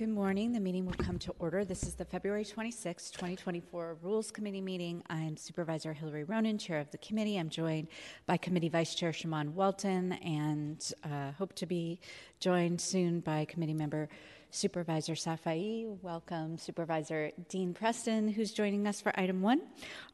Good 0.00 0.08
morning. 0.08 0.52
The 0.52 0.60
meeting 0.60 0.86
will 0.86 0.94
come 0.94 1.18
to 1.18 1.34
order. 1.38 1.62
This 1.62 1.82
is 1.82 1.92
the 1.92 2.06
February 2.06 2.42
26, 2.42 3.10
2024 3.10 3.98
Rules 4.00 4.30
Committee 4.30 4.62
meeting. 4.62 5.02
I'm 5.10 5.36
Supervisor 5.36 5.92
Hillary 5.92 6.24
Ronen, 6.24 6.58
Chair 6.58 6.78
of 6.78 6.90
the 6.90 6.96
committee. 6.96 7.36
I'm 7.36 7.50
joined 7.50 7.88
by 8.24 8.38
Committee 8.38 8.70
Vice 8.70 8.94
Chair 8.94 9.12
Shamann 9.12 9.50
Walton 9.50 10.12
and 10.12 10.90
uh, 11.04 11.32
hope 11.32 11.52
to 11.56 11.66
be 11.66 12.00
joined 12.38 12.80
soon 12.80 13.20
by 13.20 13.44
Committee 13.44 13.74
Member 13.74 14.08
Supervisor 14.50 15.12
Safai. 15.12 15.98
Welcome, 16.00 16.56
Supervisor 16.56 17.30
Dean 17.50 17.74
Preston, 17.74 18.28
who's 18.28 18.54
joining 18.54 18.86
us 18.86 19.02
for 19.02 19.12
item 19.20 19.42
one. 19.42 19.60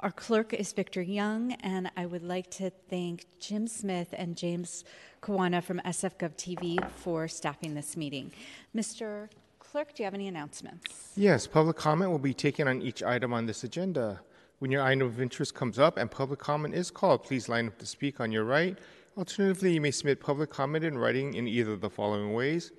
Our 0.01 0.11
clerk 0.11 0.53
is 0.53 0.73
Victor 0.73 1.01
Young, 1.01 1.53
and 1.61 1.93
I 1.97 2.07
would 2.07 2.25
like 2.25 2.51
to 2.53 2.73
thank 2.91 3.27
Jim 3.39 3.69
Smith 3.69 4.09
and 4.15 4.37
James 4.37 4.83
Kawana 5.23 5.63
from 5.63 5.81
SFGov 5.87 6.35
TV 6.35 6.91
for 6.91 7.29
staffing 7.29 7.75
this 7.75 7.97
meeting. 7.97 8.33
Mr. 8.75 9.29
Clerk, 9.77 9.93
do 9.95 10.03
you 10.03 10.07
have 10.07 10.15
any 10.15 10.27
announcements? 10.27 11.13
Yes, 11.17 11.47
public 11.47 11.77
comment 11.77 12.11
will 12.11 12.19
be 12.19 12.33
taken 12.33 12.67
on 12.67 12.81
each 12.81 13.03
item 13.03 13.35
on 13.35 13.45
this 13.45 13.63
agenda. 13.63 14.23
When 14.59 14.71
your 14.71 14.81
item 14.81 15.07
of 15.07 15.21
interest 15.21 15.55
comes 15.55 15.79
up 15.79 15.99
and 15.99 16.11
public 16.11 16.39
comment 16.41 16.75
is 16.75 16.91
called, 16.91 17.25
please 17.25 17.47
line 17.47 17.67
up 17.67 17.77
to 17.81 17.85
speak 17.85 18.19
on 18.19 18.33
your 18.33 18.45
right. 18.45 18.79
Alternatively, 19.19 19.75
you 19.75 19.83
may 19.83 19.91
submit 19.91 20.19
public 20.19 20.49
comment 20.49 20.83
in 20.83 20.97
writing 20.97 21.35
in 21.35 21.47
either 21.47 21.73
of 21.73 21.83
the 21.83 21.91
following 21.91 22.33
ways. 22.33 22.73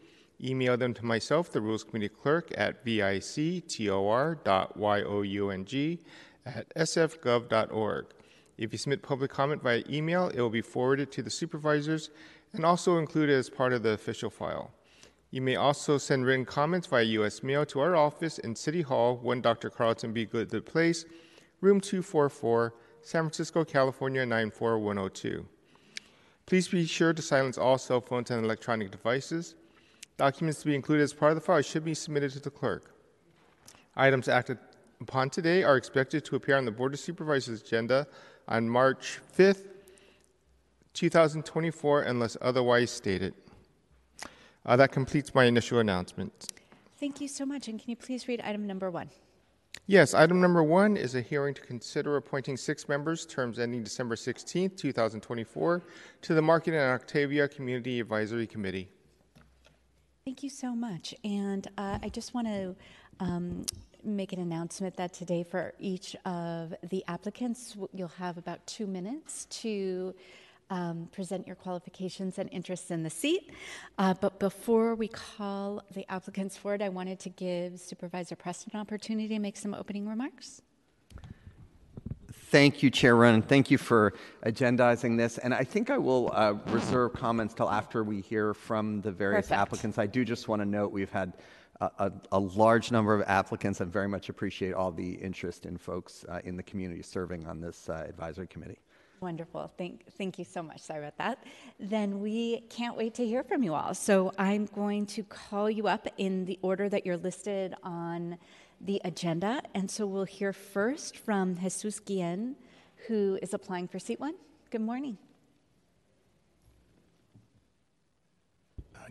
Email 0.44 0.76
them 0.76 0.96
to 0.96 1.06
myself, 1.06 1.52
the 1.52 1.62
Rules 1.62 1.84
Committee 1.84 2.10
Clerk, 2.10 2.50
at 2.58 2.84
victor.young 2.84 4.40
at 6.48 6.76
sfgov.org. 6.76 8.06
If 8.58 8.72
you 8.72 8.78
submit 8.80 9.04
public 9.04 9.30
comment 9.30 9.62
via 9.62 9.84
email, 9.88 10.30
it 10.30 10.42
will 10.42 10.50
be 10.50 10.62
forwarded 10.62 11.12
to 11.12 11.22
the 11.22 11.30
supervisors 11.30 12.10
and 12.54 12.66
also 12.66 12.98
included 12.98 13.36
as 13.36 13.52
part 13.52 13.72
of 13.72 13.84
the 13.84 13.92
official 13.92 14.32
file. 14.32 14.72
You 15.30 15.42
may 15.42 15.58
also 15.58 15.98
send 15.98 16.26
written 16.26 16.46
comments 16.46 16.88
via 16.88 17.04
U.S. 17.04 17.44
mail 17.44 17.66
to 17.66 17.82
our 17.82 17.96
office 17.98 18.40
in 18.40 18.56
City 18.56 18.82
Hall, 18.82 19.18
1 19.18 19.42
Dr. 19.42 19.70
Carlton 19.70 20.14
B. 20.14 20.26
Goodlett 20.26 20.66
Place, 20.66 21.04
room 21.60 21.82
244, 21.82 22.74
San 23.02 23.24
Francisco, 23.24 23.66
California 23.66 24.26
94102. 24.26 25.46
Please 26.46 26.70
be 26.70 26.86
sure 26.86 27.12
to 27.12 27.22
silence 27.22 27.58
all 27.58 27.78
cell 27.78 28.00
phones 28.00 28.32
and 28.32 28.46
electronic 28.46 28.90
devices. 28.90 29.56
Documents 30.16 30.62
to 30.62 30.68
be 30.68 30.76
included 30.76 31.04
as 31.04 31.14
part 31.14 31.34
of 31.34 31.36
the 31.36 31.42
file 31.42 31.62
should 31.62 31.84
be 31.84 31.94
submitted 31.94 32.32
to 32.32 32.40
the 32.40 32.50
clerk. 32.50 32.96
Items 33.98 34.30
acted 34.30 34.58
upon 35.02 35.30
today 35.30 35.62
are 35.62 35.76
expected 35.76 36.24
to 36.24 36.38
appear 36.38 36.56
on 36.56 36.64
the 36.64 36.72
Board 36.72 36.94
of 36.94 37.02
Supervisors 37.02 37.62
agenda 37.62 38.08
on 38.48 38.70
March 38.70 39.20
5th, 39.38 39.66
2024, 40.94 42.04
unless 42.04 42.38
otherwise 42.42 42.92
stated. 42.92 43.34
Uh, 44.68 44.76
that 44.76 44.92
completes 44.92 45.34
my 45.34 45.46
initial 45.46 45.80
announcement. 45.80 46.52
Thank 47.00 47.22
you 47.22 47.28
so 47.28 47.46
much. 47.46 47.68
And 47.68 47.80
can 47.80 47.90
you 47.90 47.96
please 47.96 48.28
read 48.28 48.42
item 48.42 48.68
number 48.68 48.92
one? 48.92 49.10
Yes, 49.86 50.14
item 50.14 50.42
number 50.42 50.64
one 50.64 50.98
is 50.98 51.16
a 51.16 51.22
hearing 51.22 51.54
to 51.54 51.62
consider 51.62 52.18
appointing 52.18 52.58
six 52.58 52.90
members, 52.90 53.26
terms 53.26 53.60
ending 53.60 53.84
December 53.84 54.16
16th, 54.16 54.76
2024, 54.76 55.84
to 56.24 56.34
the 56.34 56.42
Market 56.42 56.74
and 56.74 56.82
Octavia 56.82 57.48
Community 57.48 58.02
Advisory 58.02 58.48
Committee. 58.48 58.90
Thank 60.26 60.44
you 60.44 60.50
so 60.50 60.76
much. 60.76 61.16
And 61.24 61.68
uh, 61.78 62.00
I 62.02 62.10
just 62.10 62.34
want 62.34 62.48
to 62.48 62.76
um, 63.22 63.66
make 64.04 64.34
an 64.34 64.40
announcement 64.40 64.98
that 64.98 65.14
today, 65.14 65.44
for 65.44 65.74
each 65.80 66.18
of 66.26 66.74
the 66.90 67.06
applicants, 67.08 67.78
you'll 67.94 68.10
have 68.10 68.38
about 68.38 68.66
two 68.68 68.88
minutes 68.88 69.46
to 69.46 70.14
um, 70.70 71.10
present 71.12 71.48
your 71.48 71.56
qualifications 71.56 72.38
and 72.38 72.50
interests 72.52 72.92
in 72.92 73.04
the 73.04 73.10
seat. 73.10 73.52
Uh, 73.98 74.14
but 74.20 74.40
before 74.40 74.96
we 74.96 75.08
call 75.08 75.82
the 75.94 76.10
applicants 76.12 76.58
forward, 76.58 76.82
I 76.82 76.90
wanted 76.90 77.20
to 77.22 77.30
give 77.30 77.80
Supervisor 77.80 78.36
Preston 78.36 78.72
an 78.74 78.80
opportunity 78.80 79.30
to 79.30 79.40
make 79.40 79.58
some 79.58 79.74
opening 79.74 80.08
remarks. 80.08 80.62
Thank 82.50 82.82
you, 82.82 82.90
Chair 82.90 83.16
Run. 83.18 83.42
Thank 83.42 83.70
you 83.70 83.78
for 83.78 84.14
agendizing 84.46 85.18
this. 85.18 85.38
And 85.38 85.54
I 85.54 85.66
think 85.66 85.90
I 85.90 85.98
will 85.98 86.32
uh, 86.34 86.54
reserve 86.68 87.12
comments 87.14 87.54
till 87.54 87.70
after 87.70 88.06
we 88.06 88.22
hear 88.22 88.54
from 88.54 89.02
the 89.02 89.12
various 89.12 89.48
Perfect. 89.48 89.62
applicants. 89.62 89.98
I 89.98 90.08
do 90.08 90.24
just 90.24 90.48
want 90.48 90.62
to 90.62 90.66
note 90.66 90.94
we've 90.94 91.12
had 91.12 91.34
a, 91.82 91.92
a, 92.00 92.12
a 92.32 92.40
large 92.40 92.90
number 92.90 93.14
of 93.14 93.22
applicants 93.28 93.82
and 93.82 93.92
very 93.92 94.08
much 94.08 94.30
appreciate 94.30 94.74
all 94.74 94.92
the 94.92 95.12
interest 95.14 95.66
in 95.66 95.78
folks 95.78 96.26
uh, 96.30 96.40
in 96.46 96.56
the 96.56 96.64
community 96.64 97.02
serving 97.02 97.46
on 97.48 97.60
this 97.60 97.90
uh, 97.90 98.06
advisory 98.08 98.48
committee. 98.48 98.80
Wonderful. 99.20 99.72
Thank, 99.78 100.06
thank 100.18 100.38
you 100.38 100.46
so 100.46 100.62
much. 100.62 100.80
Sorry 100.80 101.00
about 101.00 101.18
that. 101.18 101.44
Then 101.80 102.20
we 102.22 102.62
can't 102.70 102.96
wait 102.96 103.16
to 103.16 103.26
hear 103.26 103.44
from 103.44 103.64
you 103.64 103.74
all. 103.74 103.94
So 103.96 104.32
I'm 104.38 104.66
going 104.68 105.08
to 105.08 105.24
call 105.24 105.70
you 105.70 105.88
up 105.88 106.08
in 106.18 106.46
the 106.46 106.60
order 106.62 106.88
that 106.90 107.06
you're 107.06 107.18
listed 107.18 107.74
on 107.84 108.38
the 108.80 109.02
agenda. 109.04 109.62
And 109.74 109.90
so 109.90 110.06
we'll 110.06 110.26
hear 110.26 110.54
first 110.54 111.18
from 111.18 111.56
Jesus 111.56 112.00
Guillen, 112.00 112.56
who 113.08 113.40
is 113.42 113.54
applying 113.54 113.88
for 113.88 113.98
seat 113.98 114.20
one. 114.20 114.36
Good 114.70 114.82
morning. 114.82 115.18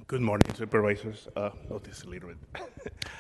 Good 0.08 0.20
morning, 0.20 0.54
supervisors. 0.54 1.26
Uh, 1.34 1.50
notice 1.68 2.04
a 2.04 2.08
little 2.08 2.28
bit. 2.28 2.38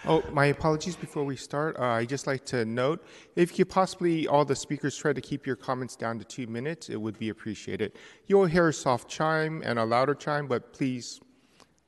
Oh, 0.08 0.22
my 0.30 0.46
apologies 0.46 0.94
before 0.94 1.24
we 1.24 1.34
start. 1.34 1.76
Uh, 1.80 1.86
I'd 1.86 2.08
just 2.08 2.28
like 2.28 2.44
to 2.46 2.64
note 2.64 3.04
if 3.34 3.58
you 3.58 3.64
possibly, 3.64 4.28
all 4.28 4.44
the 4.44 4.54
speakers 4.54 4.96
try 4.96 5.12
to 5.12 5.20
keep 5.20 5.48
your 5.48 5.56
comments 5.56 5.96
down 5.96 6.20
to 6.20 6.24
two 6.24 6.46
minutes, 6.46 6.88
it 6.88 6.94
would 6.94 7.18
be 7.18 7.30
appreciated. 7.30 7.94
You'll 8.28 8.46
hear 8.46 8.68
a 8.68 8.72
soft 8.72 9.08
chime 9.08 9.62
and 9.64 9.80
a 9.80 9.84
louder 9.84 10.14
chime, 10.14 10.46
but 10.46 10.72
please, 10.72 11.18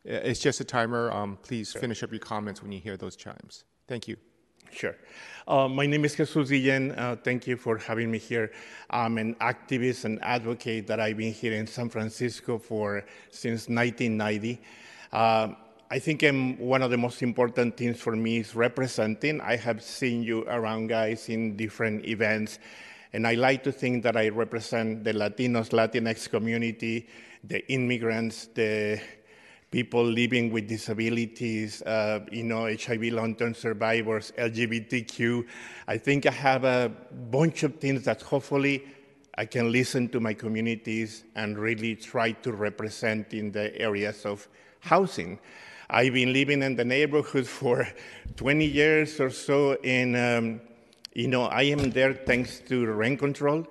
it's 0.05 0.41
just 0.41 0.61
a 0.61 0.65
timer. 0.65 1.13
Um, 1.13 1.39
please 1.43 1.73
finish 1.73 2.03
up 2.03 2.11
your 2.11 2.19
comments 2.19 2.61
when 2.61 2.73
you 2.73 2.81
hear 2.81 2.97
those 2.97 3.15
chimes. 3.15 3.63
Thank 3.87 4.09
you. 4.09 4.17
Sure. 4.73 4.97
Uh, 5.47 5.69
my 5.69 5.87
name 5.87 6.05
is 6.05 6.17
Jesus 6.17 6.51
Guillen. 6.51 6.91
Uh, 6.99 7.17
thank 7.23 7.47
you 7.47 7.57
for 7.57 7.79
having 7.79 8.11
me 8.11 8.19
here. 8.19 8.51
I'm 8.91 9.17
an 9.19 9.37
activist 9.37 10.07
and 10.07 10.19
advocate 10.23 10.89
that 10.89 10.99
I've 10.99 11.19
been 11.19 11.33
here 11.33 11.53
in 11.53 11.69
San 11.69 11.89
Francisco 11.89 12.59
for 12.59 13.05
since 13.31 13.69
1990. 13.69 14.61
Uh, 15.13 15.49
I 15.91 15.99
think 15.99 16.23
um, 16.25 16.59
one 16.59 16.83
of 16.83 16.91
the 16.91 16.99
most 16.99 17.23
important 17.23 17.77
things 17.77 17.99
for 17.99 18.15
me 18.15 18.39
is 18.39 18.55
representing. 18.55 19.41
I 19.41 19.57
have 19.57 19.83
seen 19.83 20.23
you 20.23 20.45
around, 20.47 20.89
guys, 20.89 21.31
in 21.31 21.57
different 21.57 22.05
events, 22.05 22.59
and 23.15 23.27
I 23.27 23.35
like 23.35 23.63
to 23.65 23.73
think 23.73 24.03
that 24.03 24.17
I 24.17 24.29
represent 24.29 25.03
the 25.03 25.15
Latinos, 25.15 25.71
Latinx 25.71 26.29
community, 26.29 27.09
the 27.43 27.67
immigrants, 27.73 28.49
the 28.53 29.01
people 29.71 30.05
living 30.05 30.53
with 30.53 30.69
disabilities, 30.69 31.81
uh, 31.83 32.21
you 32.31 32.43
know, 32.43 32.67
HIV 32.67 33.05
long-term 33.05 33.55
survivors, 33.55 34.33
LGBTQ. 34.37 35.47
I 35.87 35.97
think 35.97 36.27
I 36.27 36.33
have 36.33 36.65
a 36.65 36.91
bunch 37.31 37.63
of 37.63 37.77
things 37.77 38.05
that 38.05 38.21
hopefully 38.21 38.85
I 39.37 39.47
can 39.47 39.73
listen 39.73 40.09
to 40.11 40.21
my 40.21 40.35
communities 40.35 41.25
and 41.35 41.59
really 41.59 41.97
try 41.97 42.33
to 42.33 42.53
represent 42.53 43.33
in 43.33 43.53
the 43.53 43.75
areas 43.79 44.27
of 44.27 44.49
housing. 44.81 45.39
I've 45.91 46.13
been 46.13 46.33
living 46.33 46.63
in 46.63 46.77
the 46.77 46.85
neighborhood 46.85 47.47
for 47.59 47.89
20 48.37 48.65
years 48.65 49.21
or 49.21 49.31
so, 49.31 49.75
and 49.85 50.17
um, 50.17 50.61
you 51.15 51.29
know 51.29 51.45
I 51.45 51.63
am 51.63 51.91
there 51.91 52.15
thanks 52.15 52.61
to 52.69 52.87
rent 52.87 53.19
control. 53.19 53.67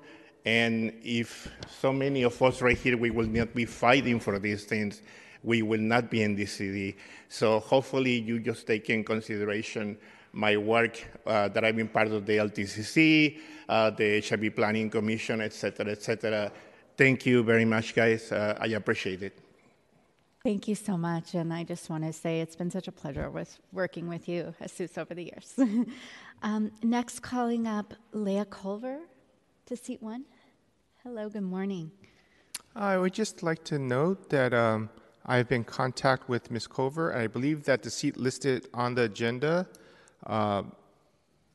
And 0.46 0.94
if 1.04 1.50
so 1.82 1.92
many 1.92 2.24
of 2.24 2.42
us 2.42 2.62
right 2.62 2.78
here, 2.78 2.96
we 2.98 3.12
will 3.12 3.28
not 3.28 3.54
be 3.54 3.66
fighting 3.66 4.20
for 4.20 4.40
these 4.40 4.64
things, 4.64 5.02
we 5.44 5.62
will 5.62 5.82
not 5.82 6.10
be 6.10 6.24
in 6.24 6.36
this 6.36 6.54
city. 6.54 6.98
So 7.30 7.60
hopefully, 7.60 8.20
you 8.20 8.40
just 8.40 8.66
take 8.66 8.90
in 8.90 9.04
consideration 9.04 9.98
my 10.34 10.56
work 10.56 11.04
uh, 11.26 11.48
that 11.50 11.66
I've 11.66 11.76
been 11.76 11.88
part 11.88 12.08
of 12.10 12.26
the 12.26 12.38
LTCC, 12.38 13.40
uh, 13.68 13.90
the 13.90 14.22
HIV 14.22 14.56
Planning 14.56 14.90
Commission, 14.90 15.42
et 15.42 15.54
cetera, 15.54 15.92
et 15.92 16.02
cetera. 16.02 16.52
Thank 16.96 17.26
you 17.26 17.44
very 17.44 17.66
much, 17.66 17.94
guys. 17.96 18.32
Uh, 18.32 18.58
I 18.60 18.68
appreciate 18.68 19.24
it. 19.24 19.47
Thank 20.48 20.70
you 20.70 20.76
so 20.76 20.96
much. 20.96 21.34
And 21.34 21.54
I 21.54 21.66
just 21.66 21.90
want 21.90 22.06
to 22.06 22.14
say 22.14 22.40
it's 22.40 22.56
been 22.56 22.72
such 22.72 22.88
a 22.88 22.92
pleasure 22.94 23.30
with 23.30 23.60
working 23.74 24.08
with 24.08 24.30
you, 24.30 24.56
Jesus, 24.62 24.98
over 24.98 25.14
the 25.14 25.24
years. 25.24 25.60
um, 26.42 26.72
next, 26.82 27.20
calling 27.20 27.68
up 27.68 27.94
Leah 28.14 28.46
Culver 28.46 29.00
to 29.66 29.76
seat 29.76 30.02
one. 30.02 30.24
Hello, 31.04 31.28
good 31.28 31.42
morning. 31.42 31.92
I 32.78 32.98
would 32.98 33.14
just 33.14 33.44
like 33.44 33.66
to 33.66 33.78
note 33.78 34.30
that 34.30 34.54
um, 34.54 34.90
I've 35.26 35.50
been 35.50 35.64
in 35.64 35.66
contact 35.66 36.30
with 36.30 36.50
Ms. 36.50 36.66
Culver, 36.66 37.10
and 37.10 37.24
I 37.24 37.28
believe 37.28 37.66
that 37.66 37.84
the 37.84 37.90
seat 37.90 38.16
listed 38.16 38.70
on 38.74 38.96
the 38.96 39.04
agenda 39.04 39.68
uh, 40.28 40.64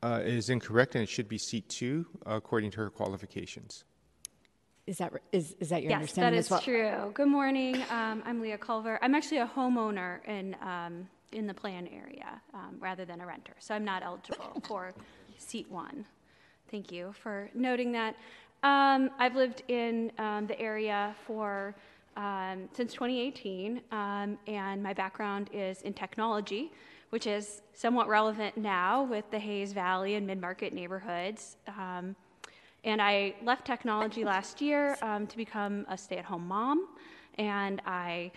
uh, 0.03 0.21
is 0.23 0.50
incorrect, 0.50 0.97
and 0.97 1.03
it 1.03 1.09
should 1.09 1.31
be 1.31 1.38
seat 1.38 1.67
two, 1.71 2.05
according 2.27 2.71
to 2.73 2.81
her 2.81 2.91
qualifications. 2.91 3.85
Is 4.87 4.99
that, 4.99 5.12
is, 5.31 5.55
is 5.61 5.69
that 5.69 5.82
your 5.82 5.90
Yes, 5.90 6.00
understanding 6.00 6.38
is 6.40 6.46
as 6.46 6.50
well? 6.50 6.61
true. 6.61 7.12
Good 7.14 7.29
morning. 7.29 7.76
Um, 7.88 8.20
I'm 8.26 8.40
Leah 8.40 8.58
Culver. 8.58 8.99
I'm 9.00 9.14
actually 9.14 9.38
a 9.38 9.46
homeowner 9.46 10.26
in, 10.26 10.56
um, 10.61 11.06
in 11.31 11.46
the 11.46 11.55
plan 11.55 11.87
area 11.87 12.40
um, 12.52 12.79
rather 12.81 13.05
than 13.05 13.20
a 13.20 13.26
renter, 13.26 13.55
so 13.61 13.76
I'm 13.76 13.84
not 13.84 14.02
eligible 14.02 14.61
for 14.67 14.93
seat 15.38 15.70
one. 15.70 16.05
Thank 16.69 16.90
you 16.90 17.14
for 17.23 17.49
noting 17.55 17.93
that. 17.93 18.17
Um, 18.64 19.11
I've 19.20 19.37
lived 19.37 19.62
in 19.69 20.11
um, 20.19 20.49
the 20.49 20.58
area 20.58 21.14
for 21.28 21.76
um, 22.17 22.69
since 22.73 22.93
2018, 22.93 23.82
um, 23.93 24.37
and 24.49 24.82
my 24.82 24.93
background 24.94 25.49
is 25.52 25.82
in 25.82 25.93
technology, 25.93 26.73
which 27.11 27.28
is 27.28 27.62
somewhat 27.73 28.08
relevant 28.08 28.56
now 28.56 29.05
with 29.05 29.31
the 29.31 29.38
Hayes 29.38 29.73
Valley 29.73 30.17
and 30.17 30.26
mid 30.26 30.40
market 30.40 30.73
neighborhoods. 30.73 31.56
Um, 31.69 32.17
and 32.84 33.00
I 33.00 33.34
left 33.44 33.64
technology 33.64 34.25
last 34.25 34.61
year 34.61 34.96
um, 35.02 35.26
to 35.26 35.37
become 35.37 35.87
a 35.88 35.96
stay 35.96 36.17
at 36.17 36.25
home 36.25 36.46
mom. 36.49 36.88
And 37.38 37.81
I 37.87 38.32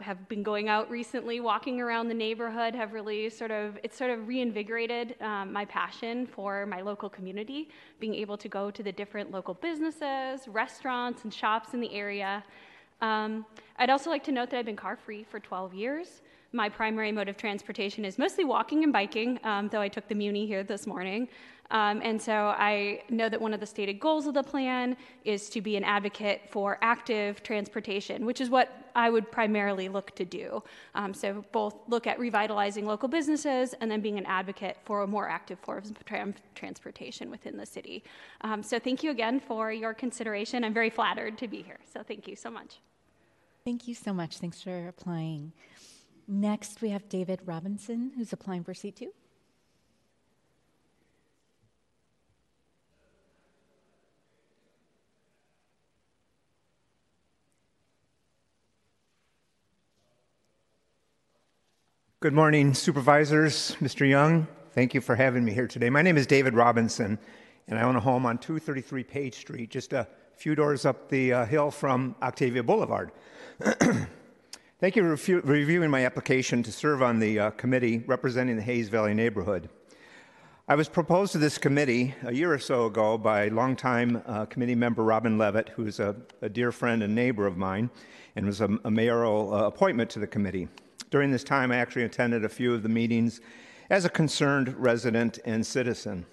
have 0.00 0.28
been 0.28 0.42
going 0.42 0.68
out 0.68 0.90
recently, 0.90 1.40
walking 1.40 1.80
around 1.80 2.08
the 2.08 2.14
neighborhood, 2.14 2.74
have 2.74 2.92
really 2.92 3.28
sort 3.30 3.50
of, 3.50 3.78
it's 3.82 3.96
sort 3.96 4.10
of 4.10 4.26
reinvigorated 4.28 5.20
um, 5.20 5.52
my 5.52 5.64
passion 5.64 6.26
for 6.26 6.66
my 6.66 6.80
local 6.80 7.08
community, 7.08 7.68
being 7.98 8.14
able 8.14 8.36
to 8.38 8.48
go 8.48 8.70
to 8.70 8.82
the 8.82 8.92
different 8.92 9.30
local 9.30 9.54
businesses, 9.54 10.48
restaurants, 10.48 11.24
and 11.24 11.32
shops 11.32 11.74
in 11.74 11.80
the 11.80 11.92
area. 11.92 12.42
Um, 13.00 13.46
I'd 13.76 13.90
also 13.90 14.10
like 14.10 14.24
to 14.24 14.32
note 14.32 14.50
that 14.50 14.58
I've 14.58 14.66
been 14.66 14.76
car 14.76 14.96
free 14.96 15.24
for 15.24 15.40
12 15.40 15.74
years. 15.74 16.22
My 16.52 16.68
primary 16.68 17.12
mode 17.12 17.28
of 17.28 17.36
transportation 17.36 18.04
is 18.04 18.18
mostly 18.18 18.44
walking 18.44 18.82
and 18.82 18.92
biking, 18.92 19.38
um, 19.44 19.68
though 19.68 19.80
I 19.80 19.88
took 19.88 20.08
the 20.08 20.16
Muni 20.16 20.46
here 20.46 20.64
this 20.64 20.86
morning. 20.86 21.28
Um, 21.70 22.00
and 22.02 22.20
so 22.20 22.32
I 22.58 23.04
know 23.08 23.28
that 23.28 23.40
one 23.40 23.54
of 23.54 23.60
the 23.60 23.66
stated 23.66 24.00
goals 24.00 24.26
of 24.26 24.34
the 24.34 24.42
plan 24.42 24.96
is 25.24 25.48
to 25.50 25.60
be 25.60 25.76
an 25.76 25.84
advocate 25.84 26.42
for 26.50 26.78
active 26.82 27.44
transportation, 27.44 28.26
which 28.26 28.40
is 28.40 28.50
what 28.50 28.90
I 28.96 29.08
would 29.08 29.30
primarily 29.30 29.88
look 29.88 30.12
to 30.16 30.24
do. 30.24 30.64
Um, 30.96 31.14
so 31.14 31.44
both 31.52 31.76
look 31.86 32.08
at 32.08 32.18
revitalizing 32.18 32.84
local 32.84 33.08
businesses 33.08 33.72
and 33.80 33.88
then 33.88 34.00
being 34.00 34.18
an 34.18 34.26
advocate 34.26 34.78
for 34.84 35.02
a 35.02 35.06
more 35.06 35.28
active 35.28 35.60
forms 35.60 35.90
of 35.90 36.04
tra- 36.04 36.34
transportation 36.56 37.30
within 37.30 37.56
the 37.56 37.66
city. 37.66 38.02
Um, 38.40 38.64
so 38.64 38.80
thank 38.80 39.04
you 39.04 39.12
again 39.12 39.38
for 39.38 39.70
your 39.70 39.94
consideration. 39.94 40.64
I'm 40.64 40.74
very 40.74 40.90
flattered 40.90 41.38
to 41.38 41.46
be 41.46 41.62
here. 41.62 41.78
So 41.92 42.02
thank 42.02 42.26
you 42.26 42.34
so 42.34 42.50
much. 42.50 42.80
Thank 43.64 43.86
you 43.86 43.94
so 43.94 44.12
much. 44.12 44.38
Thanks 44.38 44.60
for 44.60 44.88
applying. 44.88 45.52
Next, 46.32 46.80
we 46.80 46.90
have 46.90 47.08
David 47.08 47.40
Robinson, 47.44 48.12
who's 48.16 48.32
applying 48.32 48.62
for 48.62 48.72
seat 48.72 48.94
two. 48.94 49.12
Good 62.20 62.32
morning, 62.32 62.74
supervisors. 62.74 63.74
Mr. 63.80 64.08
Young, 64.08 64.46
thank 64.72 64.94
you 64.94 65.00
for 65.00 65.16
having 65.16 65.44
me 65.44 65.52
here 65.52 65.66
today. 65.66 65.90
My 65.90 66.02
name 66.02 66.16
is 66.16 66.28
David 66.28 66.54
Robinson, 66.54 67.18
and 67.66 67.76
I 67.76 67.82
own 67.82 67.96
a 67.96 68.00
home 68.00 68.24
on 68.24 68.38
233 68.38 69.02
Page 69.02 69.34
Street, 69.34 69.68
just 69.68 69.92
a 69.92 70.06
few 70.36 70.54
doors 70.54 70.86
up 70.86 71.08
the 71.08 71.32
uh, 71.32 71.44
hill 71.44 71.72
from 71.72 72.14
Octavia 72.22 72.62
Boulevard. 72.62 73.10
thank 74.80 74.96
you 74.96 75.14
for 75.14 75.40
reviewing 75.42 75.90
my 75.90 76.06
application 76.06 76.62
to 76.62 76.72
serve 76.72 77.02
on 77.02 77.18
the 77.18 77.38
uh, 77.38 77.50
committee 77.50 77.98
representing 78.06 78.56
the 78.56 78.62
Hayes 78.62 78.88
Valley 78.88 79.12
neighborhood. 79.12 79.68
I 80.68 80.74
was 80.74 80.88
proposed 80.88 81.32
to 81.32 81.38
this 81.38 81.58
committee 81.58 82.14
a 82.22 82.32
year 82.32 82.50
or 82.50 82.58
so 82.58 82.86
ago 82.86 83.18
by 83.18 83.48
longtime 83.48 84.22
uh, 84.24 84.46
committee 84.46 84.74
member 84.74 85.04
Robin 85.04 85.36
Levitt, 85.36 85.68
who 85.70 85.86
is 85.86 86.00
a, 86.00 86.16
a, 86.40 86.48
dear 86.48 86.72
friend 86.72 87.02
and 87.02 87.14
neighbor 87.14 87.46
of 87.46 87.58
mine, 87.58 87.90
and 88.36 88.46
was 88.46 88.62
a, 88.62 88.70
a 88.84 88.90
mayoral 88.90 89.52
uh, 89.52 89.66
appointment 89.66 90.08
to 90.10 90.18
the 90.18 90.26
committee. 90.26 90.66
During 91.10 91.30
this 91.30 91.44
time, 91.44 91.70
I 91.70 91.76
actually 91.76 92.04
attended 92.04 92.46
a 92.46 92.48
few 92.48 92.72
of 92.72 92.82
the 92.82 92.88
meetings 92.88 93.42
as 93.90 94.06
a 94.06 94.08
concerned 94.08 94.74
resident 94.78 95.38
and 95.44 95.66
citizen. 95.66 96.24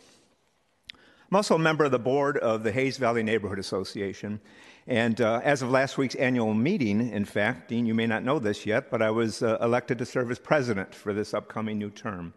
I'm 0.93 1.35
also 1.35 1.55
a 1.55 1.59
member 1.59 1.83
of 1.83 1.91
the 1.91 2.00
board 2.00 2.38
of 2.38 2.63
the 2.63 2.71
Hayes 2.71 2.95
Valley 2.95 3.23
Neighborhood 3.23 3.59
Association. 3.59 4.39
And 4.88 5.19
uh, 5.19 5.42
as 5.44 5.62
of 5.62 5.69
last 5.69 5.98
week's 5.98 6.16
annual 6.16 6.54
meeting, 6.54 7.10
in 7.10 7.25
fact, 7.25 7.68
Dean, 7.68 7.86
you 7.86 7.94
may 7.94 8.07
not 8.07 8.24
know 8.24 8.39
this 8.39 8.66
yet, 8.66 8.89
but 8.89 9.01
I 9.01 9.12
was 9.12 9.44
uh, 9.44 9.57
elected 9.62 9.98
to 9.98 10.06
serve 10.06 10.31
as 10.31 10.39
president 10.39 10.95
for 10.95 11.13
this 11.13 11.34
upcoming 11.34 11.78
new 11.78 11.89
term. 11.89 12.34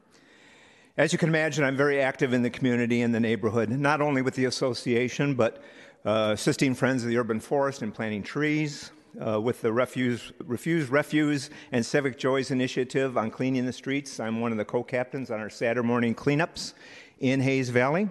As 0.97 1.12
you 1.12 1.19
can 1.19 1.29
imagine, 1.29 1.62
I'm 1.62 1.76
very 1.76 2.00
active 2.00 2.32
in 2.32 2.43
the 2.43 2.50
community 2.50 3.02
and 3.02 3.14
the 3.14 3.20
neighborhood, 3.20 3.70
not 3.70 4.00
only 4.00 4.20
with 4.20 4.35
the 4.35 4.47
association, 4.47 5.35
but 5.35 5.62
uh, 6.05 6.31
assisting 6.35 6.75
Friends 6.75 7.05
of 7.05 7.08
the 7.08 7.19
Urban 7.19 7.38
Forest 7.38 7.82
in 7.82 7.93
planting 7.93 8.25
trees, 8.25 8.91
uh, 9.25 9.41
with 9.41 9.61
the 9.61 9.73
Refuse, 9.73 10.32
Refuse, 10.44 10.88
Refuse, 10.88 11.50
and 11.73 11.85
Civic 11.85 12.19
Joys 12.19 12.50
initiative 12.50 13.17
on 13.17 13.31
cleaning 13.31 13.67
the 13.67 13.73
streets. 13.73 14.20
I'm 14.20 14.41
one 14.41 14.52
of 14.52 14.58
the 14.58 14.64
co 14.64 14.82
captains 14.82 15.31
on 15.31 15.41
our 15.41 15.50
Saturday 15.50 15.87
morning 15.87 16.14
cleanups 16.14 16.75
in 17.19 17.41
Hayes 17.41 17.70
Valley. 17.70 18.08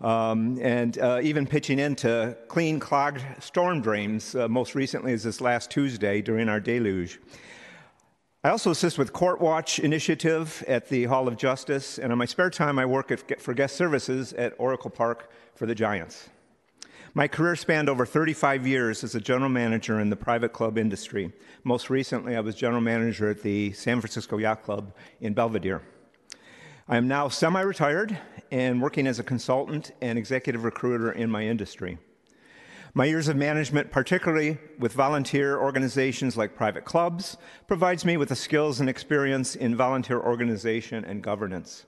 Um, 0.00 0.58
and 0.62 0.96
uh, 0.98 1.20
even 1.22 1.46
pitching 1.46 1.78
in 1.80 1.96
to 1.96 2.36
clean 2.46 2.78
clogged 2.78 3.22
storm 3.40 3.80
drains, 3.80 4.34
uh, 4.34 4.48
most 4.48 4.74
recently 4.74 5.12
as 5.12 5.24
this 5.24 5.40
last 5.40 5.70
Tuesday 5.70 6.22
during 6.22 6.48
our 6.48 6.60
deluge. 6.60 7.18
I 8.44 8.50
also 8.50 8.70
assist 8.70 8.98
with 8.98 9.12
Court 9.12 9.40
Watch 9.40 9.80
initiative 9.80 10.62
at 10.68 10.88
the 10.88 11.04
Hall 11.04 11.26
of 11.26 11.36
Justice, 11.36 11.98
and 11.98 12.12
in 12.12 12.18
my 12.18 12.24
spare 12.24 12.50
time, 12.50 12.78
I 12.78 12.86
work 12.86 13.10
at, 13.10 13.40
for 13.40 13.52
guest 13.52 13.74
services 13.74 14.32
at 14.34 14.54
Oracle 14.58 14.90
Park 14.90 15.32
for 15.56 15.66
the 15.66 15.74
Giants. 15.74 16.30
My 17.14 17.26
career 17.26 17.56
spanned 17.56 17.88
over 17.88 18.06
35 18.06 18.64
years 18.64 19.02
as 19.02 19.16
a 19.16 19.20
general 19.20 19.48
manager 19.48 19.98
in 19.98 20.08
the 20.08 20.16
private 20.16 20.52
club 20.52 20.78
industry. 20.78 21.32
Most 21.64 21.90
recently, 21.90 22.36
I 22.36 22.40
was 22.40 22.54
general 22.54 22.80
manager 22.80 23.30
at 23.30 23.42
the 23.42 23.72
San 23.72 24.00
Francisco 24.00 24.38
Yacht 24.38 24.62
Club 24.62 24.94
in 25.20 25.34
Belvedere. 25.34 25.82
I 26.90 26.96
am 26.96 27.06
now 27.06 27.28
semi 27.28 27.60
retired 27.60 28.18
and 28.50 28.80
working 28.80 29.06
as 29.06 29.18
a 29.18 29.22
consultant 29.22 29.92
and 30.00 30.18
executive 30.18 30.64
recruiter 30.64 31.12
in 31.12 31.30
my 31.30 31.42
industry. 31.42 31.98
My 32.94 33.04
years 33.04 33.28
of 33.28 33.36
management, 33.36 33.90
particularly 33.90 34.56
with 34.78 34.94
volunteer 34.94 35.58
organizations 35.58 36.38
like 36.38 36.56
private 36.56 36.86
clubs, 36.86 37.36
provides 37.66 38.06
me 38.06 38.16
with 38.16 38.30
the 38.30 38.36
skills 38.36 38.80
and 38.80 38.88
experience 38.88 39.54
in 39.54 39.76
volunteer 39.76 40.18
organization 40.18 41.04
and 41.04 41.22
governance. 41.22 41.84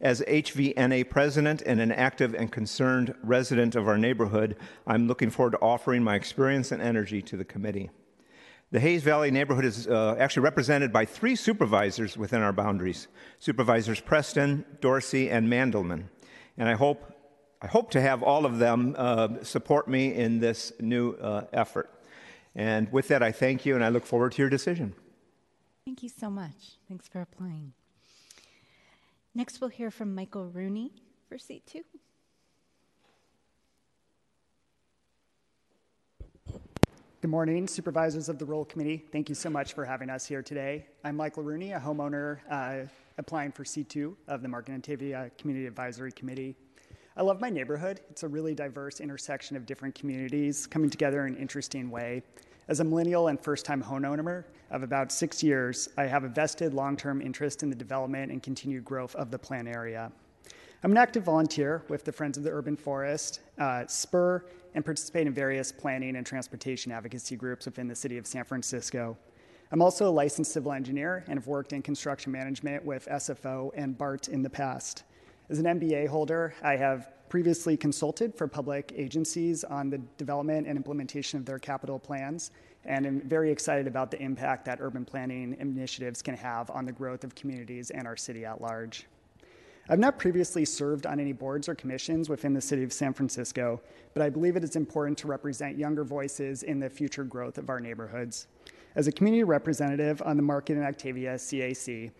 As 0.00 0.22
HVNA 0.22 1.10
president 1.10 1.60
and 1.66 1.78
an 1.78 1.92
active 1.92 2.34
and 2.34 2.50
concerned 2.50 3.14
resident 3.22 3.74
of 3.74 3.86
our 3.86 3.98
neighborhood, 3.98 4.56
I'm 4.86 5.06
looking 5.06 5.28
forward 5.28 5.52
to 5.52 5.58
offering 5.58 6.02
my 6.02 6.14
experience 6.14 6.72
and 6.72 6.80
energy 6.80 7.20
to 7.20 7.36
the 7.36 7.44
committee. 7.44 7.90
The 8.70 8.80
Hayes 8.80 9.02
Valley 9.02 9.30
neighborhood 9.30 9.64
is 9.64 9.86
uh, 9.86 10.16
actually 10.18 10.42
represented 10.42 10.92
by 10.92 11.04
three 11.04 11.36
supervisors 11.36 12.16
within 12.16 12.42
our 12.42 12.52
boundaries 12.52 13.08
Supervisors 13.38 14.00
Preston, 14.00 14.64
Dorsey, 14.80 15.30
and 15.30 15.48
Mandelman. 15.48 16.04
And 16.56 16.68
I 16.68 16.74
hope, 16.74 17.12
I 17.62 17.66
hope 17.68 17.90
to 17.92 18.00
have 18.00 18.22
all 18.22 18.44
of 18.44 18.58
them 18.58 18.94
uh, 18.98 19.42
support 19.42 19.86
me 19.86 20.14
in 20.14 20.40
this 20.40 20.72
new 20.80 21.12
uh, 21.12 21.44
effort. 21.52 21.90
And 22.56 22.90
with 22.92 23.08
that, 23.08 23.22
I 23.22 23.32
thank 23.32 23.64
you 23.66 23.74
and 23.74 23.84
I 23.84 23.88
look 23.88 24.06
forward 24.06 24.32
to 24.32 24.42
your 24.42 24.50
decision. 24.50 24.94
Thank 25.84 26.02
you 26.02 26.08
so 26.08 26.30
much. 26.30 26.78
Thanks 26.88 27.08
for 27.08 27.20
applying. 27.20 27.74
Next, 29.34 29.60
we'll 29.60 29.70
hear 29.70 29.90
from 29.90 30.14
Michael 30.14 30.48
Rooney 30.48 30.92
for 31.28 31.38
seat 31.38 31.66
two. 31.66 31.82
Good 37.24 37.30
morning, 37.30 37.66
supervisors 37.66 38.28
of 38.28 38.38
the 38.38 38.44
Rules 38.44 38.66
Committee. 38.68 39.02
Thank 39.10 39.30
you 39.30 39.34
so 39.34 39.48
much 39.48 39.72
for 39.72 39.86
having 39.86 40.10
us 40.10 40.26
here 40.26 40.42
today. 40.42 40.84
I'm 41.04 41.16
Michael 41.16 41.42
Rooney, 41.42 41.72
a 41.72 41.80
homeowner 41.80 42.40
uh, 42.50 42.86
applying 43.16 43.50
for 43.50 43.64
C2 43.64 44.14
of 44.28 44.42
the 44.42 44.48
Market 44.48 44.74
Octavia 44.74 45.30
Community 45.38 45.66
Advisory 45.66 46.12
Committee. 46.12 46.54
I 47.16 47.22
love 47.22 47.40
my 47.40 47.48
neighborhood. 47.48 48.02
It's 48.10 48.24
a 48.24 48.28
really 48.28 48.54
diverse 48.54 49.00
intersection 49.00 49.56
of 49.56 49.64
different 49.64 49.94
communities 49.94 50.66
coming 50.66 50.90
together 50.90 51.26
in 51.26 51.36
an 51.36 51.40
interesting 51.40 51.90
way. 51.90 52.22
As 52.68 52.80
a 52.80 52.84
millennial 52.84 53.28
and 53.28 53.40
first 53.40 53.64
time 53.64 53.82
homeowner 53.82 54.44
of 54.70 54.82
about 54.82 55.10
six 55.10 55.42
years, 55.42 55.88
I 55.96 56.04
have 56.04 56.24
a 56.24 56.28
vested 56.28 56.74
long 56.74 56.94
term 56.94 57.22
interest 57.22 57.62
in 57.62 57.70
the 57.70 57.76
development 57.76 58.32
and 58.32 58.42
continued 58.42 58.84
growth 58.84 59.14
of 59.14 59.30
the 59.30 59.38
plan 59.38 59.66
area. 59.66 60.12
I'm 60.84 60.90
an 60.90 60.98
active 60.98 61.22
volunteer 61.22 61.82
with 61.88 62.04
the 62.04 62.12
Friends 62.12 62.36
of 62.36 62.44
the 62.44 62.50
Urban 62.50 62.76
Forest, 62.76 63.40
uh, 63.58 63.86
SPUR, 63.86 64.44
and 64.74 64.84
participate 64.84 65.26
in 65.26 65.32
various 65.32 65.72
planning 65.72 66.16
and 66.16 66.26
transportation 66.26 66.92
advocacy 66.92 67.36
groups 67.36 67.64
within 67.64 67.88
the 67.88 67.94
city 67.94 68.18
of 68.18 68.26
San 68.26 68.44
Francisco. 68.44 69.16
I'm 69.72 69.80
also 69.80 70.10
a 70.10 70.12
licensed 70.12 70.52
civil 70.52 70.72
engineer 70.72 71.24
and 71.26 71.38
have 71.38 71.46
worked 71.46 71.72
in 71.72 71.80
construction 71.80 72.32
management 72.32 72.84
with 72.84 73.08
SFO 73.10 73.70
and 73.74 73.96
BART 73.96 74.28
in 74.28 74.42
the 74.42 74.50
past. 74.50 75.04
As 75.48 75.58
an 75.58 75.64
MBA 75.64 76.06
holder, 76.06 76.52
I 76.62 76.76
have 76.76 77.08
previously 77.30 77.78
consulted 77.78 78.34
for 78.34 78.46
public 78.46 78.92
agencies 78.94 79.64
on 79.64 79.88
the 79.88 80.02
development 80.18 80.66
and 80.66 80.76
implementation 80.76 81.38
of 81.38 81.46
their 81.46 81.58
capital 81.58 81.98
plans, 81.98 82.50
and 82.84 83.06
I'm 83.06 83.20
very 83.22 83.50
excited 83.50 83.86
about 83.86 84.10
the 84.10 84.20
impact 84.20 84.66
that 84.66 84.80
urban 84.82 85.06
planning 85.06 85.56
initiatives 85.58 86.20
can 86.20 86.36
have 86.36 86.68
on 86.68 86.84
the 86.84 86.92
growth 86.92 87.24
of 87.24 87.34
communities 87.34 87.88
and 87.88 88.06
our 88.06 88.18
city 88.18 88.44
at 88.44 88.60
large. 88.60 89.06
I've 89.86 89.98
not 89.98 90.18
previously 90.18 90.64
served 90.64 91.04
on 91.04 91.20
any 91.20 91.34
boards 91.34 91.68
or 91.68 91.74
commissions 91.74 92.30
within 92.30 92.54
the 92.54 92.60
city 92.60 92.82
of 92.84 92.92
San 92.92 93.12
Francisco, 93.12 93.82
but 94.14 94.22
I 94.22 94.30
believe 94.30 94.56
it 94.56 94.64
is 94.64 94.76
important 94.76 95.18
to 95.18 95.26
represent 95.26 95.76
younger 95.76 96.04
voices 96.04 96.62
in 96.62 96.80
the 96.80 96.88
future 96.88 97.24
growth 97.24 97.58
of 97.58 97.68
our 97.68 97.80
neighborhoods. 97.80 98.46
As 98.94 99.08
a 99.08 99.12
community 99.12 99.44
representative 99.44 100.22
on 100.24 100.38
the 100.38 100.42
Market 100.42 100.78
in 100.78 100.84
Octavia 100.84 101.34
CAC, 101.34 102.10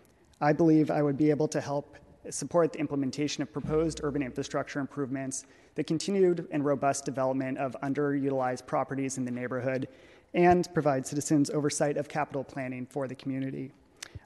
I 0.41 0.53
believe 0.53 0.91
I 0.91 1.01
would 1.01 1.17
be 1.17 1.31
able 1.31 1.47
to 1.47 1.59
help 1.59 1.97
support 2.29 2.71
the 2.71 2.79
implementation 2.79 3.41
of 3.41 3.51
proposed 3.51 4.01
urban 4.03 4.21
infrastructure 4.21 4.79
improvements, 4.79 5.45
the 5.73 5.83
continued 5.83 6.47
and 6.51 6.63
robust 6.63 7.03
development 7.03 7.57
of 7.57 7.75
underutilized 7.81 8.67
properties 8.67 9.17
in 9.17 9.25
the 9.25 9.31
neighborhood, 9.31 9.87
and 10.35 10.71
provide 10.73 11.07
citizens 11.07 11.49
oversight 11.49 11.97
of 11.97 12.09
capital 12.09 12.43
planning 12.43 12.85
for 12.85 13.07
the 13.07 13.15
community. 13.15 13.71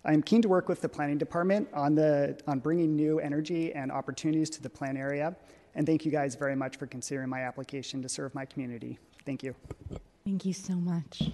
I 0.06 0.14
am 0.14 0.22
keen 0.22 0.42
to 0.42 0.48
work 0.48 0.70
with 0.70 0.82
the 0.82 0.90
planning 0.90 1.18
department 1.18 1.68
on, 1.74 1.94
the, 1.94 2.40
on 2.48 2.60
bringing 2.60 2.96
new 2.96 3.20
energy 3.20 3.74
and 3.74 3.92
opportunities 3.92 4.50
to 4.52 4.62
the 4.62 4.70
plan 4.70 4.96
area. 4.96 5.36
And 5.76 5.86
thank 5.86 6.06
you 6.06 6.12
guys 6.12 6.36
very 6.36 6.56
much 6.56 6.78
for 6.78 6.88
considering 6.88 7.30
my 7.30 7.42
application 7.42 8.02
to 8.02 8.10
serve 8.10 8.34
my 8.34 8.46
community. 8.46 8.98
Thank 9.26 9.44
you. 9.44 9.56
Thank 10.26 10.46
you 10.46 10.54
so 10.54 10.74
much. 10.74 11.32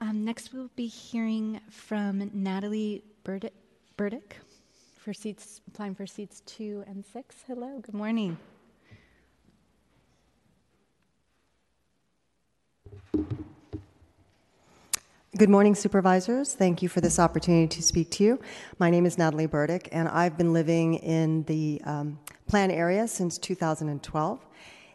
Um, 0.00 0.24
next, 0.24 0.52
we'll 0.52 0.70
be 0.76 0.86
hearing 0.86 1.60
from 1.70 2.30
Natalie 2.32 3.04
Burdick 3.24 4.36
for 4.96 5.12
seats 5.12 5.60
applying 5.68 5.94
for 5.94 6.06
seats 6.06 6.42
two 6.46 6.84
and 6.86 7.04
six. 7.04 7.36
Hello, 7.46 7.80
good 7.80 7.94
morning. 7.94 8.38
Good 15.38 15.50
morning, 15.50 15.76
supervisors. 15.76 16.52
Thank 16.52 16.82
you 16.82 16.88
for 16.88 17.00
this 17.00 17.20
opportunity 17.20 17.68
to 17.68 17.80
speak 17.80 18.10
to 18.10 18.24
you. 18.24 18.40
My 18.80 18.90
name 18.90 19.06
is 19.06 19.18
Natalie 19.18 19.46
Burdick, 19.46 19.88
and 19.92 20.08
I've 20.08 20.36
been 20.36 20.52
living 20.52 20.94
in 20.94 21.44
the 21.44 21.80
um, 21.84 22.18
plan 22.48 22.72
area 22.72 23.06
since 23.06 23.38
2012. 23.38 24.40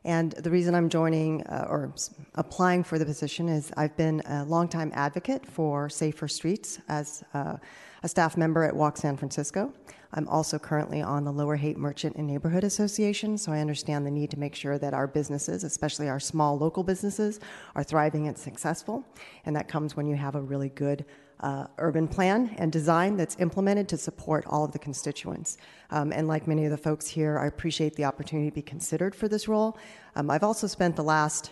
And 0.03 0.33
the 0.33 0.49
reason 0.49 0.75
I'm 0.75 0.89
joining 0.89 1.43
uh, 1.43 1.67
or 1.69 1.93
applying 2.35 2.83
for 2.83 2.99
the 2.99 3.05
position 3.05 3.47
is 3.47 3.71
I've 3.77 3.95
been 3.95 4.21
a 4.25 4.43
longtime 4.43 4.91
advocate 4.93 5.45
for 5.45 5.87
safer 5.87 6.27
streets 6.27 6.77
as 6.89 7.23
uh, 7.33 7.55
a 8.03 8.07
staff 8.07 8.37
member 8.37 8.63
at 8.63 8.75
Walk 8.75 8.97
San 8.97 9.17
Francisco. 9.17 9.73
I'm 10.15 10.27
also 10.27 10.59
currently 10.59 11.01
on 11.01 11.23
the 11.23 11.31
Lower 11.31 11.55
Haight 11.55 11.77
Merchant 11.77 12.17
and 12.17 12.27
Neighborhood 12.27 12.63
Association, 12.63 13.37
so 13.37 13.51
I 13.51 13.59
understand 13.59 14.05
the 14.05 14.11
need 14.11 14.29
to 14.31 14.39
make 14.39 14.53
sure 14.53 14.77
that 14.77 14.93
our 14.93 15.07
businesses, 15.07 15.63
especially 15.63 16.07
our 16.07 16.19
small 16.19 16.57
local 16.57 16.83
businesses, 16.83 17.39
are 17.75 17.83
thriving 17.83 18.27
and 18.27 18.37
successful. 18.37 19.03
And 19.45 19.55
that 19.55 19.67
comes 19.67 19.95
when 19.95 20.05
you 20.05 20.15
have 20.15 20.35
a 20.35 20.41
really 20.41 20.69
good 20.69 21.05
uh, 21.39 21.65
urban 21.79 22.07
plan 22.07 22.53
and 22.57 22.71
design 22.71 23.17
that's 23.17 23.37
implemented 23.39 23.89
to 23.89 23.97
support 23.97 24.45
all 24.47 24.63
of 24.63 24.71
the 24.71 24.79
constituents. 24.79 25.57
Um, 25.89 26.11
and 26.11 26.27
like 26.27 26.47
many 26.47 26.65
of 26.65 26.71
the 26.71 26.77
folks 26.77 27.07
here, 27.07 27.39
I 27.39 27.47
appreciate 27.47 27.95
the 27.95 28.05
opportunity 28.05 28.49
to 28.49 28.55
be 28.55 28.61
considered 28.61 29.15
for 29.15 29.27
this 29.27 29.47
role. 29.47 29.77
Um, 30.15 30.29
I've 30.29 30.43
also 30.43 30.67
spent 30.67 30.95
the 30.95 31.03
last 31.03 31.51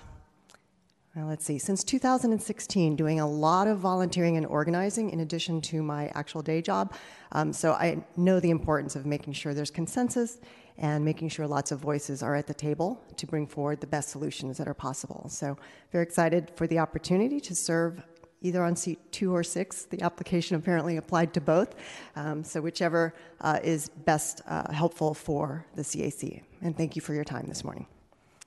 well, 1.15 1.27
let's 1.27 1.43
see, 1.43 1.57
since 1.57 1.83
2016, 1.83 2.95
doing 2.95 3.19
a 3.19 3.27
lot 3.27 3.67
of 3.67 3.79
volunteering 3.79 4.37
and 4.37 4.45
organizing 4.45 5.09
in 5.09 5.19
addition 5.19 5.59
to 5.59 5.83
my 5.83 6.07
actual 6.15 6.41
day 6.41 6.61
job. 6.61 6.93
Um, 7.33 7.51
so 7.51 7.73
I 7.73 8.05
know 8.15 8.39
the 8.39 8.49
importance 8.49 8.95
of 8.95 9.05
making 9.05 9.33
sure 9.33 9.53
there's 9.53 9.71
consensus 9.71 10.39
and 10.77 11.03
making 11.03 11.27
sure 11.27 11.47
lots 11.47 11.71
of 11.71 11.79
voices 11.79 12.23
are 12.23 12.35
at 12.35 12.47
the 12.47 12.53
table 12.53 13.01
to 13.17 13.27
bring 13.27 13.45
forward 13.45 13.81
the 13.81 13.87
best 13.87 14.09
solutions 14.09 14.57
that 14.57 14.69
are 14.69 14.73
possible. 14.73 15.27
So, 15.29 15.57
very 15.91 16.03
excited 16.03 16.49
for 16.55 16.65
the 16.65 16.79
opportunity 16.79 17.41
to 17.41 17.55
serve 17.55 18.01
either 18.41 18.63
on 18.63 18.77
seat 18.77 18.99
two 19.11 19.35
or 19.35 19.43
six. 19.43 19.83
The 19.83 20.01
application 20.01 20.55
apparently 20.55 20.95
applied 20.97 21.33
to 21.33 21.41
both. 21.41 21.75
Um, 22.15 22.43
so, 22.43 22.61
whichever 22.61 23.13
uh, 23.41 23.59
is 23.61 23.89
best 23.89 24.41
uh, 24.47 24.71
helpful 24.71 25.13
for 25.13 25.65
the 25.75 25.81
CAC. 25.81 26.41
And 26.61 26.75
thank 26.75 26.95
you 26.95 27.01
for 27.01 27.13
your 27.13 27.25
time 27.25 27.45
this 27.47 27.65
morning. 27.65 27.85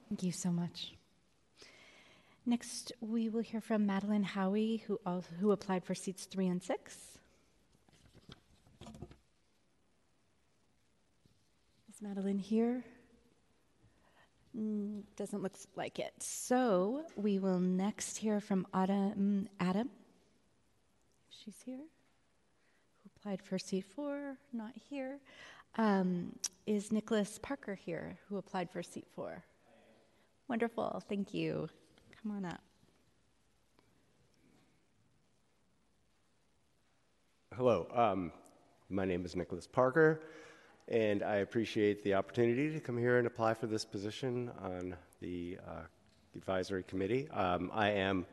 Thank 0.09 0.23
you 0.23 0.33
so 0.33 0.51
much. 0.51 0.95
Next, 2.47 2.93
we 3.01 3.31
will 3.31 3.41
hear 3.41 3.63
from 3.63 3.87
Madeline 3.87 4.23
Howie, 4.23 4.85
who, 4.87 5.01
also, 5.07 5.29
who 5.41 5.53
applied 5.53 5.83
for 5.83 5.95
seats 5.95 6.27
three 6.27 6.47
and 6.47 6.63
six. 6.63 7.19
Is 11.89 12.03
Madeline 12.03 12.39
here? 12.39 12.85
Mm, 14.55 15.05
doesn't 15.17 15.43
look 15.43 15.55
like 15.75 15.99
it. 15.99 16.13
So 16.19 17.05
we 17.17 17.39
will 17.39 17.59
next 17.59 18.19
hear 18.19 18.41
from 18.41 18.67
Adam. 18.75 19.49
Adam. 19.59 19.89
She's 21.31 21.63
here. 21.65 21.79
Who 21.79 23.11
applied 23.17 23.43
for 23.43 23.59
seat 23.59 23.87
four? 23.87 24.37
Not 24.53 24.73
here. 24.91 25.19
Um, 25.77 26.37
is 26.67 26.93
Nicholas 26.93 27.39
Parker 27.43 27.75
here? 27.75 28.19
Who 28.29 28.37
applied 28.37 28.71
for 28.71 28.83
seat 28.83 29.07
four? 29.15 29.43
Wonderful. 30.47 31.03
Thank 31.09 31.33
you. 31.33 31.69
Come 32.25 32.37
on 32.37 32.45
up. 32.47 32.61
Hello, 37.55 37.87
um, 37.95 38.33
my 38.89 39.05
name 39.05 39.27
is 39.27 39.37
Nicholas 39.37 39.67
Parker, 39.67 40.23
and 40.89 41.23
I 41.23 41.37
appreciate 41.37 42.03
the 42.03 42.15
opportunity 42.15 42.73
to 42.73 42.81
come 42.81 42.97
here 42.97 43.19
and 43.19 43.27
apply 43.27 43.53
for 43.53 43.67
this 43.67 43.85
position 43.85 44.51
on 44.63 44.97
the 45.21 45.59
uh, 45.69 45.83
advisory 46.35 46.83
committee. 46.85 47.29
Um, 47.29 47.71
I 47.75 47.91
am 47.91 48.25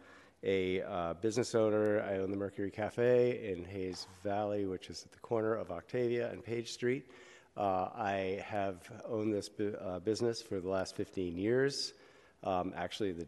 a 0.41 0.83
uh, 0.83 1.15
business 1.15 1.53
owner. 1.53 2.01
I 2.01 2.19
own 2.19 2.31
the 2.31 2.37
Mercury 2.37 2.71
Cafe 2.71 3.51
in 3.51 3.65
Hayes 3.65 4.07
Valley, 4.23 4.67
which 4.67 4.89
is 4.89 5.03
at 5.03 5.11
the 5.11 5.19
corner 5.19 5.53
of 5.53 5.69
Octavia 5.69 6.31
and 6.31 6.41
Page 6.41 6.71
Street. 6.71 7.11
Uh, 7.57 7.89
I 7.93 8.41
have 8.47 8.89
owned 9.05 9.33
this 9.33 9.49
bu- 9.49 9.75
uh, 9.75 9.99
business 9.99 10.41
for 10.41 10.61
the 10.61 10.69
last 10.69 10.95
15 10.95 11.37
years. 11.37 11.91
Um, 12.41 12.73
actually, 12.73 13.11
the 13.11 13.27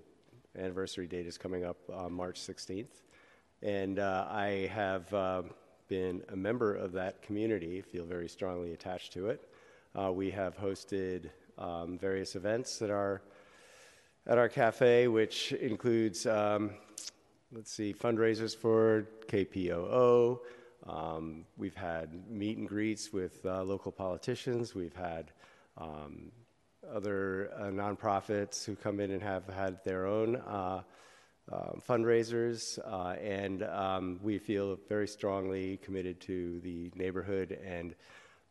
anniversary 0.57 1.07
date 1.07 1.27
is 1.27 1.38
coming 1.38 1.63
up 1.65 1.77
on 1.91 2.13
March 2.13 2.39
16th. 2.39 3.01
And 3.62 4.00
uh, 4.00 4.27
I 4.29 4.69
have 4.74 5.13
uh, 5.13 5.43
been 5.88 6.22
a 6.29 6.36
member 6.36 6.75
of 6.75 6.91
that 6.93 7.22
community, 7.22 7.81
feel 7.81 8.05
very 8.05 8.27
strongly 8.27 8.74
attached 8.74 9.13
to 9.13 9.27
it. 9.27 9.50
Uh, 9.95 10.12
we 10.12 10.31
have 10.31 10.57
hosted 10.57 11.29
um, 11.57 11.98
various 11.98 12.36
events 12.36 12.81
at 12.81 12.89
our, 12.89 13.22
at 14.27 14.38
our 14.38 14.50
cafe, 14.50 15.07
which 15.07 15.51
includes, 15.53 16.25
um, 16.25 16.72
let's 17.51 17.72
see, 17.72 17.93
fundraisers 17.93 18.55
for 18.55 19.07
KPOO. 19.27 20.39
Um, 20.88 21.45
we've 21.57 21.75
had 21.75 22.29
meet 22.29 22.57
and 22.57 22.67
greets 22.67 23.13
with 23.13 23.45
uh, 23.45 23.63
local 23.63 23.91
politicians. 23.91 24.75
We've 24.75 24.95
had 24.95 25.31
um, 25.77 26.31
other 26.92 27.52
uh, 27.58 27.63
nonprofits 27.66 28.66
who 28.66 28.75
come 28.75 29.00
in 29.00 29.12
and 29.12 29.22
have 29.22 29.48
had 29.48 29.84
their 29.84 30.06
own 30.06 30.36
uh, 30.36 30.82
uh, 31.52 31.72
fundraisers, 31.88 32.80
uh, 32.86 33.16
and 33.22 33.63
um, 33.63 34.20
we 34.24 34.38
feel 34.38 34.78
very 34.88 35.08
strongly 35.08 35.78
committed 35.78 36.20
to 36.22 36.60
the 36.62 36.92
neighborhood. 36.96 37.60
And 37.66 37.96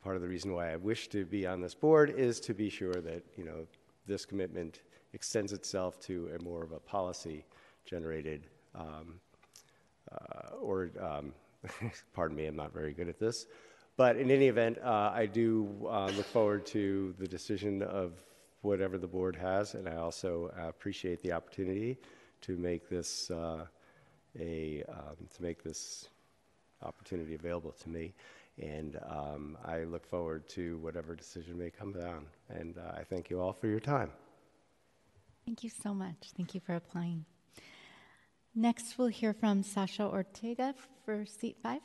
part 0.02 0.16
of 0.16 0.22
the 0.22 0.28
reason 0.28 0.52
why 0.52 0.72
I 0.72 0.76
wish 0.76 1.08
to 1.08 1.24
be 1.24 1.46
on 1.46 1.60
this 1.60 1.74
board 1.74 2.10
is 2.10 2.40
to 2.40 2.54
be 2.54 2.68
sure 2.68 2.94
that 2.94 3.22
you 3.36 3.44
know 3.44 3.66
this 4.06 4.24
commitment 4.24 4.80
extends 5.14 5.52
itself 5.52 6.00
to 6.00 6.30
a 6.38 6.42
more 6.42 6.62
of 6.62 6.72
a 6.72 6.80
policy-generated 6.80 8.46
um, 8.74 9.20
uh, 10.10 10.56
or 10.60 10.90
um, 11.00 11.32
pardon 12.14 12.36
me, 12.36 12.46
I'm 12.46 12.56
not 12.56 12.72
very 12.72 12.92
good 12.92 13.08
at 13.08 13.18
this. 13.18 13.46
But 13.96 14.16
in 14.16 14.30
any 14.30 14.48
event, 14.48 14.78
uh, 14.82 15.12
I 15.14 15.26
do 15.26 15.68
uh, 15.88 16.10
look 16.16 16.26
forward 16.26 16.66
to 16.66 17.14
the 17.18 17.28
decision 17.28 17.82
of 17.82 18.12
whatever 18.62 18.96
the 18.96 19.06
board 19.06 19.36
has, 19.36 19.74
and 19.74 19.88
I 19.88 19.96
also 19.96 20.50
uh, 20.58 20.68
appreciate 20.68 21.22
the 21.22 21.32
opportunity 21.32 21.98
to 22.42 22.56
make 22.56 22.88
this 22.88 23.30
uh, 23.30 23.66
a 24.38 24.82
um, 24.88 25.16
to 25.34 25.42
make 25.42 25.62
this 25.62 26.08
opportunity 26.82 27.34
available 27.34 27.72
to 27.72 27.88
me. 27.88 28.14
And 28.60 28.98
um, 29.08 29.56
I 29.64 29.84
look 29.84 30.06
forward 30.06 30.48
to 30.50 30.78
whatever 30.78 31.14
decision 31.14 31.58
may 31.58 31.70
come 31.70 31.92
down. 31.92 32.26
And 32.50 32.76
uh, 32.76 32.92
I 32.98 33.02
thank 33.04 33.30
you 33.30 33.40
all 33.40 33.52
for 33.52 33.66
your 33.66 33.80
time. 33.80 34.10
Thank 35.46 35.64
you 35.64 35.70
so 35.70 35.94
much. 35.94 36.32
Thank 36.36 36.54
you 36.54 36.60
for 36.60 36.74
applying. 36.74 37.24
Next, 38.54 38.98
we'll 38.98 39.08
hear 39.08 39.32
from 39.32 39.62
Sasha 39.62 40.02
Ortega 40.02 40.74
for 41.04 41.24
seat 41.24 41.56
five. 41.62 41.80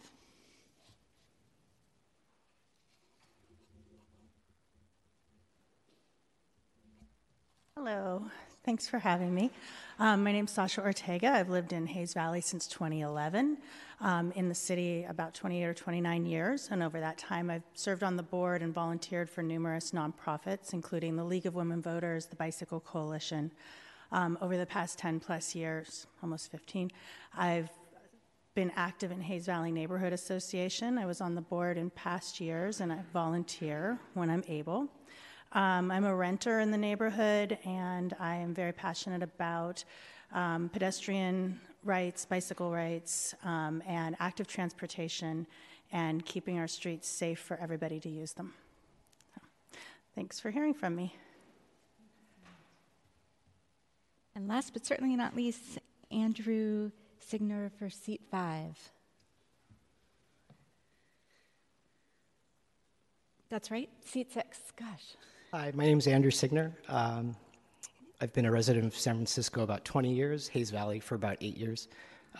Hello, 7.80 8.24
thanks 8.64 8.88
for 8.88 8.98
having 8.98 9.36
me. 9.36 9.52
Um, 10.00 10.24
my 10.24 10.32
name 10.32 10.46
is 10.46 10.52
Sasha 10.52 10.82
Ortega. 10.82 11.30
I've 11.30 11.52
lived 11.52 11.72
in 11.72 11.86
Hayes 11.86 12.12
Valley 12.12 12.42
since 12.42 12.66
2011, 12.66 13.60
um, 14.02 14.32
in 14.32 14.50
the 14.50 14.56
city 14.56 15.04
about 15.04 15.36
28 15.36 15.64
or 15.64 15.74
29 15.76 16.26
years, 16.26 16.70
and 16.72 16.82
over 16.82 17.00
that 17.00 17.20
time 17.20 17.52
I've 17.52 17.62
served 17.76 18.02
on 18.02 18.18
the 18.18 18.24
board 18.24 18.64
and 18.64 18.74
volunteered 18.74 19.30
for 19.30 19.44
numerous 19.44 19.92
nonprofits, 19.92 20.74
including 20.74 21.18
the 21.18 21.24
League 21.24 21.46
of 21.46 21.54
Women 21.54 21.80
Voters, 21.80 22.26
the 22.26 22.36
Bicycle 22.36 22.80
Coalition. 22.80 23.52
Um, 24.12 24.40
over 24.42 24.58
the 24.58 24.66
past 24.66 24.98
10 24.98 25.20
plus 25.20 25.54
years, 25.54 26.08
almost 26.24 26.50
15, 26.50 26.90
I've 27.38 27.70
been 28.56 28.72
active 28.76 29.12
in 29.12 29.22
Hayes 29.22 29.46
Valley 29.46 29.72
Neighborhood 29.72 30.14
Association. 30.14 30.98
I 30.98 31.06
was 31.06 31.22
on 31.22 31.36
the 31.36 31.42
board 31.42 31.78
in 31.78 31.92
past 31.92 32.42
years, 32.42 32.82
and 32.82 32.92
I 32.92 33.02
volunteer 33.14 34.00
when 34.16 34.32
I'm 34.32 34.44
able. 34.48 34.90
Um, 35.58 35.90
I'm 35.90 36.06
a 36.06 36.14
renter 36.14 36.60
in 36.60 36.70
the 36.70 36.78
neighborhood, 36.78 37.58
and 37.66 38.16
I 38.20 38.36
am 38.36 38.54
very 38.54 38.72
passionate 38.72 39.24
about 39.24 39.84
um, 40.32 40.70
pedestrian 40.70 41.60
rights, 41.84 42.26
bicycle 42.26 42.72
rights, 42.72 43.34
um, 43.44 43.82
and 43.88 44.16
active 44.20 44.46
transportation, 44.46 45.48
and 45.92 46.24
keeping 46.24 46.60
our 46.60 46.68
streets 46.68 47.08
safe 47.08 47.40
for 47.40 47.58
everybody 47.60 48.00
to 48.02 48.08
use 48.08 48.34
them. 48.34 48.54
So, 49.34 49.42
thanks 50.14 50.40
for 50.40 50.52
hearing 50.52 50.76
from 50.76 50.96
me. 50.96 51.16
And 54.36 54.48
last 54.48 54.74
but 54.74 54.86
certainly 54.86 55.16
not 55.16 55.36
least, 55.36 55.80
Andrew 56.12 56.92
Segner 57.20 57.72
for 57.80 57.90
seat 57.90 58.22
five. 58.30 58.78
That's 63.50 63.72
right, 63.72 63.90
seat 64.06 64.32
six. 64.32 64.60
Gosh. 64.80 65.16
Hi, 65.54 65.72
my 65.74 65.86
name 65.86 65.98
is 65.98 66.08
Andrew 66.08 66.30
Segner. 66.30 66.74
Um, 66.90 67.34
I've 68.20 68.34
been 68.34 68.44
a 68.44 68.52
resident 68.52 68.86
of 68.86 68.94
San 68.98 69.16
Francisco 69.16 69.64
about 69.64 69.86
20 69.86 70.14
years, 70.14 70.50
Hayes 70.50 70.72
Valley 70.72 71.00
for 71.00 71.16
about 71.16 71.38
eight 71.40 71.56
years. 71.56 71.88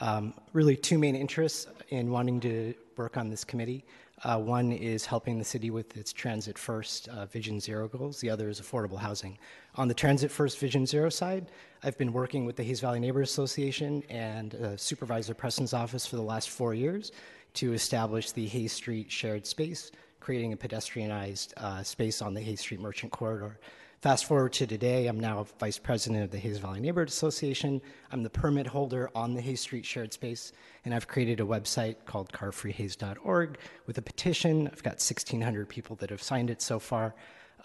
Um, 0.02 0.34
really, 0.52 0.76
two 0.76 1.00
main 1.00 1.16
interests 1.16 1.68
in 1.88 2.12
wanting 2.12 2.42
to 2.42 2.74
work 2.98 3.16
on 3.16 3.30
this 3.30 3.46
committee. 3.46 3.86
Uh, 4.26 4.40
one 4.40 4.74
is 4.74 5.06
helping 5.06 5.40
the 5.40 5.46
city 5.46 5.70
with 5.70 5.96
its 5.96 6.12
Transit 6.12 6.58
First 6.58 7.08
uh, 7.08 7.26
Vision 7.28 7.62
Zero 7.62 7.88
goals, 7.88 8.20
the 8.20 8.30
other 8.30 8.50
is 8.50 8.60
affordable 8.60 9.00
housing. 9.00 9.38
On 9.76 9.88
the 9.88 9.94
Transit 9.94 10.30
First 10.30 10.60
Vision 10.60 10.86
Zero 10.86 11.08
side, 11.08 11.50
I've 11.84 11.98
been 11.98 12.12
working 12.12 12.44
with 12.44 12.58
the 12.58 12.64
Hayes 12.64 12.82
Valley 12.82 13.00
Neighborhood 13.00 13.30
Association 13.30 14.04
and 14.10 14.54
uh, 14.56 14.76
Supervisor 14.76 15.34
Preston's 15.34 15.74
office 15.74 16.06
for 16.06 16.18
the 16.18 16.24
last 16.24 16.50
four 16.50 16.74
years 16.74 17.14
to 17.54 17.72
establish 17.72 18.34
the 18.34 18.48
Hayes 18.48 18.74
Street 18.74 19.10
shared 19.10 19.48
space, 19.48 19.94
creating 20.20 20.54
a 20.54 20.58
pedestrianized 20.58 21.54
uh, 21.58 21.84
space 21.84 22.22
on 22.22 22.34
the 22.34 22.42
Hayes 22.42 22.60
Street 22.60 22.80
Merchant 22.80 23.12
Corridor. 23.12 23.60
Fast 24.02 24.26
forward 24.26 24.54
to 24.54 24.68
today, 24.68 25.08
I'm 25.08 25.20
now 25.20 25.48
vice 25.60 25.80
president 25.80 26.24
of 26.24 26.30
the 26.30 26.38
Hayes 26.38 26.60
Valley 26.60 26.80
Neighborhood 26.80 27.10
Association. 27.10 27.82
I'm 28.12 28.22
the 28.22 28.30
permit 28.30 28.68
holder 28.68 29.10
on 29.16 29.34
the 29.34 29.42
Hayes 29.42 29.62
Street 29.62 29.86
shared 29.86 30.14
space, 30.14 30.52
and 30.86 30.94
I've 30.94 31.08
created 31.08 31.40
a 31.40 31.44
website 31.44 31.96
called 32.06 32.32
carfreehayes.org 32.32 33.58
with 33.88 33.98
a 33.98 34.02
petition. 34.04 34.68
I've 34.68 34.84
got 34.84 34.94
1,600 34.94 35.68
people 35.68 35.96
that 35.96 36.12
have 36.12 36.22
signed 36.22 36.52
it 36.52 36.62
so 36.62 36.78
far, 36.78 37.16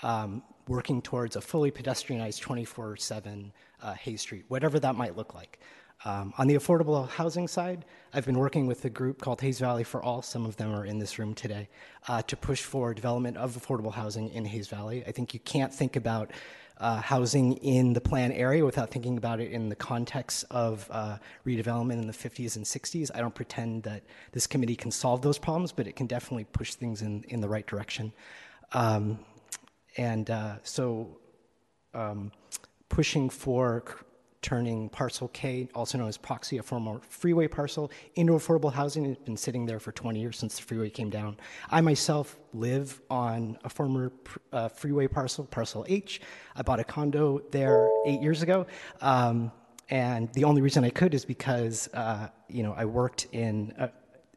um, 0.02 0.42
working 0.68 1.02
towards 1.02 1.36
a 1.36 1.40
fully 1.42 1.70
pedestrianized 1.70 2.40
24 2.40 2.96
7 2.96 3.52
uh, 3.82 3.92
Hayes 3.92 4.22
Street, 4.22 4.46
whatever 4.48 4.80
that 4.80 4.96
might 4.96 5.18
look 5.18 5.34
like. 5.34 5.60
Um, 6.04 6.34
on 6.36 6.48
the 6.48 6.56
affordable 6.56 7.08
housing 7.08 7.46
side, 7.46 7.84
I've 8.12 8.26
been 8.26 8.38
working 8.38 8.66
with 8.66 8.84
a 8.84 8.90
group 8.90 9.20
called 9.20 9.40
Hayes 9.40 9.60
Valley 9.60 9.84
for 9.84 10.02
All. 10.02 10.20
Some 10.20 10.44
of 10.44 10.56
them 10.56 10.74
are 10.74 10.84
in 10.84 10.98
this 10.98 11.18
room 11.18 11.32
today 11.32 11.68
uh, 12.08 12.22
to 12.22 12.36
push 12.36 12.62
for 12.62 12.92
development 12.92 13.36
of 13.36 13.56
affordable 13.56 13.92
housing 13.92 14.28
in 14.30 14.44
Hayes 14.44 14.68
Valley. 14.68 15.04
I 15.06 15.12
think 15.12 15.32
you 15.32 15.40
can't 15.40 15.72
think 15.72 15.94
about 15.94 16.32
uh, 16.78 17.00
housing 17.00 17.52
in 17.58 17.92
the 17.92 18.00
plan 18.00 18.32
area 18.32 18.64
without 18.64 18.90
thinking 18.90 19.16
about 19.16 19.38
it 19.38 19.52
in 19.52 19.68
the 19.68 19.76
context 19.76 20.44
of 20.50 20.88
uh, 20.90 21.18
redevelopment 21.46 21.92
in 21.92 22.08
the 22.08 22.12
50s 22.12 22.56
and 22.56 22.64
60s. 22.64 23.10
I 23.14 23.20
don't 23.20 23.34
pretend 23.34 23.84
that 23.84 24.02
this 24.32 24.48
committee 24.48 24.74
can 24.74 24.90
solve 24.90 25.22
those 25.22 25.38
problems, 25.38 25.70
but 25.70 25.86
it 25.86 25.94
can 25.94 26.08
definitely 26.08 26.44
push 26.44 26.74
things 26.74 27.02
in, 27.02 27.22
in 27.28 27.40
the 27.40 27.48
right 27.48 27.66
direction. 27.66 28.12
Um, 28.72 29.20
and 29.96 30.28
uh, 30.30 30.56
so, 30.64 31.18
um, 31.94 32.32
pushing 32.88 33.30
for 33.30 33.84
turning 34.42 34.88
parcel 34.88 35.28
K, 35.28 35.68
also 35.74 35.96
known 35.96 36.08
as 36.08 36.18
Proxy, 36.18 36.58
a 36.58 36.62
former 36.62 37.00
freeway 37.08 37.48
parcel, 37.48 37.90
into 38.16 38.34
affordable 38.34 38.72
housing. 38.72 39.06
It's 39.06 39.22
been 39.22 39.36
sitting 39.36 39.64
there 39.64 39.80
for 39.80 39.92
20 39.92 40.20
years 40.20 40.36
since 40.36 40.56
the 40.56 40.62
freeway 40.62 40.90
came 40.90 41.10
down. 41.10 41.36
I 41.70 41.80
myself 41.80 42.36
live 42.52 43.00
on 43.08 43.56
a 43.64 43.68
former 43.68 44.12
uh, 44.52 44.68
freeway 44.68 45.06
parcel, 45.06 45.44
parcel 45.44 45.86
H. 45.88 46.20
I 46.56 46.62
bought 46.62 46.80
a 46.80 46.84
condo 46.84 47.42
there 47.52 47.88
eight 48.06 48.20
years 48.20 48.42
ago. 48.42 48.66
Um, 49.00 49.52
and 49.88 50.32
the 50.32 50.44
only 50.44 50.62
reason 50.62 50.84
I 50.84 50.90
could 50.90 51.14
is 51.14 51.24
because, 51.24 51.88
uh, 51.94 52.28
you 52.48 52.62
know, 52.62 52.74
I 52.76 52.84
worked 52.84 53.28
in 53.32 53.72
uh, 53.78 53.88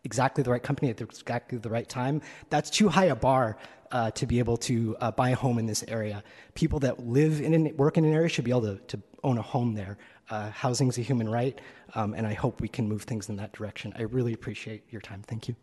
exactly 0.04 0.44
the 0.44 0.52
right 0.52 0.64
company 0.64 0.92
at 0.92 1.02
exactly 1.02 1.58
the 1.58 1.70
right 1.70 1.88
time. 1.88 2.22
That's 2.50 2.70
too 2.70 2.90
high 2.90 3.06
a 3.06 3.16
bar 3.16 3.58
uh, 3.92 4.12
to 4.12 4.26
be 4.26 4.40
able 4.40 4.58
to 4.58 4.96
uh, 5.00 5.12
buy 5.12 5.30
a 5.30 5.36
home 5.36 5.58
in 5.58 5.66
this 5.66 5.84
area. 5.88 6.24
People 6.54 6.80
that 6.80 7.08
live 7.08 7.42
in 7.42 7.54
and 7.54 7.78
work 7.78 7.98
in 7.98 8.06
an 8.06 8.14
area 8.14 8.30
should 8.30 8.46
be 8.46 8.52
able 8.52 8.62
to, 8.62 8.78
to 8.88 9.02
own 9.26 9.38
a 9.38 9.42
home 9.42 9.74
there. 9.74 9.98
Uh, 10.30 10.50
housing 10.52 10.88
is 10.88 10.98
a 10.98 11.02
human 11.02 11.28
right, 11.28 11.60
um, 11.96 12.14
and 12.14 12.26
I 12.26 12.34
hope 12.34 12.62
we 12.62 12.68
can 12.68 12.88
move 12.88 13.04
things 13.04 13.28
in 13.28 13.36
that 13.38 13.52
direction. 13.52 13.94
I 13.98 14.04
really 14.04 14.34
appreciate 14.34 14.84
your 14.92 15.02
time. 15.02 15.22
Thank 15.28 15.48
you. 15.48 15.56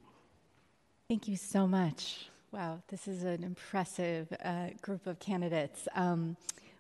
Thank 1.09 1.29
you 1.29 1.37
so 1.37 1.67
much. 1.67 2.29
Wow, 2.51 2.83
this 2.89 3.09
is 3.09 3.23
an 3.23 3.45
impressive 3.45 4.29
uh, 4.45 4.71
group 4.83 5.07
of 5.07 5.19
candidates. 5.19 5.89
Um, 5.95 6.37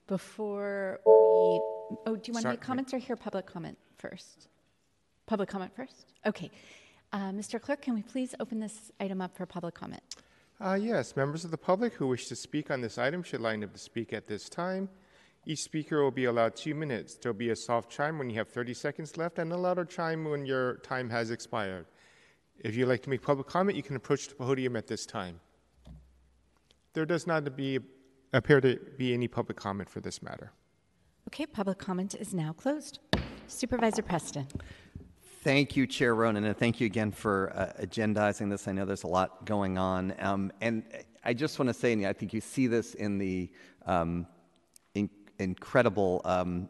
before 0.06 1.00
we, 1.06 1.12
oh, 1.12 2.16
do 2.16 2.20
you 2.26 2.34
want 2.34 2.42
to 2.42 2.50
make 2.50 2.60
comments 2.60 2.92
or 2.92 2.98
hear 2.98 3.16
public 3.16 3.46
comment 3.46 3.78
first? 3.96 4.48
Public 5.26 5.48
comment 5.48 5.74
first? 5.74 6.06
Okay. 6.26 6.50
Uh, 7.12 7.30
Mr. 7.30 7.60
Clerk, 7.60 7.82
can 7.82 7.94
we 7.94 8.02
please 8.02 8.34
open 8.40 8.58
this 8.58 8.90
item 9.00 9.20
up 9.20 9.36
for 9.36 9.46
public 9.46 9.74
comment? 9.74 10.02
Uh, 10.60 10.74
yes, 10.74 11.16
members 11.16 11.44
of 11.44 11.50
the 11.50 11.58
public 11.58 11.94
who 11.94 12.06
wish 12.06 12.26
to 12.28 12.36
speak 12.36 12.70
on 12.70 12.80
this 12.80 12.98
item 12.98 13.22
should 13.22 13.40
line 13.40 13.62
up 13.64 13.72
to 13.72 13.78
speak 13.78 14.12
at 14.12 14.26
this 14.26 14.48
time. 14.48 14.88
Each 15.44 15.62
speaker 15.62 16.02
will 16.02 16.12
be 16.12 16.26
allowed 16.26 16.54
two 16.54 16.74
minutes. 16.74 17.16
There'll 17.16 17.36
be 17.36 17.50
a 17.50 17.56
soft 17.56 17.90
chime 17.90 18.16
when 18.18 18.30
you 18.30 18.36
have 18.36 18.48
30 18.48 18.74
seconds 18.74 19.16
left 19.16 19.38
and 19.38 19.52
a 19.52 19.56
louder 19.56 19.84
chime 19.84 20.24
when 20.24 20.46
your 20.46 20.76
time 20.78 21.10
has 21.10 21.30
expired. 21.32 21.86
If 22.60 22.76
you'd 22.76 22.86
like 22.86 23.02
to 23.02 23.10
make 23.10 23.22
public 23.22 23.48
comment, 23.48 23.76
you 23.76 23.82
can 23.82 23.96
approach 23.96 24.28
the 24.28 24.36
podium 24.36 24.76
at 24.76 24.86
this 24.86 25.04
time. 25.04 25.40
There 26.92 27.06
does 27.06 27.26
not 27.26 27.56
be, 27.56 27.80
appear 28.32 28.60
to 28.60 28.78
be 28.96 29.14
any 29.14 29.26
public 29.26 29.56
comment 29.56 29.90
for 29.90 30.00
this 30.00 30.22
matter. 30.22 30.52
Okay, 31.28 31.46
public 31.46 31.78
comment 31.78 32.14
is 32.14 32.32
now 32.32 32.52
closed. 32.52 33.00
Supervisor 33.48 34.02
Preston. 34.02 34.46
Thank 35.42 35.76
you, 35.76 35.88
Chair 35.88 36.14
Ronen, 36.14 36.44
and 36.44 36.56
thank 36.56 36.80
you 36.80 36.86
again 36.86 37.10
for 37.10 37.52
uh, 37.56 37.82
agendizing 37.82 38.48
this. 38.48 38.68
I 38.68 38.72
know 38.72 38.84
there's 38.84 39.02
a 39.02 39.08
lot 39.08 39.44
going 39.44 39.76
on. 39.76 40.14
Um, 40.20 40.52
and 40.60 40.84
I 41.24 41.34
just 41.34 41.58
want 41.58 41.68
to 41.68 41.74
say, 41.74 41.92
and 41.92 42.06
I 42.06 42.12
think 42.12 42.32
you 42.32 42.40
see 42.40 42.68
this 42.68 42.94
in 42.94 43.18
the 43.18 43.50
um, 43.86 44.26
incredible 45.42 46.20
um, 46.24 46.68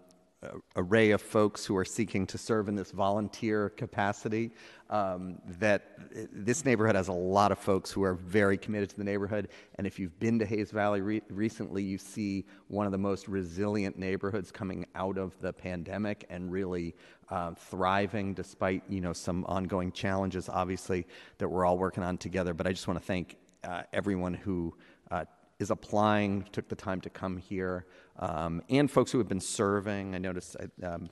array 0.77 1.13
of 1.13 1.23
folks 1.23 1.65
who 1.65 1.77
are 1.77 1.85
seeking 1.85 2.27
to 2.27 2.39
serve 2.39 2.69
in 2.69 2.75
this 2.75 2.91
volunteer 2.91 3.71
capacity. 3.71 4.51
Um, 4.91 5.39
that 5.59 5.99
this 6.31 6.67
neighborhood 6.67 6.97
has 6.97 7.09
a 7.09 7.13
lot 7.13 7.51
of 7.51 7.59
folks 7.59 7.91
who 7.91 8.03
are 8.03 8.13
very 8.13 8.59
committed 8.59 8.91
to 8.91 8.97
the 8.99 9.05
neighborhood. 9.05 9.49
And 9.77 9.87
if 9.87 9.99
you've 9.99 10.19
been 10.19 10.39
to 10.39 10.45
Hayes 10.45 10.71
Valley 10.71 11.01
re- 11.01 11.23
recently, 11.31 11.83
you 11.83 11.97
see 11.97 12.45
one 12.69 12.85
of 12.85 12.93
the 12.93 12.99
most 12.99 13.27
resilient 13.27 13.99
neighborhoods 13.99 14.53
coming 14.53 14.85
out 14.95 15.17
of 15.17 15.33
the 15.41 15.51
pandemic 15.51 16.27
and 16.29 16.53
really 16.53 16.95
uh, 17.31 17.53
thriving 17.55 18.35
despite 18.35 18.83
you 18.89 19.01
know 19.01 19.15
some 19.15 19.47
ongoing 19.47 19.93
challenges, 19.93 20.51
obviously 20.51 21.07
that 21.39 21.49
we're 21.49 21.65
all 21.65 21.79
working 21.79 22.03
on 22.03 22.19
together. 22.19 22.53
But 22.53 22.67
I 22.67 22.73
just 22.73 22.87
want 22.87 23.01
to 23.01 23.07
thank 23.07 23.37
uh, 23.65 23.85
everyone 23.95 24.35
who 24.35 24.75
uh, 25.11 25.25
is 25.63 25.71
applying, 25.71 26.43
took 26.53 26.69
the 26.69 26.77
time 26.77 27.01
to 27.01 27.09
come 27.09 27.39
here, 27.39 27.87
um, 28.19 28.61
and 28.69 28.91
folks 28.91 29.11
who 29.13 29.19
have 29.19 29.29
been 29.29 29.41
serving. 29.41 30.15
I 30.15 30.19
noticed 30.19 30.57
uh, 30.57 30.87
um, 30.87 31.09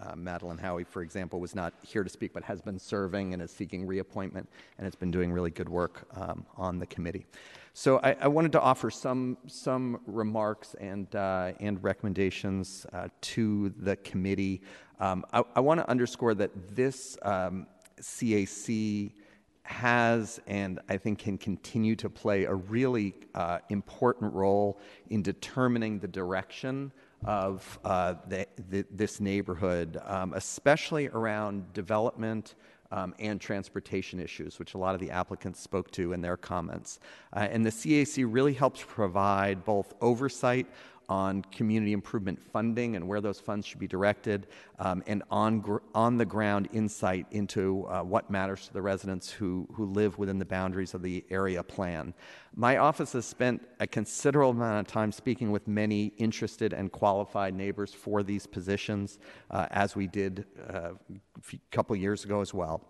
uh, 0.00 0.16
Madeline 0.16 0.58
Howie, 0.58 0.82
for 0.82 1.02
example, 1.02 1.38
was 1.38 1.54
not 1.54 1.74
here 1.82 2.02
to 2.02 2.10
speak, 2.10 2.32
but 2.32 2.42
has 2.42 2.60
been 2.60 2.78
serving 2.78 3.34
and 3.34 3.42
is 3.42 3.50
seeking 3.52 3.86
reappointment, 3.86 4.48
and 4.78 4.84
has 4.84 4.96
been 4.96 5.10
doing 5.10 5.30
really 5.30 5.50
good 5.50 5.68
work 5.68 6.08
um, 6.16 6.44
on 6.56 6.78
the 6.78 6.86
committee. 6.86 7.26
So 7.74 7.98
I, 7.98 8.16
I, 8.20 8.28
wanted 8.28 8.52
to 8.52 8.60
offer 8.60 8.90
some 8.90 9.38
some 9.46 10.00
remarks 10.06 10.74
and 10.80 11.14
uh, 11.14 11.52
and 11.60 11.82
recommendations 11.82 12.86
uh, 12.92 13.08
to 13.20 13.68
the 13.78 13.96
committee. 13.96 14.62
Um, 15.00 15.24
I, 15.32 15.42
I 15.54 15.60
want 15.60 15.80
to 15.80 15.88
underscore 15.88 16.34
that 16.34 16.50
this 16.74 17.16
CAC 17.22 19.06
um, 19.06 19.12
has 19.64 20.40
and 20.46 20.80
I 20.88 20.96
think 20.96 21.20
can 21.20 21.38
continue 21.38 21.94
to 21.96 22.10
play 22.10 22.44
a 22.44 22.54
really 22.54 23.14
uh, 23.34 23.58
important 23.68 24.32
role 24.32 24.80
in 25.10 25.22
determining 25.22 25.98
the 25.98 26.08
direction 26.08 26.92
of 27.24 27.78
uh, 27.84 28.14
the, 28.28 28.46
the, 28.70 28.84
this 28.90 29.20
neighborhood, 29.20 30.00
um, 30.04 30.32
especially 30.34 31.08
around 31.08 31.72
development 31.72 32.56
um, 32.90 33.14
and 33.18 33.40
transportation 33.40 34.20
issues, 34.20 34.58
which 34.58 34.74
a 34.74 34.78
lot 34.78 34.94
of 34.94 35.00
the 35.00 35.10
applicants 35.10 35.60
spoke 35.60 35.90
to 35.92 36.12
in 36.12 36.20
their 36.20 36.36
comments. 36.36 37.00
Uh, 37.32 37.48
and 37.50 37.64
the 37.64 37.70
CAC 37.70 38.24
really 38.28 38.52
helps 38.52 38.84
provide 38.86 39.64
both 39.64 39.94
oversight 40.00 40.66
on 41.08 41.42
community 41.52 41.92
improvement 41.92 42.38
funding 42.52 42.96
and 42.96 43.06
where 43.06 43.20
those 43.20 43.40
funds 43.40 43.66
should 43.66 43.78
be 43.78 43.86
directed, 43.86 44.46
um, 44.78 45.02
and 45.06 45.22
on, 45.30 45.60
gr- 45.60 45.78
on 45.94 46.16
the 46.16 46.24
ground 46.24 46.68
insight 46.72 47.26
into 47.30 47.86
uh, 47.86 48.02
what 48.02 48.30
matters 48.30 48.66
to 48.66 48.72
the 48.72 48.82
residents 48.82 49.30
who, 49.30 49.66
who 49.74 49.86
live 49.86 50.18
within 50.18 50.38
the 50.38 50.44
boundaries 50.44 50.94
of 50.94 51.02
the 51.02 51.24
area 51.30 51.62
plan. 51.62 52.14
My 52.54 52.76
office 52.78 53.12
has 53.12 53.26
spent 53.26 53.66
a 53.80 53.86
considerable 53.86 54.50
amount 54.50 54.86
of 54.86 54.92
time 54.92 55.12
speaking 55.12 55.50
with 55.50 55.66
many 55.68 56.06
interested 56.18 56.72
and 56.72 56.90
qualified 56.92 57.54
neighbors 57.54 57.92
for 57.94 58.22
these 58.22 58.46
positions, 58.46 59.18
uh, 59.50 59.66
as 59.70 59.96
we 59.96 60.06
did 60.06 60.44
uh, 60.70 60.90
a 61.52 61.58
couple 61.70 61.96
years 61.96 62.24
ago 62.24 62.40
as 62.40 62.52
well. 62.52 62.82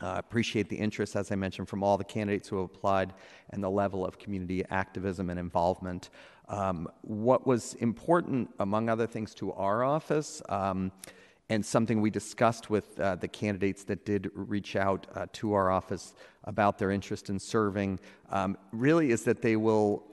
Uh, 0.00 0.14
appreciate 0.16 0.68
the 0.68 0.76
interest, 0.76 1.16
as 1.16 1.32
I 1.32 1.34
mentioned, 1.34 1.68
from 1.68 1.82
all 1.82 1.98
the 1.98 2.04
candidates 2.04 2.48
who 2.48 2.56
have 2.56 2.66
applied 2.66 3.14
and 3.50 3.62
the 3.62 3.70
level 3.70 4.06
of 4.06 4.16
community 4.16 4.64
activism 4.70 5.28
and 5.28 5.40
involvement. 5.40 6.10
Um, 6.48 6.88
what 7.02 7.46
was 7.46 7.74
important, 7.74 8.50
among 8.58 8.88
other 8.88 9.06
things, 9.06 9.34
to 9.34 9.52
our 9.52 9.84
office, 9.84 10.42
um, 10.48 10.92
and 11.50 11.64
something 11.64 12.00
we 12.00 12.10
discussed 12.10 12.68
with 12.68 12.98
uh, 13.00 13.16
the 13.16 13.28
candidates 13.28 13.84
that 13.84 14.04
did 14.04 14.30
reach 14.34 14.76
out 14.76 15.06
uh, 15.14 15.26
to 15.32 15.54
our 15.54 15.70
office 15.70 16.14
about 16.44 16.78
their 16.78 16.90
interest 16.90 17.30
in 17.30 17.38
serving, 17.38 17.98
um, 18.30 18.56
really 18.72 19.10
is 19.10 19.24
that 19.24 19.40
they 19.40 19.56
will 19.56 20.04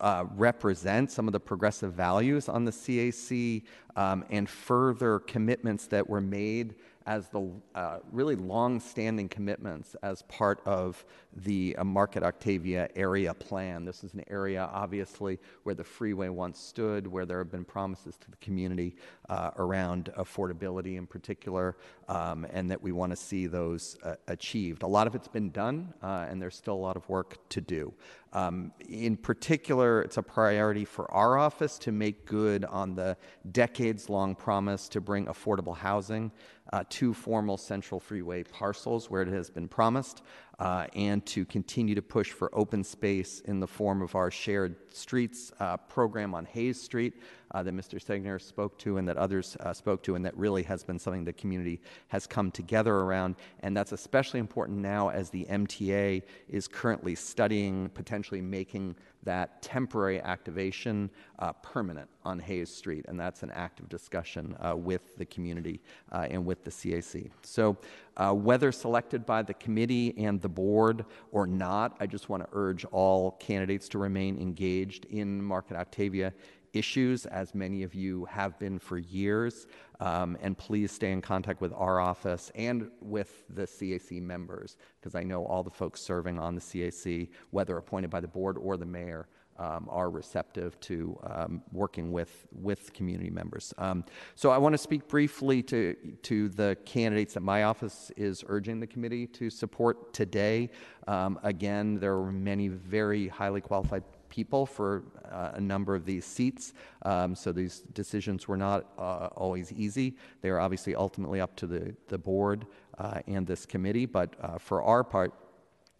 uh, 0.00 0.24
represent 0.34 1.10
some 1.10 1.28
of 1.28 1.32
the 1.32 1.40
progressive 1.40 1.92
values 1.92 2.48
on 2.48 2.64
the 2.64 2.70
CAC 2.70 3.62
um, 3.96 4.24
and 4.30 4.48
further 4.48 5.18
commitments 5.20 5.86
that 5.86 6.08
were 6.08 6.20
made 6.20 6.74
as 7.10 7.26
the 7.26 7.50
uh, 7.74 7.98
really 8.12 8.36
long-standing 8.36 9.28
commitments 9.28 9.96
as 10.04 10.22
part 10.22 10.60
of 10.64 11.04
the 11.38 11.74
uh, 11.76 11.82
Market 11.82 12.22
Octavia 12.22 12.88
area 12.94 13.34
plan. 13.34 13.84
This 13.84 14.04
is 14.04 14.14
an 14.14 14.22
area, 14.30 14.70
obviously, 14.72 15.40
where 15.64 15.74
the 15.74 15.82
freeway 15.82 16.28
once 16.28 16.60
stood, 16.60 17.08
where 17.08 17.26
there 17.26 17.38
have 17.38 17.50
been 17.50 17.64
promises 17.64 18.16
to 18.18 18.30
the 18.30 18.36
community 18.36 18.94
uh, 19.28 19.50
around 19.56 20.12
affordability 20.18 20.98
in 20.98 21.04
particular, 21.04 21.76
um, 22.06 22.46
and 22.52 22.70
that 22.70 22.80
we 22.80 22.92
want 22.92 23.10
to 23.10 23.16
see 23.16 23.48
those 23.48 23.96
uh, 24.04 24.14
achieved. 24.28 24.84
A 24.84 24.86
lot 24.86 25.08
of 25.08 25.16
it's 25.16 25.26
been 25.26 25.50
done, 25.50 25.92
uh, 26.04 26.28
and 26.30 26.40
there's 26.40 26.54
still 26.54 26.74
a 26.74 26.84
lot 26.88 26.96
of 26.96 27.08
work 27.08 27.48
to 27.48 27.60
do. 27.60 27.92
Um, 28.32 28.72
in 28.88 29.16
particular, 29.16 30.02
it's 30.02 30.16
a 30.16 30.22
priority 30.22 30.84
for 30.84 31.10
our 31.12 31.36
office 31.36 31.78
to 31.78 31.90
make 31.90 32.26
good 32.26 32.64
on 32.64 32.94
the 32.94 33.16
decades 33.50 34.08
long 34.08 34.36
promise 34.36 34.88
to 34.90 35.00
bring 35.00 35.26
affordable 35.26 35.76
housing 35.76 36.30
uh, 36.72 36.84
to 36.88 37.12
formal 37.12 37.56
Central 37.56 38.00
Freeway 38.00 38.42
parcels 38.44 39.10
where 39.10 39.22
it 39.22 39.28
has 39.28 39.50
been 39.50 39.68
promised, 39.68 40.22
uh, 40.60 40.86
and 40.94 41.24
to 41.24 41.44
continue 41.46 41.94
to 41.94 42.02
push 42.02 42.30
for 42.30 42.54
open 42.54 42.84
space 42.84 43.40
in 43.46 43.60
the 43.60 43.66
form 43.66 44.02
of 44.02 44.14
our 44.14 44.30
shared 44.30 44.76
streets 44.92 45.52
uh, 45.58 45.76
program 45.76 46.34
on 46.34 46.44
Hayes 46.44 46.80
Street 46.80 47.14
uh, 47.52 47.62
that 47.62 47.74
Mr. 47.74 47.98
Segner 47.98 48.40
spoke 48.40 48.78
to 48.78 48.98
and 48.98 49.08
that 49.08 49.16
others 49.16 49.56
uh, 49.60 49.72
spoke 49.72 50.02
to, 50.02 50.14
and 50.14 50.24
that 50.24 50.36
really 50.36 50.62
has 50.62 50.84
been 50.84 50.98
something 50.98 51.24
the 51.24 51.32
community 51.32 51.80
has 52.08 52.26
come 52.26 52.50
together 52.50 52.94
around. 52.94 53.36
And 53.60 53.74
that's 53.74 53.92
especially 53.92 54.38
important 54.38 54.78
now 54.78 55.08
as 55.08 55.30
the 55.30 55.46
MTA 55.46 56.22
is 56.48 56.68
currently 56.68 57.14
studying 57.14 57.88
potentially 57.90 58.42
making 58.42 58.96
that 59.22 59.60
temporary 59.62 60.20
activation 60.20 61.10
uh, 61.38 61.52
permanent 61.54 62.08
on 62.24 62.38
Hayes 62.38 62.74
Street, 62.74 63.04
and 63.08 63.18
that's 63.18 63.42
an 63.42 63.50
active 63.52 63.88
discussion 63.88 64.56
uh, 64.60 64.74
with 64.76 65.16
the 65.16 65.26
community 65.26 65.80
and 66.10 66.44
with 66.44 66.64
the 66.64 66.70
CAC. 66.70 67.30
So, 67.42 67.76
uh, 68.16 68.32
whether 68.32 68.72
selected 68.72 69.24
by 69.24 69.42
the 69.42 69.54
committee 69.54 70.14
and 70.18 70.40
the 70.40 70.48
board 70.48 71.04
or 71.32 71.46
not, 71.46 71.96
I 72.00 72.06
just 72.06 72.28
want 72.28 72.42
to 72.42 72.48
urge 72.52 72.84
all 72.86 73.32
candidates 73.32 73.88
to 73.90 73.98
remain 73.98 74.38
engaged 74.38 75.06
in 75.06 75.42
Market 75.42 75.76
Octavia 75.76 76.32
issues, 76.72 77.26
as 77.26 77.54
many 77.54 77.82
of 77.82 77.94
you 77.94 78.24
have 78.26 78.58
been 78.58 78.78
for 78.78 78.98
years. 78.98 79.66
Um, 79.98 80.38
and 80.40 80.56
please 80.56 80.92
stay 80.92 81.12
in 81.12 81.20
contact 81.20 81.60
with 81.60 81.72
our 81.74 82.00
office 82.00 82.50
and 82.54 82.90
with 83.00 83.44
the 83.50 83.62
CAC 83.62 84.22
members, 84.22 84.76
because 85.00 85.14
I 85.14 85.22
know 85.22 85.44
all 85.44 85.62
the 85.62 85.70
folks 85.70 86.00
serving 86.00 86.38
on 86.38 86.54
the 86.54 86.60
CAC, 86.60 87.28
whether 87.50 87.76
appointed 87.76 88.10
by 88.10 88.20
the 88.20 88.28
board 88.28 88.56
or 88.56 88.76
the 88.76 88.86
mayor, 88.86 89.28
um, 89.60 89.86
are 89.90 90.10
receptive 90.10 90.80
to 90.80 91.18
um, 91.22 91.62
working 91.70 92.10
with 92.10 92.46
with 92.52 92.92
community 92.92 93.30
members. 93.30 93.74
Um, 93.78 94.04
so 94.34 94.50
I 94.50 94.58
want 94.58 94.72
to 94.72 94.78
speak 94.78 95.06
briefly 95.06 95.62
to 95.64 95.94
to 96.22 96.48
the 96.48 96.76
candidates 96.84 97.34
that 97.34 97.42
my 97.42 97.64
office 97.64 98.10
is 98.16 98.42
urging 98.48 98.80
the 98.80 98.86
committee 98.86 99.26
to 99.28 99.50
support 99.50 100.12
today. 100.12 100.70
Um, 101.06 101.38
again, 101.42 101.98
there 101.98 102.16
are 102.16 102.32
many 102.32 102.68
very 102.68 103.28
highly 103.28 103.60
qualified 103.60 104.02
people 104.30 104.64
for 104.64 105.02
uh, 105.30 105.50
a 105.54 105.60
number 105.60 105.94
of 105.94 106.04
these 106.06 106.24
seats. 106.24 106.72
Um, 107.02 107.34
so 107.34 107.52
these 107.52 107.80
decisions 107.92 108.48
were 108.48 108.56
not 108.56 108.86
uh, 108.96 109.28
always 109.36 109.72
easy. 109.72 110.16
They 110.40 110.48
are 110.48 110.60
obviously 110.60 110.94
ultimately 110.94 111.40
up 111.40 111.56
to 111.56 111.66
the, 111.66 111.94
the 112.08 112.18
board 112.18 112.66
uh, 112.96 113.20
and 113.26 113.46
this 113.46 113.66
committee. 113.66 114.06
But 114.06 114.34
uh, 114.40 114.58
for 114.58 114.82
our 114.82 115.04
part, 115.04 115.34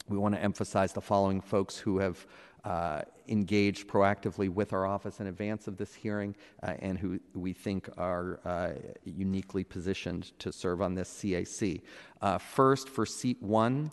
we 0.09 0.17
want 0.19 0.35
to 0.35 0.43
emphasize 0.43 0.93
the 0.93 1.01
following 1.01 1.41
folks 1.41 1.77
who 1.77 1.99
have 1.99 2.27
uh, 2.65 3.03
engaged 3.29 3.89
proactively 3.89 4.49
with 4.49 4.73
our 4.73 4.87
office 4.87 5.21
in 5.21 5.27
advance 5.27 5.67
of 5.67 5.77
this 5.77 5.95
hearing 5.95 6.35
uh, 6.63 6.75
and 6.81 6.99
who 6.99 7.19
we 7.35 7.53
think 7.53 7.89
are 7.97 8.41
uh, 8.45 8.73
uniquely 9.05 9.65
positioned 9.65 10.39
to 10.39 10.53
serve 10.53 10.83
on 10.83 10.95
this 10.95 11.09
CAC. 11.23 11.83
Uh, 12.21 12.39
first, 12.39 12.89
for 12.89 13.07
seat 13.07 13.41
one, 13.43 13.91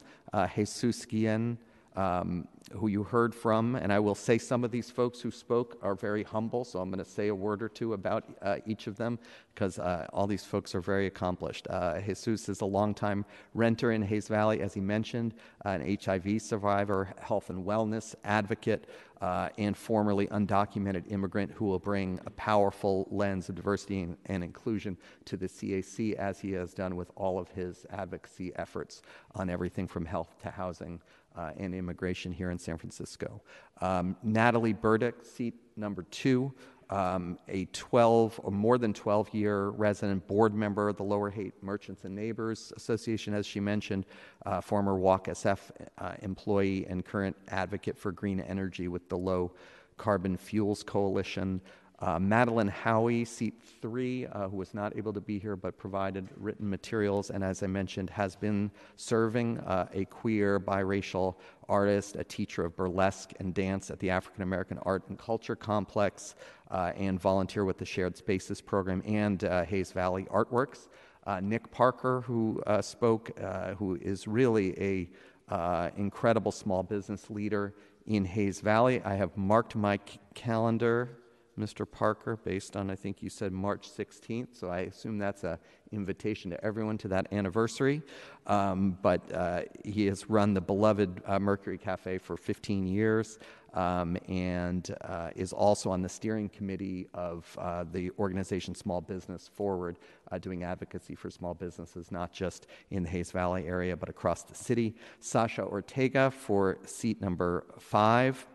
Jesus 0.56 1.06
Guillen 1.06 1.58
um, 1.98 2.48
who 2.74 2.88
you 2.88 3.04
heard 3.04 3.34
from, 3.34 3.76
and 3.76 3.92
I 3.92 4.00
will 4.00 4.16
say 4.16 4.38
some 4.38 4.64
of 4.64 4.72
these 4.72 4.92
folks 4.92 5.20
who 5.20 5.32
spoke 5.32 5.78
are 5.82 5.96
very 5.96 6.24
humble, 6.24 6.64
so 6.64 6.80
I'm 6.80 6.92
going 6.92 7.04
to 7.04 7.10
say 7.10 7.30
a 7.30 7.36
word 7.36 7.64
or 7.64 7.70
two 7.70 7.94
about 7.94 8.26
uh, 8.42 8.58
each 8.66 8.88
of 8.88 8.98
them 8.98 9.18
because 9.54 9.80
uh, 9.80 10.06
all 10.14 10.28
these 10.28 10.44
folks 10.44 10.76
are 10.76 10.82
very 10.82 11.08
accomplished. 11.08 11.66
Uh, 11.70 12.00
Jesus 12.00 12.48
is 12.50 12.62
a 12.62 12.66
longtime 12.66 13.26
renter 13.56 13.94
in 13.94 14.04
Hayes 14.04 14.28
Valley, 14.28 14.62
as 14.62 14.74
he 14.76 14.82
mentioned, 14.82 15.34
an 15.66 15.98
HIV 16.04 16.42
survivor, 16.42 17.14
health 17.20 17.50
and 17.50 17.66
wellness 17.66 18.14
advocate, 18.24 18.88
uh, 19.22 19.50
and 19.58 19.76
formerly 19.76 20.28
undocumented 20.28 21.12
immigrant 21.12 21.52
who 21.54 21.66
will 21.66 21.80
bring 21.80 22.20
a 22.28 22.30
powerful 22.32 23.08
lens 23.10 23.50
of 23.50 23.56
diversity 23.56 24.02
and, 24.02 24.18
and, 24.28 24.44
inclusion 24.44 24.96
to 25.26 25.36
the 25.36 25.48
CAC, 25.48 26.14
as 26.14 26.40
he 26.40 26.52
has 26.52 26.74
done 26.76 26.96
with 26.96 27.10
all 27.16 27.40
of 27.40 27.50
his 27.50 27.88
advocacy 27.90 28.52
efforts 28.58 29.02
on 29.34 29.50
everything 29.50 29.88
from 29.88 30.06
health 30.06 30.36
to 30.44 30.52
housing 30.52 31.02
uh, 31.38 31.52
and 31.58 31.76
immigration 31.76 32.32
here 32.32 32.50
in 32.50 32.58
San 32.58 32.78
Francisco. 32.78 33.42
Um, 33.80 34.16
Natalie 34.24 34.74
Burdick, 34.74 35.24
seat 35.24 35.54
number 35.76 36.04
two, 36.04 36.54
um, 36.90 37.38
a 37.50 37.66
12 37.66 38.40
or 38.44 38.52
more 38.52 38.78
than 38.78 38.94
12 38.94 39.34
year 39.34 39.70
resident 39.70 40.26
board 40.28 40.54
member 40.56 40.88
of 40.88 40.98
the 40.98 41.04
Lower 41.04 41.30
Haight 41.30 41.62
Merchants 41.62 42.06
and 42.06 42.16
Neighbors 42.16 42.72
Association, 42.76 43.34
as 43.34 43.46
she 43.46 43.60
mentioned, 43.60 44.06
uh, 44.46 44.62
former 44.62 44.96
Walk 44.96 45.26
SF 45.26 45.60
uh, 45.98 46.14
employee 46.22 46.86
and 46.88 47.06
current 47.06 47.36
advocate 47.50 47.98
for 47.98 48.12
green 48.12 48.40
energy 48.40 48.88
with 48.88 49.08
the 49.10 49.18
Low 49.18 49.52
Carbon 49.98 50.38
Fuels 50.38 50.84
Coalition. 50.84 51.62
Uh, 52.00 52.20
Madeline 52.20 52.68
Howie, 52.68 53.26
seat 53.26 53.56
three, 53.82 54.28
uh, 54.28 54.50
who 54.50 54.58
was 54.58 54.76
not 54.76 54.96
able 54.96 55.12
to 55.14 55.22
be 55.22 55.40
here 55.40 55.56
but 55.56 55.80
provided 55.80 56.30
written 56.38 56.70
materials, 56.70 57.32
and 57.32 57.44
as 57.44 57.64
I 57.64 57.68
mentioned, 57.68 58.12
has 58.12 58.36
been 58.36 58.70
serving 58.98 59.58
uh, 59.62 59.88
a 59.94 60.06
queer, 60.06 60.60
biracial 60.60 61.38
artist, 61.68 62.16
a 62.16 62.24
teacher 62.24 62.64
of 62.64 62.76
burlesque 62.76 63.34
and 63.40 63.52
dance 63.52 63.90
at 63.90 63.98
the 64.00 64.12
African 64.12 64.44
American 64.44 64.78
Art 64.84 65.10
and 65.10 65.18
Culture 65.18 65.56
Complex, 65.56 66.36
uh, 66.70 66.92
and 66.96 67.20
volunteer 67.20 67.66
with 67.66 67.80
the 67.80 67.86
Shared 67.86 68.16
Spaces 68.16 68.62
program 68.62 69.02
and 69.04 69.44
uh, 69.44 69.64
Hayes 69.64 69.92
Valley 69.92 70.26
Artworks. 70.26 70.90
Uh, 71.26 71.40
Nick 71.40 71.72
Parker, 71.72 72.22
who 72.22 72.62
spoke, 72.82 73.38
who 73.78 73.96
is 73.96 74.28
really 74.28 74.80
a 74.80 75.90
incredible 75.98 76.52
small 76.52 76.84
business 76.84 77.30
leader 77.32 77.74
in 78.06 78.24
Hayes 78.24 78.62
Valley. 78.62 79.02
I 79.04 79.16
have 79.16 79.36
marked 79.36 79.76
my 79.76 80.00
c- 80.08 80.20
calendar 80.36 81.18
Mr. 81.58 81.90
Parker, 81.90 82.38
based 82.38 82.76
on, 82.76 82.90
I 82.90 82.96
think 82.96 83.22
you 83.22 83.30
said 83.30 83.52
March 83.52 83.90
16th, 83.90 84.50
so 84.54 84.70
I 84.70 84.82
assume 84.82 85.18
that's 85.18 85.44
an 85.44 85.58
invitation 85.92 86.52
to 86.52 86.64
everyone 86.64 86.98
to 87.00 87.08
that 87.10 87.32
anniversary. 87.34 88.02
Um, 88.46 88.98
but 89.02 89.32
uh, 89.34 89.62
he 89.84 90.06
has 90.06 90.30
run 90.30 90.54
the 90.54 90.62
beloved 90.62 91.22
uh, 91.26 91.40
Mercury 91.40 91.78
Cafe 91.78 92.20
for 92.20 92.38
15 92.38 92.88
years 92.88 93.40
um, 93.74 94.18
and 94.28 94.96
uh, 95.02 95.30
is 95.36 95.54
also 95.54 95.92
on 95.92 96.02
the 96.02 96.10
steering 96.10 96.50
committee 96.50 97.08
of 97.14 97.46
uh, 97.60 97.86
the 97.92 98.12
organization 98.18 98.74
Small 98.74 99.02
Business 99.02 99.50
Forward, 99.54 100.00
uh, 100.32 100.38
doing 100.38 100.64
advocacy 100.64 101.16
for 101.16 101.30
small 101.30 101.54
businesses, 101.54 102.12
not 102.12 102.34
just 102.34 102.68
in 102.90 103.04
the 103.04 103.10
Hayes 103.10 103.32
Valley 103.32 103.68
area, 103.68 103.96
but 103.96 104.10
across 104.10 104.44
the 104.44 104.56
city. 104.56 104.96
Sasha 105.20 105.64
Ortega 105.64 106.32
for 106.32 106.80
seat 106.86 107.22
number 107.22 107.66
five 107.78 108.48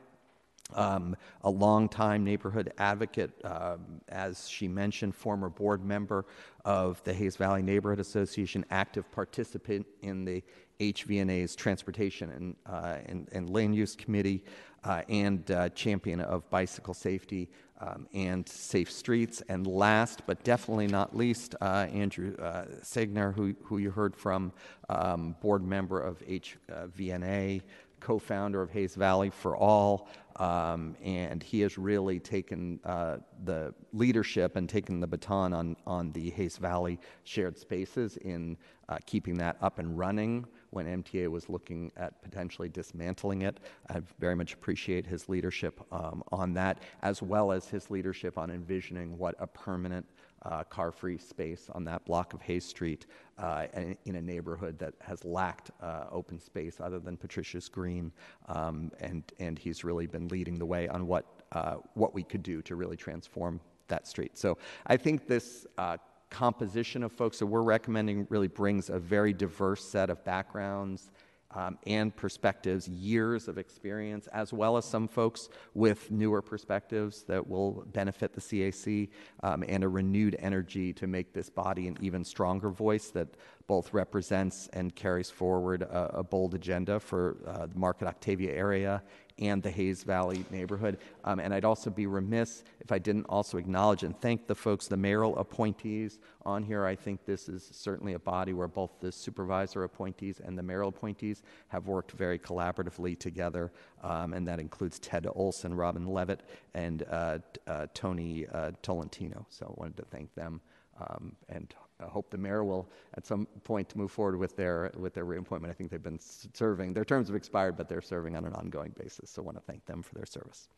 um, 0.74 1.16
a 1.42 1.50
longtime 1.50 2.24
neighborhood 2.24 2.72
advocate, 2.78 3.30
um, 3.44 4.00
as 4.08 4.48
she 4.48 4.68
mentioned, 4.68 5.14
former 5.14 5.48
board 5.48 5.85
member 5.85 6.26
of 6.64 7.02
the 7.04 7.12
Hayes 7.12 7.37
Valley 7.37 7.62
Neighborhood 7.62 8.00
Association, 8.00 8.64
active 8.70 9.11
participant 9.12 9.87
in 10.02 10.24
the 10.24 10.42
HVNA's 10.80 11.54
Transportation 11.54 12.30
and, 12.30 12.56
uh, 12.66 12.98
and, 13.06 13.28
and, 13.32 13.50
Land 13.50 13.74
Use 13.76 13.94
Committee, 13.94 14.44
uh, 14.85 15.02
and 15.08 15.48
uh, 15.50 15.68
champion 15.70 16.20
of 16.20 16.48
bicycle 16.50 16.94
safety 16.94 17.48
um, 17.80 18.06
and 18.12 18.48
safe 18.48 18.90
streets. 18.90 19.42
And 19.48 19.66
last 19.66 20.22
but 20.26 20.42
definitely 20.44 20.88
not 20.88 21.16
least, 21.16 21.54
uh, 21.61 21.87
Andrew 21.92 22.37
uh, 22.37 22.64
Segner, 22.82 23.35
who, 23.35 23.54
who 23.62 23.78
you 23.78 23.90
heard 23.90 24.16
from, 24.16 24.52
um, 24.88 25.37
board 25.40 25.64
member 25.64 26.00
of 26.00 26.18
HVNA, 26.20 27.62
co 28.03 28.19
founder 28.19 28.61
of 28.61 28.71
Hayes 28.71 28.95
Valley 28.95 29.31
for 29.31 29.57
All. 29.57 30.09
Um, 30.37 30.97
and 31.05 31.43
he 31.43 31.61
has 31.61 31.77
really 31.77 32.19
taken 32.19 32.81
uh, 32.85 33.19
the 33.45 33.75
leadership 33.93 34.57
and 34.57 34.67
taken 34.69 34.99
the 34.99 35.07
baton 35.07 35.53
on, 35.53 35.77
on 35.87 36.11
the 36.12 36.31
Hayes 36.31 36.57
Valley 36.57 36.99
shared 37.25 37.59
spaces 37.59 38.17
in 38.17 38.57
uh, 38.88 38.97
keeping 39.05 39.37
that 39.38 39.57
up 39.61 39.79
and 39.79 39.97
running 39.97 40.47
when 40.71 40.87
MTA 41.03 41.29
was 41.29 41.51
looking 41.51 41.93
at 41.99 42.23
potentially 42.23 42.71
dismantling 42.71 43.43
it. 43.43 43.61
I 43.91 44.01
very 44.19 44.35
much 44.35 44.55
appreciate 44.55 45.07
his 45.07 45.29
leadership 45.29 45.81
um, 45.93 46.23
on 46.33 46.55
that, 46.55 46.81
as 47.03 47.23
well 47.23 47.53
as 47.53 47.69
his 47.69 47.91
leadership 47.91 48.38
on 48.38 48.51
envisioning 48.51 49.19
what 49.19 49.35
a 49.38 49.47
permanent 49.47 50.07
uh, 50.44 50.64
car 50.64 50.90
free 50.90 51.18
space 51.18 51.68
on 51.72 51.85
that 51.85 52.05
block 52.05 52.35
of 52.35 52.42
Hayes 52.42 52.64
Street 52.64 53.07
uh, 53.38 53.66
in 54.05 54.16
a 54.16 54.22
neighborhood 54.22 54.78
that 54.78 54.94
has 55.00 55.24
lacked 55.24 55.70
uh, 55.81 56.05
open 56.11 56.38
space 56.38 56.81
other 56.81 56.98
than 56.98 57.16
Patricia's 57.16 57.68
Green. 57.68 58.12
Um, 58.48 58.90
and, 59.00 59.22
and 59.38 59.59
he's 59.59 59.85
really 59.85 60.07
been 60.07 60.28
leading 60.28 60.59
the 60.59 60.66
way 60.66 60.88
on 60.88 61.07
what, 61.07 61.24
uh, 61.52 61.76
what 61.94 62.14
we 62.14 62.22
could 62.22 62.42
do 62.42 62.62
to 62.62 62.76
really 62.76 62.96
transform 62.96 63.61
that 63.88 64.07
street. 64.07 64.37
So 64.38 64.59
I 64.87 64.96
think 64.96 65.26
this 65.26 65.66
uh, 65.78 65.98
composition 66.31 67.02
of 67.02 67.12
folks 67.12 67.38
that 67.38 67.46
we're 67.46 67.62
recommending 67.62 68.26
really 68.31 68.48
brings 68.48 68.88
a 68.88 68.98
very 68.98 69.33
diverse 69.33 69.85
set 69.85 70.09
of 70.09 70.24
backgrounds 70.24 71.11
um, 71.55 71.79
and 71.87 72.15
perspectives, 72.15 72.88
years 72.88 73.49
of 73.49 73.59
experience, 73.59 74.27
as 74.29 74.53
well 74.53 74.77
as 74.77 74.85
some 74.85 75.09
folks 75.09 75.49
with 75.75 76.11
newer 76.11 76.43
perspectives 76.43 77.23
that 77.25 77.47
will 77.47 77.85
benefit 77.93 78.33
the 78.33 78.41
CAC 78.41 79.09
um, 79.43 79.65
and 79.69 79.85
a 79.85 79.88
renewed 79.88 80.37
energy 80.38 80.93
to 80.93 81.07
make 81.07 81.33
this 81.33 81.51
body 81.51 81.88
an 81.88 81.97
even 82.01 82.25
stronger 82.25 82.71
voice 82.71 83.09
that 83.11 83.29
both 83.67 83.93
represents 83.95 84.69
and 84.73 84.95
carries 84.95 85.31
forward 85.31 85.83
a, 85.83 86.19
a 86.19 86.23
bold 86.23 86.55
agenda 86.55 86.99
for 86.99 87.37
uh, 87.47 87.67
the 87.67 87.79
Market 87.79 88.07
Octavia 88.07 88.53
area 88.53 89.03
and 89.42 89.62
the 89.62 89.70
Hayes 89.70 90.02
Valley 90.05 90.44
neighborhood. 90.50 90.98
Um, 91.24 91.40
and 91.40 91.52
I'd 91.52 91.64
also 91.64 91.90
be 91.90 92.07
remiss 92.07 92.64
if 92.81 92.92
I 92.92 92.98
didn't 92.98 93.26
also 93.26 93.59
acknowledge 93.59 94.02
and 94.02 94.18
thank 94.20 94.46
the 94.46 94.55
folks, 94.55 94.87
the 94.87 94.96
mayoral 94.96 95.37
appointees 95.38 96.18
on 96.44 96.62
here. 96.62 96.85
I 96.87 96.94
think 96.94 97.24
this 97.24 97.48
is 97.48 97.68
certainly 97.72 98.14
a 98.14 98.18
body 98.18 98.52
where 98.52 98.68
both 98.68 98.90
the 99.00 99.11
supervisor 99.11 99.85
appointees 99.85 100.40
and 100.44 100.57
the 100.57 100.62
mayoral 100.62 100.88
appointees 100.88 101.42
have 101.68 101.87
worked 101.87 102.12
very 102.12 102.38
collaboratively 102.38 103.18
together. 103.18 103.72
Um, 104.02 104.33
and 104.33 104.46
that 104.46 104.59
includes 104.61 104.98
Ted 104.98 105.26
Olson, 105.35 105.74
Robin 105.74 106.07
Levitt, 106.07 106.42
and 106.74 107.05
uh, 107.11 107.38
uh, 107.66 107.87
Tony 107.94 108.46
uh, 108.52 108.72
Tolentino. 108.83 109.46
So 109.48 109.66
I 109.66 109.81
wanted 109.81 109.96
to 109.98 110.05
thank 110.05 110.35
them 110.35 110.61
um, 111.00 111.37
and 111.48 111.74
hope 112.00 112.31
the 112.31 112.38
mayor 112.38 112.64
will, 112.64 112.88
at 113.14 113.26
some 113.26 113.46
point, 113.64 113.94
move 113.96 114.11
forward 114.11 114.37
with 114.37 114.57
their 114.57 114.90
with 114.96 115.14
their 115.14 115.24
reappointment. 115.24 115.70
I 115.70 115.74
think 115.74 115.90
they've 115.90 116.02
been 116.02 116.20
serving; 116.20 116.92
their 116.92 117.05
terms 117.05 117.28
have 117.28 117.37
expired, 117.37 117.76
but 117.76 117.88
they're 117.88 118.00
serving 118.00 118.37
on 118.37 118.44
an 118.44 118.52
ongoing 118.55 118.92
basis. 118.98 119.31
So 119.31 119.42
I 119.42 119.44
want 119.44 119.57
to 119.59 119.62
thank 119.62 119.85
them 119.87 120.02
for 120.02 120.14
their 120.14 120.26
service. 120.26 120.68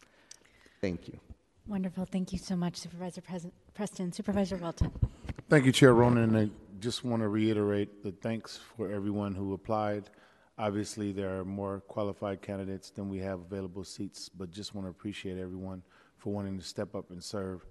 Thank 0.81 1.09
you. 1.09 1.19
Wonderful. 1.67 2.05
Thank 2.05 2.33
you 2.33 2.39
so 2.39 2.57
much, 2.57 2.77
Supervisor 2.77 3.23
Preston. 3.75 4.13
Supervisor 4.13 4.57
Walton. 4.57 4.93
Thank 5.49 5.65
you, 5.65 5.73
Chair 5.73 5.95
Ronen. 5.95 6.37
I 6.37 6.51
just 6.81 7.05
want 7.05 7.23
to 7.23 7.29
reiterate 7.29 8.03
the 8.03 8.13
thanks 8.13 8.59
for 8.77 8.91
everyone 8.91 9.35
who 9.35 9.55
applied. 9.55 10.11
Obviously, 10.59 11.11
there 11.11 11.41
are 11.41 11.45
more 11.45 11.81
qualified 11.81 12.43
candidates 12.43 12.91
than 12.91 13.09
we 13.09 13.19
have 13.19 13.41
available 13.41 13.83
seats, 13.83 14.29
but 14.29 14.51
just 14.51 14.75
want 14.75 14.87
to 14.87 14.91
appreciate 14.91 15.39
everyone 15.39 15.83
for 16.19 16.33
wanting 16.33 16.59
to 16.59 16.65
step 16.65 16.95
up 16.95 17.11
and 17.11 17.23
serve 17.23 17.65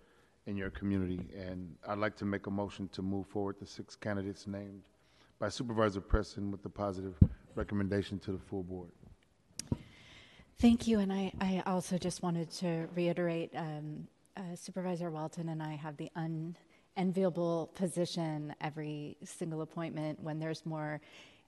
in 0.46 0.58
your 0.58 0.70
community. 0.70 1.20
And 1.38 1.76
I'd 1.88 1.98
like 1.98 2.16
to 2.18 2.26
make 2.26 2.48
a 2.48 2.52
motion 2.52 2.90
to 2.90 3.02
move 3.02 3.28
forward 3.28 3.56
the 3.60 3.66
six 3.66 3.96
candidates 3.96 4.48
named 4.48 4.82
by 5.40 5.50
Supervisor 5.50 6.02
Preston 6.02 6.52
with 6.52 6.64
the 6.64 6.70
positive 6.70 7.16
recommendation 7.56 8.20
to 8.20 8.32
the 8.32 8.38
full 8.38 8.64
board. 8.64 8.90
Thank 10.60 10.88
you. 10.88 11.00
And 11.00 11.12
I, 11.12 11.32
I 11.42 11.64
also 11.66 11.98
just 11.98 12.24
wanted 12.24 12.50
to 12.52 12.88
reiterate 12.96 13.52
um, 13.56 14.08
uh, 14.38 14.56
Supervisor 14.56 15.12
Walton 15.12 15.50
and 15.50 15.62
I 15.62 15.76
have 15.76 15.98
the 15.98 16.10
unenviable 16.16 17.72
position 17.76 18.56
every 18.62 19.18
single 19.24 19.62
appointment 19.62 20.22
when 20.24 20.40
there's 20.40 20.66
more 20.66 21.02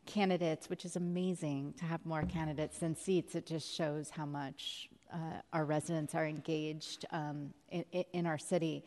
candidates, 0.05 0.69
which 0.69 0.86
is 0.86 0.95
amazing 0.95 1.73
to 1.79 1.86
have 1.86 2.05
more 2.05 2.23
candidates 2.23 2.79
than 2.79 2.95
seats. 2.95 3.36
It 3.36 3.45
just 3.45 3.73
shows 3.73 4.10
how 4.10 4.25
much 4.25 4.89
uh, 5.13 5.41
our 5.54 5.65
residents 5.65 6.15
are 6.15 6.26
engaged 6.26 7.06
um, 7.12 7.54
in, 7.70 7.86
in, 8.13 8.26
our 8.26 8.38
city. 8.38 8.84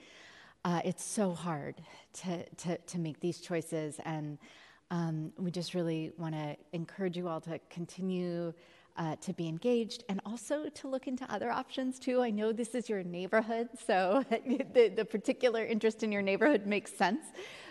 Uh, 0.65 0.81
it's 0.85 1.05
so 1.05 1.33
hard 1.33 1.77
to, 2.13 2.45
to, 2.57 2.77
to, 2.79 2.99
make 2.99 3.21
these 3.21 3.41
choices, 3.41 4.01
and 4.05 4.39
um, 4.91 5.33
we 5.39 5.51
just 5.51 5.75
really 5.75 6.13
want 6.19 6.35
to 6.35 6.57
encourage 6.73 7.17
you 7.17 7.29
all 7.29 7.41
to 7.41 7.59
continue 7.71 8.53
uh, 8.99 9.15
to 9.17 9.33
be 9.33 9.47
engaged 9.47 10.03
and 10.09 10.21
also 10.27 10.69
to 10.71 10.89
look 10.89 11.07
into 11.07 11.25
other 11.33 11.51
options 11.51 11.99
too. 11.99 12.21
I 12.21 12.31
know 12.31 12.53
this 12.53 12.75
is 12.75 12.89
your 12.89 13.05
neighborhood, 13.05 13.69
so 13.87 14.25
the, 14.31 14.89
the 14.89 15.05
particular 15.05 15.65
interest 15.65 16.03
in 16.03 16.11
your 16.11 16.23
neighborhood 16.23 16.67
makes 16.67 16.93
sense. 16.93 17.25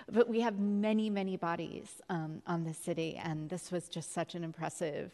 But 0.10 0.30
we 0.30 0.40
have 0.40 0.58
many, 0.58 1.10
many 1.10 1.36
bodies 1.36 2.02
um, 2.10 2.42
on 2.48 2.64
the 2.64 2.74
city, 2.74 3.20
and 3.22 3.50
this 3.50 3.72
was 3.72 3.90
just 3.90 4.14
such 4.14 4.36
an 4.36 4.44
impressive 4.46 5.12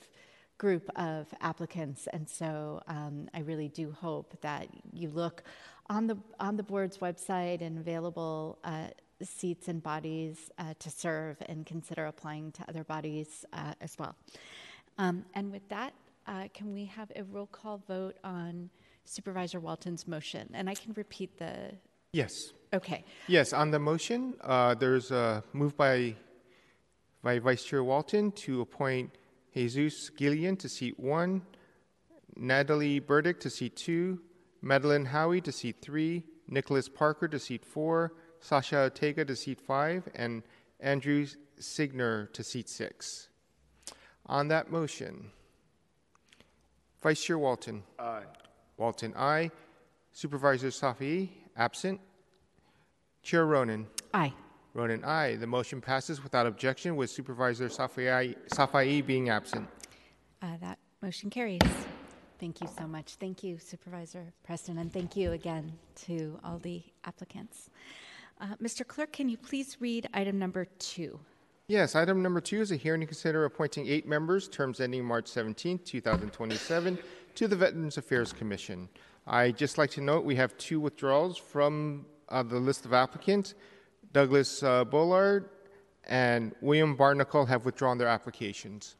group 0.57 0.89
of 0.95 1.27
applicants. 1.41 2.07
And 2.13 2.29
so 2.29 2.81
um, 2.87 3.27
I 3.33 3.39
really 3.39 3.69
do 3.69 3.91
hope 3.91 4.39
that 4.41 4.67
you 4.91 5.09
look 5.09 5.43
on 5.89 6.07
the, 6.07 6.17
on 6.39 6.55
the 6.57 6.63
board's 6.63 6.99
website 6.99 7.61
and 7.61 7.77
available 7.77 8.59
uh, 8.63 8.87
seats 9.21 9.67
and 9.67 9.81
bodies 9.81 10.51
uh, 10.57 10.73
to 10.79 10.89
serve 10.89 11.37
and 11.47 11.65
consider 11.65 12.05
applying 12.05 12.51
to 12.53 12.63
other 12.67 12.83
bodies 12.83 13.45
uh, 13.53 13.73
as 13.81 13.97
well. 13.97 14.15
Um, 14.97 15.25
and 15.33 15.51
with 15.51 15.67
that, 15.69 15.93
uh, 16.27 16.47
can 16.53 16.73
we 16.73 16.85
have 16.85 17.11
a 17.15 17.23
roll 17.23 17.47
call 17.47 17.81
vote 17.87 18.17
on 18.23 18.69
Supervisor 19.05 19.59
Walton's 19.59 20.07
motion? 20.07 20.49
And 20.53 20.69
I 20.69 20.75
can 20.75 20.93
repeat 20.93 21.37
the. 21.37 21.71
Yes. 22.13 22.31
Okay. 22.73 23.03
Yes, 23.27 23.53
on 23.53 23.71
the 23.71 23.79
motion, 23.79 24.35
uh, 24.41 24.75
there's 24.75 25.11
a 25.11 25.43
move 25.51 25.75
by, 25.75 26.15
by 27.21 27.39
Vice 27.39 27.63
Chair 27.63 27.83
Walton 27.83 28.31
to 28.31 28.61
appoint 28.61 29.11
Jesus 29.53 30.09
Guillen 30.09 30.57
to 30.57 30.69
seat 30.69 30.99
one, 30.99 31.43
Natalie 32.35 32.99
Burdick 32.99 33.39
to 33.41 33.49
seat 33.49 33.75
two, 33.75 34.19
Madeline 34.61 35.05
Howie 35.05 35.41
to 35.41 35.51
seat 35.51 35.77
three, 35.81 36.23
Nicholas 36.47 36.89
Parker 36.89 37.27
to 37.27 37.39
seat 37.39 37.63
four, 37.63 38.13
Sasha 38.39 38.83
Ortega 38.83 39.23
to 39.25 39.35
seat 39.35 39.61
five, 39.61 40.07
and 40.15 40.43
Andrew 40.79 41.27
Segner 41.59 42.31
to 42.33 42.43
seat 42.43 42.67
six. 42.67 43.29
On 44.25 44.47
that 44.47 44.71
motion, 44.71 45.31
Vice 47.01 47.23
Chair 47.23 47.37
Walton. 47.37 47.83
Aye. 47.99 48.23
Walton, 48.77 49.13
aye. 49.15 49.51
Supervisor 50.13 50.69
Safai, 50.69 51.29
absent. 51.55 51.99
Chair 53.21 53.45
Ronen. 53.45 53.85
Aye. 54.13 54.33
Ronen, 54.75 55.05
aye. 55.05 55.36
The 55.36 55.45
motion 55.45 55.81
passes 55.81 56.23
without 56.23 56.47
objection 56.47 56.95
with 56.95 57.12
Supervisor 57.12 57.69
Safai 57.69 59.05
being 59.05 59.29
absent. 59.29 59.67
Uh, 60.41 60.57
that 60.62 60.79
motion 61.01 61.29
carries. 61.29 61.62
Thank 62.39 62.59
you 62.59 62.67
so 62.77 62.88
much. 62.88 63.15
Thank 63.19 63.43
you, 63.43 63.59
Supervisor 63.59 64.33
Preston, 64.43 64.79
and 64.79 64.91
thank 64.91 65.15
you 65.15 65.31
again 65.33 65.71
to 66.07 66.39
all 66.43 66.57
the 66.57 66.81
applicants. 67.05 67.69
Uh, 68.41 68.55
Mr. 68.62 68.86
Clerk, 68.86 69.13
can 69.13 69.29
you 69.29 69.38
please 69.38 69.77
read 69.79 70.09
item 70.13 70.39
number 70.39 70.65
two? 70.79 71.19
Yes, 71.67 71.95
item 71.95 72.21
number 72.21 72.41
two 72.41 72.59
is 72.59 72.71
a 72.71 72.75
hearing 72.75 72.99
to 73.01 73.07
consider 73.07 73.45
appointing 73.45 73.88
eight 73.88 74.07
members, 74.07 74.49
terms 74.49 74.81
ending 74.81 75.05
March 75.05 75.27
17, 75.27 75.79
2027, 75.86 76.97
to 77.36 77.47
the 77.47 77.55
Veterans 77.55 77.97
Affairs 77.97 78.33
Commission. 78.33 78.89
I 79.27 79.51
just 79.51 79.77
like 79.77 79.91
to 79.91 80.01
note 80.01 80.25
we 80.25 80.36
have 80.36 80.57
two 80.57 80.79
withdrawals 80.81 81.38
from 81.38 82.05
uh, 82.27 82.43
the 82.43 82.59
list 82.59 82.86
of 82.86 82.91
applicants. 82.91 83.53
Douglas 84.13 84.62
uh, 84.62 84.86
Bullard 84.86 85.49
and 86.06 86.54
William 86.62 86.95
Barnacle 86.95 87.47
have 87.47 87.65
withdrawn 87.65 87.97
their 87.97 88.08
applications. 88.08 88.95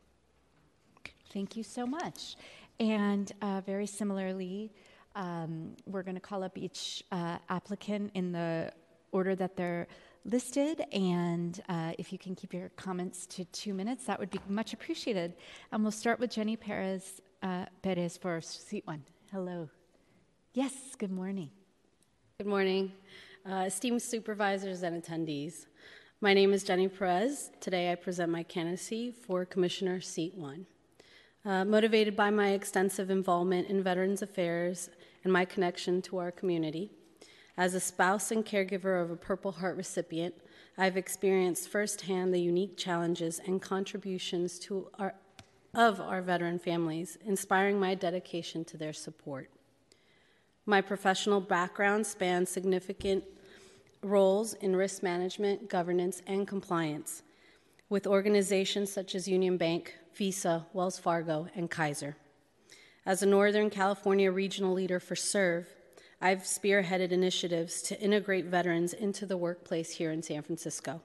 Thank 1.32 1.56
you 1.56 1.64
so 1.64 1.86
much. 1.86 2.36
And 2.80 3.32
uh, 3.42 3.62
very 3.62 3.86
similarly, 3.86 4.72
um, 5.16 5.76
we're 5.86 6.02
going 6.02 6.16
to 6.16 6.22
call 6.22 6.44
up 6.44 6.58
each 6.58 7.04
uh, 7.12 7.38
applicant 7.50 8.12
in 8.16 8.32
the 8.32 8.72
order 9.12 9.36
that 9.36 9.56
they're 9.56 9.88
listed. 10.26 10.84
And 10.92 11.62
uh, 11.70 11.94
if 12.00 12.12
you 12.12 12.18
can 12.18 12.34
keep 12.34 12.52
your 12.52 12.70
comments 12.70 13.28
to 13.28 13.46
two 13.46 13.76
minutes, 13.76 14.06
that 14.06 14.20
would 14.20 14.32
be 14.32 14.40
much 14.48 14.74
appreciated. 14.74 15.36
And 15.72 15.84
we'll 15.84 15.92
start 15.92 16.20
with 16.20 16.32
Jenny 16.32 16.58
Perez, 16.58 17.22
uh, 17.44 17.66
Perez 17.84 18.18
for 18.18 18.42
seat 18.42 18.88
one. 18.88 19.04
Hello. 19.32 19.70
Yes, 20.54 20.74
good 20.98 21.12
morning. 21.12 21.52
Good 22.40 22.48
morning 22.48 22.92
uh, 23.50 23.64
esteemed 23.66 24.02
supervisors 24.02 24.84
and 24.84 25.02
attendees. 25.02 25.66
My 26.22 26.34
name 26.34 26.54
is 26.54 26.64
Jenny 26.64 26.88
Perez. 26.88 27.52
Today 27.60 27.92
I 27.92 27.96
present 27.96 28.32
my 28.32 28.44
candidacy 28.44 29.12
for 29.12 29.46
Commissioner 29.46 30.00
Seat 30.00 30.34
1. 30.36 30.66
Uh, 31.46 31.66
motivated 31.66 32.16
by 32.16 32.30
my 32.30 32.52
extensive 32.52 33.10
involvement 33.10 33.68
in 33.68 33.84
Veterans 33.84 34.22
Affairs 34.22 34.90
and 35.26 35.34
my 35.34 35.44
connection 35.44 36.02
to 36.04 36.18
our 36.18 36.32
community, 36.32 36.90
as 37.58 37.74
a 37.74 37.80
spouse 37.80 38.32
and 38.32 38.46
caregiver 38.46 39.02
of 39.02 39.12
a 39.12 39.18
Purple 39.18 39.52
Heart 39.52 39.76
recipient, 39.76 40.34
I've 40.78 40.98
experienced 40.98 41.70
firsthand 41.70 42.34
the 42.34 42.42
unique 42.42 42.78
challenges 42.78 43.40
and 43.46 43.62
contributions 43.62 44.58
to 44.60 44.90
our, 44.98 45.16
of 45.74 46.00
our 46.00 46.22
veteran 46.22 46.60
families, 46.60 47.18
inspiring 47.26 47.80
my 47.80 47.94
dedication 47.94 48.64
to 48.66 48.78
their 48.78 48.94
support. 48.94 49.50
My 50.66 50.80
professional 50.80 51.42
background 51.42 52.08
spans 52.08 52.50
significant 52.50 53.26
roles 54.02 54.54
in 54.54 54.76
risk 54.76 55.04
management, 55.04 55.70
governance, 55.70 56.22
and 56.26 56.48
compliance 56.48 57.22
with 57.90 58.08
organizations 58.08 58.92
such 58.92 59.14
as 59.14 59.28
Union 59.28 59.58
Bank, 59.58 59.94
Visa, 60.16 60.66
Wells 60.72 60.98
Fargo, 60.98 61.48
and 61.54 61.70
Kaiser. 61.70 62.16
As 63.06 63.22
a 63.22 63.26
Northern 63.26 63.70
California 63.70 64.32
regional 64.32 64.74
leader 64.74 65.02
for 65.02 65.18
SERVE, 65.18 65.68
I've 66.22 66.44
spearheaded 66.44 67.12
initiatives 67.12 67.82
to 67.84 68.00
integrate 68.00 68.46
veterans 68.46 68.94
into 68.94 69.26
the 69.26 69.36
workplace 69.36 69.92
here 69.92 70.12
in 70.12 70.24
San 70.24 70.42
Francisco. 70.44 71.02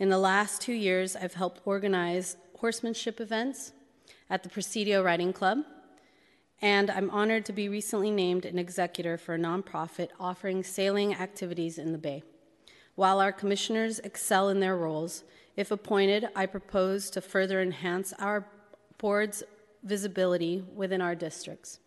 In 0.00 0.08
the 0.08 0.18
last 0.18 0.60
two 0.60 0.72
years, 0.72 1.14
I've 1.14 1.34
helped 1.34 1.60
organize 1.64 2.36
horsemanship 2.58 3.20
events 3.20 3.70
at 4.28 4.42
the 4.42 4.48
Presidio 4.48 5.04
Riding 5.04 5.32
Club, 5.32 5.58
and 6.62 6.90
I'm 6.90 7.10
honored 7.10 7.44
to 7.46 7.52
be 7.52 7.68
recently 7.68 8.10
named 8.10 8.44
an 8.44 8.58
executor 8.58 9.18
for 9.18 9.34
a 9.34 9.38
nonprofit 9.38 10.08
offering 10.18 10.62
sailing 10.62 11.14
activities 11.14 11.78
in 11.78 11.92
the 11.92 11.98
Bay. 11.98 12.22
While 12.94 13.20
our 13.20 13.32
commissioners 13.32 13.98
excel 14.00 14.48
in 14.48 14.60
their 14.60 14.76
roles, 14.76 15.24
if 15.56 15.70
appointed, 15.70 16.28
I 16.34 16.46
propose 16.46 17.10
to 17.10 17.20
further 17.20 17.60
enhance 17.60 18.12
our 18.18 18.46
board's 18.98 19.42
visibility 19.82 20.64
within 20.74 21.00
our 21.00 21.14
districts. 21.14 21.78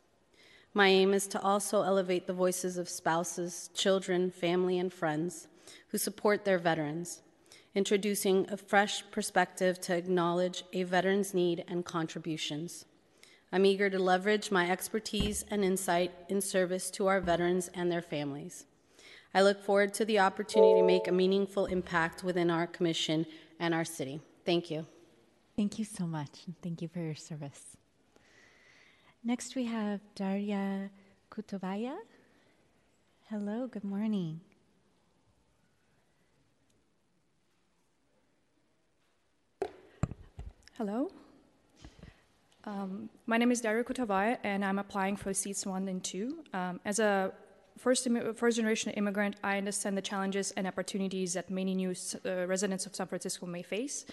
My 0.74 0.88
aim 0.88 1.14
is 1.14 1.28
to 1.28 1.42
also 1.42 1.82
elevate 1.82 2.28
the 2.28 2.34
voices 2.34 2.78
of 2.78 2.88
spouses, 2.88 3.72
children, 3.74 4.30
family, 4.30 4.78
and 4.78 4.94
friends 4.94 5.48
who 5.90 5.98
support 5.98 6.46
their 6.46 6.60
veterans, 6.60 7.22
introducing 7.74 8.48
a 8.50 8.58
fresh 8.58 9.04
perspective 9.10 9.82
to 9.82 9.96
acknowledge 9.96 10.64
a 10.74 10.84
veteran's 10.84 11.34
need 11.34 11.66
and 11.68 11.86
contributions. 11.86 12.86
I'm 13.52 13.66
eager 13.66 13.90
to 13.90 13.98
leverage 13.98 14.52
my 14.52 14.70
expertise 14.70 15.44
and 15.50 15.64
insight 15.64 16.12
in 16.30 16.40
service 16.40 16.92
to 16.92 17.08
our 17.08 17.20
veterans 17.20 17.70
and 17.74 17.92
their 17.92 18.02
families. 18.02 18.66
I 19.34 19.42
look 19.42 19.64
forward 19.64 19.94
to 19.96 20.06
the 20.06 20.20
opportunity 20.20 20.80
to 20.80 20.86
make 20.86 21.08
a 21.08 21.12
meaningful 21.12 21.66
impact 21.66 22.24
within 22.24 22.50
our 22.52 22.68
commission 22.68 23.26
and 23.60 23.74
our 23.74 23.86
city. 23.86 24.22
Thank 24.46 24.70
you. 24.70 24.86
Thank 25.56 25.78
you 25.78 25.86
so 25.86 26.06
much, 26.06 26.46
and 26.46 26.56
thank 26.62 26.82
you 26.82 26.88
for 26.88 27.00
your 27.00 27.16
service. 27.16 27.78
Next, 29.24 29.56
we 29.56 29.66
have 29.66 30.00
Daria 30.16 30.90
Kutovaya. 31.30 31.98
Hello, 33.30 33.68
good 33.68 33.84
morning. 33.84 34.40
Hello. 40.78 41.12
Um, 42.70 43.10
my 43.26 43.38
name 43.38 43.52
is 43.52 43.62
Daria 43.62 43.84
Kutovaya, 43.84 44.38
and 44.44 44.64
I'm 44.64 44.78
applying 44.78 45.16
for 45.16 45.34
seats 45.34 45.66
one 45.66 45.88
and 45.88 46.04
two. 46.04 46.44
Um, 46.54 46.80
as 46.86 47.00
a 47.00 47.32
first, 47.80 48.08
first 48.36 48.58
generation 48.58 48.92
immigrant, 48.94 49.38
I 49.44 49.58
understand 49.58 49.98
the 49.98 50.04
challenges 50.04 50.52
and 50.52 50.68
opportunities 50.68 51.34
that 51.34 51.50
many 51.50 51.74
new 51.74 51.96
uh, 52.26 52.46
residents 52.46 52.86
of 52.86 52.96
San 52.96 53.08
Francisco 53.08 53.48
may 53.48 53.64
face. 53.64 54.06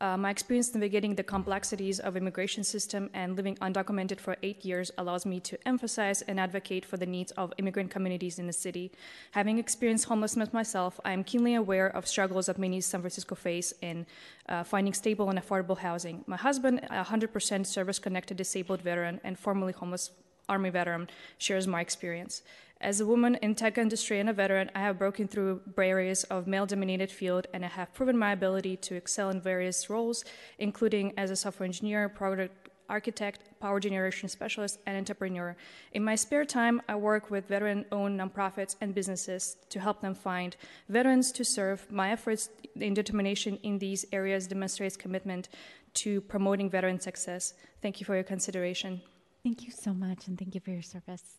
Uh, 0.00 0.16
my 0.16 0.30
experience 0.30 0.74
navigating 0.74 1.14
the 1.14 1.22
complexities 1.22 2.00
of 2.00 2.16
immigration 2.16 2.64
system 2.64 3.10
and 3.12 3.36
living 3.36 3.54
undocumented 3.56 4.18
for 4.18 4.34
eight 4.42 4.64
years 4.64 4.90
allows 4.96 5.26
me 5.26 5.38
to 5.40 5.58
emphasize 5.68 6.22
and 6.22 6.40
advocate 6.40 6.86
for 6.86 6.96
the 6.96 7.04
needs 7.04 7.32
of 7.32 7.52
immigrant 7.58 7.90
communities 7.90 8.38
in 8.38 8.46
the 8.46 8.52
city. 8.52 8.90
Having 9.32 9.58
experienced 9.58 10.06
homelessness 10.06 10.54
myself, 10.54 10.98
I 11.04 11.12
am 11.12 11.22
keenly 11.22 11.54
aware 11.54 11.88
of 11.88 12.06
struggles 12.06 12.46
that 12.46 12.58
many 12.58 12.80
San 12.80 13.02
Francisco 13.02 13.34
face 13.34 13.74
in 13.82 14.06
uh, 14.48 14.64
finding 14.64 14.94
stable 14.94 15.28
and 15.28 15.38
affordable 15.38 15.76
housing. 15.76 16.24
My 16.26 16.36
husband, 16.38 16.80
a 16.90 17.04
100% 17.04 17.66
service-connected 17.66 18.38
disabled 18.38 18.80
veteran 18.80 19.20
and 19.22 19.38
formerly 19.38 19.74
homeless 19.74 20.12
Army 20.48 20.70
veteran, 20.70 21.08
shares 21.38 21.66
my 21.66 21.80
experience. 21.80 22.42
As 22.82 22.98
a 22.98 23.04
woman 23.04 23.34
in 23.42 23.54
tech 23.54 23.76
industry 23.76 24.20
and 24.20 24.30
a 24.30 24.32
veteran, 24.32 24.70
I 24.74 24.80
have 24.80 24.98
broken 24.98 25.28
through 25.28 25.60
barriers 25.76 26.24
of 26.24 26.46
male-dominated 26.46 27.10
field, 27.10 27.46
and 27.52 27.62
I 27.62 27.68
have 27.68 27.92
proven 27.92 28.16
my 28.16 28.32
ability 28.32 28.78
to 28.78 28.94
excel 28.94 29.28
in 29.28 29.38
various 29.38 29.90
roles, 29.90 30.24
including 30.58 31.12
as 31.18 31.30
a 31.30 31.36
software 31.36 31.66
engineer, 31.66 32.08
product 32.08 32.70
architect, 32.88 33.50
power 33.60 33.80
generation 33.80 34.30
specialist, 34.30 34.80
and 34.86 34.96
entrepreneur. 34.96 35.54
In 35.92 36.02
my 36.02 36.14
spare 36.14 36.46
time, 36.46 36.80
I 36.88 36.96
work 36.96 37.30
with 37.30 37.46
veteran-owned 37.46 38.18
nonprofits 38.18 38.76
and 38.80 38.94
businesses 38.94 39.58
to 39.68 39.78
help 39.78 40.00
them 40.00 40.14
find 40.14 40.56
veterans 40.88 41.30
to 41.32 41.44
serve. 41.44 41.86
My 41.92 42.10
efforts 42.10 42.48
in 42.74 42.94
determination 42.94 43.58
in 43.62 43.78
these 43.78 44.06
areas 44.10 44.46
demonstrates 44.46 44.96
commitment 44.96 45.50
to 45.94 46.22
promoting 46.22 46.70
veteran 46.70 46.98
success. 46.98 47.52
Thank 47.82 48.00
you 48.00 48.06
for 48.06 48.14
your 48.14 48.24
consideration. 48.24 49.02
Thank 49.44 49.64
you 49.64 49.70
so 49.70 49.92
much, 49.92 50.26
and 50.26 50.38
thank 50.38 50.54
you 50.54 50.62
for 50.62 50.70
your 50.70 50.82
service. 50.82 51.38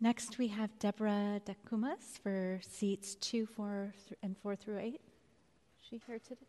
Next, 0.00 0.38
we 0.38 0.46
have 0.48 0.70
Deborah 0.78 1.40
Dakumas 1.44 2.20
for 2.22 2.60
seats 2.62 3.16
two, 3.16 3.46
four, 3.46 3.92
th- 4.08 4.16
and 4.22 4.36
four 4.38 4.54
through 4.54 4.78
eight. 4.78 5.00
Is 5.76 5.86
she 5.90 6.00
here 6.06 6.20
today? 6.20 6.46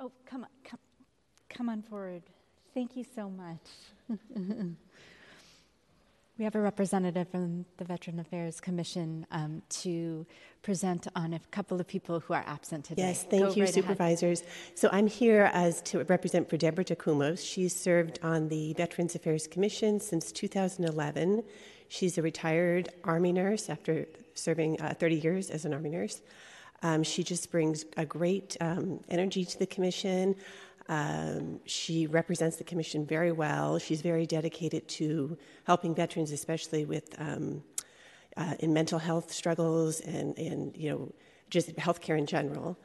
Oh, 0.00 0.10
come 0.26 0.42
on, 0.42 0.48
come, 0.64 0.80
come 1.48 1.68
on 1.68 1.82
forward. 1.82 2.24
Thank 2.74 2.96
you 2.96 3.04
so 3.14 3.30
much. 3.30 3.60
we 6.38 6.44
have 6.44 6.56
a 6.56 6.60
representative 6.60 7.28
from 7.28 7.64
the 7.76 7.84
Veteran 7.84 8.18
Affairs 8.18 8.60
Commission 8.60 9.24
um, 9.30 9.62
to 9.68 10.26
present 10.62 11.06
on 11.14 11.34
a 11.34 11.40
couple 11.52 11.80
of 11.80 11.86
people 11.86 12.18
who 12.18 12.34
are 12.34 12.44
absent 12.48 12.84
today. 12.84 13.02
Yes, 13.02 13.22
thank 13.30 13.44
Go 13.44 13.52
you, 13.52 13.62
right 13.62 13.72
supervisors. 13.72 14.40
Ahead. 14.40 14.52
So 14.74 14.88
I'm 14.90 15.06
here 15.06 15.50
as 15.52 15.82
to 15.82 16.02
represent 16.02 16.50
for 16.50 16.56
Deborah 16.56 16.84
Dakumos. 16.84 17.48
She's 17.48 17.76
served 17.76 18.18
on 18.24 18.48
the 18.48 18.72
Veterans 18.72 19.14
Affairs 19.14 19.46
Commission 19.46 20.00
since 20.00 20.32
2011. 20.32 21.44
She's 21.88 22.18
a 22.18 22.22
retired 22.22 22.90
Army 23.04 23.32
nurse 23.32 23.68
after 23.68 24.06
serving 24.34 24.80
uh, 24.80 24.94
30 24.98 25.16
years 25.16 25.50
as 25.50 25.64
an 25.64 25.74
Army 25.74 25.90
nurse. 25.90 26.20
Um, 26.82 27.02
she 27.02 27.24
just 27.24 27.50
brings 27.50 27.84
a 27.96 28.06
great 28.06 28.56
um, 28.60 29.00
energy 29.08 29.44
to 29.44 29.58
the 29.58 29.66
commission. 29.66 30.36
Um, 30.88 31.60
she 31.66 32.06
represents 32.06 32.56
the 32.56 32.64
commission 32.64 33.04
very 33.04 33.32
well. 33.32 33.78
She's 33.78 34.00
very 34.00 34.26
dedicated 34.26 34.88
to 34.88 35.36
helping 35.64 35.94
veterans, 35.94 36.30
especially 36.30 36.84
with 36.84 37.14
um, 37.18 37.62
uh, 38.36 38.54
in 38.60 38.72
mental 38.72 38.98
health 38.98 39.32
struggles 39.32 40.00
and, 40.00 40.38
and 40.38 40.76
you 40.76 40.90
know 40.90 41.12
just 41.50 41.74
healthcare 41.76 42.16
in 42.16 42.26
general. 42.26 42.78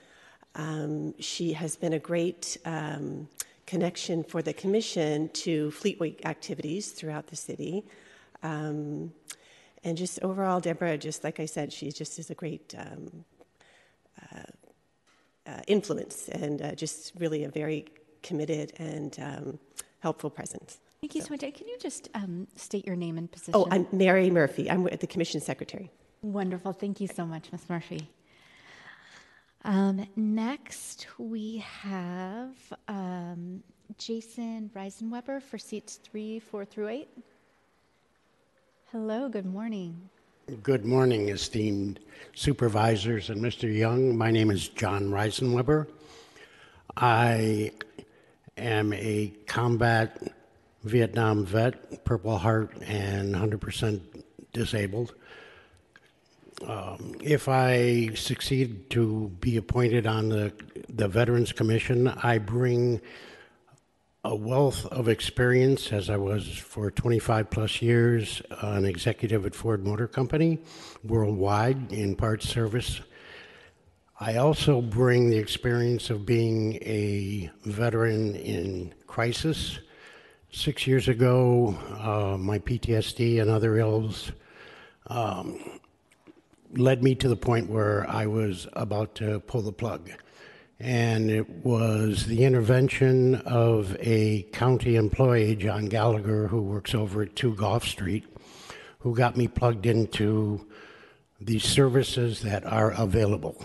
Um, 0.56 1.14
she 1.20 1.54
has 1.54 1.76
been 1.76 1.94
a 1.94 2.00
great 2.00 2.58
um, 2.66 3.28
connection 3.66 4.24
for 4.24 4.42
the 4.42 4.54
commission 4.54 5.30
to 5.30 5.72
Fleet 5.72 6.00
Week 6.00 6.26
activities 6.26 6.92
throughout 6.92 7.28
the 7.28 7.36
city. 7.36 7.86
Um, 8.44 9.14
and 9.84 9.98
just 9.98 10.22
overall, 10.22 10.60
Deborah, 10.60 10.98
just 10.98 11.24
like 11.24 11.40
I 11.40 11.46
said, 11.46 11.74
she 11.74 11.92
just 11.92 12.20
is 12.20 12.30
a 12.30 12.36
great 12.36 12.74
um, 12.78 13.26
uh, 14.22 15.50
uh, 15.50 15.62
influence 15.68 16.30
and 16.30 16.62
uh, 16.62 16.76
just 16.76 17.14
really 17.18 17.44
a 17.44 17.50
very 17.50 17.86
committed 18.22 18.74
and 18.78 19.18
um, 19.20 19.60
helpful 20.00 20.30
presence. 20.30 20.80
Thank 21.02 21.16
you 21.16 21.22
so, 21.22 21.28
so 21.28 21.34
much. 21.34 21.54
Can 21.56 21.68
you 21.68 21.78
just 21.80 22.10
um, 22.14 22.48
state 22.56 22.86
your 22.86 22.96
name 22.96 23.18
and 23.18 23.30
position? 23.30 23.56
Oh, 23.56 23.68
I'm 23.72 23.88
Mary 23.92 24.30
Murphy. 24.30 24.70
I'm 24.70 24.84
the 24.84 25.08
Commission 25.08 25.42
Secretary. 25.42 25.92
Wonderful. 26.22 26.72
Thank 26.72 27.02
you 27.02 27.08
so 27.08 27.26
much, 27.26 27.52
Ms. 27.52 27.66
Murphy. 27.70 28.10
Um, 29.66 30.06
next, 30.16 31.08
we 31.18 31.58
have 31.58 32.56
um, 32.88 33.62
Jason 33.98 34.72
Reisenweber 34.74 35.42
for 35.42 35.58
seats 35.58 36.00
three, 36.02 36.40
four 36.40 36.64
through 36.64 36.88
eight. 36.88 37.10
Hello, 38.94 39.28
good 39.28 39.48
morning. 39.48 40.08
Good 40.62 40.86
morning, 40.86 41.30
esteemed 41.30 42.00
supervisors 42.36 43.32
and 43.32 43.42
Mr. 43.42 43.76
Young. 43.76 44.16
My 44.16 44.30
name 44.30 44.52
is 44.52 44.68
John 44.68 45.10
Reisenweber. 45.10 45.88
I 46.96 47.72
am 48.56 48.94
a 48.94 49.34
combat 49.48 50.22
Vietnam 50.84 51.44
vet, 51.44 52.06
Purple 52.06 52.38
Heart, 52.38 52.84
and 52.84 53.34
100% 53.34 54.00
disabled. 54.54 55.16
Um, 56.64 57.16
if 57.20 57.50
I 57.50 58.12
succeed 58.14 58.92
to 58.92 59.30
be 59.40 59.58
appointed 59.58 60.06
on 60.06 60.30
the, 60.30 60.54
the 60.88 61.08
Veterans 61.08 61.52
Commission, 61.52 62.10
I 62.10 62.38
bring 62.38 63.02
a 64.26 64.34
wealth 64.34 64.86
of 64.86 65.10
experience 65.10 65.92
as 65.92 66.10
I 66.10 66.16
was 66.16 66.48
for 66.48 66.90
25 66.90 67.50
plus 67.50 67.82
years 67.82 68.42
an 68.62 68.86
executive 68.86 69.46
at 69.46 69.54
Ford 69.54 69.86
Motor 69.86 70.08
Company 70.08 70.60
worldwide 71.04 71.92
in 71.92 72.16
parts 72.16 72.48
service. 72.48 73.02
I 74.22 74.38
also 74.38 74.82
bring 74.82 75.30
the 75.30 75.38
experience 75.38 76.10
of 76.10 76.26
being 76.26 76.76
a 76.76 77.52
veteran 77.66 78.36
in 78.36 78.94
crisis. 79.08 79.80
Six 80.52 80.88
years 80.88 81.10
ago, 81.10 81.78
uh, 82.00 82.38
my 82.38 82.60
PTSD 82.60 83.42
and 83.42 83.50
other 83.50 83.78
ills 83.78 84.32
um, 85.08 85.82
led 86.76 87.04
me 87.04 87.14
to 87.16 87.28
the 87.28 87.36
point 87.36 87.70
where 87.70 88.10
I 88.10 88.28
was 88.28 88.70
about 88.72 89.16
to 89.16 89.42
pull 89.42 89.64
the 89.64 89.74
plug 89.74 90.12
and 90.84 91.32
it 91.32 91.50
was 91.66 92.26
the 92.26 92.44
intervention 92.44 93.36
of 93.46 93.96
a 94.02 94.42
county 94.52 94.98
employee, 94.98 95.56
John 95.56 95.86
Gallagher, 95.86 96.48
who 96.48 96.62
works 96.62 96.94
over 96.94 97.22
at 97.22 97.38
2 97.38 97.56
Gough 97.56 97.88
Street, 97.88 98.26
who 99.00 99.16
got 99.16 99.38
me 99.38 99.48
plugged 99.48 99.86
into 99.86 100.68
the 101.40 101.60
services 101.60 102.42
that 102.42 102.66
are 102.66 102.92
available. 102.92 103.64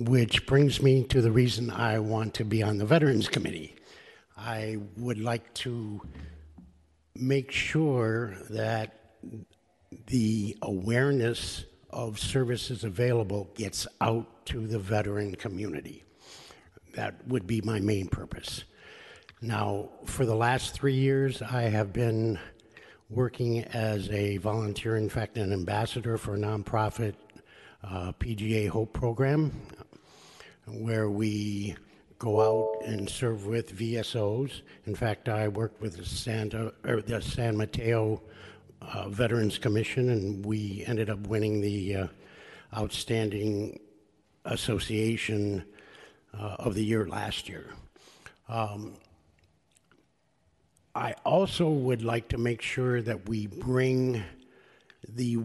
Which 0.00 0.44
brings 0.44 0.82
me 0.82 1.04
to 1.04 1.22
the 1.22 1.30
reason 1.30 1.70
I 1.70 2.00
want 2.00 2.34
to 2.34 2.44
be 2.44 2.64
on 2.64 2.78
the 2.78 2.84
Veterans 2.84 3.28
Committee. 3.28 3.76
I 4.36 4.78
would 4.96 5.20
like 5.20 5.54
to 5.54 6.00
make 7.14 7.52
sure 7.52 8.34
that 8.50 9.12
the 10.08 10.56
awareness 10.62 11.64
of 11.90 12.18
services 12.18 12.82
available 12.82 13.50
gets 13.54 13.86
out 14.00 14.46
to 14.46 14.66
the 14.66 14.80
veteran 14.80 15.36
community. 15.36 16.02
That 16.94 17.26
would 17.28 17.46
be 17.46 17.60
my 17.60 17.80
main 17.80 18.08
purpose. 18.08 18.64
Now, 19.40 19.90
for 20.04 20.26
the 20.26 20.34
last 20.34 20.74
three 20.74 20.94
years, 20.94 21.42
I 21.42 21.62
have 21.62 21.92
been 21.92 22.38
working 23.10 23.64
as 23.64 24.10
a 24.10 24.38
volunteer, 24.38 24.96
in 24.96 25.08
fact, 25.08 25.38
an 25.38 25.52
ambassador 25.52 26.18
for 26.18 26.34
a 26.34 26.38
nonprofit 26.38 27.14
uh, 27.84 28.12
PGA 28.18 28.68
Hope 28.68 28.92
program, 28.92 29.52
where 30.66 31.08
we 31.08 31.76
go 32.18 32.40
out 32.40 32.84
and 32.84 33.08
serve 33.08 33.46
with 33.46 33.76
VSOs. 33.76 34.62
In 34.86 34.94
fact, 34.94 35.28
I 35.28 35.48
worked 35.48 35.80
with 35.80 35.96
the, 35.96 36.04
Santa, 36.04 36.74
or 36.84 37.00
the 37.00 37.22
San 37.22 37.56
Mateo 37.56 38.20
uh, 38.82 39.08
Veterans 39.08 39.56
Commission, 39.56 40.10
and 40.10 40.44
we 40.44 40.84
ended 40.86 41.10
up 41.10 41.20
winning 41.28 41.60
the 41.60 41.94
uh, 41.94 42.06
Outstanding 42.76 43.78
Association 44.44 45.64
of 46.38 46.74
the 46.74 46.84
Year 46.84 47.06
last 47.06 47.48
year. 47.48 47.72
Um, 48.48 48.94
I 50.94 51.14
also 51.24 51.68
would 51.68 52.02
like 52.02 52.28
to 52.28 52.38
make 52.38 52.62
sure 52.62 53.02
that 53.02 53.28
we 53.28 53.46
bring 53.46 54.22
the 55.08 55.38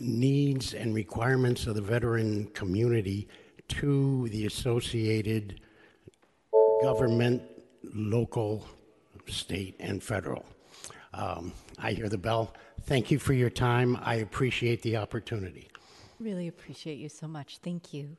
needs 0.00 0.74
and 0.74 0.94
requirements 0.94 1.66
of 1.66 1.74
the 1.74 1.82
veteran 1.82 2.46
community 2.48 3.28
to 3.68 4.28
the 4.30 4.46
associated 4.46 5.60
government, 6.82 7.42
local, 7.94 8.66
state, 9.26 9.76
and 9.78 10.02
federal. 10.02 10.44
Um, 11.14 11.52
I 11.78 11.92
hear 11.92 12.08
the 12.08 12.18
bell. 12.18 12.54
Thank 12.82 13.10
you 13.10 13.18
for 13.18 13.32
your 13.32 13.50
time. 13.50 13.98
I 14.02 14.16
appreciate 14.16 14.82
the 14.82 14.96
opportunity. 14.96 15.68
Really 16.18 16.48
appreciate 16.48 16.98
you 16.98 17.08
so 17.08 17.28
much. 17.28 17.58
Thank 17.58 17.92
you. 17.94 18.16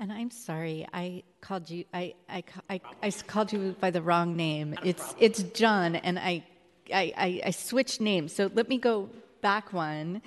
And 0.00 0.12
I'm 0.12 0.30
sorry, 0.30 0.86
I 0.92 1.24
called 1.40 1.68
you. 1.68 1.84
I, 1.92 2.14
I, 2.28 2.44
I, 2.70 2.80
I 3.02 3.10
called 3.10 3.52
you 3.52 3.74
by 3.80 3.90
the 3.90 4.00
wrong 4.00 4.36
name. 4.36 4.76
It's 4.84 5.16
it's 5.18 5.42
John, 5.42 5.96
and 5.96 6.20
I, 6.20 6.44
I, 6.94 7.12
I, 7.16 7.40
I 7.46 7.50
switched 7.50 8.00
names. 8.00 8.32
So 8.32 8.48
let 8.54 8.68
me 8.68 8.78
go 8.78 9.08
back 9.40 9.72
one 9.72 10.22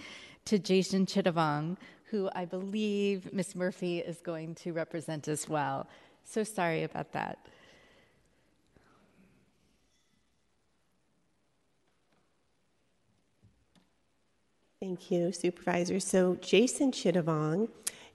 to 0.45 0.59
Jason 0.59 1.05
Chittavong, 1.05 1.77
who 2.09 2.29
I 2.35 2.43
believe 2.43 3.31
Miss 3.31 3.55
Murphy 3.55 3.99
is 3.99 4.17
going 4.17 4.55
to 4.55 4.73
represent 4.73 5.29
as 5.29 5.47
well. 5.47 5.87
So 6.25 6.43
sorry 6.43 6.83
about 6.83 7.13
that. 7.13 7.39
Thank 14.81 15.11
you, 15.11 15.31
Supervisor. 15.31 16.01
So 16.01 16.35
Jason 16.41 16.91
Chittavong 16.91 17.69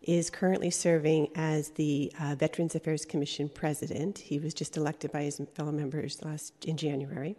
is 0.06 0.30
currently 0.30 0.70
serving 0.70 1.28
as 1.34 1.70
the 1.70 2.12
uh, 2.20 2.34
Veterans 2.36 2.76
Affairs 2.76 3.04
Commission 3.04 3.48
president. 3.48 4.18
He 4.18 4.38
was 4.38 4.54
just 4.54 4.76
elected 4.76 5.10
by 5.10 5.22
his 5.22 5.40
fellow 5.54 5.72
members 5.72 6.22
last 6.22 6.64
in 6.64 6.76
January. 6.76 7.36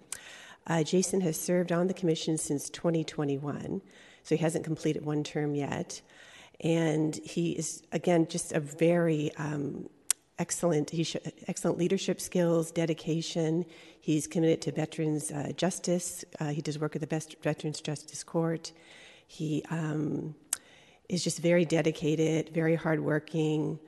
Uh, 0.67 0.83
Jason 0.83 1.21
has 1.21 1.39
served 1.39 1.71
on 1.71 1.87
the 1.87 1.93
commission 1.93 2.37
since 2.37 2.69
2021, 2.69 3.81
so 4.21 4.35
he 4.35 4.41
hasn't 4.41 4.65
completed 4.65 5.05
one 5.05 5.23
term 5.23 5.55
yet. 5.55 6.01
And 6.59 7.15
he 7.23 7.51
is, 7.51 7.83
again, 7.93 8.27
just 8.27 8.51
a 8.51 8.59
very 8.59 9.33
um, 9.37 9.89
excellent, 10.37 10.89
he 10.89 11.05
sh- 11.05 11.15
excellent 11.47 11.77
leadership 11.77 12.19
skills, 12.19 12.71
dedication. 12.71 13.65
He's 14.01 14.27
committed 14.27 14.61
to 14.63 14.73
veterans 14.73 15.31
uh, 15.31 15.53
justice. 15.55 16.25
Uh, 16.39 16.49
he 16.49 16.61
does 16.61 16.77
work 16.79 16.95
at 16.95 17.01
the 17.01 17.07
Best 17.07 17.37
Veterans 17.41 17.79
Justice 17.79 18.25
Court. 18.25 18.73
He 19.25 19.63
um, 19.69 20.35
is 21.09 21.23
just 21.23 21.39
very 21.39 21.65
dedicated, 21.65 22.49
very 22.53 22.75
hardworking, 22.75 23.79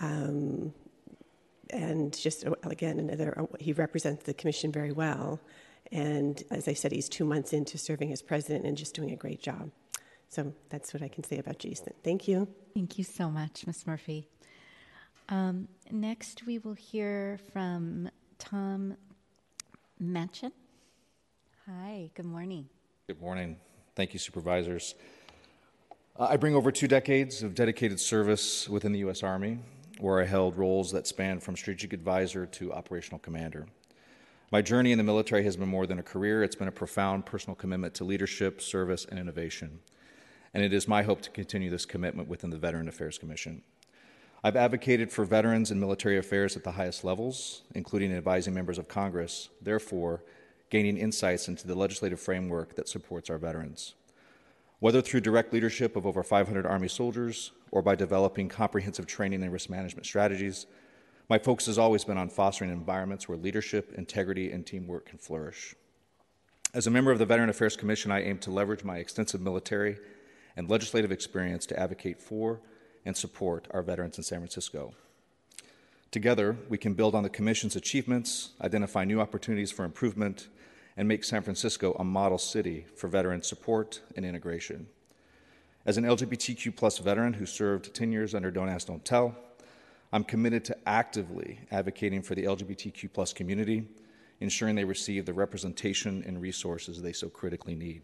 um, 0.00 0.72
and 1.70 2.16
just 2.16 2.44
again 2.64 2.98
another. 2.98 3.46
He 3.58 3.72
represents 3.72 4.24
the 4.24 4.34
commission 4.34 4.72
very 4.72 4.92
well, 4.92 5.40
and 5.92 6.42
as 6.50 6.68
I 6.68 6.74
said, 6.74 6.92
he's 6.92 7.08
two 7.08 7.24
months 7.24 7.52
into 7.52 7.78
serving 7.78 8.12
as 8.12 8.22
president 8.22 8.64
and 8.66 8.76
just 8.76 8.94
doing 8.94 9.10
a 9.10 9.16
great 9.16 9.40
job. 9.40 9.70
So 10.28 10.52
that's 10.68 10.94
what 10.94 11.02
I 11.02 11.08
can 11.08 11.24
say 11.24 11.38
about 11.38 11.58
Jason. 11.58 11.92
Thank 12.04 12.28
you. 12.28 12.46
Thank 12.72 12.98
you 12.98 13.04
so 13.04 13.28
much, 13.28 13.66
Ms. 13.66 13.84
Murphy. 13.86 14.28
Um, 15.28 15.68
next, 15.90 16.46
we 16.46 16.58
will 16.58 16.74
hear 16.74 17.38
from 17.52 18.08
Tom 18.38 18.96
Manchin. 20.02 20.52
Hi, 21.66 22.10
good 22.14 22.26
morning. 22.26 22.68
Good 23.06 23.20
morning. 23.20 23.56
Thank 23.96 24.12
you, 24.12 24.18
supervisors. 24.18 24.94
Uh, 26.20 26.26
I 26.28 26.36
bring 26.36 26.54
over 26.54 26.70
two 26.70 26.86
decades 26.86 27.42
of 27.42 27.54
dedicated 27.54 27.98
service 27.98 28.68
within 28.68 28.92
the 28.92 28.98
U.S. 28.98 29.22
Army, 29.22 29.58
where 30.00 30.20
I 30.20 30.26
held 30.26 30.58
roles 30.58 30.92
that 30.92 31.06
spanned 31.06 31.42
from 31.42 31.56
strategic 31.56 31.94
advisor 31.94 32.44
to 32.44 32.74
operational 32.74 33.20
commander. 33.20 33.66
My 34.52 34.60
journey 34.60 34.92
in 34.92 34.98
the 34.98 35.04
military 35.04 35.44
has 35.44 35.56
been 35.56 35.70
more 35.70 35.86
than 35.86 35.98
a 35.98 36.02
career, 36.02 36.42
it's 36.42 36.54
been 36.54 36.68
a 36.68 36.72
profound 36.72 37.24
personal 37.24 37.54
commitment 37.54 37.94
to 37.94 38.04
leadership, 38.04 38.60
service, 38.60 39.06
and 39.06 39.18
innovation. 39.18 39.80
And 40.52 40.62
it 40.62 40.74
is 40.74 40.86
my 40.86 41.02
hope 41.02 41.22
to 41.22 41.30
continue 41.30 41.70
this 41.70 41.86
commitment 41.86 42.28
within 42.28 42.50
the 42.50 42.58
Veteran 42.58 42.88
Affairs 42.88 43.16
Commission. 43.16 43.62
I've 44.44 44.56
advocated 44.56 45.10
for 45.10 45.24
veterans 45.24 45.70
and 45.70 45.80
military 45.80 46.18
affairs 46.18 46.54
at 46.54 46.64
the 46.64 46.72
highest 46.72 47.02
levels, 47.02 47.62
including 47.74 48.12
advising 48.12 48.52
members 48.52 48.76
of 48.76 48.88
Congress, 48.88 49.48
therefore, 49.62 50.22
gaining 50.68 50.98
insights 50.98 51.48
into 51.48 51.66
the 51.66 51.74
legislative 51.74 52.20
framework 52.20 52.74
that 52.74 52.90
supports 52.90 53.30
our 53.30 53.38
veterans. 53.38 53.94
Whether 54.80 55.02
through 55.02 55.20
direct 55.20 55.52
leadership 55.52 55.94
of 55.94 56.06
over 56.06 56.22
500 56.22 56.64
Army 56.64 56.88
soldiers 56.88 57.52
or 57.70 57.82
by 57.82 57.94
developing 57.94 58.48
comprehensive 58.48 59.06
training 59.06 59.42
and 59.42 59.52
risk 59.52 59.68
management 59.68 60.06
strategies, 60.06 60.66
my 61.28 61.38
focus 61.38 61.66
has 61.66 61.78
always 61.78 62.02
been 62.02 62.16
on 62.16 62.30
fostering 62.30 62.70
environments 62.70 63.28
where 63.28 63.36
leadership, 63.36 63.92
integrity, 63.96 64.50
and 64.50 64.66
teamwork 64.66 65.06
can 65.06 65.18
flourish. 65.18 65.74
As 66.72 66.86
a 66.86 66.90
member 66.90 67.12
of 67.12 67.18
the 67.18 67.26
Veteran 67.26 67.50
Affairs 67.50 67.76
Commission, 67.76 68.10
I 68.10 68.22
aim 68.22 68.38
to 68.38 68.50
leverage 68.50 68.82
my 68.82 68.96
extensive 68.96 69.42
military 69.42 69.98
and 70.56 70.70
legislative 70.70 71.12
experience 71.12 71.66
to 71.66 71.78
advocate 71.78 72.20
for 72.20 72.60
and 73.04 73.14
support 73.14 73.68
our 73.72 73.82
veterans 73.82 74.16
in 74.16 74.24
San 74.24 74.38
Francisco. 74.38 74.94
Together, 76.10 76.56
we 76.70 76.78
can 76.78 76.94
build 76.94 77.14
on 77.14 77.22
the 77.22 77.28
Commission's 77.28 77.76
achievements, 77.76 78.50
identify 78.62 79.04
new 79.04 79.20
opportunities 79.20 79.70
for 79.70 79.84
improvement, 79.84 80.48
and 80.96 81.06
make 81.06 81.24
San 81.24 81.42
Francisco 81.42 81.92
a 81.98 82.04
model 82.04 82.38
city 82.38 82.86
for 82.96 83.08
veteran 83.08 83.42
support 83.42 84.00
and 84.16 84.24
integration. 84.24 84.86
As 85.86 85.96
an 85.96 86.04
LGBTQ 86.04 86.76
plus 86.76 86.98
veteran 86.98 87.32
who 87.32 87.46
served 87.46 87.94
10 87.94 88.12
years 88.12 88.34
under 88.34 88.50
Don't 88.50 88.68
Ask, 88.68 88.86
Don't 88.86 89.04
Tell, 89.04 89.34
I'm 90.12 90.24
committed 90.24 90.64
to 90.66 90.76
actively 90.86 91.60
advocating 91.70 92.22
for 92.22 92.34
the 92.34 92.44
LGBTQ 92.44 93.12
plus 93.12 93.32
community, 93.32 93.88
ensuring 94.40 94.74
they 94.74 94.84
receive 94.84 95.24
the 95.24 95.32
representation 95.32 96.24
and 96.26 96.40
resources 96.40 97.00
they 97.00 97.12
so 97.12 97.28
critically 97.28 97.74
need. 97.74 98.02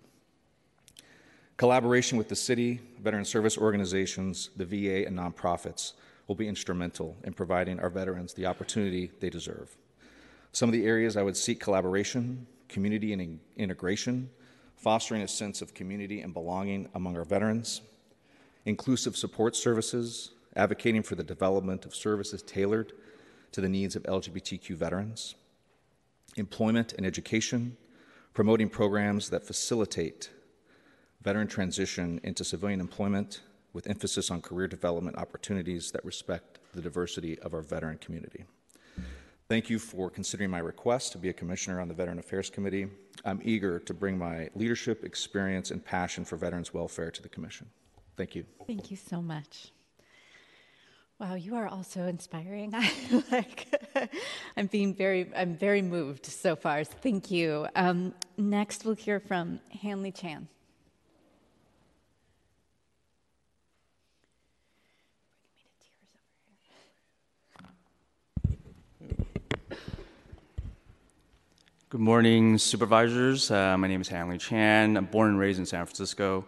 Collaboration 1.56 2.16
with 2.18 2.28
the 2.28 2.36
city, 2.36 2.80
veteran 3.02 3.24
service 3.24 3.58
organizations, 3.58 4.50
the 4.56 4.64
VA, 4.64 5.06
and 5.06 5.18
nonprofits 5.18 5.94
will 6.26 6.34
be 6.34 6.48
instrumental 6.48 7.16
in 7.24 7.32
providing 7.32 7.80
our 7.80 7.88
veterans 7.88 8.34
the 8.34 8.46
opportunity 8.46 9.10
they 9.20 9.30
deserve. 9.30 9.76
Some 10.52 10.68
of 10.68 10.72
the 10.72 10.86
areas 10.86 11.16
I 11.16 11.22
would 11.22 11.36
seek 11.36 11.60
collaboration 11.60 12.46
community 12.68 13.12
and 13.12 13.22
in- 13.22 13.40
integration, 13.56 14.30
fostering 14.76 15.22
a 15.22 15.28
sense 15.28 15.62
of 15.62 15.74
community 15.74 16.20
and 16.20 16.32
belonging 16.32 16.88
among 16.94 17.16
our 17.16 17.24
veterans, 17.24 17.80
inclusive 18.64 19.16
support 19.16 19.56
services, 19.56 20.30
advocating 20.54 21.02
for 21.02 21.14
the 21.14 21.24
development 21.24 21.84
of 21.84 21.94
services 21.94 22.42
tailored 22.42 22.92
to 23.52 23.60
the 23.60 23.68
needs 23.68 23.96
of 23.96 24.02
LGBTQ 24.04 24.74
veterans, 24.76 25.34
employment 26.36 26.92
and 26.94 27.06
education, 27.06 27.76
promoting 28.34 28.68
programs 28.68 29.30
that 29.30 29.46
facilitate 29.46 30.30
veteran 31.22 31.48
transition 31.48 32.20
into 32.22 32.44
civilian 32.44 32.80
employment 32.80 33.40
with 33.72 33.88
emphasis 33.88 34.30
on 34.30 34.40
career 34.40 34.68
development 34.68 35.16
opportunities 35.16 35.90
that 35.90 36.04
respect 36.04 36.58
the 36.74 36.80
diversity 36.80 37.38
of 37.40 37.54
our 37.54 37.62
veteran 37.62 37.98
community. 37.98 38.44
Thank 39.48 39.70
you 39.70 39.78
for 39.78 40.10
considering 40.10 40.50
my 40.50 40.58
request 40.58 41.12
to 41.12 41.18
be 41.18 41.28
a 41.28 41.32
commissioner 41.32 41.80
on 41.80 41.86
the 41.86 41.94
Veteran 41.94 42.18
Affairs 42.18 42.50
Committee. 42.50 42.88
I'm 43.24 43.40
eager 43.44 43.78
to 43.78 43.94
bring 43.94 44.18
my 44.18 44.48
leadership, 44.56 45.04
experience, 45.04 45.70
and 45.70 45.84
passion 45.84 46.24
for 46.24 46.36
veterans' 46.36 46.74
welfare 46.74 47.12
to 47.12 47.22
the 47.22 47.28
Commission. 47.28 47.68
Thank 48.16 48.34
you. 48.34 48.44
Thank 48.66 48.90
you 48.90 48.96
so 48.96 49.22
much. 49.22 49.70
Wow, 51.20 51.34
you 51.34 51.54
are 51.54 51.68
also 51.68 52.08
inspiring. 52.08 52.74
like, 53.30 53.68
I'm 54.56 54.66
being 54.66 54.92
very, 54.92 55.30
I'm 55.36 55.56
very 55.56 55.80
moved 55.80 56.26
so 56.26 56.56
far. 56.56 56.82
So 56.82 56.90
thank 57.00 57.30
you. 57.30 57.68
Um, 57.76 58.14
next, 58.36 58.84
we'll 58.84 58.96
hear 58.96 59.20
from 59.20 59.60
Hanley 59.80 60.10
Chan. 60.10 60.48
Good 71.96 72.02
morning, 72.02 72.58
supervisors. 72.58 73.50
Uh, 73.50 73.74
my 73.78 73.88
name 73.88 74.02
is 74.02 74.08
Hanley 74.08 74.36
Chan. 74.36 74.98
I'm 74.98 75.06
born 75.06 75.30
and 75.30 75.38
raised 75.38 75.58
in 75.58 75.64
San 75.64 75.86
Francisco. 75.86 76.44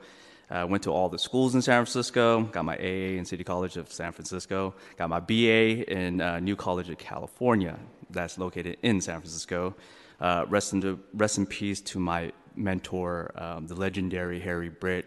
Uh, 0.50 0.66
went 0.68 0.82
to 0.82 0.90
all 0.90 1.08
the 1.08 1.18
schools 1.18 1.54
in 1.54 1.62
San 1.62 1.82
Francisco. 1.86 2.42
Got 2.42 2.66
my 2.66 2.76
AA 2.76 3.16
in 3.16 3.24
City 3.24 3.44
College 3.44 3.78
of 3.78 3.90
San 3.90 4.12
Francisco. 4.12 4.74
Got 4.98 5.08
my 5.08 5.20
BA 5.20 5.90
in 5.90 6.20
uh, 6.20 6.38
New 6.40 6.54
College 6.54 6.90
of 6.90 6.98
California, 6.98 7.78
that's 8.10 8.36
located 8.36 8.76
in 8.82 9.00
San 9.00 9.20
Francisco. 9.20 9.74
Uh, 10.20 10.44
rest, 10.50 10.74
in 10.74 11.00
rest 11.14 11.38
in 11.38 11.46
peace 11.46 11.80
to 11.80 11.98
my 11.98 12.30
mentor, 12.54 13.32
um, 13.36 13.66
the 13.66 13.74
legendary 13.74 14.40
Harry 14.40 14.68
Britt. 14.68 15.06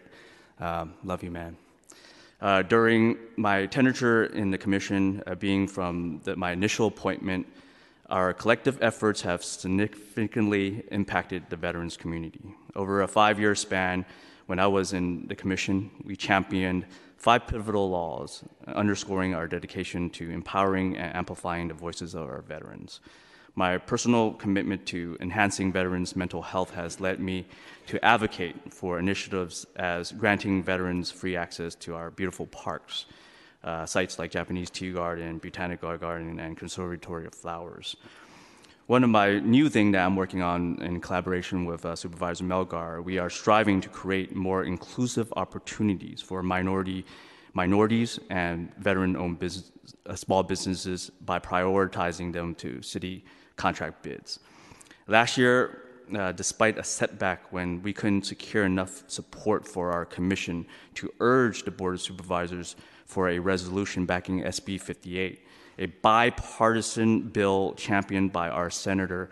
Um, 0.58 0.94
love 1.04 1.22
you, 1.22 1.30
man. 1.30 1.56
Uh, 2.40 2.62
during 2.62 3.16
my 3.36 3.66
tenure 3.66 4.24
in 4.24 4.50
the 4.50 4.58
commission, 4.58 5.22
uh, 5.28 5.36
being 5.36 5.68
from 5.68 6.20
the, 6.24 6.34
my 6.34 6.50
initial 6.50 6.88
appointment, 6.88 7.46
our 8.10 8.32
collective 8.32 8.78
efforts 8.82 9.22
have 9.22 9.42
significantly 9.44 10.84
impacted 10.90 11.44
the 11.48 11.56
veterans 11.56 11.96
community. 11.96 12.54
Over 12.74 13.02
a 13.02 13.08
five 13.08 13.38
year 13.38 13.54
span, 13.54 14.04
when 14.46 14.58
I 14.58 14.66
was 14.66 14.92
in 14.92 15.26
the 15.28 15.34
commission, 15.34 15.90
we 16.04 16.16
championed 16.16 16.86
five 17.16 17.46
pivotal 17.46 17.88
laws 17.88 18.42
underscoring 18.66 19.34
our 19.34 19.46
dedication 19.46 20.10
to 20.10 20.30
empowering 20.30 20.96
and 20.96 21.14
amplifying 21.14 21.68
the 21.68 21.74
voices 21.74 22.14
of 22.14 22.28
our 22.28 22.42
veterans. 22.42 23.00
My 23.54 23.76
personal 23.78 24.32
commitment 24.32 24.86
to 24.86 25.16
enhancing 25.20 25.72
veterans' 25.72 26.16
mental 26.16 26.40
health 26.40 26.72
has 26.74 27.00
led 27.00 27.20
me 27.20 27.46
to 27.86 28.02
advocate 28.04 28.72
for 28.72 28.98
initiatives 28.98 29.66
as 29.76 30.10
granting 30.10 30.62
veterans 30.62 31.10
free 31.10 31.36
access 31.36 31.74
to 31.76 31.94
our 31.94 32.10
beautiful 32.10 32.46
parks, 32.46 33.04
uh, 33.64 33.86
sites 33.86 34.18
like 34.18 34.30
Japanese 34.30 34.70
Tea 34.70 34.92
Garden, 34.92 35.38
Botanical 35.38 35.96
Garden, 35.96 36.40
and 36.40 36.56
Conservatory 36.56 37.26
of 37.26 37.34
Flowers. 37.34 37.96
One 38.86 39.04
of 39.04 39.10
my 39.10 39.38
new 39.38 39.68
things 39.68 39.92
that 39.92 40.04
I'm 40.04 40.16
working 40.16 40.42
on 40.42 40.82
in 40.82 41.00
collaboration 41.00 41.64
with 41.64 41.86
uh, 41.86 41.94
Supervisor 41.94 42.44
Melgar, 42.44 43.02
we 43.02 43.18
are 43.18 43.30
striving 43.30 43.80
to 43.80 43.88
create 43.88 44.34
more 44.34 44.64
inclusive 44.64 45.32
opportunities 45.36 46.20
for 46.20 46.42
minority 46.42 47.04
minorities 47.54 48.18
and 48.30 48.74
veteran-owned 48.76 49.38
business, 49.38 49.70
uh, 50.06 50.14
small 50.14 50.42
businesses 50.42 51.10
by 51.26 51.38
prioritizing 51.38 52.32
them 52.32 52.54
to 52.54 52.80
city 52.82 53.24
contract 53.56 54.02
bids. 54.02 54.40
Last 55.06 55.36
year, 55.36 55.82
uh, 56.16 56.32
despite 56.32 56.78
a 56.78 56.84
setback 56.84 57.52
when 57.52 57.82
we 57.82 57.92
couldn't 57.92 58.22
secure 58.22 58.64
enough 58.64 59.02
support 59.06 59.66
for 59.66 59.92
our 59.92 60.04
commission 60.04 60.66
to 60.94 61.12
urge 61.20 61.64
the 61.64 61.70
Board 61.70 61.94
of 61.94 62.00
Supervisors 62.00 62.76
for 63.12 63.28
a 63.28 63.38
resolution 63.38 64.06
backing 64.06 64.42
SB 64.42 64.80
58, 64.80 65.46
a 65.78 65.86
bipartisan 65.86 67.20
bill 67.28 67.74
championed 67.76 68.32
by 68.32 68.48
our 68.48 68.70
Senator 68.70 69.28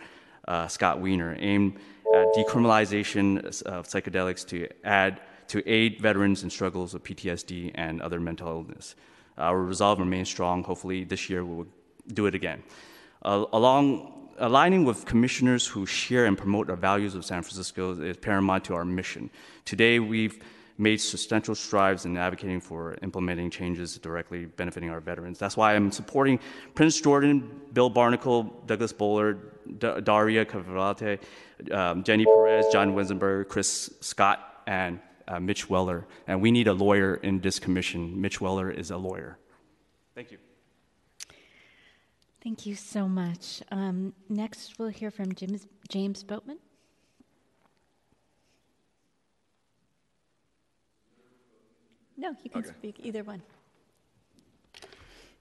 uh, 0.46 0.68
Scott 0.68 1.00
Wiener 1.00 1.34
aimed 1.38 1.78
at 2.14 2.26
decriminalization 2.34 3.62
of 3.62 3.88
psychedelics 3.88 4.46
to 4.48 4.68
add 4.84 5.22
to 5.48 5.66
aid 5.66 5.98
veterans 5.98 6.42
in 6.42 6.50
struggles 6.50 6.92
with 6.92 7.02
PTSD 7.04 7.72
and 7.74 8.02
other 8.02 8.20
mental 8.20 8.48
illness. 8.48 8.96
Our 9.38 9.62
resolve 9.62 9.98
remains 9.98 10.28
strong. 10.28 10.62
Hopefully, 10.62 11.04
this 11.04 11.30
year 11.30 11.42
we 11.42 11.54
will 11.56 11.66
do 12.12 12.26
it 12.26 12.34
again. 12.34 12.62
Uh, 13.22 13.46
along 13.52 14.28
aligning 14.38 14.84
with 14.84 15.04
commissioners 15.06 15.66
who 15.66 15.86
share 15.86 16.26
and 16.26 16.36
promote 16.36 16.70
our 16.70 16.76
values 16.76 17.14
of 17.14 17.24
San 17.24 17.42
Francisco 17.42 18.00
is 18.00 18.16
paramount 18.16 18.64
to 18.64 18.74
our 18.74 18.84
mission. 18.84 19.30
Today, 19.64 19.98
we've 19.98 20.42
made 20.80 21.00
substantial 21.00 21.54
strides 21.54 22.06
in 22.06 22.16
advocating 22.16 22.60
for 22.60 22.96
implementing 23.02 23.50
changes 23.50 23.98
directly 23.98 24.46
benefiting 24.46 24.90
our 24.90 25.00
veterans. 25.00 25.38
That's 25.38 25.56
why 25.56 25.74
I'm 25.74 25.92
supporting 25.92 26.40
Prince 26.74 27.00
Jordan, 27.00 27.60
Bill 27.72 27.90
Barnacle, 27.90 28.44
Douglas 28.66 28.92
Bowler, 28.92 29.34
D- 29.78 30.00
Daria 30.02 30.44
Cavalate, 30.44 31.20
um, 31.70 32.02
Jenny 32.02 32.24
Perez, 32.24 32.66
John 32.72 32.94
Wenzenberg, 32.94 33.48
Chris 33.48 33.92
Scott, 34.00 34.62
and 34.66 34.98
uh, 35.28 35.38
Mitch 35.38 35.68
Weller. 35.68 36.06
And 36.26 36.40
we 36.40 36.50
need 36.50 36.66
a 36.66 36.72
lawyer 36.72 37.16
in 37.16 37.40
this 37.40 37.58
commission. 37.58 38.20
Mitch 38.20 38.40
Weller 38.40 38.70
is 38.70 38.90
a 38.90 38.96
lawyer. 38.96 39.38
Thank 40.14 40.32
you. 40.32 40.38
Thank 42.42 42.64
you 42.64 42.74
so 42.74 43.06
much. 43.06 43.62
Um, 43.70 44.14
next, 44.30 44.78
we'll 44.78 44.88
hear 44.88 45.10
from 45.10 45.34
James, 45.34 45.66
James 45.88 46.22
Boatman. 46.22 46.58
No, 52.20 52.36
you 52.44 52.50
can 52.50 52.60
Okay. 52.60 52.70
speak 52.78 52.96
either 53.02 53.24
one. 53.24 53.40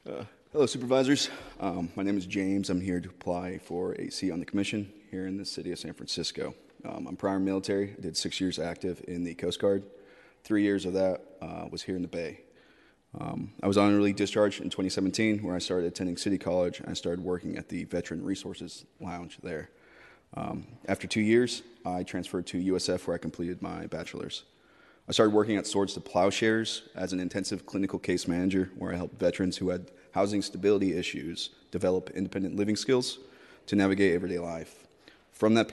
Uh, 0.09 0.23
hello, 0.53 0.65
supervisors. 0.65 1.29
Um, 1.59 1.89
my 1.97 2.03
name 2.03 2.17
is 2.17 2.25
James. 2.25 2.69
I'm 2.69 2.79
here 2.79 3.01
to 3.01 3.09
apply 3.09 3.57
for 3.57 3.95
a 3.95 4.09
seat 4.09 4.31
on 4.31 4.39
the 4.39 4.45
commission 4.45 4.89
here 5.11 5.27
in 5.27 5.35
the 5.35 5.43
city 5.43 5.73
of 5.73 5.79
San 5.79 5.93
Francisco. 5.93 6.55
Um, 6.85 7.05
I'm 7.05 7.17
prior 7.17 7.37
military. 7.37 7.95
I 7.97 8.01
did 8.01 8.15
six 8.15 8.39
years 8.39 8.59
active 8.59 9.03
in 9.09 9.25
the 9.25 9.33
Coast 9.35 9.59
Guard. 9.59 9.83
Three 10.45 10.63
years 10.63 10.85
of 10.85 10.93
that 10.93 11.21
uh, 11.41 11.67
was 11.69 11.81
here 11.81 11.97
in 11.97 12.01
the 12.01 12.07
Bay. 12.07 12.43
Um, 13.19 13.51
I 13.61 13.67
was 13.67 13.77
honorably 13.77 14.13
discharged 14.13 14.61
in 14.61 14.69
2017, 14.69 15.39
where 15.43 15.55
I 15.55 15.59
started 15.59 15.85
attending 15.87 16.15
City 16.15 16.37
College 16.37 16.79
and 16.79 16.87
I 16.89 16.93
started 16.93 17.21
working 17.21 17.57
at 17.57 17.67
the 17.67 17.83
Veteran 17.83 18.23
Resources 18.23 18.85
Lounge 19.01 19.37
there. 19.43 19.69
Um, 20.37 20.65
after 20.87 21.07
two 21.07 21.19
years, 21.19 21.61
I 21.85 22.03
transferred 22.03 22.47
to 22.47 22.57
USF, 22.73 23.05
where 23.05 23.15
I 23.15 23.17
completed 23.17 23.61
my 23.61 23.85
bachelor's. 23.87 24.45
I 25.09 25.11
started 25.11 25.33
working 25.33 25.57
at 25.57 25.65
Swords 25.65 25.95
to 25.95 26.01
Plowshares 26.01 26.83
as 26.93 27.13
an 27.13 27.19
intensive 27.19 27.65
clinical 27.65 27.97
case 27.97 28.27
manager, 28.27 28.69
where 28.77 28.93
I 28.93 28.95
helped 28.95 29.19
veterans 29.19 29.57
who 29.57 29.69
had 29.69 29.89
housing 30.11 30.43
stability 30.43 30.95
issues 30.95 31.49
develop 31.71 32.11
independent 32.11 32.55
living 32.55 32.75
skills 32.75 33.17
to 33.65 33.75
navigate 33.75 34.13
everyday 34.13 34.37
life. 34.37 34.85
From 35.31 35.55
that, 35.55 35.71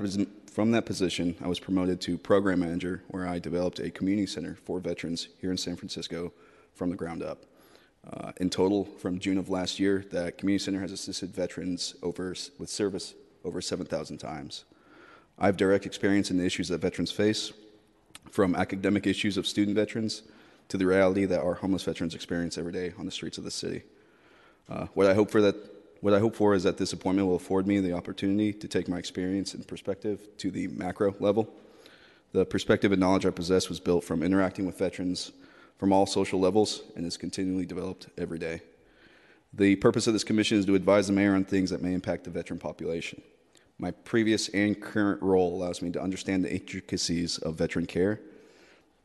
from 0.51 0.71
that 0.71 0.87
position, 0.87 1.37
I 1.43 1.49
was 1.49 1.61
promoted 1.61 2.01
to 2.01 2.17
program 2.17 2.61
manager, 2.61 3.03
where 3.09 3.29
I 3.29 3.39
developed 3.39 3.79
a 3.79 3.91
community 3.91 4.27
center 4.27 4.55
for 4.65 4.81
veterans 4.81 5.29
here 5.39 5.51
in 5.51 5.59
San 5.59 5.77
Francisco 5.77 6.33
from 6.73 6.89
the 6.89 6.97
ground 6.97 7.23
up. 7.23 7.45
Uh, 8.11 8.33
in 8.39 8.49
total, 8.49 8.87
from 8.87 9.19
June 9.19 9.37
of 9.37 9.51
last 9.51 9.79
year, 9.79 10.03
that 10.13 10.39
community 10.39 10.65
center 10.65 10.81
has 10.81 10.93
assisted 10.93 11.35
veterans 11.35 11.95
over, 12.03 12.35
with 12.59 12.71
service 12.71 13.13
over 13.45 13.61
7,000 13.61 14.17
times. 14.17 14.65
I 15.39 15.45
have 15.45 15.59
direct 15.59 15.85
experience 15.85 16.31
in 16.31 16.39
the 16.39 16.47
issues 16.47 16.69
that 16.69 16.79
veterans 16.79 17.13
face, 17.13 17.53
from 18.31 18.55
academic 18.55 19.07
issues 19.07 19.37
of 19.37 19.47
student 19.47 19.77
veterans 19.77 20.23
to 20.69 20.77
the 20.77 20.87
reality 20.87 21.25
that 21.27 21.41
our 21.41 21.55
homeless 21.55 21.85
veterans 21.85 22.15
experience 22.15 22.59
every 22.59 22.73
day 22.73 22.93
on 22.99 23.07
the 23.07 23.13
streets 23.13 23.39
of 23.39 23.45
the 23.45 23.51
city. 23.51 23.83
Uh, 24.69 24.87
what 24.95 25.07
I 25.07 25.15
hope 25.15 25.31
for 25.31 25.41
that, 25.43 25.55
what 26.01 26.13
I 26.13 26.19
hope 26.19 26.35
for 26.35 26.55
is 26.55 26.63
that 26.65 26.77
this 26.77 26.93
appointment 26.93 27.29
will 27.29 27.37
afford 27.37 27.67
me 27.67 27.81
the 27.81 27.93
opportunity 27.93 28.53
to 28.53 28.69
take 28.69 28.89
my 28.89 28.99
experience 28.99 29.55
and 29.55 29.67
perspective 29.67 30.21
to 30.39 30.51
the 30.51 30.69
macro 30.69 31.15
level. 31.21 31.49
The 32.33 32.45
perspective 32.45 32.93
and 32.93 33.01
knowledge 33.01 33.25
I 33.25 33.31
possess 33.31 33.69
was 33.69 33.81
built 33.81 34.05
from 34.05 34.23
interacting 34.23 34.67
with 34.67 34.79
veterans 34.79 35.33
from 35.79 35.93
all 35.93 36.07
social 36.07 36.41
levels 36.41 36.83
and 36.97 37.07
is 37.07 37.17
continually 37.17 37.67
developed 37.67 38.09
every 38.19 38.39
day. 38.39 38.63
The 39.53 39.77
purpose 39.77 40.07
of 40.07 40.13
this 40.13 40.25
commission 40.25 40.59
is 40.59 40.67
to 40.67 40.75
advise 40.75 41.07
the 41.07 41.13
mayor 41.13 41.35
on 41.35 41.45
things 41.45 41.71
that 41.71 41.83
may 41.83 41.95
impact 41.95 42.25
the 42.25 42.31
veteran 42.31 42.59
population. 42.59 43.23
My 43.79 43.91
previous 43.91 44.49
and 44.49 44.81
current 44.81 45.21
role 45.21 45.55
allows 45.55 45.83
me 45.83 45.91
to 45.91 46.01
understand 46.01 46.45
the 46.45 46.53
intricacies 46.53 47.37
of 47.39 47.57
veteran 47.57 47.87
care. 47.87 48.21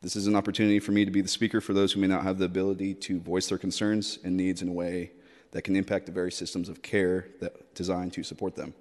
This 0.00 0.16
is 0.16 0.26
an 0.26 0.34
opportunity 0.34 0.80
for 0.80 0.92
me 0.92 1.04
to 1.04 1.10
be 1.10 1.20
the 1.20 1.28
speaker 1.28 1.60
for 1.60 1.74
those 1.74 1.92
who 1.92 2.00
may 2.00 2.06
not 2.06 2.22
have 2.22 2.38
the 2.38 2.46
ability 2.46 2.94
to 2.94 3.20
voice 3.20 3.48
their 3.48 3.58
concerns 3.58 4.18
and 4.24 4.36
needs 4.36 4.62
in 4.62 4.68
a 4.68 4.72
way 4.72 5.12
that 5.52 5.62
can 5.62 5.76
impact 5.76 6.06
the 6.06 6.12
very 6.12 6.32
systems 6.32 6.70
of 6.70 6.80
care 6.80 7.28
that 7.40 7.74
designed 7.74 8.14
to 8.14 8.22
support 8.22 8.56
them. 8.56 8.72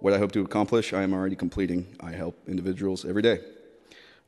What 0.00 0.12
I 0.12 0.18
hope 0.18 0.32
to 0.32 0.40
accomplish, 0.40 0.92
I 0.92 1.02
am 1.02 1.14
already 1.14 1.36
completing. 1.36 1.96
I 2.00 2.10
help 2.10 2.36
individuals 2.48 3.04
every 3.04 3.22
day. 3.22 3.40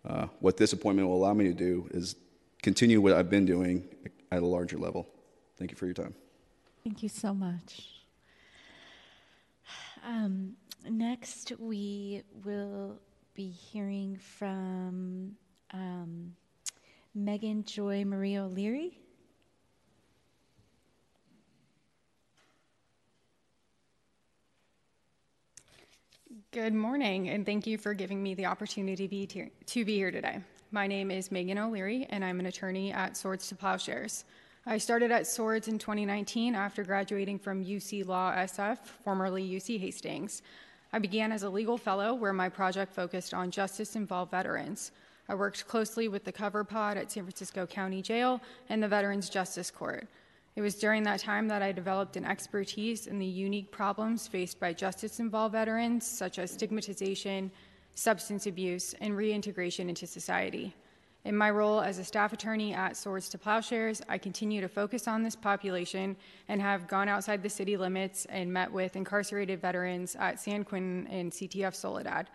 Uh, 0.04 0.28
what 0.40 0.56
this 0.56 0.72
appointment 0.72 1.08
will 1.08 1.16
allow 1.16 1.34
me 1.34 1.44
to 1.44 1.54
do 1.54 1.88
is 1.90 2.14
continue 2.62 3.00
what 3.00 3.12
I've 3.12 3.30
been 3.30 3.46
doing 3.46 3.84
at 4.30 4.42
a 4.42 4.46
larger 4.46 4.78
level. 4.78 5.08
Thank 5.56 5.72
you 5.72 5.76
for 5.76 5.86
your 5.86 5.94
time. 5.94 6.14
Thank 6.84 7.02
you 7.02 7.08
so 7.08 7.34
much. 7.34 7.91
Um, 10.04 10.54
next, 10.88 11.52
we 11.58 12.22
will 12.44 12.98
be 13.34 13.48
hearing 13.48 14.16
from 14.16 15.36
um, 15.72 16.34
Megan 17.14 17.64
Joy 17.64 18.04
Marie 18.04 18.36
O'Leary. 18.36 18.98
Good 26.50 26.74
morning, 26.74 27.28
and 27.28 27.46
thank 27.46 27.66
you 27.66 27.78
for 27.78 27.94
giving 27.94 28.22
me 28.22 28.34
the 28.34 28.46
opportunity 28.46 29.06
to 29.06 29.08
be, 29.08 29.50
to 29.66 29.84
be 29.84 29.96
here 29.96 30.10
today. 30.10 30.40
My 30.70 30.86
name 30.86 31.10
is 31.10 31.30
Megan 31.30 31.58
O'Leary, 31.58 32.06
and 32.10 32.24
I'm 32.24 32.40
an 32.40 32.46
attorney 32.46 32.92
at 32.92 33.16
Swords 33.16 33.46
to 33.48 33.54
Plowshares. 33.54 34.24
I 34.64 34.78
started 34.78 35.10
at 35.10 35.26
Swords 35.26 35.66
in 35.66 35.76
2019 35.76 36.54
after 36.54 36.84
graduating 36.84 37.40
from 37.40 37.64
UC 37.64 38.06
Law 38.06 38.32
SF, 38.32 38.78
formerly 39.02 39.42
UC 39.42 39.80
Hastings. 39.80 40.40
I 40.92 41.00
began 41.00 41.32
as 41.32 41.42
a 41.42 41.50
legal 41.50 41.76
fellow 41.76 42.14
where 42.14 42.32
my 42.32 42.48
project 42.48 42.94
focused 42.94 43.34
on 43.34 43.50
justice 43.50 43.96
involved 43.96 44.30
veterans. 44.30 44.92
I 45.28 45.34
worked 45.34 45.66
closely 45.66 46.06
with 46.06 46.22
the 46.22 46.30
Cover 46.30 46.62
Pod 46.62 46.96
at 46.96 47.10
San 47.10 47.24
Francisco 47.24 47.66
County 47.66 48.02
Jail 48.02 48.40
and 48.68 48.80
the 48.80 48.86
Veterans 48.86 49.28
Justice 49.28 49.68
Court. 49.68 50.06
It 50.54 50.62
was 50.62 50.76
during 50.76 51.02
that 51.02 51.18
time 51.18 51.48
that 51.48 51.62
I 51.62 51.72
developed 51.72 52.16
an 52.16 52.24
expertise 52.24 53.08
in 53.08 53.18
the 53.18 53.26
unique 53.26 53.72
problems 53.72 54.28
faced 54.28 54.60
by 54.60 54.74
justice 54.74 55.18
involved 55.18 55.54
veterans, 55.54 56.06
such 56.06 56.38
as 56.38 56.52
stigmatization, 56.52 57.50
substance 57.96 58.46
abuse, 58.46 58.94
and 59.00 59.16
reintegration 59.16 59.88
into 59.88 60.06
society. 60.06 60.72
In 61.24 61.36
my 61.36 61.50
role 61.50 61.80
as 61.80 61.98
a 61.98 62.04
staff 62.04 62.32
attorney 62.32 62.74
at 62.74 62.96
Swords 62.96 63.28
to 63.28 63.38
Plowshares, 63.38 64.02
I 64.08 64.18
continue 64.18 64.60
to 64.60 64.68
focus 64.68 65.06
on 65.06 65.22
this 65.22 65.36
population 65.36 66.16
and 66.48 66.60
have 66.60 66.88
gone 66.88 67.08
outside 67.08 67.44
the 67.44 67.48
city 67.48 67.76
limits 67.76 68.24
and 68.24 68.52
met 68.52 68.72
with 68.72 68.96
incarcerated 68.96 69.60
veterans 69.60 70.16
at 70.16 70.40
San 70.40 70.64
Quentin 70.64 71.06
and 71.06 71.30
CTF 71.30 71.76
Soledad. 71.76 72.28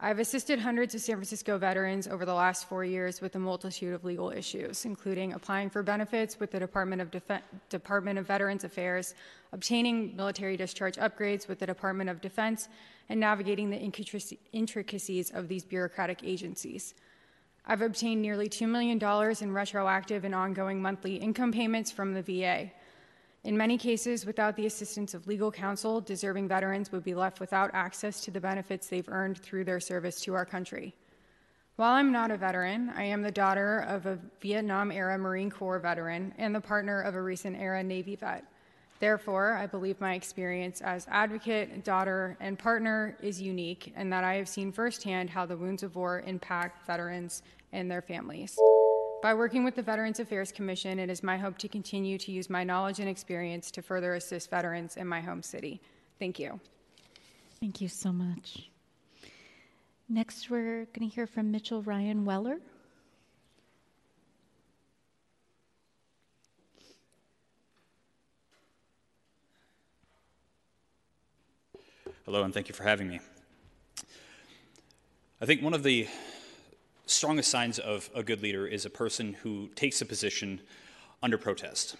I've 0.00 0.18
assisted 0.18 0.58
hundreds 0.58 0.96
of 0.96 1.00
San 1.00 1.14
Francisco 1.14 1.58
veterans 1.58 2.08
over 2.08 2.24
the 2.24 2.34
last 2.34 2.68
four 2.68 2.84
years 2.84 3.20
with 3.20 3.36
a 3.36 3.38
multitude 3.38 3.94
of 3.94 4.04
legal 4.04 4.32
issues, 4.32 4.84
including 4.84 5.34
applying 5.34 5.70
for 5.70 5.84
benefits 5.84 6.40
with 6.40 6.50
the 6.50 6.58
Department 6.58 7.00
of, 7.00 7.12
Def- 7.12 7.42
Department 7.68 8.18
of 8.18 8.26
Veterans 8.26 8.64
Affairs, 8.64 9.14
obtaining 9.52 10.16
military 10.16 10.56
discharge 10.56 10.96
upgrades 10.96 11.46
with 11.46 11.60
the 11.60 11.66
Department 11.66 12.10
of 12.10 12.20
Defense, 12.20 12.68
and 13.10 13.20
navigating 13.20 13.70
the 13.70 13.78
intricacies 14.52 15.30
of 15.30 15.46
these 15.46 15.64
bureaucratic 15.64 16.24
agencies. 16.24 16.94
I've 17.64 17.82
obtained 17.82 18.20
nearly 18.20 18.48
$2 18.48 18.68
million 18.68 18.98
in 19.40 19.52
retroactive 19.52 20.24
and 20.24 20.34
ongoing 20.34 20.82
monthly 20.82 21.16
income 21.16 21.52
payments 21.52 21.92
from 21.92 22.12
the 22.12 22.22
VA. 22.22 22.70
In 23.44 23.56
many 23.56 23.78
cases, 23.78 24.26
without 24.26 24.56
the 24.56 24.66
assistance 24.66 25.14
of 25.14 25.26
legal 25.26 25.50
counsel, 25.50 26.00
deserving 26.00 26.48
veterans 26.48 26.92
would 26.92 27.04
be 27.04 27.14
left 27.14 27.40
without 27.40 27.70
access 27.72 28.20
to 28.22 28.30
the 28.30 28.40
benefits 28.40 28.86
they've 28.86 29.08
earned 29.08 29.38
through 29.38 29.64
their 29.64 29.80
service 29.80 30.20
to 30.22 30.34
our 30.34 30.44
country. 30.44 30.94
While 31.76 31.94
I'm 31.94 32.12
not 32.12 32.30
a 32.30 32.36
veteran, 32.36 32.92
I 32.96 33.04
am 33.04 33.22
the 33.22 33.30
daughter 33.30 33.80
of 33.88 34.06
a 34.06 34.18
Vietnam 34.40 34.92
era 34.92 35.16
Marine 35.16 35.50
Corps 35.50 35.78
veteran 35.78 36.34
and 36.38 36.54
the 36.54 36.60
partner 36.60 37.00
of 37.00 37.14
a 37.14 37.22
recent 37.22 37.56
era 37.56 37.82
Navy 37.82 38.14
vet. 38.14 38.44
Therefore, 39.02 39.56
I 39.56 39.66
believe 39.66 40.00
my 40.00 40.14
experience 40.14 40.80
as 40.80 41.08
advocate, 41.10 41.82
daughter, 41.82 42.36
and 42.38 42.56
partner 42.56 43.16
is 43.20 43.42
unique, 43.42 43.92
and 43.96 44.12
that 44.12 44.22
I 44.22 44.34
have 44.34 44.48
seen 44.48 44.70
firsthand 44.70 45.28
how 45.28 45.44
the 45.44 45.56
wounds 45.56 45.82
of 45.82 45.96
war 45.96 46.22
impact 46.24 46.86
veterans 46.86 47.42
and 47.72 47.90
their 47.90 48.00
families. 48.00 48.56
By 49.20 49.34
working 49.34 49.64
with 49.64 49.74
the 49.74 49.82
Veterans 49.82 50.20
Affairs 50.20 50.52
Commission, 50.52 51.00
it 51.00 51.10
is 51.10 51.24
my 51.24 51.36
hope 51.36 51.58
to 51.58 51.68
continue 51.68 52.16
to 52.18 52.30
use 52.30 52.48
my 52.48 52.62
knowledge 52.62 53.00
and 53.00 53.08
experience 53.08 53.72
to 53.72 53.82
further 53.82 54.14
assist 54.14 54.50
veterans 54.50 54.96
in 54.96 55.08
my 55.08 55.20
home 55.20 55.42
city. 55.42 55.80
Thank 56.20 56.38
you. 56.38 56.60
Thank 57.58 57.80
you 57.80 57.88
so 57.88 58.12
much. 58.12 58.70
Next, 60.08 60.48
we're 60.48 60.84
going 60.94 61.10
to 61.10 61.12
hear 61.12 61.26
from 61.26 61.50
Mitchell 61.50 61.82
Ryan 61.82 62.24
Weller. 62.24 62.60
Hello, 72.24 72.44
and 72.44 72.54
thank 72.54 72.68
you 72.68 72.74
for 72.74 72.84
having 72.84 73.08
me. 73.08 73.18
I 75.40 75.44
think 75.44 75.60
one 75.60 75.74
of 75.74 75.82
the 75.82 76.06
strongest 77.04 77.50
signs 77.50 77.80
of 77.80 78.08
a 78.14 78.22
good 78.22 78.44
leader 78.44 78.64
is 78.64 78.86
a 78.86 78.90
person 78.90 79.32
who 79.42 79.66
takes 79.74 80.00
a 80.00 80.06
position 80.06 80.60
under 81.20 81.36
protest. 81.36 81.96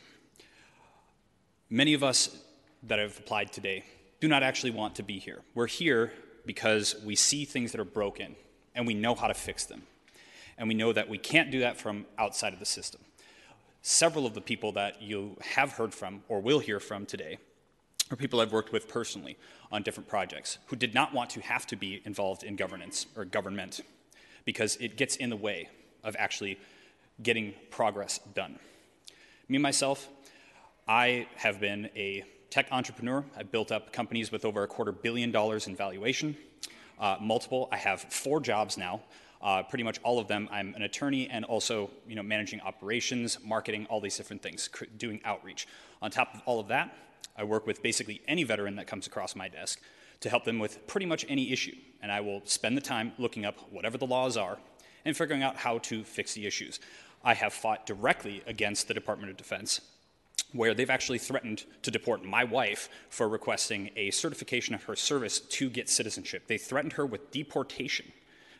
Many 1.68 1.92
of 1.94 2.04
us 2.04 2.38
that 2.84 3.00
have 3.00 3.18
applied 3.18 3.52
today 3.52 3.82
do 4.20 4.28
not 4.28 4.44
actually 4.44 4.70
want 4.70 4.94
to 4.94 5.02
be 5.02 5.18
here. 5.18 5.40
We're 5.56 5.66
here 5.66 6.12
because 6.46 6.94
we 7.04 7.16
see 7.16 7.44
things 7.44 7.72
that 7.72 7.80
are 7.80 7.84
broken 7.84 8.36
and 8.76 8.86
we 8.86 8.94
know 8.94 9.16
how 9.16 9.26
to 9.26 9.34
fix 9.34 9.64
them. 9.64 9.82
And 10.56 10.68
we 10.68 10.74
know 10.74 10.92
that 10.92 11.08
we 11.08 11.18
can't 11.18 11.50
do 11.50 11.58
that 11.60 11.80
from 11.80 12.06
outside 12.16 12.52
of 12.52 12.60
the 12.60 12.64
system. 12.64 13.00
Several 13.82 14.24
of 14.24 14.34
the 14.34 14.40
people 14.40 14.70
that 14.72 15.02
you 15.02 15.36
have 15.40 15.72
heard 15.72 15.92
from 15.92 16.22
or 16.28 16.40
will 16.40 16.60
hear 16.60 16.78
from 16.78 17.06
today 17.06 17.38
are 18.10 18.16
people 18.16 18.40
I've 18.40 18.52
worked 18.52 18.72
with 18.72 18.88
personally 18.88 19.38
on 19.70 19.82
different 19.82 20.08
projects 20.08 20.58
who 20.66 20.76
did 20.76 20.94
not 20.94 21.14
want 21.14 21.30
to 21.30 21.40
have 21.40 21.66
to 21.68 21.76
be 21.76 22.02
involved 22.04 22.42
in 22.42 22.56
governance 22.56 23.06
or 23.16 23.24
government 23.24 23.80
because 24.44 24.76
it 24.76 24.96
gets 24.96 25.16
in 25.16 25.30
the 25.30 25.36
way 25.36 25.68
of 26.04 26.16
actually 26.18 26.58
getting 27.22 27.54
progress 27.70 28.18
done. 28.34 28.58
Me 29.48 29.58
myself, 29.58 30.08
I 30.88 31.26
have 31.36 31.60
been 31.60 31.88
a 31.96 32.24
tech 32.50 32.66
entrepreneur. 32.70 33.24
I've 33.36 33.50
built 33.50 33.72
up 33.72 33.92
companies 33.92 34.30
with 34.32 34.44
over 34.44 34.62
a 34.62 34.66
quarter 34.66 34.92
billion 34.92 35.30
dollars 35.30 35.66
in 35.66 35.76
valuation, 35.76 36.36
uh, 36.98 37.16
multiple. 37.20 37.68
I 37.72 37.76
have 37.76 38.00
four 38.00 38.40
jobs 38.40 38.76
now. 38.76 39.00
Uh, 39.40 39.62
pretty 39.62 39.82
much 39.82 39.98
all 40.04 40.18
of 40.20 40.28
them. 40.28 40.48
I'm 40.52 40.74
an 40.74 40.82
attorney 40.82 41.28
and 41.28 41.44
also, 41.44 41.90
you 42.06 42.14
know, 42.14 42.22
managing 42.22 42.60
operations, 42.60 43.38
marketing, 43.44 43.86
all 43.90 44.00
these 44.00 44.16
different 44.16 44.40
things, 44.40 44.68
doing 44.98 45.20
outreach. 45.24 45.66
On 46.00 46.10
top 46.10 46.34
of 46.34 46.42
all 46.46 46.60
of 46.60 46.68
that, 46.68 46.94
I 47.36 47.44
work 47.44 47.66
with 47.66 47.82
basically 47.82 48.20
any 48.28 48.44
veteran 48.44 48.76
that 48.76 48.86
comes 48.86 49.06
across 49.06 49.34
my 49.34 49.48
desk 49.48 49.80
to 50.20 50.30
help 50.30 50.44
them 50.44 50.58
with 50.58 50.86
pretty 50.86 51.06
much 51.06 51.24
any 51.28 51.52
issue. 51.52 51.74
And 52.02 52.10
I 52.12 52.20
will 52.20 52.42
spend 52.44 52.76
the 52.76 52.82
time 52.82 53.12
looking 53.18 53.44
up 53.44 53.58
whatever 53.70 53.98
the 53.98 54.06
laws 54.06 54.36
are 54.36 54.58
and 55.04 55.16
figuring 55.16 55.42
out 55.42 55.56
how 55.56 55.78
to 55.78 56.04
fix 56.04 56.34
the 56.34 56.46
issues. 56.46 56.80
I 57.24 57.34
have 57.34 57.52
fought 57.52 57.86
directly 57.86 58.42
against 58.46 58.88
the 58.88 58.94
Department 58.94 59.30
of 59.30 59.36
Defense, 59.36 59.80
where 60.52 60.74
they've 60.74 60.90
actually 60.90 61.18
threatened 61.18 61.64
to 61.82 61.90
deport 61.90 62.24
my 62.24 62.44
wife 62.44 62.88
for 63.08 63.28
requesting 63.28 63.90
a 63.96 64.10
certification 64.10 64.74
of 64.74 64.84
her 64.84 64.96
service 64.96 65.40
to 65.40 65.70
get 65.70 65.88
citizenship. 65.88 66.46
They 66.46 66.58
threatened 66.58 66.94
her 66.94 67.06
with 67.06 67.30
deportation 67.30 68.12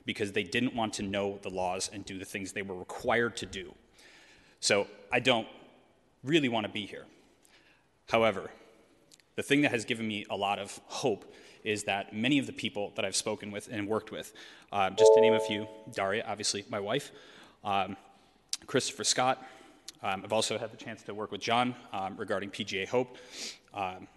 because 0.05 0.33
they 0.33 0.43
didn't 0.43 0.75
want 0.75 0.95
to 0.95 1.03
know 1.03 1.39
the 1.43 1.51
laws 1.51 1.91
and 1.93 2.05
do 2.05 2.19
the 2.19 2.25
things 2.25 2.53
they 2.53 2.63
were 2.63 2.77
required 2.77 3.37
to 3.37 3.47
do. 3.47 3.75
So 4.61 4.87
I 5.13 5.21
don't 5.21 5.47
really 6.25 6.49
want 6.49 6.67
to 6.67 6.73
be 6.73 6.87
here. 6.87 7.05
However, 8.09 8.51
the 9.37 9.43
thing 9.43 9.63
that 9.63 9.71
has 9.71 9.85
given 9.85 10.07
me 10.07 10.27
a 10.29 10.37
lot 10.37 10.59
of 10.59 10.79
hope 10.87 11.33
is 11.65 11.85
that 11.85 12.15
many 12.15 12.39
of 12.39 12.47
the 12.47 12.53
people 12.53 12.93
that 12.97 13.05
I've 13.05 13.17
spoken 13.17 13.51
with 13.51 13.69
and 13.71 13.89
worked 13.89 14.11
with, 14.11 14.33
uh, 14.73 14.91
just 14.91 15.13
to 15.15 15.21
name 15.21 15.35
a 15.35 15.41
few, 15.41 15.67
Daria, 15.93 16.25
obviously 16.27 16.65
my 16.69 16.81
wife, 16.81 17.13
um, 17.65 17.97
Christopher 18.67 19.05
Scott. 19.05 19.43
Um, 20.03 20.23
I've 20.25 20.33
also 20.33 20.59
had 20.59 20.73
the 20.73 20.77
chance 20.77 21.03
to 21.05 21.15
work 21.15 21.31
with 21.31 21.41
John 21.41 21.75
um, 21.93 22.17
regarding 22.17 22.51
PGA 22.51 22.89
Hope. 22.89 23.17
Um, 23.73 24.09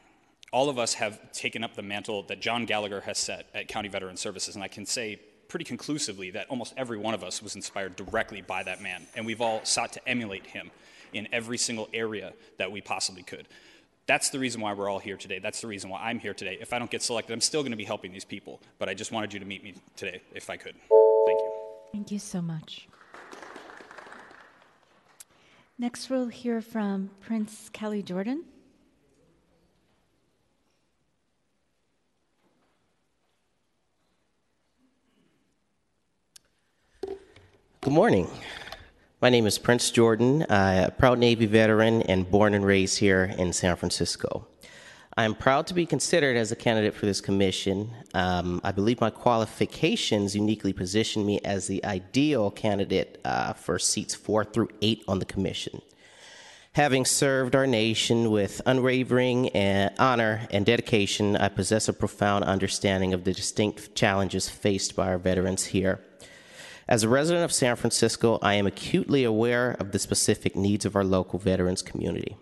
all 0.52 0.70
of 0.70 0.80
us 0.80 0.94
have 0.96 1.32
taken 1.32 1.64
up 1.64 1.76
the 1.76 1.82
mantle 1.82 2.24
that 2.24 2.40
John 2.40 2.66
Gallagher 2.66 3.02
has 3.02 3.18
set 3.18 3.48
at 3.54 3.68
County 3.68 3.90
Veteran 3.90 4.18
Services, 4.18 4.56
and 4.56 4.64
I 4.64 4.68
can 4.68 4.86
say 4.86 5.20
pretty 5.48 5.66
conclusively 5.66 6.32
that 6.32 6.48
almost 6.50 6.74
every 6.78 6.98
one 6.98 7.14
of 7.14 7.24
us 7.24 7.42
was 7.42 7.56
inspired 7.56 7.96
directly 7.96 8.42
by 8.42 8.64
that 8.64 8.82
man, 8.82 9.06
and 9.16 9.26
we've 9.26 9.42
all 9.42 9.64
sought 9.64 9.94
to 9.94 10.10
emulate 10.10 10.46
him 10.48 10.72
in 11.14 11.28
every 11.32 11.58
single 11.58 11.88
area 11.94 12.34
that 12.58 12.72
we 12.72 12.82
possibly 12.82 13.24
could. 13.24 13.48
That's 14.08 14.30
the 14.30 14.38
reason 14.38 14.62
why 14.62 14.74
we're 14.74 14.90
all 14.90 15.00
here 15.00 15.18
today. 15.18 15.40
That's 15.40 15.62
the 15.62 15.68
reason 15.68 15.90
why 15.90 16.02
I'm 16.02 16.20
here 16.20 16.34
today. 16.34 16.58
If 16.62 16.74
I 16.74 16.80
don't 16.80 16.92
get 16.92 17.02
selected, 17.02 17.34
I'm 17.34 17.42
still 17.42 17.62
going 17.62 17.72
to 17.72 17.78
be 17.78 17.86
helping 17.86 18.12
these 18.12 18.26
people. 18.26 18.62
But 18.78 18.88
I 18.88 18.94
just 18.94 19.12
wanted 19.12 19.34
you 19.34 19.40
to 19.40 19.46
meet 19.46 19.64
me 19.64 19.74
today, 19.96 20.22
if 20.34 20.50
I 20.50 20.58
could. 20.58 20.76
Thank 21.26 21.40
you. 21.40 21.52
Thank 21.92 22.12
you 22.12 22.20
so 22.20 22.42
much. 22.42 22.88
Next, 25.78 26.10
we'll 26.10 26.28
hear 26.28 26.62
from 26.62 27.10
Prince 27.20 27.70
Kelly 27.74 28.04
Jordan. 28.04 28.44
Good 37.82 37.94
morning. 37.94 38.28
My 39.26 39.32
name 39.32 39.48
is 39.48 39.58
Prince 39.58 39.90
Jordan, 39.90 40.44
a 40.44 40.94
proud 41.00 41.18
Navy 41.18 41.48
veteran 41.48 42.04
and 42.04 42.30
born 42.30 42.54
and 42.54 42.64
raised 42.64 43.00
here 43.00 43.24
in 43.40 43.54
San 43.54 43.76
Francisco. 43.76 44.46
I 45.18 45.24
am 45.24 45.34
proud 45.34 45.66
to 45.66 45.74
be 45.74 45.88
considered 45.88 46.38
as 46.38 46.52
a 46.52 46.56
candidate 46.56 46.94
for 46.94 47.08
this 47.08 47.22
commission. 47.22 47.90
Um, 48.14 48.62
I 48.64 48.72
believe 48.72 49.02
my 49.02 49.10
qualifications 49.10 50.36
uniquely 50.36 50.74
position 50.74 51.26
me 51.26 51.40
as 51.44 51.66
the 51.66 51.84
ideal 51.84 52.52
candidate 52.52 53.20
uh, 53.26 53.54
for 53.54 53.80
seats 53.80 54.14
four 54.14 54.46
through 54.46 54.70
eight 54.84 55.04
on 55.08 55.18
the 55.18 55.26
commission. 55.26 55.82
Having 56.74 57.06
served 57.06 57.56
our 57.56 57.66
nation 57.66 58.30
with 58.30 58.62
unwavering 58.68 59.50
and 59.56 59.90
uh, 59.98 60.04
honor 60.04 60.48
and 60.52 60.68
dedication, 60.68 61.36
I 61.36 61.50
possess 61.50 61.88
a 61.88 61.94
profound 61.94 62.44
understanding 62.44 63.12
of 63.16 63.24
the 63.24 63.34
distinct 63.34 63.96
challenges 63.96 64.50
faced 64.50 64.96
by 64.96 65.08
our 65.08 65.18
veterans 65.18 65.66
here. 65.66 66.00
As 66.88 67.04
a 67.04 67.10
resident 67.10 67.44
of 67.44 67.52
San 67.52 67.76
Francisco, 67.76 68.38
I 68.44 68.54
am 68.56 68.68
acutely 68.68 69.24
aware 69.24 69.72
of 69.80 69.92
the 69.92 69.98
specific 69.98 70.56
needs 70.56 70.86
of 70.86 70.96
our 70.96 71.04
local 71.04 71.40
veterans 71.40 71.82
community. 71.82 72.38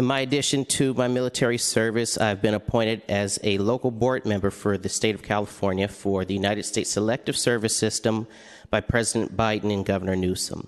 In 0.00 0.04
my 0.04 0.18
addition 0.18 0.64
to 0.64 0.92
my 0.94 1.06
military 1.06 1.56
service, 1.56 2.18
I've 2.18 2.42
been 2.42 2.54
appointed 2.54 3.02
as 3.08 3.38
a 3.44 3.58
local 3.58 3.92
board 3.92 4.26
member 4.26 4.50
for 4.50 4.76
the 4.76 4.88
state 4.88 5.14
of 5.14 5.22
California 5.22 5.86
for 5.86 6.24
the 6.24 6.34
United 6.34 6.64
States 6.64 6.90
Selective 6.90 7.36
Service 7.36 7.76
System 7.76 8.26
by 8.70 8.80
President 8.80 9.36
Biden 9.36 9.72
and 9.72 9.86
Governor 9.86 10.16
Newsom. 10.16 10.66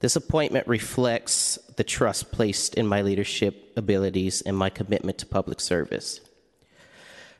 This 0.00 0.16
appointment 0.16 0.66
reflects 0.66 1.60
the 1.76 1.84
trust 1.84 2.32
placed 2.32 2.74
in 2.74 2.88
my 2.88 3.02
leadership 3.02 3.72
abilities 3.76 4.42
and 4.42 4.56
my 4.56 4.68
commitment 4.68 5.18
to 5.18 5.26
public 5.26 5.60
service. 5.60 6.20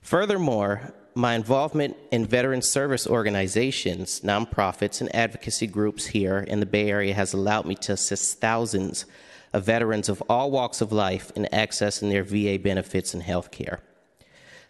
Furthermore, 0.01 0.95
my 1.15 1.35
involvement 1.35 1.97
in 2.11 2.27
veteran 2.27 2.61
service 2.63 3.07
organizations, 3.07 4.21
nonprofits, 4.21 5.01
and 5.01 5.15
advocacy 5.15 5.67
groups 5.67 6.07
here 6.07 6.39
in 6.39 6.61
the 6.61 6.67
Bay 6.67 6.91
Area 6.91 7.15
has 7.15 7.33
allowed 7.33 7.67
me 7.67 7.77
to 7.77 7.93
assist 7.93 8.41
thousands 8.41 9.07
of 9.53 9.65
veterans 9.65 10.09
of 10.09 10.23
all 10.29 10.51
walks 10.51 10.81
of 10.81 10.91
life 10.91 11.31
in 11.37 11.47
accessing 11.53 12.11
their 12.11 12.25
VA 12.25 12.61
benefits 12.61 13.15
and 13.15 13.23
health 13.23 13.53
care. 13.53 13.81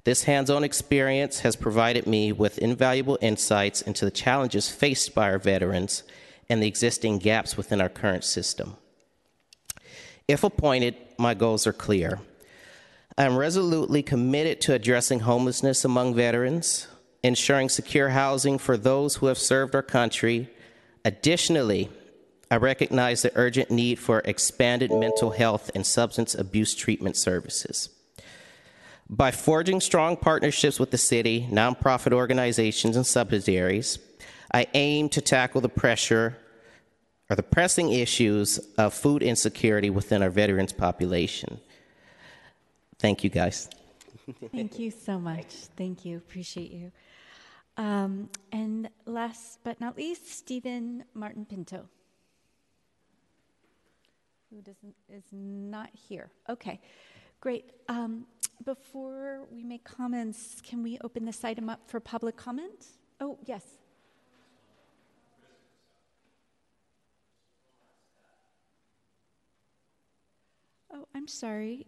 This 0.04 0.24
hands 0.24 0.50
on 0.50 0.64
experience 0.64 1.40
has 1.40 1.56
provided 1.56 2.06
me 2.06 2.30
with 2.30 2.58
invaluable 2.58 3.18
insights 3.22 3.80
into 3.80 4.04
the 4.04 4.10
challenges 4.10 4.68
faced 4.68 5.14
by 5.14 5.30
our 5.30 5.38
veterans 5.38 6.02
and 6.50 6.62
the 6.62 6.68
existing 6.68 7.18
gaps 7.18 7.56
within 7.56 7.80
our 7.80 7.88
current 7.88 8.22
system. 8.22 8.76
If 10.28 10.44
appointed, 10.44 10.96
my 11.16 11.32
goals 11.32 11.66
are 11.66 11.72
clear 11.72 12.20
I 13.16 13.24
am 13.24 13.36
resolutely 13.36 14.02
committed 14.02 14.60
to 14.62 14.74
addressing 14.74 15.20
homelessness 15.20 15.84
among 15.84 16.16
veterans, 16.16 16.88
ensuring 17.22 17.68
secure 17.68 18.08
housing 18.08 18.58
for 18.58 18.76
those 18.76 19.16
who 19.16 19.26
have 19.26 19.38
served 19.38 19.76
our 19.76 19.84
country. 19.84 20.50
Additionally, 21.04 21.90
I 22.50 22.56
recognize 22.56 23.22
the 23.22 23.30
urgent 23.36 23.70
need 23.70 24.00
for 24.00 24.20
expanded 24.24 24.90
mental 24.90 25.30
health 25.30 25.70
and 25.76 25.86
substance 25.86 26.34
abuse 26.34 26.74
treatment 26.74 27.16
services. 27.16 27.88
By 29.08 29.30
forging 29.30 29.80
strong 29.80 30.16
partnerships 30.16 30.80
with 30.80 30.90
the 30.90 30.98
city, 30.98 31.46
nonprofit 31.52 32.12
organizations, 32.12 32.96
and 32.96 33.06
subsidiaries, 33.06 34.00
I 34.52 34.66
aim 34.74 35.08
to 35.10 35.20
tackle 35.20 35.60
the 35.60 35.68
pressure 35.68 36.36
or 37.30 37.36
the 37.36 37.44
pressing 37.44 37.92
issues 37.92 38.58
of 38.76 38.92
food 38.92 39.22
insecurity 39.22 39.88
within 39.88 40.20
our 40.20 40.30
veterans 40.30 40.72
population. 40.72 41.60
Thank 43.04 43.22
you, 43.22 43.28
guys. 43.28 43.68
Thank 44.50 44.78
you 44.78 44.90
so 44.90 45.20
much. 45.20 45.44
Thank 45.76 46.06
you. 46.06 46.16
Appreciate 46.16 46.70
you. 46.70 46.90
Um, 47.76 48.30
and 48.50 48.88
last 49.04 49.58
but 49.62 49.78
not 49.78 49.94
least, 49.94 50.30
Stephen 50.30 51.04
Martin 51.12 51.44
Pinto, 51.44 51.86
who 54.48 54.62
doesn't 54.62 54.94
is 55.12 55.24
not 55.32 55.90
here. 55.92 56.30
Okay, 56.48 56.80
great. 57.40 57.72
Um, 57.90 58.24
before 58.64 59.42
we 59.52 59.64
make 59.64 59.84
comments, 59.84 60.62
can 60.62 60.82
we 60.82 60.98
open 61.04 61.26
this 61.26 61.44
item 61.44 61.68
up 61.68 61.80
for 61.86 62.00
public 62.00 62.38
comment? 62.38 62.86
Oh, 63.20 63.36
yes. 63.44 63.64
Oh, 70.90 71.06
I'm 71.14 71.28
sorry. 71.28 71.86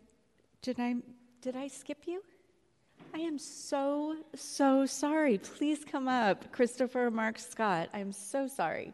Did 0.67 0.81
I 0.81 0.97
did 1.43 1.55
I 1.55 1.69
skip 1.69 1.99
you? 2.07 2.21
I 3.15 3.19
am 3.21 3.39
so 3.39 4.17
so 4.35 4.85
sorry. 4.85 5.39
Please 5.39 5.85
come 5.85 6.09
up, 6.09 6.51
Christopher 6.51 7.09
Mark 7.09 7.39
Scott. 7.39 7.89
I'm 7.95 8.11
so 8.11 8.49
sorry. 8.49 8.93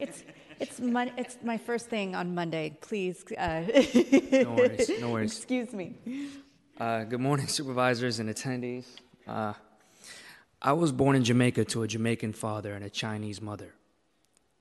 It's 0.00 0.24
it's 0.58 0.80
mon- 0.80 1.12
it's 1.16 1.38
my 1.44 1.56
first 1.56 1.86
thing 1.86 2.16
on 2.16 2.34
Monday. 2.34 2.76
Please. 2.80 3.24
Uh, 3.38 3.60
no 4.32 4.54
worries. 4.58 4.90
No 4.98 5.10
worries. 5.12 5.36
Excuse 5.36 5.72
me. 5.72 5.94
Uh, 6.76 7.04
good 7.04 7.20
morning, 7.20 7.46
supervisors 7.46 8.18
and 8.18 8.28
attendees. 8.28 8.86
Uh, 9.28 9.52
I 10.60 10.72
was 10.72 10.90
born 10.90 11.14
in 11.14 11.22
Jamaica 11.22 11.66
to 11.66 11.84
a 11.84 11.86
Jamaican 11.86 12.32
father 12.32 12.72
and 12.74 12.84
a 12.84 12.90
Chinese 12.90 13.40
mother. 13.40 13.74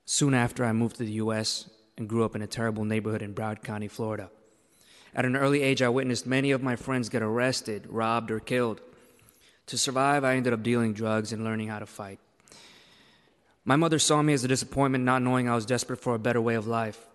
Soon 0.09 0.33
after, 0.33 0.63
I 0.63 0.71
moved 0.71 0.95
to 0.95 1.03
the 1.03 1.11
U.S. 1.23 1.69
and 1.97 2.07
grew 2.07 2.23
up 2.23 2.33
in 2.33 2.41
a 2.41 2.47
terrible 2.47 2.85
neighborhood 2.85 3.21
in 3.21 3.33
Broward 3.35 3.61
County, 3.61 3.89
Florida. 3.89 4.29
At 5.13 5.25
an 5.25 5.35
early 5.35 5.61
age, 5.61 5.81
I 5.81 5.89
witnessed 5.89 6.25
many 6.25 6.51
of 6.51 6.63
my 6.63 6.77
friends 6.77 7.09
get 7.09 7.21
arrested, 7.21 7.85
robbed, 7.89 8.31
or 8.31 8.39
killed. 8.39 8.79
To 9.65 9.77
survive, 9.77 10.23
I 10.23 10.37
ended 10.37 10.53
up 10.53 10.63
dealing 10.63 10.93
drugs 10.93 11.33
and 11.33 11.43
learning 11.43 11.67
how 11.67 11.79
to 11.79 11.85
fight. 11.85 12.19
My 13.65 13.75
mother 13.75 13.99
saw 13.99 14.21
me 14.21 14.31
as 14.31 14.45
a 14.45 14.47
disappointment, 14.47 15.03
not 15.03 15.21
knowing 15.21 15.49
I 15.49 15.55
was 15.55 15.65
desperate 15.65 15.99
for 15.99 16.15
a 16.15 16.19
better 16.19 16.39
way 16.39 16.55
of 16.55 16.65
life. 16.65 17.05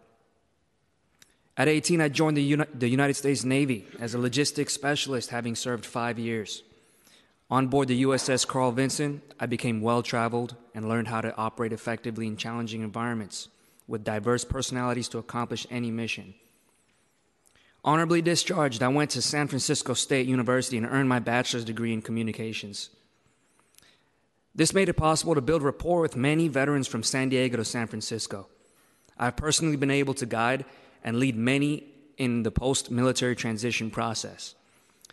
At 1.56 1.68
18, 1.68 2.02
I 2.02 2.10
joined 2.10 2.36
the, 2.36 2.66
the 2.74 2.88
United 2.88 3.14
States 3.14 3.42
Navy 3.42 3.86
as 4.00 4.12
a 4.12 4.18
logistics 4.18 4.74
specialist, 4.74 5.30
having 5.30 5.54
served 5.54 5.86
five 5.86 6.18
years. 6.18 6.62
On 7.52 7.66
board 7.66 7.88
the 7.88 8.04
USS 8.04 8.46
Carl 8.46 8.72
Vinson, 8.72 9.20
I 9.38 9.44
became 9.44 9.82
well 9.82 10.02
traveled 10.02 10.56
and 10.74 10.88
learned 10.88 11.08
how 11.08 11.20
to 11.20 11.36
operate 11.36 11.74
effectively 11.74 12.26
in 12.26 12.38
challenging 12.38 12.80
environments 12.80 13.48
with 13.86 14.04
diverse 14.04 14.42
personalities 14.42 15.06
to 15.10 15.18
accomplish 15.18 15.66
any 15.70 15.90
mission. 15.90 16.32
Honorably 17.84 18.22
discharged, 18.22 18.82
I 18.82 18.88
went 18.88 19.10
to 19.10 19.20
San 19.20 19.48
Francisco 19.48 19.92
State 19.92 20.26
University 20.26 20.78
and 20.78 20.86
earned 20.86 21.10
my 21.10 21.18
bachelor's 21.18 21.66
degree 21.66 21.92
in 21.92 22.00
communications. 22.00 22.88
This 24.54 24.72
made 24.72 24.88
it 24.88 24.94
possible 24.94 25.34
to 25.34 25.42
build 25.42 25.62
rapport 25.62 26.00
with 26.00 26.16
many 26.16 26.48
veterans 26.48 26.88
from 26.88 27.02
San 27.02 27.28
Diego 27.28 27.58
to 27.58 27.66
San 27.66 27.86
Francisco. 27.86 28.48
I've 29.18 29.36
personally 29.36 29.76
been 29.76 29.90
able 29.90 30.14
to 30.14 30.24
guide 30.24 30.64
and 31.04 31.18
lead 31.18 31.36
many 31.36 31.84
in 32.16 32.44
the 32.44 32.50
post 32.50 32.90
military 32.90 33.36
transition 33.36 33.90
process, 33.90 34.54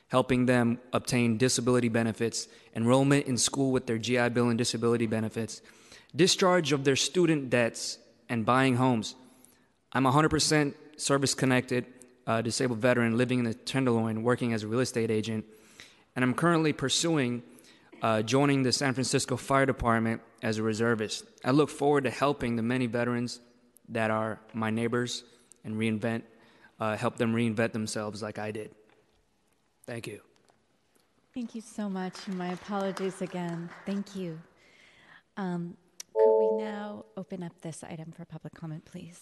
helping 0.10 0.46
them 0.46 0.80
obtain 0.92 1.38
disability 1.38 1.90
benefits, 1.90 2.48
enrollment 2.76 3.26
in 3.26 3.38
school 3.38 3.72
with 3.72 3.88
their 3.88 3.98
GI 3.98 4.30
Bill 4.30 4.50
and 4.50 4.58
disability 4.58 5.08
benefits, 5.08 5.62
discharge 6.16 6.72
of 6.72 6.84
their 6.84 6.96
student 6.96 7.50
debts, 7.50 7.98
and 8.28 8.46
buying 8.46 8.76
homes. 8.76 9.16
I'm 9.94 10.04
100% 10.04 10.74
service 10.98 11.34
connected, 11.34 11.86
uh, 12.28 12.42
disabled 12.42 12.80
veteran 12.80 13.18
living 13.18 13.40
in 13.40 13.46
the 13.46 13.54
Tenderloin, 13.54 14.24
working 14.24 14.54
as 14.54 14.64
a 14.64 14.68
real 14.68 14.82
estate 14.82 15.10
agent, 15.10 15.46
and 16.16 16.24
I'm 16.24 16.34
currently 16.34 16.74
pursuing 16.74 17.44
uh, 18.02 18.22
joining 18.22 18.64
the 18.64 18.72
San 18.72 18.94
Francisco 18.94 19.36
Fire 19.36 19.66
Department 19.66 20.22
as 20.42 20.58
a 20.58 20.64
reservist. 20.64 21.26
I 21.44 21.52
look 21.52 21.70
forward 21.70 22.06
to 22.06 22.10
helping 22.10 22.56
the 22.56 22.64
many 22.64 22.86
veterans 22.86 23.40
that 23.90 24.12
are 24.12 24.40
my 24.54 24.70
neighbors 24.70 25.24
and 25.64 25.76
reinvent, 25.76 26.24
uh, 26.80 26.96
help 26.96 27.18
them 27.18 27.34
reinvent 27.34 27.74
themselves 27.74 28.22
like 28.22 28.40
I 28.40 28.52
did. 28.52 28.72
Thank 29.90 30.06
you. 30.06 30.22
Thank 31.34 31.56
you 31.56 31.62
so 31.62 31.90
much, 31.90 32.28
my 32.28 32.50
apologies 32.50 33.24
again. 33.24 33.72
Thank 33.88 34.16
you. 34.16 34.40
Um, 35.36 35.78
could 36.14 36.38
we 36.38 36.64
now 36.64 37.06
open 37.18 37.42
up 37.42 37.60
this 37.62 37.84
item 37.84 38.12
for 38.12 38.24
public 38.24 38.54
comment, 38.54 38.86
please? 38.86 39.20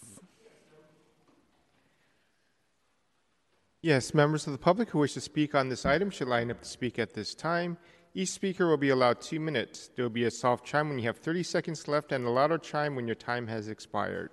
Yes, 3.80 4.12
members 4.12 4.46
of 4.46 4.52
the 4.52 4.58
public 4.58 4.90
who 4.90 4.98
wish 4.98 5.14
to 5.14 5.22
speak 5.22 5.54
on 5.54 5.70
this 5.70 5.86
item 5.86 6.10
should 6.10 6.28
line 6.28 6.50
up 6.50 6.60
to 6.60 6.68
speak 6.68 6.98
at 6.98 7.14
this 7.14 7.34
time. 7.34 7.78
Each 8.12 8.28
speaker 8.28 8.68
will 8.68 8.76
be 8.76 8.90
allowed 8.90 9.22
two 9.22 9.40
minutes. 9.40 9.88
There 9.96 10.04
will 10.04 10.10
be 10.10 10.24
a 10.24 10.30
soft 10.30 10.66
chime 10.66 10.90
when 10.90 10.98
you 10.98 11.06
have 11.06 11.16
30 11.16 11.44
seconds 11.44 11.88
left 11.88 12.12
and 12.12 12.26
a 12.26 12.30
louder 12.30 12.58
chime 12.58 12.94
when 12.94 13.06
your 13.06 13.14
time 13.14 13.46
has 13.46 13.68
expired. 13.68 14.28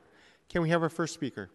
Can 0.49 0.61
we 0.61 0.67
have 0.67 0.83
our 0.83 0.89
first 0.89 1.13
speaker? 1.13 1.49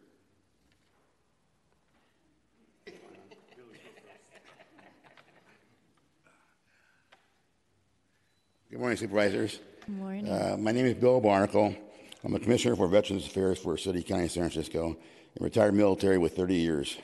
Good 8.71 8.79
morning, 8.79 8.99
supervisors. 8.99 9.59
Good 9.85 9.97
morning. 9.97 10.29
Uh, 10.29 10.57
my 10.57 10.71
name 10.71 10.87
is 10.87 10.95
Bill 10.95 11.21
Barnacle. 11.21 11.75
I'm 12.23 12.35
a 12.37 12.39
commissioner 12.39 12.77
for 12.77 12.87
Veterans 12.87 13.27
Affairs 13.27 13.59
for 13.59 13.77
City 13.77 14.01
County, 14.01 14.29
San 14.29 14.49
Francisco, 14.49 14.97
and 15.35 15.45
retired 15.45 15.75
military 15.75 16.19
with 16.19 16.37
30 16.37 16.55
years. 16.55 16.97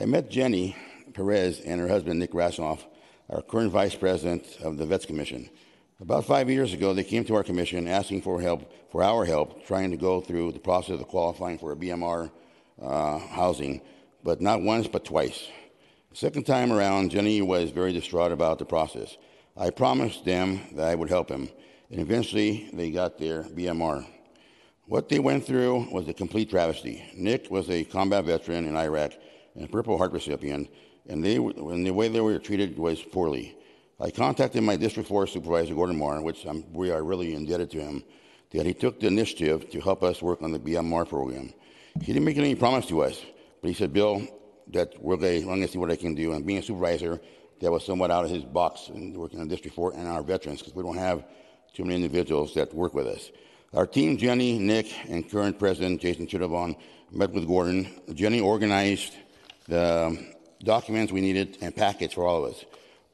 I 0.00 0.06
met 0.06 0.30
Jenny 0.30 0.74
Perez 1.12 1.60
and 1.60 1.78
her 1.78 1.88
husband, 1.88 2.20
Nick 2.20 2.32
Rasanoff, 2.32 2.84
our 3.28 3.42
current 3.42 3.70
vice 3.70 3.94
president 3.94 4.46
of 4.62 4.78
the 4.78 4.86
Vets 4.86 5.04
Commission. 5.04 5.50
About 6.00 6.24
five 6.24 6.48
years 6.48 6.72
ago, 6.72 6.94
they 6.94 7.04
came 7.04 7.26
to 7.26 7.34
our 7.34 7.44
commission 7.44 7.86
asking 7.86 8.22
for 8.22 8.40
help, 8.40 8.72
for 8.90 9.02
our 9.02 9.26
help, 9.26 9.66
trying 9.66 9.90
to 9.90 9.98
go 9.98 10.22
through 10.22 10.52
the 10.52 10.58
process 10.58 10.98
of 10.98 11.08
qualifying 11.08 11.58
for 11.58 11.72
a 11.72 11.76
BMR 11.76 12.30
uh, 12.80 13.18
housing, 13.18 13.82
but 14.22 14.40
not 14.40 14.62
once, 14.62 14.88
but 14.88 15.04
twice. 15.04 15.48
The 16.12 16.16
second 16.16 16.44
time 16.44 16.72
around, 16.72 17.10
Jenny 17.10 17.42
was 17.42 17.72
very 17.72 17.92
distraught 17.92 18.32
about 18.32 18.58
the 18.58 18.64
process. 18.64 19.18
I 19.56 19.70
promised 19.70 20.24
them 20.24 20.60
that 20.72 20.88
I 20.88 20.96
would 20.96 21.08
help 21.08 21.28
him, 21.28 21.48
and 21.88 22.00
eventually 22.00 22.70
they 22.72 22.90
got 22.90 23.18
their 23.18 23.44
BMR. 23.44 24.04
What 24.86 25.08
they 25.08 25.20
went 25.20 25.46
through 25.46 25.92
was 25.92 26.08
a 26.08 26.12
complete 26.12 26.50
travesty. 26.50 27.04
Nick 27.14 27.50
was 27.52 27.70
a 27.70 27.84
combat 27.84 28.24
veteran 28.24 28.66
in 28.66 28.76
Iraq 28.76 29.12
and 29.54 29.64
a 29.64 29.68
Purple 29.68 29.96
Heart 29.96 30.12
recipient, 30.12 30.68
and, 31.08 31.24
they, 31.24 31.36
and 31.36 31.86
the 31.86 31.92
way 31.92 32.08
they 32.08 32.20
were 32.20 32.38
treated 32.40 32.76
was 32.76 33.00
poorly. 33.00 33.56
I 34.00 34.10
contacted 34.10 34.64
my 34.64 34.74
district 34.74 35.08
force 35.08 35.32
supervisor, 35.32 35.74
Gordon 35.74 35.98
Mar, 35.98 36.20
which 36.20 36.44
I'm, 36.46 36.64
we 36.72 36.90
are 36.90 37.04
really 37.04 37.34
indebted 37.34 37.70
to 37.70 37.80
him, 37.80 38.02
that 38.50 38.66
he 38.66 38.74
took 38.74 38.98
the 38.98 39.06
initiative 39.06 39.70
to 39.70 39.80
help 39.80 40.02
us 40.02 40.20
work 40.20 40.42
on 40.42 40.50
the 40.50 40.58
BMR 40.58 41.08
program. 41.08 41.52
He 42.00 42.12
didn't 42.12 42.24
make 42.24 42.38
any 42.38 42.56
promise 42.56 42.86
to 42.86 43.02
us, 43.02 43.22
but 43.62 43.68
he 43.68 43.74
said, 43.74 43.92
Bill, 43.92 44.26
that 44.72 45.00
we're 45.00 45.16
going 45.16 45.60
to 45.60 45.68
see 45.68 45.78
what 45.78 45.92
I 45.92 45.96
can 45.96 46.14
do. 46.16 46.32
And 46.32 46.44
being 46.44 46.58
a 46.58 46.62
supervisor, 46.62 47.20
that 47.64 47.72
was 47.72 47.82
somewhat 47.82 48.10
out 48.10 48.26
of 48.26 48.30
his 48.30 48.44
box 48.44 48.88
and 48.88 49.16
working 49.16 49.40
on 49.40 49.48
district 49.48 49.74
four 49.74 49.94
and 49.94 50.06
our 50.06 50.22
veterans 50.22 50.58
because 50.60 50.74
we 50.74 50.82
don't 50.82 50.98
have 50.98 51.24
too 51.72 51.82
many 51.82 51.96
individuals 51.96 52.52
that 52.52 52.74
work 52.74 52.92
with 52.92 53.06
us. 53.06 53.30
Our 53.72 53.86
team, 53.86 54.18
Jenny, 54.18 54.58
Nick, 54.58 54.92
and 55.08 55.28
current 55.28 55.58
president 55.58 56.02
Jason 56.02 56.26
Chittavong, 56.26 56.76
met 57.10 57.30
with 57.30 57.46
Gordon. 57.46 57.88
Jenny 58.12 58.40
organized 58.40 59.14
the 59.66 60.08
um, 60.08 60.26
documents 60.62 61.10
we 61.10 61.22
needed 61.22 61.56
and 61.62 61.74
packets 61.74 62.12
for 62.12 62.26
all 62.26 62.44
of 62.44 62.52
us. 62.52 62.64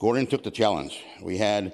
Gordon 0.00 0.26
took 0.26 0.42
the 0.42 0.50
challenge. 0.50 1.00
We 1.22 1.38
had 1.38 1.72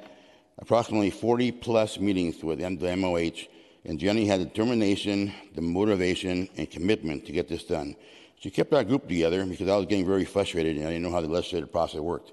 approximately 0.58 1.08
40 1.08 1.52
plus 1.52 1.98
meetings 1.98 2.44
with 2.44 2.58
the 2.58 2.96
MOH, 2.96 3.48
and 3.86 3.98
Jenny 3.98 4.26
had 4.26 4.40
the 4.40 4.44
determination, 4.44 5.32
the 5.54 5.62
motivation, 5.62 6.50
and 6.58 6.70
commitment 6.70 7.24
to 7.24 7.32
get 7.32 7.48
this 7.48 7.64
done. 7.64 7.96
She 8.38 8.50
kept 8.50 8.74
our 8.74 8.84
group 8.84 9.08
together 9.08 9.46
because 9.46 9.66
I 9.66 9.76
was 9.76 9.86
getting 9.86 10.06
very 10.06 10.26
frustrated 10.26 10.76
and 10.76 10.86
I 10.86 10.90
didn't 10.90 11.04
know 11.04 11.10
how 11.10 11.22
the 11.22 11.28
legislative 11.28 11.72
process 11.72 12.00
worked. 12.00 12.32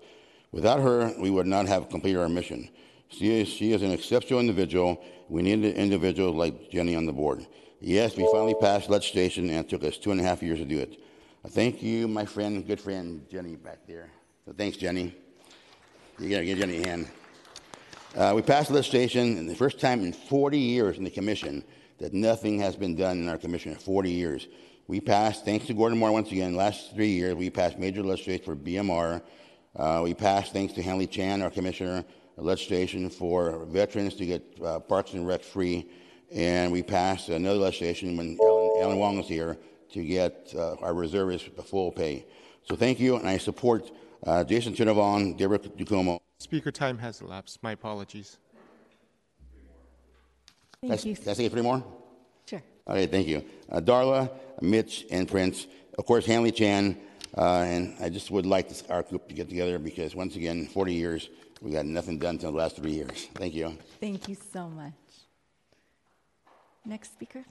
Without 0.53 0.79
her, 0.79 1.11
we 1.19 1.31
would 1.31 1.47
not 1.47 1.65
have 1.65 1.89
completed 1.89 2.19
our 2.19 2.29
mission. 2.29 2.69
She 3.09 3.41
is, 3.41 3.47
she 3.47 3.73
is 3.73 3.81
an 3.81 3.91
exceptional 3.91 4.39
individual. 4.39 5.03
We 5.27 5.41
needed 5.41 5.75
individuals 5.75 6.35
like 6.35 6.69
Jenny 6.69 6.95
on 6.95 7.05
the 7.05 7.11
board. 7.11 7.45
Yes, 7.81 8.15
we 8.15 8.27
finally 8.31 8.55
passed 8.61 8.89
legislation 8.89 9.49
and 9.49 9.65
it 9.65 9.69
took 9.69 9.83
us 9.83 9.97
two 9.97 10.11
and 10.11 10.21
a 10.21 10.23
half 10.23 10.41
years 10.41 10.59
to 10.59 10.65
do 10.65 10.79
it. 10.79 10.99
Thank 11.49 11.83
you, 11.83 12.07
my 12.07 12.23
friend, 12.25 12.65
good 12.65 12.79
friend 12.79 13.25
Jenny 13.29 13.55
back 13.55 13.79
there. 13.87 14.09
So 14.45 14.53
thanks, 14.53 14.77
Jenny. 14.77 15.15
You 16.19 16.29
gotta 16.29 16.45
give 16.45 16.59
Jenny 16.59 16.83
a 16.83 16.87
hand. 16.87 17.07
Uh, 18.15 18.33
we 18.35 18.43
passed 18.43 18.69
legislation, 18.69 19.37
and 19.39 19.49
the 19.49 19.55
first 19.55 19.79
time 19.79 20.03
in 20.03 20.13
40 20.13 20.57
years 20.57 20.97
in 20.99 21.03
the 21.03 21.09
commission 21.09 21.63
that 21.97 22.13
nothing 22.13 22.59
has 22.59 22.75
been 22.75 22.95
done 22.95 23.17
in 23.17 23.27
our 23.27 23.39
commission 23.39 23.71
in 23.71 23.77
40 23.79 24.11
years. 24.11 24.47
We 24.87 25.01
passed, 25.01 25.45
thanks 25.45 25.65
to 25.65 25.73
Gordon 25.73 25.97
Mar 25.97 26.11
once 26.11 26.31
again, 26.31 26.55
last 26.55 26.93
three 26.93 27.09
years, 27.09 27.33
we 27.33 27.49
passed 27.49 27.79
major 27.79 28.03
legislation 28.03 28.45
for 28.45 28.55
BMR. 28.55 29.21
Uh, 29.75 30.01
we 30.03 30.13
passed, 30.13 30.53
thanks 30.53 30.73
to 30.73 30.81
Hanley 30.81 31.07
Chan, 31.07 31.41
our 31.41 31.49
commissioner, 31.49 32.03
legislation 32.37 33.09
for 33.09 33.65
veterans 33.65 34.15
to 34.15 34.25
get 34.25 34.43
uh, 34.63 34.79
Parks 34.79 35.13
and 35.13 35.27
Rec 35.27 35.43
free. 35.43 35.89
And 36.31 36.71
we 36.71 36.81
passed 36.83 37.29
another 37.29 37.59
legislation 37.59 38.17
when 38.17 38.37
Ellen, 38.41 38.71
Ellen 38.81 38.97
Wong 38.97 39.17
was 39.17 39.27
here 39.27 39.57
to 39.91 40.03
get 40.03 40.51
uh, 40.55 40.75
our 40.81 40.93
reservists 40.93 41.47
full 41.65 41.91
pay. 41.91 42.25
So 42.63 42.75
thank 42.75 42.99
you, 42.99 43.15
and 43.17 43.27
I 43.27 43.37
support 43.37 43.91
uh, 44.25 44.43
Jason 44.43 44.73
Chinavon, 44.73 45.37
Deborah 45.37 45.59
Ducomo. 45.59 46.19
Speaker 46.39 46.71
time 46.71 46.97
has 46.99 47.21
elapsed. 47.21 47.61
My 47.61 47.71
apologies. 47.73 48.37
Can 50.81 50.91
I- 50.91 50.97
Can 50.97 51.11
I 51.27 51.33
say 51.33 51.49
three 51.49 51.61
more? 51.61 51.83
Sure. 52.47 52.61
Okay, 52.87 53.05
thank 53.05 53.27
you. 53.27 53.43
Uh, 53.71 53.79
Darla, 53.79 54.29
Mitch, 54.61 55.05
and 55.11 55.27
Prince. 55.27 55.67
Of 55.97 56.05
course, 56.05 56.25
Hanley 56.25 56.51
Chan. 56.51 56.97
Uh, 57.37 57.65
and 57.65 57.95
I 57.99 58.09
just 58.09 58.29
would 58.31 58.45
like 58.45 58.69
this, 58.69 58.83
our 58.89 59.03
group 59.03 59.27
to 59.27 59.33
get 59.33 59.49
together 59.49 59.79
because, 59.79 60.15
once 60.15 60.35
again, 60.35 60.67
40 60.67 60.93
years, 60.93 61.29
we 61.61 61.71
got 61.71 61.85
nothing 61.85 62.19
done 62.19 62.35
until 62.35 62.51
the 62.51 62.57
last 62.57 62.75
three 62.75 62.91
years. 62.91 63.27
Thank 63.33 63.53
you. 63.55 63.77
Thank 63.99 64.29
you 64.29 64.35
so 64.35 64.69
much. 64.69 64.93
Next 66.85 67.13
speaker. 67.13 67.43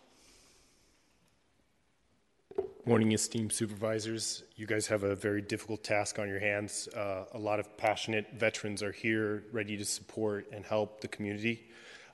Morning, 2.85 3.12
esteemed 3.12 3.53
supervisors. 3.53 4.43
You 4.57 4.66
guys 4.66 4.87
have 4.89 5.05
a 5.05 5.14
very 5.14 5.41
difficult 5.41 5.83
task 5.83 6.18
on 6.18 6.28
your 6.28 6.41
hands. 6.41 6.89
Uh, 6.89 7.24
a 7.33 7.39
lot 7.39 7.59
of 7.59 7.76
passionate 7.76 8.26
veterans 8.35 8.83
are 8.83 8.93
here, 8.93 9.45
ready 9.53 9.76
to 9.76 9.85
support 9.85 10.49
and 10.53 10.64
help 10.64 11.01
the 11.01 11.09
community. 11.09 11.68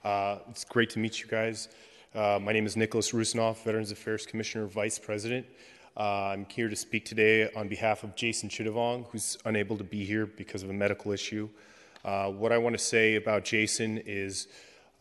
Uh, 0.04 0.38
it's 0.48 0.64
great 0.64 0.90
to 0.90 0.98
meet 0.98 1.20
you 1.20 1.26
guys. 1.26 1.68
Uh, 2.14 2.38
my 2.40 2.52
name 2.52 2.66
is 2.66 2.76
Nicholas 2.76 3.12
Rusinoff, 3.12 3.64
Veterans 3.64 3.90
Affairs 3.90 4.26
Commissioner, 4.26 4.66
Vice 4.66 4.98
President. 4.98 5.46
Uh, 5.98 6.30
I'm 6.32 6.46
here 6.48 6.68
to 6.68 6.76
speak 6.76 7.04
today 7.04 7.50
on 7.56 7.66
behalf 7.66 8.04
of 8.04 8.14
Jason 8.14 8.48
Chittavong, 8.48 9.06
who's 9.10 9.36
unable 9.44 9.76
to 9.78 9.82
be 9.82 10.04
here 10.04 10.26
because 10.26 10.62
of 10.62 10.70
a 10.70 10.72
medical 10.72 11.10
issue. 11.10 11.48
Uh, 12.04 12.30
what 12.30 12.52
I 12.52 12.58
want 12.58 12.78
to 12.78 12.82
say 12.82 13.16
about 13.16 13.44
Jason 13.44 13.98
is 14.06 14.46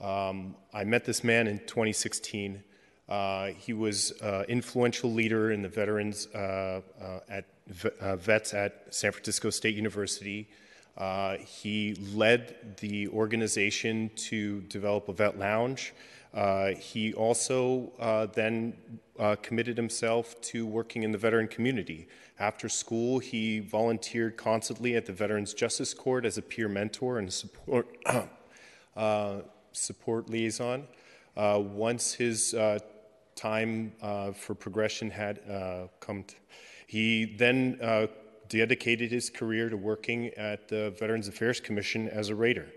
um, 0.01 0.55
I 0.73 0.85
met 0.85 1.05
this 1.05 1.23
man 1.23 1.45
in 1.45 1.59
2016. 1.59 2.63
Uh, 3.07 3.49
he 3.49 3.73
was 3.73 4.11
uh, 4.23 4.45
influential 4.49 5.13
leader 5.13 5.51
in 5.51 5.61
the 5.61 5.69
veterans 5.69 6.25
uh, 6.33 6.81
uh, 6.99 7.19
at 7.29 7.45
vets 7.67 8.55
at 8.55 8.87
San 8.89 9.11
Francisco 9.11 9.51
State 9.51 9.75
University. 9.75 10.49
He 11.45 11.93
led 12.11 12.77
the 12.77 13.07
organization 13.09 14.09
to 14.15 14.61
develop 14.61 15.09
a 15.09 15.13
vet 15.13 15.37
lounge. 15.37 15.93
Uh, 16.37 16.75
he 16.75 17.15
also 17.15 17.91
uh, 17.99 18.27
then 18.27 18.71
uh, 19.17 19.35
committed 19.41 19.75
himself 19.75 20.39
to 20.39 20.67
working 20.67 21.01
in 21.01 21.11
the 21.11 21.17
veteran 21.17 21.47
community. 21.47 22.07
After 22.37 22.69
school, 22.69 23.17
he 23.17 23.59
volunteered 23.59 24.37
constantly 24.37 24.95
at 24.95 25.07
the 25.07 25.13
Veterans 25.13 25.55
Justice 25.55 25.95
Court 25.95 26.25
as 26.25 26.37
a 26.37 26.43
peer 26.43 26.69
mentor 26.69 27.17
and 27.17 27.33
support 27.33 27.87
uh, 28.95 29.37
support 29.71 30.29
liaison. 30.29 30.87
Uh, 31.35 31.59
once 31.59 32.13
his 32.13 32.53
uh, 32.53 32.77
time 33.35 33.93
for 34.35 34.53
progression 34.53 35.09
had 35.09 35.39
come, 35.99 36.23
he 36.85 37.25
then 37.25 37.79
dedicated 38.47 39.11
his 39.11 39.31
career 39.31 39.69
to 39.69 39.77
working 39.77 40.27
at 40.37 40.67
the 40.67 40.91
Veterans 40.99 41.27
Affairs 41.27 41.59
Commission 41.59 42.07
as 42.09 42.29
a 42.29 42.35
rater. 42.35 42.67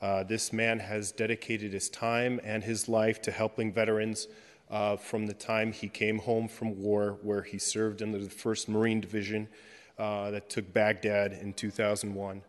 Uh, 0.00 0.22
this 0.22 0.52
man 0.52 0.78
has 0.78 1.10
dedicated 1.10 1.72
his 1.72 1.88
time 1.88 2.40
and 2.44 2.62
his 2.62 2.88
life 2.88 3.20
to 3.22 3.32
helping 3.32 3.72
veterans 3.72 4.28
uh, 4.70 4.96
from 4.96 5.26
the 5.26 5.34
time 5.34 5.72
he 5.72 5.88
came 5.88 6.18
home 6.18 6.46
from 6.46 6.80
war, 6.80 7.18
where 7.22 7.42
he 7.42 7.58
served 7.58 8.00
in 8.00 8.12
the 8.12 8.18
1st 8.18 8.68
Marine 8.68 9.00
Division 9.00 9.48
uh, 9.98 10.30
that 10.30 10.48
took 10.48 10.72
Baghdad 10.72 11.32
in 11.32 11.52
2001 11.52 12.42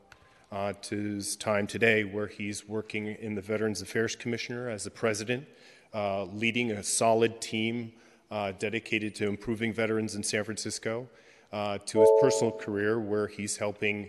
uh, 0.51 0.73
to 0.81 0.95
his 1.15 1.35
time 1.35 1.65
today, 1.65 2.03
where 2.03 2.27
he's 2.27 2.67
working 2.67 3.07
in 3.07 3.33
the 3.33 3.41
Veterans 3.41 3.81
Affairs 3.81 4.15
Commissioner 4.15 4.69
as 4.69 4.83
the 4.83 4.91
president, 4.91 5.47
uh, 5.93 6.25
leading 6.25 6.71
a 6.71 6.83
solid 6.83 7.41
team 7.41 7.93
dedicated 8.59 9.15
to 9.15 9.27
improving 9.27 9.73
veterans 9.73 10.13
in 10.13 10.21
San 10.21 10.43
Francisco, 10.43 11.09
to 11.51 11.99
his 11.99 12.09
personal 12.21 12.51
career, 12.51 12.99
where 12.99 13.25
he's 13.25 13.57
helping 13.57 14.07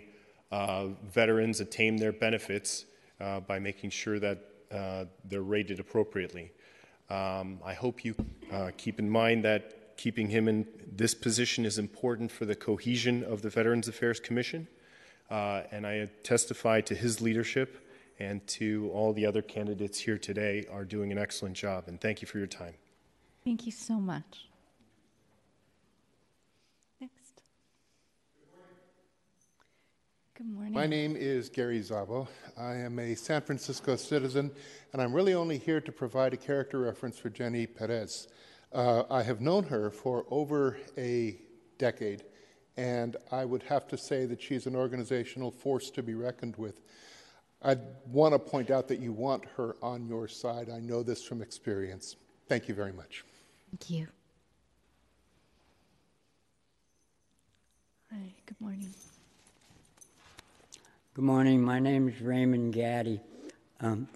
veterans 1.11 1.59
attain 1.59 1.95
their 1.95 2.11
benefits 2.11 2.85
by 3.47 3.59
making 3.59 3.89
sure 3.89 4.19
that 4.19 4.37
uh, 4.71 5.05
they're 5.25 5.41
rated 5.41 5.79
appropriately. 5.79 6.51
Um, 7.09 7.59
I 7.63 7.73
hope 7.73 8.05
you 8.05 8.15
uh, 8.51 8.71
keep 8.77 8.99
in 8.99 9.09
mind 9.09 9.43
that 9.43 9.97
keeping 9.97 10.29
him 10.29 10.47
in 10.47 10.65
this 10.91 11.13
position 11.13 11.65
is 11.65 11.77
important 11.77 12.31
for 12.31 12.45
the 12.45 12.55
cohesion 12.55 13.23
of 13.23 13.41
the 13.41 13.49
Veterans 13.49 13.87
Affairs 13.87 14.19
Commission. 14.19 14.67
Uh, 15.29 15.63
and 15.71 15.85
I 15.85 16.09
testify 16.23 16.81
to 16.81 16.95
his 16.95 17.21
leadership 17.21 17.87
and 18.19 18.45
to 18.47 18.89
all 18.93 19.13
the 19.13 19.25
other 19.25 19.41
candidates 19.41 19.99
here 19.99 20.17
today 20.17 20.65
are 20.71 20.85
doing 20.85 21.11
an 21.11 21.17
excellent 21.17 21.55
job. 21.55 21.85
And 21.87 21.99
thank 21.99 22.21
you 22.21 22.27
for 22.27 22.37
your 22.37 22.47
time. 22.47 22.73
Thank 23.43 23.65
you 23.65 23.71
so 23.71 23.95
much. 23.95 24.47
Next. 26.99 27.41
Good 30.41 30.55
morning. 30.55 30.73
My 30.73 30.87
name 30.87 31.15
is 31.15 31.49
Gary 31.49 31.81
Zabo. 31.81 32.27
I 32.57 32.73
am 32.73 32.97
a 32.97 33.13
San 33.13 33.43
Francisco 33.43 33.95
citizen, 33.95 34.49
and 34.91 34.99
I'm 34.99 35.13
really 35.13 35.35
only 35.35 35.59
here 35.59 35.79
to 35.79 35.91
provide 35.91 36.33
a 36.33 36.37
character 36.37 36.79
reference 36.79 37.19
for 37.19 37.29
Jenny 37.29 37.67
Perez. 37.67 38.27
Uh, 38.73 39.03
I 39.11 39.21
have 39.21 39.39
known 39.39 39.65
her 39.65 39.91
for 39.91 40.25
over 40.31 40.79
a 40.97 41.37
decade, 41.77 42.23
and 42.75 43.17
I 43.31 43.45
would 43.45 43.61
have 43.61 43.87
to 43.89 43.97
say 43.99 44.25
that 44.25 44.41
she's 44.41 44.65
an 44.65 44.75
organizational 44.75 45.51
force 45.51 45.91
to 45.91 46.01
be 46.01 46.15
reckoned 46.15 46.55
with. 46.55 46.81
I 47.63 47.77
want 48.07 48.33
to 48.33 48.39
point 48.39 48.71
out 48.71 48.87
that 48.87 48.99
you 48.99 49.13
want 49.13 49.45
her 49.57 49.75
on 49.83 50.07
your 50.07 50.27
side. 50.27 50.71
I 50.71 50.79
know 50.79 51.03
this 51.03 51.23
from 51.23 51.43
experience. 51.43 52.15
Thank 52.47 52.67
you 52.67 52.73
very 52.73 52.93
much. 52.93 53.23
Thank 53.69 53.91
you. 53.91 54.07
Hi, 58.11 58.33
good 58.47 58.59
morning. 58.59 58.91
Good 61.21 61.27
morning. 61.27 61.61
My 61.61 61.77
name 61.77 62.09
is 62.09 62.19
Raymond 62.19 62.73
Gaddy. 62.73 63.21
Um, 63.79 64.07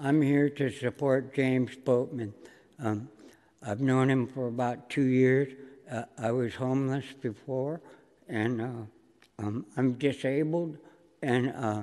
I'm 0.00 0.22
here 0.22 0.48
to 0.48 0.70
support 0.70 1.34
James 1.34 1.76
Boatman. 1.76 2.32
Um, 2.82 3.10
I've 3.62 3.82
known 3.82 4.08
him 4.08 4.26
for 4.26 4.46
about 4.46 4.88
two 4.88 5.02
years. 5.02 5.52
Uh, 5.92 6.04
I 6.16 6.32
was 6.32 6.54
homeless 6.54 7.04
before, 7.20 7.82
and 8.30 8.62
uh, 8.62 8.66
um, 9.40 9.66
I'm 9.76 9.92
disabled, 9.98 10.78
and 11.20 11.52
uh, 11.54 11.82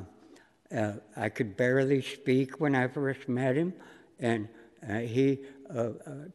uh, 0.75 0.93
I 1.15 1.29
could 1.29 1.55
barely 1.55 2.01
speak 2.01 2.59
when 2.59 2.73
I 2.73 2.87
first 2.87 3.29
met 3.29 3.55
him, 3.55 3.75
and 4.19 4.47
uh, 4.89 4.97
he 4.97 5.41
uh, 5.69 5.89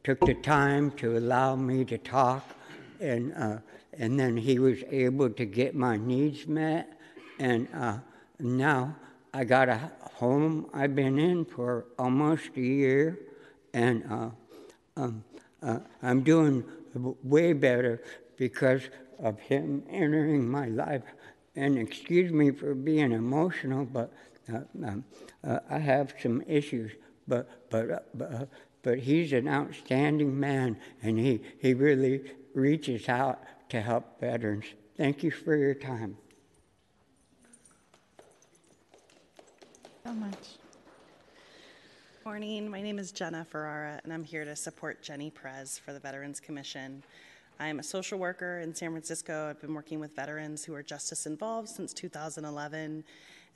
took 0.05 0.21
the 0.21 0.35
time 0.35 0.91
to 0.91 1.17
allow 1.17 1.57
me 1.57 1.83
to 1.83 1.97
talk, 1.97 2.49
and 3.01 3.61
and 3.91 4.17
then 4.17 4.37
he 4.37 4.57
was 4.57 4.85
able 4.89 5.31
to 5.31 5.43
get 5.43 5.75
my 5.75 5.97
needs 5.97 6.47
met, 6.47 6.97
and 7.39 7.67
now 8.39 8.95
I 9.33 9.43
got 9.43 9.69
a 9.69 9.91
home 10.15 10.69
I've 10.73 10.95
been 10.95 11.19
in 11.19 11.45
for 11.45 11.85
almost 11.99 12.49
a 12.55 12.61
year, 12.61 13.19
and 13.73 14.03
uh, 14.09 14.29
um, 14.95 15.23
uh, 15.61 15.79
I'm 16.01 16.23
doing 16.23 16.63
way 17.23 17.53
better 17.53 18.01
because 18.37 18.89
of 19.19 19.39
him 19.39 19.83
entering 19.89 20.49
my 20.49 20.67
life. 20.67 21.03
And 21.55 21.77
excuse 21.77 22.31
me 22.31 22.51
for 22.51 22.75
being 22.75 23.11
emotional, 23.11 23.85
but 23.85 24.13
uh, 24.51 24.59
um, 24.85 25.03
uh, 25.43 25.59
I 25.69 25.79
have 25.79 26.13
some 26.21 26.43
issues. 26.47 26.91
But 27.27 27.69
but 27.69 27.91
uh, 27.91 27.99
but, 28.13 28.33
uh, 28.33 28.45
but 28.83 28.99
he's 28.99 29.33
an 29.33 29.47
outstanding 29.47 30.39
man, 30.39 30.77
and 31.01 31.17
he 31.17 31.41
he 31.59 31.73
really 31.73 32.31
reaches 32.53 33.09
out 33.09 33.41
to 33.69 33.81
help 33.81 34.19
veterans. 34.19 34.65
Thank 34.95 35.23
you 35.23 35.31
for 35.31 35.55
your 35.55 35.73
time. 35.73 36.17
So 40.07 40.13
much. 40.13 40.55
Morning, 42.23 42.69
my 42.69 42.81
name 42.81 42.97
is 42.97 43.11
Jenna 43.11 43.43
Ferrara, 43.43 43.99
and 44.05 44.13
I'm 44.13 44.23
here 44.23 44.45
to 44.45 44.55
support 44.55 45.01
Jenny 45.01 45.29
Perez 45.29 45.77
for 45.77 45.91
the 45.91 45.99
Veterans 45.99 46.39
Commission. 46.39 47.03
I'm 47.59 47.79
a 47.79 47.83
social 47.83 48.17
worker 48.17 48.59
in 48.59 48.73
San 48.73 48.91
Francisco. 48.91 49.49
I've 49.49 49.59
been 49.59 49.73
working 49.73 49.99
with 49.99 50.15
veterans 50.15 50.63
who 50.63 50.73
are 50.75 50.81
justice 50.81 51.25
involved 51.25 51.67
since 51.67 51.91
2011, 51.91 53.03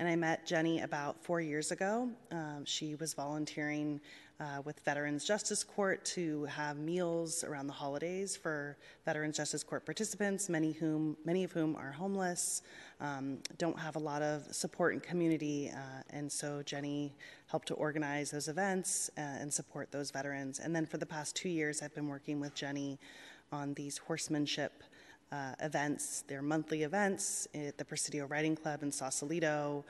and 0.02 0.10
I 0.10 0.16
met 0.16 0.48
Jenny 0.48 0.82
about 0.82 1.24
four 1.24 1.42
years 1.42 1.72
ago. 1.72 2.10
Um, 2.32 2.66
she 2.66 2.96
was 2.96 3.14
volunteering 3.14 4.02
uh, 4.40 4.64
with 4.66 4.80
Veterans 4.80 5.24
Justice 5.24 5.64
Court 5.64 6.04
to 6.06 6.46
have 6.46 6.80
meals 6.80 7.44
around 7.44 7.68
the 7.68 7.74
holidays 7.74 8.36
for 8.36 8.78
Veterans 9.06 9.38
Justice 9.38 9.62
Court 9.62 9.86
participants, 9.86 10.50
many 10.50 10.72
whom 10.72 11.16
many 11.24 11.44
of 11.44 11.52
whom 11.52 11.76
are 11.76 11.92
homeless, 11.92 12.64
um, 13.00 13.38
don't 13.60 13.78
have 13.78 13.96
a 13.96 14.00
lot 14.00 14.24
of 14.24 14.44
support 14.52 14.94
and 14.94 15.04
community, 15.04 15.72
uh, 15.72 16.02
and 16.10 16.32
so 16.32 16.64
Jenny 16.64 17.14
helped 17.46 17.68
to 17.68 17.76
organize 17.76 18.32
those 18.32 18.48
events 18.48 19.12
uh, 19.20 19.22
and 19.22 19.54
support 19.54 19.92
those 19.92 20.10
veterans. 20.10 20.58
And 20.58 20.76
then 20.76 20.88
for 20.88 20.98
the 20.98 21.06
past 21.06 21.36
two 21.36 21.50
years, 21.50 21.84
I've 21.84 21.94
been 21.94 22.08
working 22.08 22.40
with 22.40 22.56
Jenny 22.56 22.98
on 23.52 23.76
these 23.76 24.00
horsemanship. 24.00 24.84
Uh, 25.32 25.54
events, 25.62 26.24
they're 26.28 26.42
monthly 26.42 26.84
events 26.84 27.48
at 27.56 27.78
the 27.78 27.86
Presidio 27.86 28.26
Riding 28.26 28.56
Club 28.56 28.84
in 28.84 28.92
Sausalito, 28.92 29.86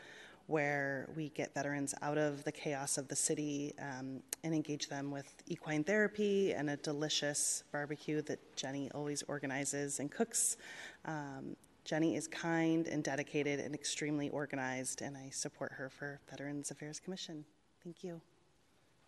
where 0.47 1.09
we 1.15 1.29
get 1.29 1.53
veterans 1.53 1.95
out 2.01 2.17
of 2.17 2.43
the 2.43 2.51
chaos 2.51 2.97
of 2.97 3.07
the 3.07 3.15
city 3.15 3.73
um, 3.79 4.21
and 4.43 4.53
engage 4.53 4.87
them 4.87 5.09
with 5.09 5.33
equine 5.47 5.83
therapy 5.83 6.53
and 6.53 6.69
a 6.69 6.77
delicious 6.77 7.63
barbecue 7.71 8.21
that 8.23 8.39
Jenny 8.55 8.91
always 8.93 9.23
organizes 9.27 9.99
and 9.99 10.11
cooks. 10.11 10.57
Um, 11.05 11.55
Jenny 11.85 12.15
is 12.15 12.27
kind 12.27 12.87
and 12.87 13.03
dedicated 13.03 13.59
and 13.59 13.73
extremely 13.73 14.29
organized, 14.29 15.01
and 15.01 15.17
I 15.17 15.29
support 15.31 15.71
her 15.73 15.89
for 15.89 16.19
Veterans 16.29 16.69
Affairs 16.69 16.99
Commission. 16.99 17.43
Thank 17.83 18.03
you. 18.03 18.21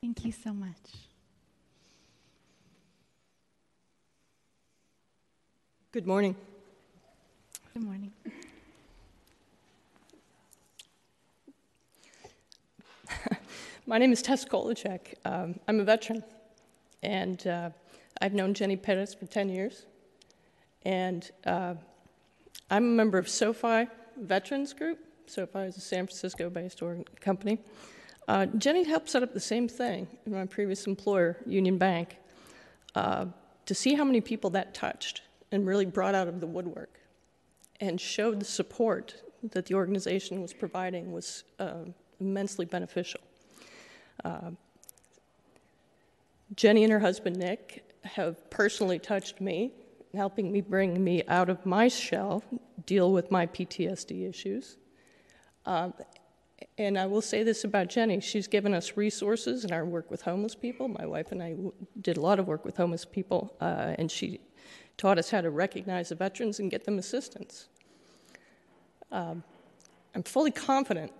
Thank 0.01 0.25
you 0.25 0.31
so 0.31 0.51
much. 0.51 1.12
Good 5.93 6.07
morning. 6.07 6.35
Good 7.75 7.83
morning. 7.83 8.11
My 13.85 13.99
name 13.99 14.11
is 14.11 14.23
Tess 14.23 14.43
Kolacek. 14.43 15.13
Um, 15.23 15.59
I'm 15.67 15.79
a 15.79 15.83
veteran, 15.83 16.23
and 17.03 17.45
uh, 17.45 17.69
I've 18.19 18.33
known 18.33 18.55
Jenny 18.55 18.75
Perez 18.75 19.13
for 19.13 19.27
10 19.27 19.49
years. 19.49 19.85
And 20.81 21.29
uh, 21.45 21.75
I'm 22.71 22.85
a 22.85 22.95
member 22.95 23.19
of 23.19 23.29
SoFi 23.29 23.87
Veterans 24.19 24.73
Group. 24.73 24.97
SoFi 25.27 25.59
is 25.59 25.77
a 25.77 25.81
San 25.81 26.07
Francisco 26.07 26.49
based 26.49 26.81
company. 27.21 27.59
Uh, 28.27 28.47
Jenny 28.47 28.83
helped 28.83 29.11
set 29.11 29.21
up 29.21 29.35
the 29.35 29.39
same 29.39 29.67
thing 29.67 30.07
in 30.25 30.31
my 30.31 30.47
previous 30.47 30.87
employer, 30.87 31.37
Union 31.45 31.77
Bank, 31.77 32.17
uh, 32.95 33.27
to 33.67 33.75
see 33.75 33.93
how 33.93 34.03
many 34.03 34.21
people 34.21 34.49
that 34.49 34.73
touched 34.73 35.21
and 35.53 35.67
really 35.67 35.85
brought 35.85 36.15
out 36.15 36.27
of 36.27 36.41
the 36.41 36.47
woodwork 36.47 36.99
and 37.79 38.01
showed 38.01 38.39
the 38.39 38.45
support 38.45 39.21
that 39.51 39.67
the 39.67 39.75
organization 39.75 40.41
was 40.41 40.51
providing 40.51 41.11
was 41.11 41.43
uh, 41.59 41.85
immensely 42.19 42.65
beneficial. 42.65 43.21
Uh, 44.25 44.51
Jenny 46.55 46.83
and 46.83 46.91
her 46.91 46.99
husband 46.99 47.37
Nick 47.37 47.83
have 48.03 48.49
personally 48.49 48.97
touched 48.97 49.41
me, 49.41 49.71
helping 50.15 50.51
me 50.51 50.61
bring 50.61 51.03
me 51.03 51.23
out 51.27 51.49
of 51.49 51.63
my 51.65 51.87
shell, 51.87 52.43
deal 52.85 53.11
with 53.11 53.29
my 53.29 53.45
PTSD 53.45 54.27
issues. 54.27 54.77
Um, 55.67 55.93
and 56.77 56.97
I 56.97 57.05
will 57.05 57.21
say 57.21 57.43
this 57.43 57.63
about 57.63 57.89
Jenny 57.89 58.19
she's 58.21 58.47
given 58.47 58.73
us 58.73 58.97
resources 58.97 59.65
in 59.65 59.71
our 59.71 59.85
work 59.85 60.09
with 60.09 60.23
homeless 60.23 60.55
people. 60.55 60.87
My 60.87 61.05
wife 61.05 61.31
and 61.31 61.43
I 61.43 61.55
did 62.01 62.17
a 62.17 62.21
lot 62.21 62.39
of 62.39 62.47
work 62.47 62.65
with 62.65 62.77
homeless 62.77 63.05
people, 63.05 63.55
uh, 63.61 63.95
and 63.99 64.09
she 64.09 64.39
taught 64.97 65.17
us 65.17 65.31
how 65.31 65.41
to 65.41 65.49
recognize 65.49 66.09
the 66.09 66.15
veterans 66.15 66.59
and 66.59 66.69
get 66.71 66.85
them 66.85 66.97
assistance. 66.97 67.67
Um, 69.11 69.43
I'm 70.15 70.23
fully 70.23 70.51
confident 70.51 71.11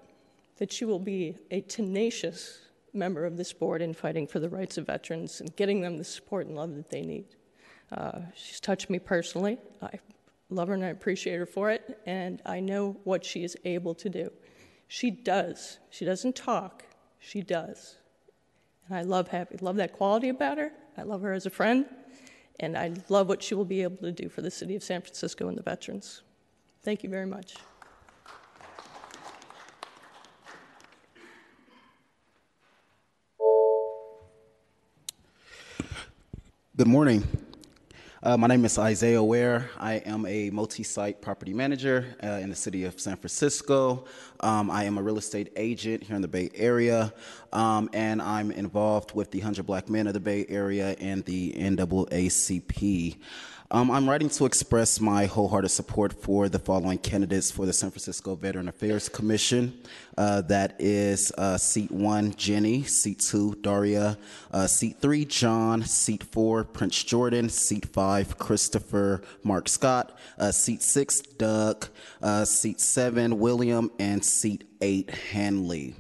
that 0.58 0.72
she 0.72 0.86
will 0.86 1.00
be 1.00 1.38
a 1.52 1.62
tenacious 1.62 2.60
member 2.94 3.26
of 3.26 3.38
this 3.38 3.52
board 3.54 3.82
in 3.82 3.94
fighting 3.94 4.28
for 4.28 4.40
the 4.40 4.50
rights 4.50 4.78
of 4.78 4.86
veterans 4.86 5.42
and 5.42 5.56
getting 5.56 5.82
them 5.82 5.98
the 5.98 6.04
support 6.04 6.46
and 6.46 6.56
love 6.56 6.76
that 6.76 6.90
they 6.90 7.02
need. 7.02 7.26
Uh, 7.92 8.20
she's 8.36 8.60
touched 8.60 8.90
me 8.90 9.00
personally. 9.00 9.58
I 9.82 10.00
love 10.50 10.68
her 10.68 10.74
and 10.74 10.86
I 10.86 10.90
appreciate 10.90 11.38
her 11.38 11.46
for 11.46 11.72
it, 11.72 12.00
and 12.06 12.42
I 12.46 12.60
know 12.60 12.98
what 13.04 13.26
she 13.26 13.44
is 13.44 13.58
able 13.66 13.96
to 13.96 14.10
do. 14.10 14.32
She 14.88 15.10
does. 15.10 15.80
She 15.90 16.06
doesn't 16.06 16.36
talk, 16.36 16.84
she 17.20 17.42
does. 17.42 17.98
And 18.88 18.98
I 18.98 19.02
love, 19.02 19.30
having, 19.30 19.58
love 19.62 19.78
that 19.78 19.94
quality 19.94 20.30
about 20.30 20.58
her. 20.58 20.72
I 20.98 21.04
love 21.04 21.22
her 21.22 21.34
as 21.34 21.46
a 21.46 21.50
friend, 21.50 21.86
and 22.60 22.78
I 22.78 22.94
love 23.10 23.28
what 23.28 23.42
she 23.42 23.56
will 23.56 23.66
be 23.66 23.84
able 23.84 23.98
to 23.98 24.12
do 24.12 24.30
for 24.30 24.42
the 24.42 24.52
city 24.52 24.76
of 24.76 24.84
San 24.84 25.02
Francisco 25.02 25.48
and 25.48 25.58
the 25.58 25.64
veterans. 25.64 26.22
Thank 26.84 27.04
you 27.04 27.10
very 27.10 27.26
much. 27.26 27.56
Good 36.76 36.88
morning. 36.88 37.24
Uh, 38.26 38.38
my 38.38 38.48
name 38.48 38.64
is 38.64 38.80
Isaiah 38.80 39.22
Ware. 39.22 39.70
I 39.78 39.96
am 39.96 40.26
a 40.26 40.50
multi 40.50 40.82
site 40.84 41.22
property 41.22 41.54
manager 41.54 42.06
uh, 42.24 42.40
in 42.42 42.50
the 42.50 42.56
city 42.56 42.86
of 42.86 42.98
San 42.98 43.18
Francisco. 43.18 44.06
Um, 44.40 44.72
I 44.72 44.86
am 44.86 44.98
a 44.98 45.04
real 45.04 45.18
estate 45.18 45.52
agent 45.58 46.04
here 46.04 46.16
in 46.16 46.22
the 46.22 46.30
Bay 46.30 46.50
Area, 46.56 47.14
um, 47.52 47.90
and 47.92 48.22
I'm 48.22 48.50
involved 48.52 49.14
with 49.14 49.32
the 49.32 49.40
100 49.40 49.66
Black 49.66 49.90
Men 49.90 50.08
of 50.08 50.14
the 50.14 50.22
Bay 50.22 50.46
Area 50.48 50.96
and 51.02 51.26
the 51.26 51.52
NAACP. 51.52 53.18
Um, 53.72 53.90
I'm 53.90 54.08
writing 54.08 54.30
to 54.30 54.46
express 54.46 55.00
my 55.00 55.26
wholehearted 55.26 55.72
support 55.72 56.14
for 56.14 56.48
the 56.50 56.60
following 56.60 56.98
candidates 56.98 57.50
for 57.50 57.66
the 57.66 57.74
San 57.74 57.90
Francisco 57.90 58.36
Veteran 58.36 58.68
Affairs 58.68 59.10
Commission. 59.10 59.82
Uh, 60.18 60.42
that 60.42 60.76
is 60.80 61.32
uh, 61.38 61.58
seat 61.58 61.90
one, 61.90 62.36
Jenny, 62.36 62.84
seat 62.84 63.20
two, 63.20 63.56
Daria, 63.62 64.18
uh, 64.52 64.68
seat 64.68 64.98
three, 65.02 65.26
John, 65.26 65.82
seat 65.84 66.24
four, 66.24 66.64
Prince 66.64 67.04
Jordan, 67.04 67.50
seat 67.50 67.88
five, 67.88 68.38
Christopher 68.38 69.22
Mark 69.44 69.68
Scott, 69.68 70.18
uh, 70.38 70.52
seat 70.52 70.84
six, 70.84 71.22
Doug, 71.22 71.88
uh, 72.22 72.46
seat 72.46 72.80
seven, 72.80 73.40
William, 73.40 73.90
and 73.98 74.24
seat 74.24 74.66
eight, 74.82 75.10
Hanley. 75.10 75.96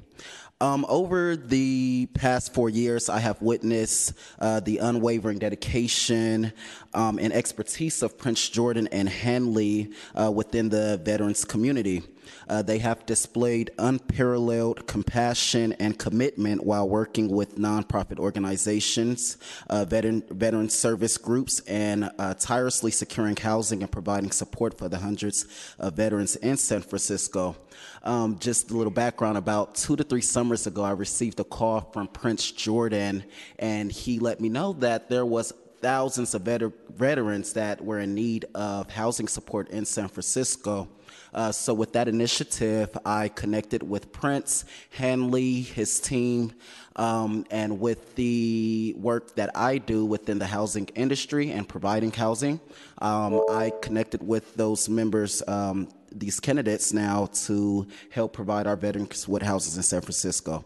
Um, 0.63 0.85
over 0.87 1.35
the 1.35 2.07
past 2.13 2.53
four 2.53 2.69
years, 2.69 3.09
I 3.09 3.19
have 3.19 3.41
witnessed 3.41 4.13
uh, 4.39 4.61
the 4.61 4.77
unwavering 4.77 5.37
dedication 5.37 6.53
um, 6.93 7.19
and 7.19 7.33
expertise 7.33 8.01
of 8.01 8.17
Prince 8.17 8.47
Jordan 8.47 8.87
and 8.93 9.09
Hanley 9.09 9.91
uh, 10.15 10.31
within 10.31 10.69
the 10.69 11.01
veterans 11.03 11.43
community. 11.43 12.01
Uh, 12.49 12.61
they 12.61 12.77
have 12.79 13.05
displayed 13.05 13.71
unparalleled 13.77 14.87
compassion 14.87 15.73
and 15.73 15.97
commitment 15.97 16.63
while 16.63 16.87
working 16.87 17.29
with 17.29 17.57
nonprofit 17.57 18.19
organizations, 18.19 19.37
uh, 19.69 19.85
veteran, 19.85 20.23
veteran 20.29 20.69
service 20.69 21.17
groups, 21.17 21.59
and 21.61 22.09
uh, 22.19 22.33
tirelessly 22.35 22.91
securing 22.91 23.35
housing 23.35 23.81
and 23.81 23.91
providing 23.91 24.31
support 24.31 24.77
for 24.77 24.89
the 24.89 24.97
hundreds 24.97 25.45
of 25.79 25.93
veterans 25.93 26.35
in 26.37 26.57
San 26.57 26.81
Francisco. 26.81 27.55
Um, 28.03 28.37
just 28.39 28.71
a 28.71 28.77
little 28.77 28.91
background 28.91 29.37
about 29.37 29.75
two 29.75 29.95
to 29.95 30.03
three 30.03 30.21
summers 30.21 30.67
ago, 30.67 30.83
I 30.83 30.91
received 30.91 31.39
a 31.39 31.43
call 31.43 31.81
from 31.93 32.07
Prince 32.07 32.51
Jordan, 32.51 33.23
and 33.59 33.91
he 33.91 34.19
let 34.19 34.41
me 34.41 34.49
know 34.49 34.73
that 34.73 35.09
there 35.09 35.25
was 35.25 35.53
thousands 35.81 36.33
of 36.33 36.43
veter- 36.43 36.73
veterans 36.95 37.53
that 37.53 37.83
were 37.83 37.99
in 37.99 38.15
need 38.15 38.45
of 38.55 38.89
housing 38.89 39.27
support 39.27 39.69
in 39.69 39.85
San 39.85 40.07
Francisco. 40.07 40.87
Uh, 41.33 41.51
so, 41.51 41.73
with 41.73 41.93
that 41.93 42.07
initiative, 42.07 42.95
I 43.05 43.29
connected 43.29 43.83
with 43.83 44.11
Prince, 44.11 44.65
Hanley, 44.91 45.61
his 45.61 45.99
team, 45.99 46.53
um, 46.95 47.45
and 47.49 47.79
with 47.79 48.15
the 48.15 48.93
work 48.97 49.35
that 49.35 49.49
I 49.55 49.79
do 49.79 50.05
within 50.05 50.37
the 50.39 50.45
housing 50.45 50.87
industry 50.95 51.51
and 51.51 51.67
providing 51.67 52.11
housing, 52.11 52.59
um, 52.99 53.41
I 53.49 53.71
connected 53.81 54.25
with 54.25 54.55
those 54.55 54.87
members. 54.89 55.41
Um, 55.47 55.89
these 56.15 56.39
candidates 56.39 56.93
now 56.93 57.27
to 57.45 57.87
help 58.09 58.33
provide 58.33 58.67
our 58.67 58.75
veterans 58.75 59.27
with 59.27 59.41
houses 59.41 59.77
in 59.77 59.83
San 59.83 60.01
Francisco. 60.01 60.65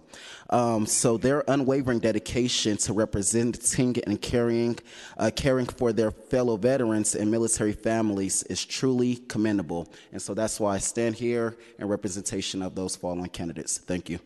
Um, 0.50 0.86
so 0.86 1.18
their 1.18 1.44
unwavering 1.48 2.00
dedication 2.00 2.78
to 2.78 2.94
representing 2.94 3.98
and 4.06 4.22
caring, 4.22 4.80
uh, 5.18 5.32
caring 5.36 5.66
for 5.66 5.92
their 5.94 6.12
fellow 6.12 6.58
veterans 6.58 7.16
and 7.16 7.30
military 7.30 7.74
families 7.74 8.44
is 8.44 8.64
truly 8.64 9.18
commendable. 9.28 9.92
And 10.12 10.22
so 10.22 10.34
that's 10.34 10.60
why 10.60 10.76
I 10.76 10.78
stand 10.80 11.16
here 11.16 11.58
in 11.80 11.88
representation 11.88 12.62
of 12.62 12.76
those 12.76 12.96
fallen 12.96 13.28
candidates. 13.30 13.78
Thank 13.78 14.10
you. 14.10 14.20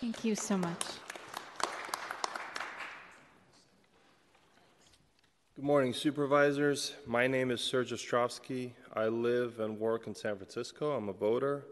Thank 0.00 0.24
you 0.24 0.34
so 0.34 0.56
much. 0.56 0.84
Good 5.58 5.64
morning, 5.64 5.92
supervisors. 5.92 6.94
My 7.04 7.26
name 7.26 7.50
is 7.50 7.60
Serge 7.60 7.90
Ostrovsky. 7.90 8.70
I 8.98 9.06
live 9.06 9.60
and 9.60 9.78
work 9.78 10.08
in 10.08 10.14
San 10.16 10.34
Francisco. 10.34 10.90
I'm 10.90 11.08
a 11.08 11.12
voter, 11.12 11.64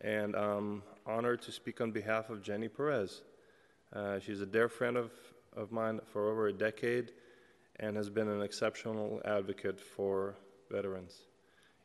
and 0.00 0.34
I'm 0.34 0.82
honored 1.04 1.42
to 1.42 1.52
speak 1.52 1.82
on 1.82 1.90
behalf 1.90 2.30
of 2.30 2.42
Jenny 2.42 2.66
Perez. 2.66 3.24
Uh, 3.94 4.18
she's 4.18 4.40
a 4.40 4.46
dear 4.46 4.70
friend 4.70 4.96
of, 4.96 5.10
of 5.54 5.70
mine 5.70 6.00
for 6.10 6.30
over 6.30 6.46
a 6.46 6.52
decade 6.52 7.12
and 7.78 7.94
has 7.94 8.08
been 8.08 8.26
an 8.26 8.40
exceptional 8.40 9.20
advocate 9.26 9.78
for 9.78 10.34
veterans. 10.70 11.14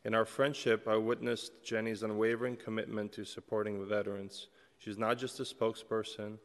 In 0.05 0.15
our 0.15 0.23
friendship, 0.23 0.87
I 0.87 0.95
witnessed 0.95 1.51
Jenny's 1.65 2.03
unwavering 2.03 2.55
commitment 2.55 3.11
to 3.11 3.25
supporting 3.25 3.85
veterans. 3.85 4.47
She's 4.77 4.97
not 4.97 5.17
just 5.17 5.41
a 5.41 5.43
spokesperson, 5.43 6.37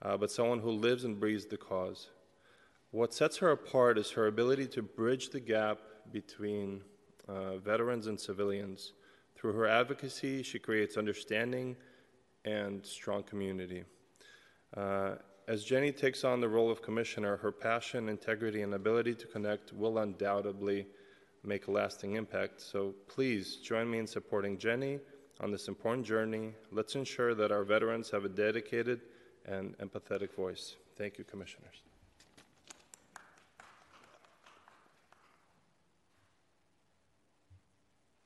uh, 0.00 0.16
but 0.16 0.30
someone 0.30 0.60
who 0.60 0.70
lives 0.70 1.04
and 1.04 1.20
breathes 1.20 1.44
the 1.44 1.58
cause. 1.58 2.08
What 2.90 3.12
sets 3.12 3.36
her 3.36 3.50
apart 3.50 3.98
is 3.98 4.12
her 4.12 4.28
ability 4.28 4.68
to 4.68 4.82
bridge 4.82 5.28
the 5.28 5.40
gap 5.40 5.78
between 6.10 6.80
uh, 7.28 7.56
veterans 7.58 8.06
and 8.06 8.18
civilians. 8.18 8.92
Through 9.36 9.52
her 9.54 9.66
advocacy, 9.66 10.42
she 10.42 10.58
creates 10.58 10.96
understanding 10.96 11.76
and 12.44 12.84
strong 12.84 13.22
community. 13.22 13.84
Uh, 14.76 15.16
as 15.48 15.64
Jenny 15.64 15.92
takes 15.92 16.24
on 16.24 16.40
the 16.40 16.48
role 16.48 16.70
of 16.70 16.82
commissioner, 16.82 17.36
her 17.36 17.50
passion, 17.52 18.08
integrity, 18.08 18.62
and 18.62 18.74
ability 18.74 19.14
to 19.16 19.26
connect 19.26 19.72
will 19.72 19.98
undoubtedly 19.98 20.86
make 21.44 21.66
a 21.66 21.70
lasting 21.70 22.14
impact. 22.14 22.60
So 22.60 22.94
please 23.08 23.56
join 23.56 23.90
me 23.90 23.98
in 23.98 24.06
supporting 24.06 24.56
Jenny 24.58 25.00
on 25.40 25.50
this 25.50 25.66
important 25.68 26.06
journey. 26.06 26.52
Let's 26.70 26.94
ensure 26.94 27.34
that 27.34 27.50
our 27.50 27.64
veterans 27.64 28.10
have 28.10 28.24
a 28.24 28.28
dedicated 28.28 29.00
and 29.44 29.76
empathetic 29.78 30.32
voice. 30.34 30.76
Thank 30.96 31.18
you, 31.18 31.24
commissioners. 31.24 31.82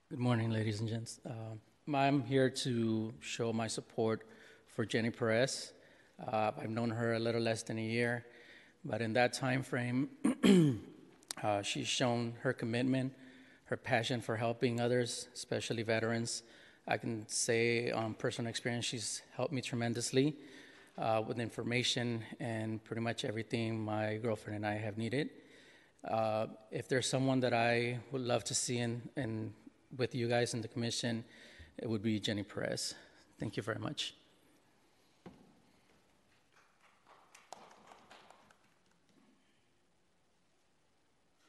Good 0.08 0.20
morning, 0.20 0.52
ladies 0.52 0.78
and 0.78 0.88
gents. 0.88 1.18
Uh, 1.26 1.56
I'm 1.92 2.22
here 2.22 2.48
to 2.48 3.12
show 3.18 3.52
my 3.52 3.66
support 3.66 4.22
for 4.68 4.86
Jenny 4.86 5.10
Perez. 5.10 5.72
Uh, 6.24 6.52
I've 6.56 6.70
known 6.70 6.90
her 6.90 7.14
a 7.14 7.18
little 7.18 7.40
less 7.40 7.64
than 7.64 7.76
a 7.76 7.82
year, 7.82 8.24
but 8.84 9.02
in 9.02 9.14
that 9.14 9.32
time 9.32 9.64
frame, 9.64 10.08
uh, 11.42 11.62
she's 11.62 11.88
shown 11.88 12.34
her 12.42 12.52
commitment, 12.52 13.14
her 13.64 13.76
passion 13.76 14.20
for 14.20 14.36
helping 14.36 14.80
others, 14.80 15.26
especially 15.34 15.82
veterans. 15.82 16.44
I 16.86 16.98
can 16.98 17.28
say 17.28 17.90
on 17.90 18.14
personal 18.14 18.48
experience, 18.48 18.84
she's 18.84 19.22
helped 19.34 19.52
me 19.52 19.60
tremendously 19.60 20.36
uh, 20.98 21.20
with 21.26 21.40
information 21.40 22.22
and 22.38 22.82
pretty 22.84 23.02
much 23.02 23.24
everything 23.24 23.84
my 23.84 24.18
girlfriend 24.18 24.58
and 24.58 24.66
I 24.66 24.74
have 24.74 24.98
needed. 24.98 25.30
Uh, 26.08 26.46
if 26.70 26.86
there's 26.86 27.08
someone 27.08 27.40
that 27.40 27.52
I 27.52 27.98
would 28.12 28.22
love 28.22 28.44
to 28.44 28.54
see 28.54 28.78
in, 28.78 29.02
in 29.16 29.52
with 29.96 30.14
you 30.14 30.28
guys 30.28 30.54
in 30.54 30.60
the 30.60 30.68
commission, 30.68 31.24
it 31.78 31.88
would 31.88 32.02
be 32.02 32.18
Jenny 32.18 32.42
Perez. 32.42 32.94
Thank 33.38 33.56
you 33.56 33.62
very 33.62 33.78
much. 33.78 34.14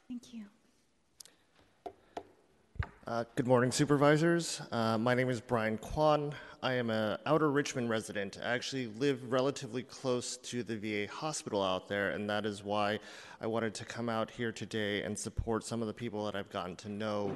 Thank 0.09 0.33
you. 0.33 0.45
Uh, 3.05 3.23
good 3.35 3.47
morning, 3.47 3.71
supervisors. 3.71 4.61
Uh, 4.71 4.97
my 4.97 5.13
name 5.13 5.29
is 5.29 5.39
Brian 5.39 5.77
Kwan. 5.77 6.33
I 6.61 6.73
am 6.73 6.89
an 6.89 7.17
outer 7.25 7.51
Richmond 7.51 7.89
resident. 7.89 8.38
I 8.43 8.49
actually 8.49 8.88
live 8.88 9.31
relatively 9.31 9.83
close 9.83 10.35
to 10.38 10.63
the 10.63 10.75
VA 10.75 11.09
hospital 11.09 11.63
out 11.63 11.88
there, 11.88 12.09
and 12.09 12.29
that 12.29 12.45
is 12.45 12.63
why 12.63 12.99
I 13.39 13.47
wanted 13.47 13.73
to 13.75 13.85
come 13.85 14.09
out 14.09 14.29
here 14.29 14.51
today 14.51 15.03
and 15.03 15.17
support 15.17 15.63
some 15.63 15.81
of 15.81 15.88
the 15.88 15.93
people 15.93 16.25
that 16.25 16.35
I've 16.35 16.49
gotten 16.49 16.75
to 16.77 16.89
know 16.89 17.33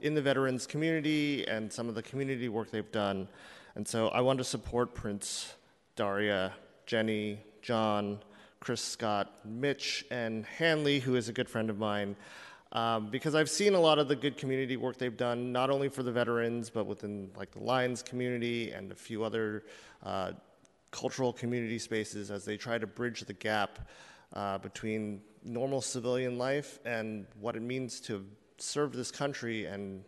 in 0.00 0.14
the 0.14 0.22
veterans 0.22 0.66
community 0.66 1.46
and 1.46 1.72
some 1.72 1.88
of 1.88 1.94
the 1.94 2.02
community 2.02 2.48
work 2.48 2.70
they've 2.70 2.92
done. 2.92 3.28
And 3.74 3.86
so 3.86 4.08
I 4.08 4.20
want 4.20 4.38
to 4.38 4.44
support 4.44 4.94
Prince, 4.94 5.54
Daria, 5.96 6.52
Jenny, 6.86 7.40
John, 7.62 8.20
Chris 8.60 8.80
Scott, 8.80 9.32
Mitch, 9.44 10.04
and 10.10 10.46
Hanley, 10.46 10.98
who 10.98 11.16
is 11.16 11.28
a 11.28 11.32
good 11.32 11.48
friend 11.48 11.70
of 11.70 11.78
mine. 11.78 12.16
Um, 12.72 13.10
because 13.10 13.34
I've 13.34 13.48
seen 13.50 13.74
a 13.74 13.80
lot 13.80 13.98
of 13.98 14.08
the 14.08 14.16
good 14.16 14.36
community 14.36 14.76
work 14.76 14.98
they've 14.98 15.16
done, 15.16 15.52
not 15.52 15.70
only 15.70 15.88
for 15.88 16.02
the 16.02 16.12
veterans, 16.12 16.68
but 16.68 16.86
within 16.86 17.30
like 17.36 17.52
the 17.52 17.60
Lions 17.60 18.02
community 18.02 18.72
and 18.72 18.92
a 18.92 18.94
few 18.94 19.24
other 19.24 19.64
uh, 20.02 20.32
cultural 20.90 21.32
community 21.32 21.78
spaces 21.78 22.30
as 22.30 22.44
they 22.44 22.56
try 22.56 22.78
to 22.78 22.86
bridge 22.86 23.20
the 23.20 23.32
gap 23.32 23.88
uh, 24.32 24.58
between 24.58 25.20
normal 25.44 25.80
civilian 25.80 26.38
life 26.38 26.80
and 26.84 27.26
what 27.40 27.56
it 27.56 27.62
means 27.62 28.00
to 28.00 28.24
served 28.58 28.94
this 28.94 29.10
country 29.10 29.66
and 29.66 30.04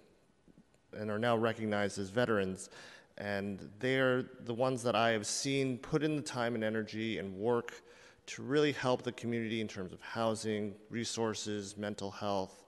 and 0.97 1.11
are 1.11 1.19
now 1.19 1.37
recognized 1.37 1.99
as 1.99 2.11
veterans. 2.11 2.71
And 3.19 3.69
they're 3.79 4.25
the 4.45 4.55
ones 4.55 4.83
that 4.85 4.95
I 4.95 5.11
have 5.11 5.27
seen 5.27 5.79
put 5.79 6.03
in 6.03 6.17
the 6.17 6.23
time 6.23 6.55
and 6.55 6.65
energy 6.65 7.19
and 7.19 7.35
work 7.35 7.83
to 8.27 8.43
really 8.43 8.73
help 8.73 9.03
the 9.03 9.13
community 9.13 9.61
in 9.61 9.69
terms 9.69 9.93
of 9.93 10.01
housing, 10.01 10.75
resources, 10.91 11.77
mental 11.77 12.11
health, 12.11 12.65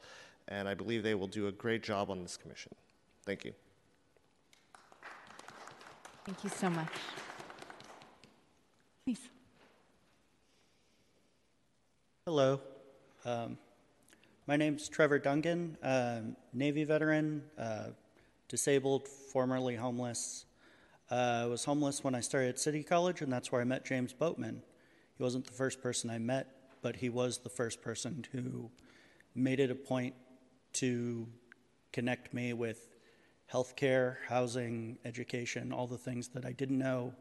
and 0.48 0.68
I 0.68 0.74
believe 0.74 1.02
they 1.02 1.14
will 1.14 1.26
do 1.26 1.46
a 1.48 1.52
great 1.52 1.82
job 1.82 2.10
on 2.10 2.22
this 2.22 2.36
commission. 2.36 2.74
Thank 3.24 3.44
you. 3.44 3.52
Thank 6.24 6.42
you 6.44 6.50
so 6.50 6.70
much. 6.70 6.92
Please. 9.04 9.20
Hello. 12.26 12.60
Um, 13.24 13.58
my 14.50 14.56
name's 14.56 14.88
Trevor 14.88 15.20
Duncan, 15.20 15.76
um, 15.80 16.34
Navy 16.52 16.82
veteran, 16.82 17.40
uh, 17.56 17.90
disabled, 18.48 19.06
formerly 19.06 19.76
homeless. 19.76 20.44
Uh, 21.08 21.42
I 21.42 21.46
was 21.46 21.64
homeless 21.64 22.02
when 22.02 22.16
I 22.16 22.20
started 22.20 22.48
at 22.48 22.58
City 22.58 22.82
College, 22.82 23.20
and 23.20 23.32
that's 23.32 23.52
where 23.52 23.60
I 23.60 23.64
met 23.64 23.84
James 23.84 24.12
Boatman. 24.12 24.60
He 25.16 25.22
wasn't 25.22 25.46
the 25.46 25.52
first 25.52 25.80
person 25.80 26.10
I 26.10 26.18
met, 26.18 26.48
but 26.82 26.96
he 26.96 27.08
was 27.08 27.38
the 27.38 27.48
first 27.48 27.80
person 27.80 28.26
who 28.32 28.72
made 29.36 29.60
it 29.60 29.70
a 29.70 29.76
point 29.76 30.16
to 30.72 31.28
connect 31.92 32.34
me 32.34 32.52
with 32.52 32.88
healthcare, 33.52 34.16
housing, 34.26 34.98
education, 35.04 35.72
all 35.72 35.86
the 35.86 35.96
things 35.96 36.26
that 36.30 36.44
I 36.44 36.50
didn't 36.50 36.78
know 36.78 37.14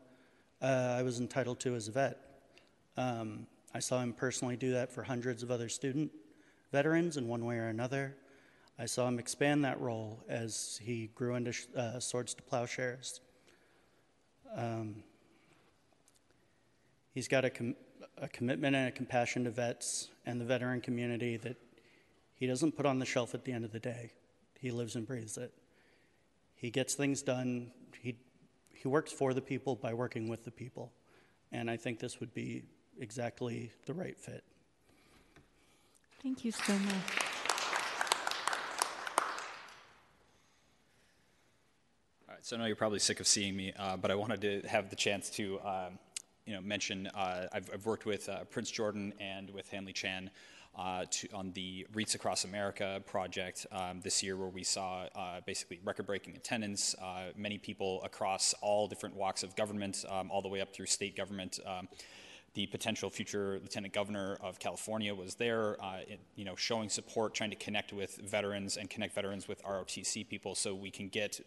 uh, 0.64 0.96
I 0.98 1.04
was 1.04 1.20
entitled 1.20 1.60
to 1.60 1.76
as 1.76 1.90
a 1.90 1.92
vet. 1.92 2.18
Um, 2.98 3.46
I 3.72 3.82
saw 3.82 4.02
him 4.02 4.14
personally 4.14 4.58
do 4.58 4.72
that 4.72 4.92
for 4.92 5.04
hundreds 5.04 5.44
of 5.44 5.52
other 5.52 5.70
students 5.70 6.16
veterans 6.72 7.18
in 7.18 7.28
one 7.28 7.46
way 7.46 7.58
or 7.58 7.68
another. 7.68 8.16
I 8.78 8.86
saw 8.86 9.08
him 9.08 9.20
expand 9.20 9.66
that 9.66 9.80
role 9.82 10.24
as 10.30 10.80
he 10.82 11.08
grew 11.16 11.36
into 11.36 11.54
uh, 11.76 12.00
Swords 12.00 12.34
to 12.36 12.44
Plowshares. 12.44 13.20
Um, 14.56 15.04
he's 17.14 17.28
got 17.28 17.44
a, 17.44 17.50
com- 17.50 17.76
a 18.18 18.28
commitment 18.30 18.76
and 18.76 18.88
a 18.88 18.92
compassion 18.92 19.44
to 19.44 19.52
vets 19.52 20.10
and 20.26 20.40
the 20.40 20.46
veteran 20.46 20.82
community 20.82 21.38
that 21.38 21.58
he 22.36 22.48
doesn't 22.48 22.72
put 22.72 22.86
on 22.86 23.00
the 23.00 23.06
shelf 23.06 23.34
at 23.34 23.44
the 23.44 23.52
end 23.52 23.66
of 23.66 23.72
the 23.72 23.80
day. 23.80 24.12
He 24.60 24.72
lives 24.72 24.96
and 24.96 25.06
breathes 25.06 25.38
it. 25.38 25.54
He 26.56 26.70
gets 26.70 26.94
things 26.94 27.22
done. 27.22 27.72
He, 28.02 28.16
he 28.74 28.88
works 28.88 29.12
for 29.12 29.34
the 29.34 29.42
people 29.42 29.76
by 29.76 29.94
working 29.94 30.30
with 30.30 30.46
the 30.46 30.52
people. 30.52 30.94
And 31.52 31.70
I 31.70 31.78
think 31.78 32.00
this 32.00 32.20
would 32.20 32.34
be 32.34 32.64
exactly 33.00 33.72
the 33.86 33.94
right 33.94 34.18
fit. 34.18 34.44
Thank 36.22 36.44
you 36.44 36.52
so 36.52 36.74
much. 36.74 36.94
All 42.28 42.36
right, 42.36 42.46
so 42.46 42.58
I 42.58 42.60
know 42.60 42.66
you're 42.66 42.76
probably 42.76 43.00
sick 43.00 43.22
of 43.22 43.28
seeing 43.28 43.56
me, 43.56 43.72
uh, 43.80 43.96
but 43.96 44.12
I 44.12 44.16
wanted 44.16 44.41
to 44.41 44.68
have 44.68 44.90
the 44.90 44.98
chance 44.98 45.30
to, 45.32 45.62
um, 45.62 46.00
you 46.46 46.54
know, 46.54 46.60
mention 46.60 47.08
uh, 47.08 47.48
I've, 47.54 47.70
I've, 47.74 47.86
worked 47.86 48.06
with 48.06 48.28
uh, 48.28 48.44
Prince 48.46 48.70
Jordan 48.70 49.14
and 49.22 49.50
with 49.52 49.70
Hanley 49.70 49.94
Chan 49.94 50.30
uh, 50.78 51.06
to, 51.10 51.30
on 51.34 51.54
the 51.54 51.88
Wreaths 51.94 52.16
Across 52.16 52.44
America 52.44 53.02
project 53.06 53.66
um, 53.72 54.02
this 54.02 54.22
year, 54.22 54.36
where 54.36 54.50
we 54.50 54.64
saw 54.64 55.06
uh, 55.16 55.40
basically 55.46 55.80
record-breaking 55.86 56.36
attendance. 56.36 56.96
Uh, 57.02 57.28
many 57.38 57.58
people 57.58 58.04
across 58.04 58.54
all 58.62 58.88
different 58.88 59.16
walks 59.16 59.41
of 59.41 59.56
government, 59.56 60.04
um, 60.10 60.30
all 60.32 60.41
the 60.41 60.50
way 60.50 60.60
up 60.60 60.74
through 60.74 60.88
state 60.88 61.16
government. 61.16 61.60
The 62.54 62.66
potential 62.68 63.10
future 63.10 63.60
lieutenant 63.62 63.94
governor 63.94 64.38
of 64.42 64.60
California 64.60 65.14
was 65.14 65.36
there, 65.36 65.82
uh, 65.84 66.00
it, 66.08 66.20
you 66.36 66.46
know, 66.46 66.56
showing 66.56 66.90
support, 66.90 67.34
trying 67.34 67.52
to 67.52 67.56
connect 67.56 67.94
with 67.94 68.18
veterans 68.18 68.78
and 68.78 68.90
connect 68.90 69.14
veterans 69.14 69.48
with 69.48 69.64
ROTC 69.64 70.28
people, 70.28 70.56
so 70.56 70.74
we 70.74 70.92
can 70.92 71.10
get 71.10 71.40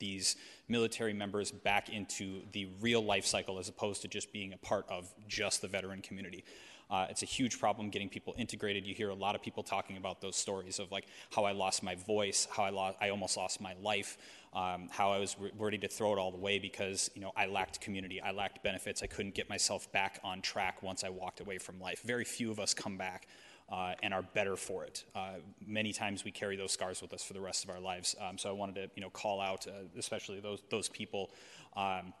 these 0.00 0.36
military 0.68 1.12
members 1.12 1.52
back 1.52 1.88
into 1.88 2.42
the 2.52 2.66
real 2.80 3.02
life 3.02 3.24
cycle 3.24 3.58
as 3.58 3.68
opposed 3.68 4.02
to 4.02 4.08
just 4.08 4.32
being 4.32 4.52
a 4.52 4.58
part 4.58 4.84
of 4.88 5.12
just 5.28 5.62
the 5.62 5.68
veteran 5.68 6.02
community. 6.02 6.44
Uh, 6.90 7.06
it's 7.08 7.22
a 7.22 7.26
huge 7.26 7.60
problem 7.60 7.88
getting 7.88 8.08
people 8.08 8.34
integrated. 8.36 8.84
You 8.84 8.94
hear 8.94 9.10
a 9.10 9.14
lot 9.14 9.36
of 9.36 9.42
people 9.42 9.62
talking 9.62 9.96
about 9.96 10.20
those 10.20 10.34
stories 10.34 10.80
of 10.80 10.90
like 10.90 11.06
how 11.32 11.44
I 11.44 11.52
lost 11.52 11.84
my 11.84 11.94
voice, 11.94 12.48
how 12.50 12.64
I 12.64 12.70
lost, 12.70 12.96
I 13.00 13.10
almost 13.10 13.36
lost 13.36 13.60
my 13.60 13.74
life, 13.80 14.18
um, 14.52 14.88
how 14.90 15.12
I 15.12 15.18
was 15.18 15.36
re- 15.38 15.52
ready 15.56 15.78
to 15.78 15.88
throw 15.88 16.12
it 16.12 16.18
all 16.18 16.34
away 16.34 16.58
because 16.58 17.08
you 17.14 17.20
know 17.20 17.30
I 17.36 17.46
lacked 17.46 17.80
community, 17.80 18.20
I 18.20 18.32
lacked 18.32 18.64
benefits, 18.64 19.04
I 19.04 19.06
couldn't 19.06 19.36
get 19.36 19.48
myself 19.48 19.90
back 19.92 20.18
on 20.24 20.42
track 20.42 20.82
once 20.82 21.04
I 21.04 21.10
walked 21.10 21.38
away 21.38 21.58
from 21.58 21.80
life. 21.80 22.02
Very 22.02 22.24
few 22.24 22.50
of 22.50 22.58
us 22.58 22.74
come 22.74 22.96
back. 22.96 23.28
Uh, 23.70 23.94
and 24.02 24.12
are 24.12 24.22
better 24.22 24.56
for 24.56 24.82
it. 24.82 25.04
Uh, 25.14 25.34
many 25.64 25.92
times 25.92 26.24
we 26.24 26.32
carry 26.32 26.56
those 26.56 26.72
scars 26.72 27.00
with 27.00 27.12
us 27.12 27.22
for 27.22 27.34
the 27.34 27.40
rest 27.40 27.62
of 27.62 27.70
our 27.70 27.78
lives. 27.78 28.16
Um, 28.20 28.36
so 28.36 28.48
I 28.48 28.52
wanted 28.52 28.74
to, 28.74 28.90
you 28.96 29.00
know, 29.00 29.10
call 29.10 29.40
out, 29.40 29.64
uh, 29.68 29.70
especially 29.96 30.40
those 30.40 30.60
those 30.70 30.88
people 30.88 31.30
um, 31.76 32.12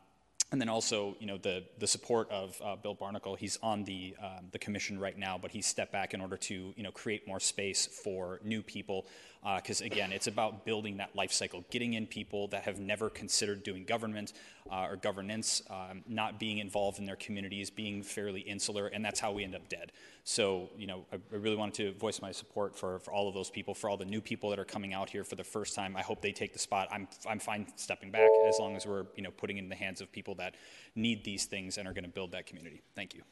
and 0.52 0.60
then 0.60 0.68
also, 0.68 1.16
you 1.20 1.26
know, 1.26 1.38
the 1.38 1.64
the 1.78 1.86
support 1.86 2.28
of 2.30 2.60
uh, 2.64 2.74
Bill 2.76 2.94
Barnacle. 2.94 3.36
He's 3.36 3.58
on 3.62 3.84
the 3.84 4.16
um, 4.20 4.46
the 4.50 4.58
commission 4.58 4.98
right 4.98 5.16
now, 5.16 5.38
but 5.38 5.50
he's 5.50 5.66
stepped 5.66 5.92
back 5.92 6.12
in 6.12 6.20
order 6.20 6.36
to, 6.36 6.74
you 6.76 6.82
know, 6.82 6.90
create 6.90 7.26
more 7.26 7.38
space 7.38 7.86
for 7.86 8.40
new 8.42 8.62
people. 8.62 9.06
Because 9.42 9.80
uh, 9.80 9.86
again, 9.86 10.12
it's 10.12 10.26
about 10.26 10.66
building 10.66 10.98
that 10.98 11.16
life 11.16 11.32
cycle, 11.32 11.64
getting 11.70 11.94
in 11.94 12.06
people 12.06 12.48
that 12.48 12.64
have 12.64 12.78
never 12.78 13.08
considered 13.08 13.62
doing 13.62 13.84
government 13.84 14.34
uh, 14.70 14.86
or 14.90 14.96
governance, 14.96 15.62
um, 15.70 16.02
not 16.06 16.38
being 16.38 16.58
involved 16.58 16.98
in 16.98 17.06
their 17.06 17.16
communities, 17.16 17.70
being 17.70 18.02
fairly 18.02 18.40
insular, 18.42 18.88
and 18.88 19.02
that's 19.02 19.18
how 19.18 19.32
we 19.32 19.42
end 19.42 19.54
up 19.54 19.66
dead. 19.68 19.92
So, 20.24 20.68
you 20.76 20.86
know, 20.86 21.06
I, 21.10 21.16
I 21.16 21.36
really 21.36 21.56
wanted 21.56 21.74
to 21.74 21.98
voice 21.98 22.20
my 22.20 22.32
support 22.32 22.76
for, 22.76 22.98
for 22.98 23.12
all 23.12 23.28
of 23.28 23.34
those 23.34 23.48
people, 23.48 23.72
for 23.72 23.88
all 23.88 23.96
the 23.96 24.04
new 24.04 24.20
people 24.20 24.50
that 24.50 24.58
are 24.58 24.64
coming 24.64 24.92
out 24.92 25.08
here 25.08 25.24
for 25.24 25.36
the 25.36 25.44
first 25.44 25.74
time. 25.74 25.96
I 25.96 26.02
hope 26.02 26.20
they 26.20 26.32
take 26.32 26.52
the 26.52 26.58
spot. 26.58 26.88
I'm, 26.92 27.08
I'm 27.26 27.38
fine 27.38 27.66
stepping 27.76 28.10
back 28.10 28.28
as 28.46 28.58
long 28.58 28.76
as 28.76 28.86
we're, 28.86 29.06
you 29.16 29.22
know, 29.22 29.30
putting 29.30 29.56
in 29.56 29.70
the 29.70 29.74
hands 29.74 30.02
of 30.02 30.12
people 30.12 30.34
that 30.34 30.54
need 30.94 31.24
these 31.24 31.46
things 31.46 31.78
and 31.78 31.88
are 31.88 31.94
going 31.94 32.04
to 32.04 32.10
build 32.10 32.32
that 32.32 32.46
community. 32.46 32.82
Thank 32.94 33.14
you. 33.14 33.22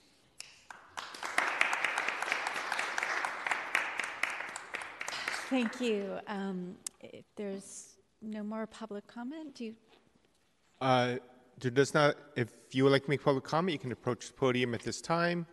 Thank 5.49 5.81
you. 5.81 6.19
Um, 6.27 6.77
if 7.01 7.25
there's 7.35 7.97
no 8.21 8.43
more 8.43 8.67
public 8.67 9.07
comment, 9.07 9.55
do 9.55 9.65
you? 9.65 9.75
Uh, 10.81 11.17
there 11.59 11.71
does 11.71 11.95
not. 11.95 12.17
If 12.37 12.49
you 12.73 12.85
would 12.85 12.93
like 12.93 13.05
to 13.05 13.11
make 13.11 13.25
public 13.25 13.45
comment, 13.45 13.73
you 13.73 13.79
can 13.79 13.93
approach 13.93 14.27
the 14.27 14.35
podium 14.35 14.75
at 14.75 14.83
this 14.83 15.01
time. 15.01 15.47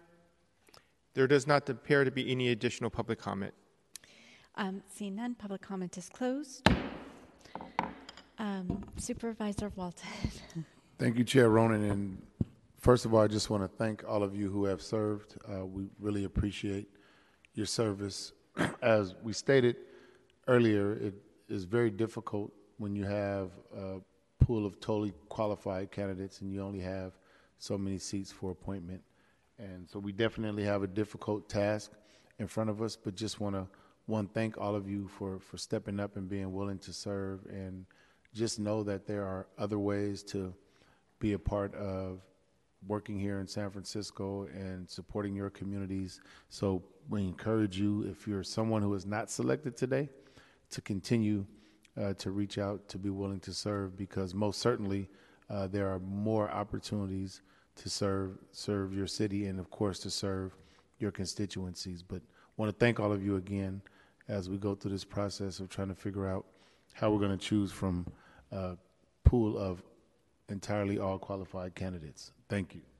There 1.13 1.27
does 1.27 1.47
not 1.47 1.69
appear 1.69 2.03
to 2.03 2.11
be 2.11 2.29
any 2.29 2.49
additional 2.49 2.89
public 2.89 3.19
comment. 3.19 3.53
Um, 4.55 4.83
seeing 4.93 5.15
none, 5.15 5.33
public 5.33 5.61
comment 5.61 5.97
is 5.97 6.09
closed. 6.09 6.67
Um, 8.37 8.83
Supervisor 8.97 9.71
Walton. 9.77 10.09
Thank 10.99 11.17
you, 11.17 11.23
Chair 11.23 11.49
Ronen. 11.49 11.89
And 11.89 12.21
first 12.79 13.05
of 13.05 13.13
all, 13.13 13.21
I 13.21 13.27
just 13.27 13.49
want 13.49 13.63
to 13.63 13.69
thank 13.77 14.03
all 14.05 14.23
of 14.23 14.35
you 14.35 14.49
who 14.49 14.65
have 14.65 14.81
served. 14.81 15.35
Uh, 15.49 15.65
we 15.65 15.87
really 15.99 16.25
appreciate 16.25 16.87
your 17.53 17.65
service. 17.65 18.33
As 18.81 19.15
we 19.23 19.33
stated 19.33 19.77
earlier, 20.47 20.93
it 20.93 21.13
is 21.49 21.65
very 21.65 21.89
difficult 21.89 22.51
when 22.77 22.95
you 22.95 23.05
have 23.05 23.51
a 23.75 23.99
pool 24.43 24.65
of 24.65 24.79
totally 24.79 25.13
qualified 25.29 25.91
candidates 25.91 26.41
and 26.41 26.51
you 26.51 26.61
only 26.61 26.79
have 26.79 27.13
so 27.57 27.77
many 27.77 27.97
seats 27.97 28.31
for 28.31 28.51
appointment. 28.51 29.01
And 29.57 29.89
so 29.89 29.99
we 29.99 30.11
definitely 30.11 30.63
have 30.63 30.83
a 30.83 30.87
difficult 30.87 31.49
task 31.49 31.91
in 32.39 32.47
front 32.47 32.69
of 32.69 32.81
us, 32.81 32.95
but 32.95 33.15
just 33.15 33.39
want 33.39 33.55
to 33.55 33.67
one 34.07 34.27
thank 34.27 34.57
all 34.57 34.75
of 34.75 34.87
you 34.87 35.07
for 35.07 35.39
for 35.39 35.57
stepping 35.57 35.99
up 35.99 36.15
and 36.15 36.29
being 36.29 36.53
willing 36.53 36.77
to 36.77 36.93
serve 36.93 37.45
and 37.49 37.85
just 38.33 38.59
know 38.59 38.83
that 38.83 39.07
there 39.07 39.23
are 39.23 39.47
other 39.57 39.79
ways 39.79 40.21
to 40.21 40.53
be 41.19 41.33
a 41.33 41.39
part 41.39 41.73
of 41.75 42.21
working 42.87 43.19
here 43.19 43.39
in 43.39 43.47
San 43.47 43.71
Francisco 43.71 44.47
and 44.53 44.87
supporting 44.87 45.35
your 45.35 45.49
communities. 45.49 46.21
So 46.49 46.83
we 47.09 47.23
encourage 47.23 47.77
you, 47.77 48.03
if 48.03 48.27
you're 48.27 48.43
someone 48.43 48.81
who 48.81 48.93
is 48.93 49.05
not 49.05 49.29
selected 49.29 49.77
today, 49.77 50.09
to 50.71 50.81
continue 50.81 51.45
uh, 51.99 52.13
to 52.15 52.31
reach 52.31 52.57
out 52.57 52.87
to 52.89 52.97
be 52.97 53.09
willing 53.09 53.39
to 53.39 53.53
serve 53.53 53.95
because 53.95 54.33
most 54.33 54.59
certainly 54.59 55.07
uh, 55.49 55.67
there 55.67 55.87
are 55.87 55.99
more 55.99 56.49
opportunities 56.49 57.41
to 57.75 57.89
serve 57.89 58.37
serve 58.51 58.93
your 58.93 59.07
city 59.07 59.47
and 59.47 59.59
of 59.59 59.69
course 59.69 59.99
to 59.99 60.09
serve 60.09 60.55
your 60.99 61.11
constituencies. 61.11 62.03
But 62.03 62.21
want 62.57 62.71
to 62.71 62.77
thank 62.77 62.99
all 62.99 63.11
of 63.11 63.23
you 63.23 63.35
again 63.35 63.81
as 64.27 64.49
we 64.49 64.57
go 64.57 64.75
through 64.75 64.91
this 64.91 65.03
process 65.03 65.59
of 65.59 65.69
trying 65.69 65.89
to 65.89 65.95
figure 65.95 66.27
out 66.27 66.45
how 66.93 67.11
we're 67.11 67.19
going 67.19 67.37
to 67.37 67.45
choose 67.45 67.71
from 67.71 68.05
a 68.51 68.77
pool 69.23 69.57
of 69.57 69.83
entirely 70.49 70.99
all 70.99 71.19
qualified 71.19 71.75
candidates. 71.75 72.31
Thank 72.49 72.75
you. 72.75 72.94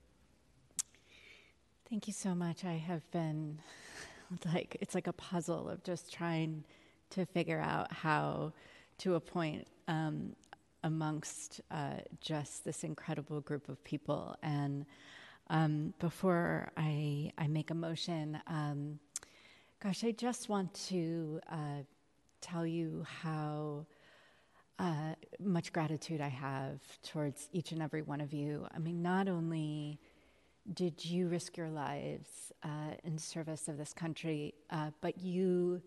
Thank 1.90 2.08
you 2.08 2.14
so 2.14 2.34
much. 2.34 2.66
I 2.66 2.74
have 2.74 3.10
been 3.12 3.60
like 4.54 4.76
it's 4.82 4.96
like 4.96 5.06
a 5.06 5.14
puzzle 5.14 5.70
of 5.70 5.84
just 5.84 6.12
trying 6.12 6.64
to 7.12 7.28
figure 7.28 7.60
out 7.60 7.92
how 7.94 8.54
to 9.00 9.16
appoint 9.16 9.68
um, 9.88 10.36
amongst 10.84 11.62
uh, 11.70 11.98
just 12.22 12.66
this 12.66 12.84
incredible 12.84 13.40
group 13.42 13.70
of 13.70 13.84
people. 13.84 14.36
And 14.42 14.88
um, 15.52 15.94
before 16.00 16.72
I, 16.76 17.32
I 17.38 17.48
make 17.48 17.70
a 17.70 17.76
motion, 17.76 18.40
um, 18.48 19.00
gosh, 19.80 20.04
I 20.04 20.12
just 20.12 20.50
want 20.50 20.74
to 20.88 21.40
uh, 21.52 21.84
tell 22.42 22.66
you 22.66 23.06
how 23.22 23.86
uh, 24.80 25.14
much 25.40 25.72
gratitude 25.72 26.20
I 26.20 26.30
have 26.30 26.80
towards 27.04 27.48
each 27.54 27.72
and 27.72 27.82
every 27.82 28.02
one 28.02 28.22
of 28.22 28.34
you. 28.34 28.66
I 28.74 28.80
mean, 28.80 29.04
not 29.04 29.28
only 29.28 30.00
did 30.74 31.06
you 31.06 31.28
risk 31.28 31.58
your 31.58 31.70
lives 31.70 32.52
uh, 32.64 32.96
in 33.04 33.18
service 33.18 33.68
of 33.68 33.78
this 33.78 33.94
country, 33.94 34.54
uh, 34.70 34.90
but 35.02 35.20
you 35.20 35.82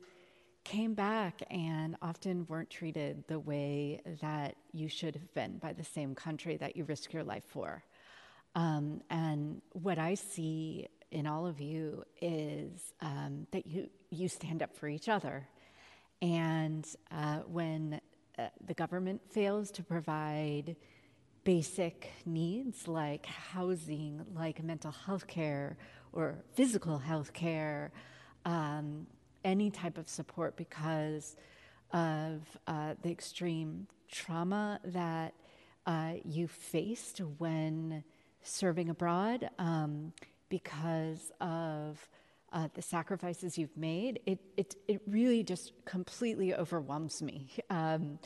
came 0.64 0.94
back 0.94 1.42
and 1.50 1.96
often 2.02 2.46
weren't 2.48 2.70
treated 2.70 3.24
the 3.26 3.38
way 3.38 4.00
that 4.20 4.55
you 4.72 4.88
should 4.88 5.14
have 5.14 5.32
been 5.34 5.59
by 5.59 5.72
the 5.72 5.84
same 5.84 6.14
country 6.14 6.56
that 6.56 6.76
you 6.76 6.84
risk 6.84 7.12
your 7.12 7.24
life 7.24 7.44
for. 7.48 7.82
Um, 8.55 9.00
and 9.10 9.62
what 9.72 9.98
I 9.98 10.14
see 10.14 10.88
in 11.10 11.26
all 11.26 11.46
of 11.46 11.60
you 11.60 12.05
is 12.20 12.92
um, 13.00 13.46
that 13.52 13.66
you, 13.66 13.88
you 14.10 14.28
stand 14.28 14.62
up 14.62 14.76
for 14.76 14.88
each 14.88 15.09
other. 15.09 15.48
And 16.20 16.86
uh, 17.10 17.38
when 17.46 18.00
uh, 18.38 18.48
the 18.66 18.74
government 18.74 19.22
fails 19.30 19.70
to 19.72 19.82
provide 19.82 20.76
basic 21.48 22.10
needs 22.26 22.86
like 22.86 23.24
housing, 23.24 24.20
like 24.34 24.62
mental 24.62 24.90
health 24.90 25.26
care 25.26 25.78
or 26.12 26.34
physical 26.52 26.98
health 26.98 27.32
care, 27.32 27.90
um, 28.44 29.06
any 29.46 29.70
type 29.70 29.96
of 29.96 30.10
support 30.10 30.58
because 30.58 31.36
of 31.94 32.42
uh, 32.66 32.92
the 33.00 33.10
extreme 33.10 33.86
trauma 34.10 34.78
that 34.84 35.32
uh, 35.86 36.12
you 36.22 36.46
faced 36.46 37.22
when 37.38 38.04
serving 38.42 38.90
abroad, 38.90 39.48
um, 39.58 40.12
because 40.50 41.32
of 41.40 42.10
uh, 42.52 42.68
the 42.74 42.82
sacrifices 42.82 43.56
you've 43.56 43.74
made, 43.74 44.20
it, 44.26 44.38
it, 44.58 44.74
it 44.86 45.00
really 45.06 45.42
just 45.42 45.72
completely 45.86 46.52
overwhelms 46.52 47.22
me. 47.22 47.48
Um, 47.70 48.18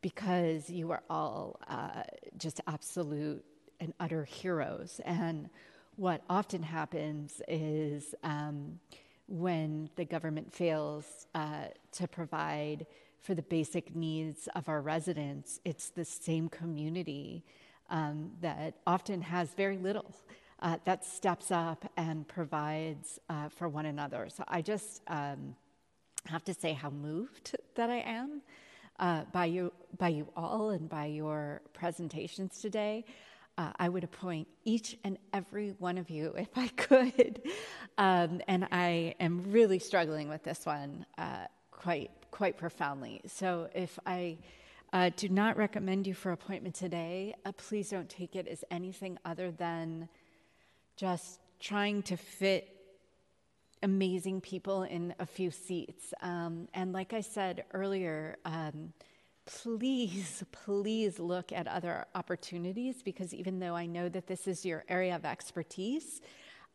because 0.00 0.70
you 0.70 0.90
are 0.90 1.02
all 1.10 1.60
uh, 1.68 2.02
just 2.38 2.60
absolute 2.66 3.44
and 3.80 3.92
utter 4.00 4.24
heroes. 4.24 5.00
And 5.04 5.50
what 5.96 6.22
often 6.28 6.62
happens 6.62 7.42
is, 7.48 8.14
um, 8.22 8.78
when 9.26 9.88
the 9.94 10.04
government 10.04 10.52
fails 10.52 11.26
uh, 11.34 11.66
to 11.92 12.08
provide 12.08 12.84
for 13.20 13.34
the 13.34 13.42
basic 13.42 13.94
needs 13.94 14.48
of 14.54 14.68
our 14.68 14.80
residents, 14.80 15.60
it's 15.64 15.90
the 15.90 16.04
same 16.04 16.48
community 16.48 17.44
um, 17.90 18.32
that 18.40 18.74
often 18.86 19.22
has 19.22 19.52
very 19.54 19.78
little 19.78 20.14
uh, 20.62 20.76
that 20.84 21.04
steps 21.04 21.50
up 21.50 21.90
and 21.96 22.26
provides 22.28 23.18
uh, 23.28 23.48
for 23.48 23.68
one 23.68 23.86
another. 23.86 24.28
So 24.28 24.44
I 24.48 24.62
just 24.62 25.02
um, 25.06 25.54
have 26.26 26.44
to 26.44 26.54
say 26.54 26.72
how 26.72 26.90
moved 26.90 27.56
that 27.76 27.90
I 27.90 27.98
am 27.98 28.42
uh, 29.00 29.24
by 29.32 29.46
you, 29.46 29.72
by 29.98 30.08
you 30.08 30.28
all, 30.36 30.70
and 30.70 30.88
by 30.88 31.06
your 31.06 31.62
presentations 31.72 32.60
today 32.60 33.04
uh, 33.60 33.72
I 33.78 33.90
would 33.90 34.04
appoint 34.04 34.48
each 34.64 34.96
and 35.04 35.18
every 35.34 35.74
one 35.78 35.98
of 35.98 36.08
you 36.08 36.34
if 36.38 36.56
I 36.56 36.68
could. 36.68 37.42
Um, 37.98 38.40
and 38.48 38.66
I 38.72 39.14
am 39.20 39.52
really 39.52 39.78
struggling 39.78 40.28
with 40.28 40.42
this 40.42 40.64
one 40.64 41.04
uh, 41.18 41.44
quite, 41.70 42.10
quite 42.30 42.56
profoundly. 42.56 43.20
So 43.26 43.68
if 43.74 43.98
I 44.06 44.38
uh, 44.92 45.10
do 45.14 45.28
not 45.28 45.58
recommend 45.58 46.06
you 46.06 46.14
for 46.14 46.32
appointment 46.32 46.74
today, 46.74 47.34
uh, 47.44 47.52
please 47.52 47.90
don't 47.90 48.08
take 48.08 48.34
it 48.34 48.48
as 48.48 48.64
anything 48.70 49.18
other 49.26 49.50
than 49.50 50.08
just 50.96 51.40
trying 51.60 52.02
to 52.04 52.16
fit 52.16 52.76
amazing 53.82 54.40
people 54.40 54.82
in 54.82 55.14
a 55.18 55.26
few 55.26 55.50
seats. 55.50 56.12
Um, 56.22 56.68
and 56.74 56.92
like 56.92 57.12
I 57.12 57.20
said 57.20 57.64
earlier, 57.72 58.36
um, 58.44 58.92
please, 59.46 60.44
please 60.52 61.18
look 61.18 61.52
at 61.52 61.66
other 61.66 62.06
opportunities 62.14 63.02
because 63.02 63.34
even 63.34 63.58
though 63.58 63.74
I 63.74 63.86
know 63.86 64.08
that 64.08 64.26
this 64.26 64.46
is 64.46 64.64
your 64.64 64.84
area 64.88 65.14
of 65.14 65.24
expertise, 65.24 66.20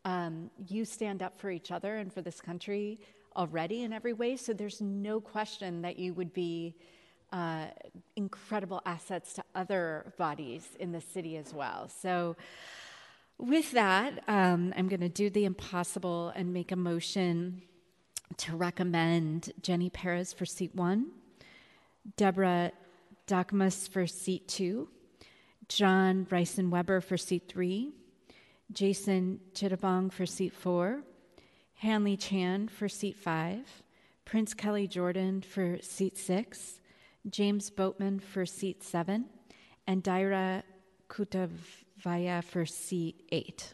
um, 0.03 0.49
you 0.67 0.85
stand 0.85 1.23
up 1.23 1.39
for 1.39 1.49
each 1.49 1.71
other 1.71 1.97
and 1.97 2.13
for 2.13 2.21
this 2.21 2.39
country 2.41 2.99
already 3.35 3.83
in 3.83 3.91
every 3.91 4.13
way. 4.13 4.37
So 4.37 4.53
there's 4.53 4.81
no 4.81 5.19
question 5.19 5.81
that 5.81 5.97
you 5.99 6.13
would 6.13 6.33
be 6.33 6.75
uh, 7.31 7.65
incredible 8.15 8.81
assets 8.85 9.33
to 9.33 9.43
other 9.55 10.13
bodies 10.17 10.69
in 10.79 10.91
the 10.91 11.01
city 11.01 11.37
as 11.37 11.53
well. 11.53 11.89
So, 11.89 12.35
with 13.37 13.71
that, 13.71 14.23
um, 14.27 14.73
I'm 14.77 14.87
going 14.87 15.01
to 15.01 15.09
do 15.09 15.29
the 15.29 15.45
impossible 15.45 16.31
and 16.35 16.53
make 16.53 16.71
a 16.71 16.75
motion 16.75 17.61
to 18.37 18.55
recommend 18.55 19.51
Jenny 19.61 19.89
Perez 19.89 20.33
for 20.33 20.45
seat 20.45 20.73
one. 20.73 21.11
Deborah 22.17 22.71
Dakmas 23.27 23.89
for 23.89 24.05
seat 24.05 24.47
two, 24.47 24.87
John 25.67 26.25
Reisenweber 26.29 27.03
for 27.03 27.17
seat 27.17 27.43
three, 27.47 27.93
Jason 28.71 29.39
Chittavong 29.53 30.11
for 30.11 30.25
seat 30.25 30.53
four, 30.53 31.03
Hanley 31.75 32.17
Chan 32.17 32.67
for 32.67 32.87
seat 32.87 33.17
five, 33.17 33.83
Prince 34.23 34.53
Kelly 34.53 34.87
Jordan 34.87 35.41
for 35.41 35.79
seat 35.81 36.17
six, 36.17 36.79
James 37.29 37.69
Boatman 37.69 38.19
for 38.19 38.45
seat 38.45 38.83
seven, 38.83 39.25
and 39.87 40.03
Daira 40.03 40.63
Kutavaya 41.99 42.43
for 42.43 42.65
seat 42.65 43.21
eight. 43.31 43.73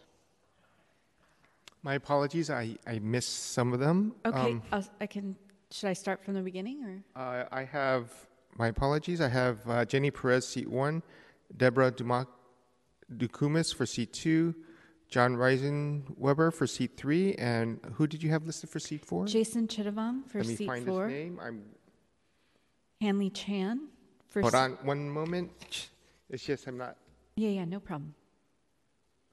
My 1.84 1.96
apologies, 1.96 2.50
I, 2.50 2.76
I 2.86 3.00
missed 3.00 3.54
some 3.54 3.74
of 3.74 3.80
them. 3.80 4.14
Okay, 4.26 4.38
Um, 4.52 4.62
I'll, 4.72 5.08
can. 5.08 5.36
Should 5.72 5.88
I 5.88 5.94
start 5.94 6.24
from 6.24 6.34
the 6.36 6.42
beginning 6.42 6.84
or? 7.16 7.20
Uh, 7.22 7.46
I 7.52 7.64
have, 7.64 8.12
my 8.58 8.68
apologies, 8.68 9.22
I 9.22 9.30
have 9.30 9.58
uh, 9.68 9.86
Jenny 9.86 10.12
Perez, 10.12 10.46
seat 10.48 10.70
one, 10.70 11.02
Deborah 11.58 11.92
Dumac- 11.92 12.28
Dukumis 13.16 13.74
for 13.74 13.86
seat 13.86 14.12
two, 14.14 14.54
John 15.10 15.36
Reisenweber 15.36 16.54
for 16.54 16.68
seat 16.68 16.98
three, 16.98 17.34
and 17.36 17.80
who 17.94 18.06
did 18.06 18.22
you 18.22 18.30
have 18.32 18.46
listed 18.46 18.70
for 18.70 18.80
seat 18.80 19.06
four? 19.06 19.26
Jason 19.26 19.66
Chittavong 19.68 20.28
for 20.28 20.40
Let 20.40 20.48
me 20.48 20.56
seat 20.58 20.68
find 20.68 20.86
four. 20.86 21.08
his 21.08 21.14
name. 21.14 21.40
I'm, 21.42 21.64
Hanley 23.00 23.30
Chan 23.32 23.88
for. 24.28 24.42
hold 24.42 24.52
se- 24.54 24.60
on 24.60 24.72
one 24.84 25.10
moment. 25.10 25.90
It's 26.30 26.44
just 26.46 26.68
I'm 26.68 26.78
not. 26.78 26.98
Yeah, 27.36 27.50
yeah, 27.50 27.66
no 27.66 27.80
problem. 27.80 28.14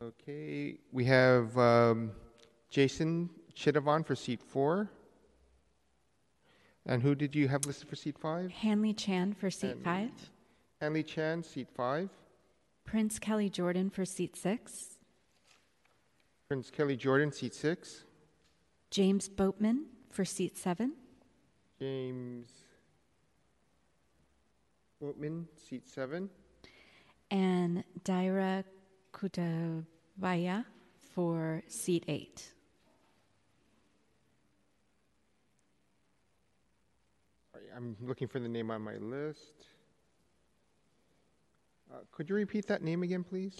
Okay, 0.03 0.79
we 0.93 1.05
have 1.07 1.57
um, 1.59 2.13
Jason 2.71 3.29
Chittavong 3.55 4.07
for 4.07 4.15
seat 4.15 4.41
four. 4.43 4.89
And 6.87 7.03
who 7.03 7.15
did 7.15 7.35
you 7.35 7.49
have 7.49 7.67
listed 7.67 7.89
for 7.89 7.97
seat 7.97 8.17
five? 8.19 8.51
Hanley 8.51 8.95
Chan 8.95 9.35
for 9.35 9.51
seat 9.51 9.73
And- 9.73 9.85
five. 9.85 10.11
Hanley 10.81 11.03
Chan, 11.03 11.43
seat 11.43 11.69
five. 11.75 12.09
Prince 12.85 13.19
Kelly 13.19 13.51
Jordan 13.51 13.91
for 13.91 14.05
seat 14.05 14.37
six. 14.37 14.99
Prince 16.49 16.71
Kelly 16.71 16.97
Jordan, 16.97 17.33
seat 17.33 17.53
six. 17.53 18.05
James 18.91 19.29
Boatman 19.29 19.87
for 20.11 20.25
seat 20.25 20.57
seven. 20.57 20.95
James 21.81 22.49
Boatman, 25.01 25.49
seat 25.57 25.87
seven. 25.87 26.31
And 27.31 27.85
Daira 28.05 28.65
Kutavaya 29.13 30.65
for 31.15 31.63
seat 31.69 32.05
eight. 32.09 32.53
I'm 37.77 37.97
looking 38.01 38.29
for 38.29 38.41
the 38.41 38.49
name 38.49 38.71
on 38.71 38.83
my 38.83 38.97
list. 38.97 39.67
Uh, 41.93 41.97
could 42.13 42.29
you 42.29 42.35
repeat 42.35 42.67
that 42.67 42.83
name 42.83 43.03
again, 43.03 43.23
please? 43.25 43.57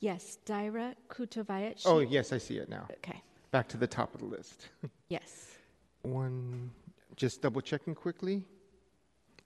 Yes, 0.00 0.38
Daira 0.46 0.94
Kutavaya. 1.08 1.78
she- 1.78 1.88
Oh, 1.88 1.98
yes, 2.00 2.32
I 2.32 2.38
see 2.38 2.56
it 2.58 2.68
now. 2.68 2.86
Okay. 2.90 3.22
Back 3.50 3.68
to 3.68 3.76
the 3.76 3.86
top 3.86 4.14
of 4.14 4.20
the 4.20 4.26
list. 4.26 4.68
Yes. 5.08 5.56
One, 6.02 6.70
just 7.16 7.42
double 7.42 7.60
checking 7.60 7.96
quickly. 7.96 8.44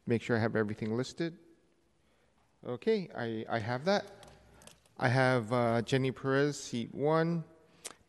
Make 0.07 0.21
sure 0.21 0.37
I 0.37 0.41
have 0.41 0.57
everything 0.57 0.95
listed. 0.95 1.39
Okay, 2.67 3.11
I, 3.15 3.45
I 3.51 3.59
have 3.59 3.85
that. 3.85 4.07
I 4.99 5.09
have 5.09 5.53
uh, 5.53 5.83
Jenny 5.83 6.11
Perez, 6.11 6.59
seat 6.59 6.95
one, 6.95 7.45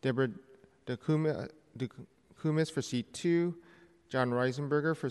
Deborah 0.00 0.30
Decumis 0.86 2.72
for 2.72 2.80
seat 2.80 3.12
two, 3.12 3.54
John 4.08 4.30
Reisenberger 4.30 4.96
for 4.96 5.10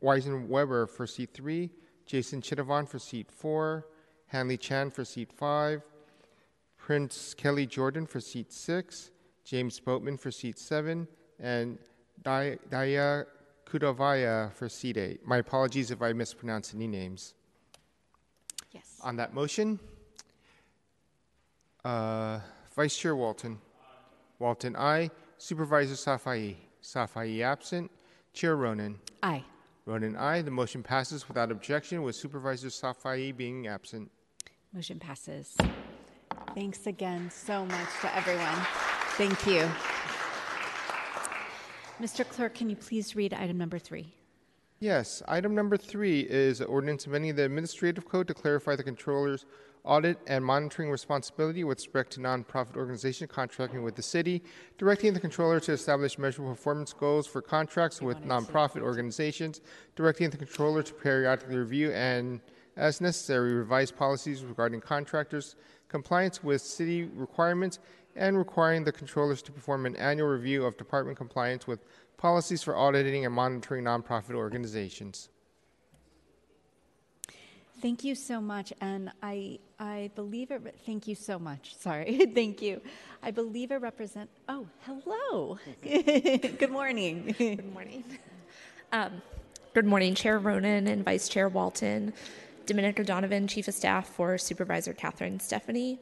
Weisenweber 0.00 0.88
for 0.88 1.08
seat 1.08 1.30
three, 1.34 1.70
Jason 2.06 2.40
Chittavong 2.40 2.88
for 2.88 3.00
seat 3.00 3.32
four, 3.32 3.88
Hanley 4.28 4.56
Chan 4.56 4.92
for 4.92 5.04
seat 5.04 5.32
five, 5.32 5.82
Prince 6.76 7.34
Kelly 7.34 7.66
Jordan 7.66 8.06
for 8.06 8.20
seat 8.20 8.52
six, 8.52 9.10
James 9.44 9.80
Boatman 9.80 10.18
for 10.18 10.30
seat 10.30 10.56
seven, 10.56 11.08
and 11.40 11.78
Daya 12.22 13.26
Kudavaya 13.66 14.52
for 14.52 14.68
seat 14.68 14.96
eight. 14.98 15.26
My 15.26 15.38
apologies 15.38 15.90
if 15.90 16.00
I 16.00 16.12
mispronounce 16.12 16.74
any 16.74 16.86
names. 16.86 17.34
Yes. 18.72 18.98
On 19.02 19.16
that 19.16 19.34
motion, 19.34 19.78
uh, 21.84 22.40
Vice 22.74 22.96
Chair 22.96 23.14
Walton. 23.16 23.58
Walton, 24.38 24.74
aye. 24.76 25.10
Supervisor 25.38 25.94
Safai. 25.94 26.56
Safai 26.82 27.42
absent. 27.42 27.90
Chair 28.32 28.56
Ronen. 28.56 28.96
Aye. 29.22 29.44
Ronen, 29.86 30.18
aye. 30.18 30.42
The 30.42 30.50
motion 30.50 30.82
passes 30.82 31.28
without 31.28 31.50
objection 31.50 32.02
with 32.02 32.16
Supervisor 32.16 32.68
Safai 32.68 33.36
being 33.36 33.66
absent. 33.66 34.10
Motion 34.72 34.98
passes. 34.98 35.56
Thanks 36.54 36.86
again 36.86 37.30
so 37.30 37.66
much 37.66 37.88
to 38.00 38.16
everyone. 38.16 38.66
Thank 39.16 39.46
you. 39.46 39.68
Mr. 42.00 42.26
Clerk, 42.28 42.54
can 42.54 42.70
you 42.70 42.76
please 42.76 43.14
read 43.14 43.32
item 43.34 43.58
number 43.58 43.78
three? 43.78 44.12
Yes, 44.82 45.22
item 45.28 45.54
number 45.54 45.76
three 45.76 46.22
is 46.22 46.60
an 46.60 46.66
ordinance 46.66 47.06
amending 47.06 47.36
the 47.36 47.44
administrative 47.44 48.04
code 48.04 48.26
to 48.26 48.34
clarify 48.34 48.74
the 48.74 48.82
controller's 48.82 49.46
audit 49.84 50.18
and 50.26 50.44
monitoring 50.44 50.90
responsibility 50.90 51.62
with 51.62 51.78
respect 51.78 52.14
to 52.14 52.20
nonprofit 52.20 52.74
organization 52.74 53.28
contracting 53.28 53.84
with 53.84 53.94
the 53.94 54.02
city, 54.02 54.42
directing 54.78 55.14
the 55.14 55.20
controller 55.20 55.60
to 55.60 55.70
establish 55.70 56.18
measurable 56.18 56.50
performance 56.50 56.92
goals 56.92 57.28
for 57.28 57.40
contracts 57.40 58.02
with 58.02 58.24
nonprofit 58.24 58.82
organizations, 58.82 59.60
directing 59.94 60.30
the 60.30 60.36
controller 60.36 60.82
to 60.82 60.92
periodically 60.94 61.58
review 61.58 61.92
and, 61.92 62.40
as 62.76 63.00
necessary, 63.00 63.54
revise 63.54 63.92
policies 63.92 64.42
regarding 64.42 64.80
contractors' 64.80 65.54
compliance 65.86 66.42
with 66.42 66.60
city 66.60 67.04
requirements, 67.14 67.78
and 68.16 68.36
requiring 68.36 68.84
the 68.84 68.92
controllers 68.92 69.42
to 69.42 69.52
perform 69.52 69.86
an 69.86 69.96
annual 69.96 70.28
review 70.28 70.64
of 70.64 70.76
department 70.76 71.16
compliance 71.16 71.66
with 71.66 71.84
policies 72.16 72.62
for 72.62 72.76
auditing 72.76 73.24
and 73.24 73.34
monitoring 73.34 73.84
nonprofit 73.84 74.34
organizations. 74.34 75.28
Thank 77.80 78.04
you 78.04 78.14
so 78.14 78.40
much, 78.40 78.72
and 78.80 79.10
I 79.24 79.58
I 79.80 80.12
believe 80.14 80.52
it. 80.52 80.62
Thank 80.86 81.08
you 81.08 81.16
so 81.16 81.36
much. 81.36 81.74
Sorry, 81.80 82.30
thank 82.32 82.62
you. 82.62 82.80
I 83.24 83.32
believe 83.32 83.72
it 83.72 83.76
represent. 83.78 84.30
Oh, 84.48 84.68
hello. 84.86 85.58
Good 85.82 86.70
morning. 86.70 87.34
Good 87.36 87.72
morning. 87.72 88.04
Um, 88.92 89.22
good 89.74 89.86
morning, 89.86 90.14
Chair 90.14 90.38
Ronen 90.38 90.86
and 90.86 91.04
Vice 91.04 91.28
Chair 91.28 91.48
Walton, 91.48 92.12
Dominica 92.66 93.02
Donovan, 93.02 93.48
Chief 93.48 93.66
of 93.66 93.74
Staff 93.74 94.06
for 94.06 94.38
Supervisor 94.38 94.92
Catherine 94.92 95.40
Stefani. 95.40 95.98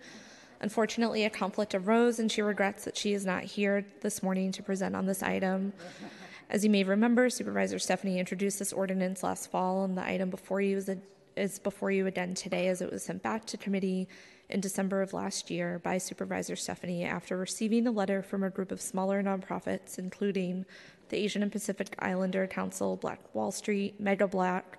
Unfortunately, 0.60 1.24
a 1.24 1.30
conflict 1.30 1.74
arose, 1.74 2.18
and 2.18 2.30
she 2.30 2.42
regrets 2.42 2.84
that 2.84 2.96
she 2.96 3.14
is 3.14 3.24
not 3.24 3.44
here 3.44 3.86
this 4.02 4.22
morning 4.22 4.52
to 4.52 4.62
present 4.62 4.94
on 4.94 5.06
this 5.06 5.22
item. 5.22 5.72
As 6.50 6.64
you 6.64 6.70
may 6.70 6.84
remember, 6.84 7.30
Supervisor 7.30 7.78
Stefani 7.78 8.18
introduced 8.18 8.58
this 8.58 8.72
ordinance 8.72 9.22
last 9.22 9.50
fall, 9.50 9.84
and 9.84 9.96
the 9.96 10.04
item 10.04 10.28
before 10.28 10.60
you 10.60 10.76
is, 10.76 10.88
a, 10.88 10.98
is 11.36 11.58
before 11.58 11.90
you 11.90 12.06
again 12.06 12.34
today, 12.34 12.68
as 12.68 12.82
it 12.82 12.92
was 12.92 13.04
sent 13.04 13.22
back 13.22 13.46
to 13.46 13.56
committee 13.56 14.06
in 14.50 14.60
December 14.60 15.00
of 15.00 15.14
last 15.14 15.50
year 15.50 15.78
by 15.78 15.96
Supervisor 15.96 16.56
Stefani 16.56 17.04
after 17.04 17.36
receiving 17.36 17.86
a 17.86 17.90
letter 17.90 18.22
from 18.22 18.42
a 18.42 18.50
group 18.50 18.72
of 18.72 18.80
smaller 18.80 19.22
nonprofits, 19.22 19.98
including 19.98 20.66
the 21.08 21.16
Asian 21.16 21.42
and 21.42 21.52
Pacific 21.52 21.94
Islander 22.00 22.46
Council, 22.46 22.96
Black 22.96 23.20
Wall 23.34 23.52
Street, 23.52 23.98
Mega 24.00 24.26
Black, 24.26 24.78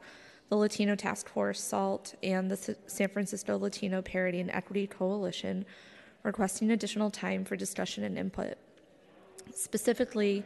the 0.52 0.58
Latino 0.58 0.96
Task 0.96 1.30
Force, 1.30 1.62
SALT, 1.62 2.14
and 2.22 2.52
the 2.52 2.76
San 2.86 3.08
Francisco 3.08 3.58
Latino 3.58 4.02
Parity 4.02 4.42
and 4.42 4.52
Equity 4.52 4.86
Coalition, 4.86 5.66
requesting 6.24 6.72
additional 6.72 7.10
time 7.10 7.46
for 7.46 7.56
discussion 7.56 8.04
and 8.04 8.18
input. 8.18 8.56
Specifically, 9.56 10.44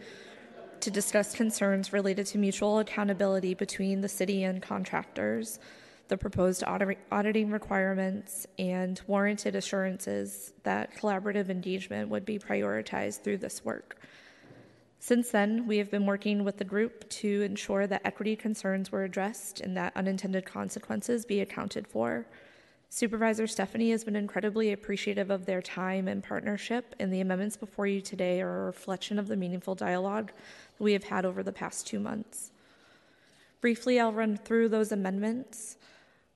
to 0.82 0.92
discuss 0.92 1.34
concerns 1.34 1.92
related 1.92 2.28
to 2.28 2.38
mutual 2.38 2.78
accountability 2.78 3.56
between 3.56 4.02
the 4.02 4.08
city 4.08 4.44
and 4.44 4.62
contractors, 4.62 5.58
the 6.08 6.18
proposed 6.18 6.64
audit- 6.68 7.00
auditing 7.12 7.50
requirements, 7.50 8.46
and 8.60 9.02
warranted 9.08 9.56
assurances 9.56 10.54
that 10.62 10.96
collaborative 10.96 11.50
engagement 11.50 12.10
would 12.10 12.26
be 12.26 12.38
prioritized 12.38 13.24
through 13.24 13.38
this 13.38 13.66
work. 13.66 13.98
Since 15.06 15.30
then, 15.30 15.68
we 15.68 15.78
have 15.78 15.92
been 15.92 16.08
working 16.08 16.44
with 16.44 16.58
the 16.58 16.64
group 16.64 17.08
to 17.10 17.44
ensure 17.44 17.86
that 17.86 18.02
equity 18.04 18.36
concerns 18.36 18.92
were 18.92 19.04
addressed 19.04 19.62
and 19.62 19.78
that 19.78 19.96
unintended 19.96 20.46
consequences 20.46 21.28
be 21.28 21.42
accounted 21.42 21.88
for. 21.88 22.26
Supervisor 22.90 23.46
Stefani 23.46 23.92
has 23.92 24.04
been 24.04 24.16
incredibly 24.16 24.72
appreciative 24.72 25.30
of 25.30 25.46
their 25.46 25.62
time 25.62 26.08
and 26.08 26.24
partnership, 26.24 26.96
and 26.98 27.14
the 27.14 27.22
amendments 27.22 27.56
before 27.56 27.86
you 27.86 28.02
today 28.02 28.42
are 28.42 28.64
a 28.64 28.66
reflection 28.66 29.20
of 29.20 29.28
the 29.28 29.36
meaningful 29.36 29.76
dialogue 29.76 30.32
we 30.80 30.94
have 30.94 31.04
had 31.04 31.24
over 31.24 31.44
the 31.44 31.52
past 31.52 31.86
two 31.86 32.00
months. 32.00 32.50
Briefly, 33.62 34.00
I'll 34.00 34.12
run 34.12 34.38
through 34.38 34.70
those 34.70 34.92
amendments. 34.92 35.78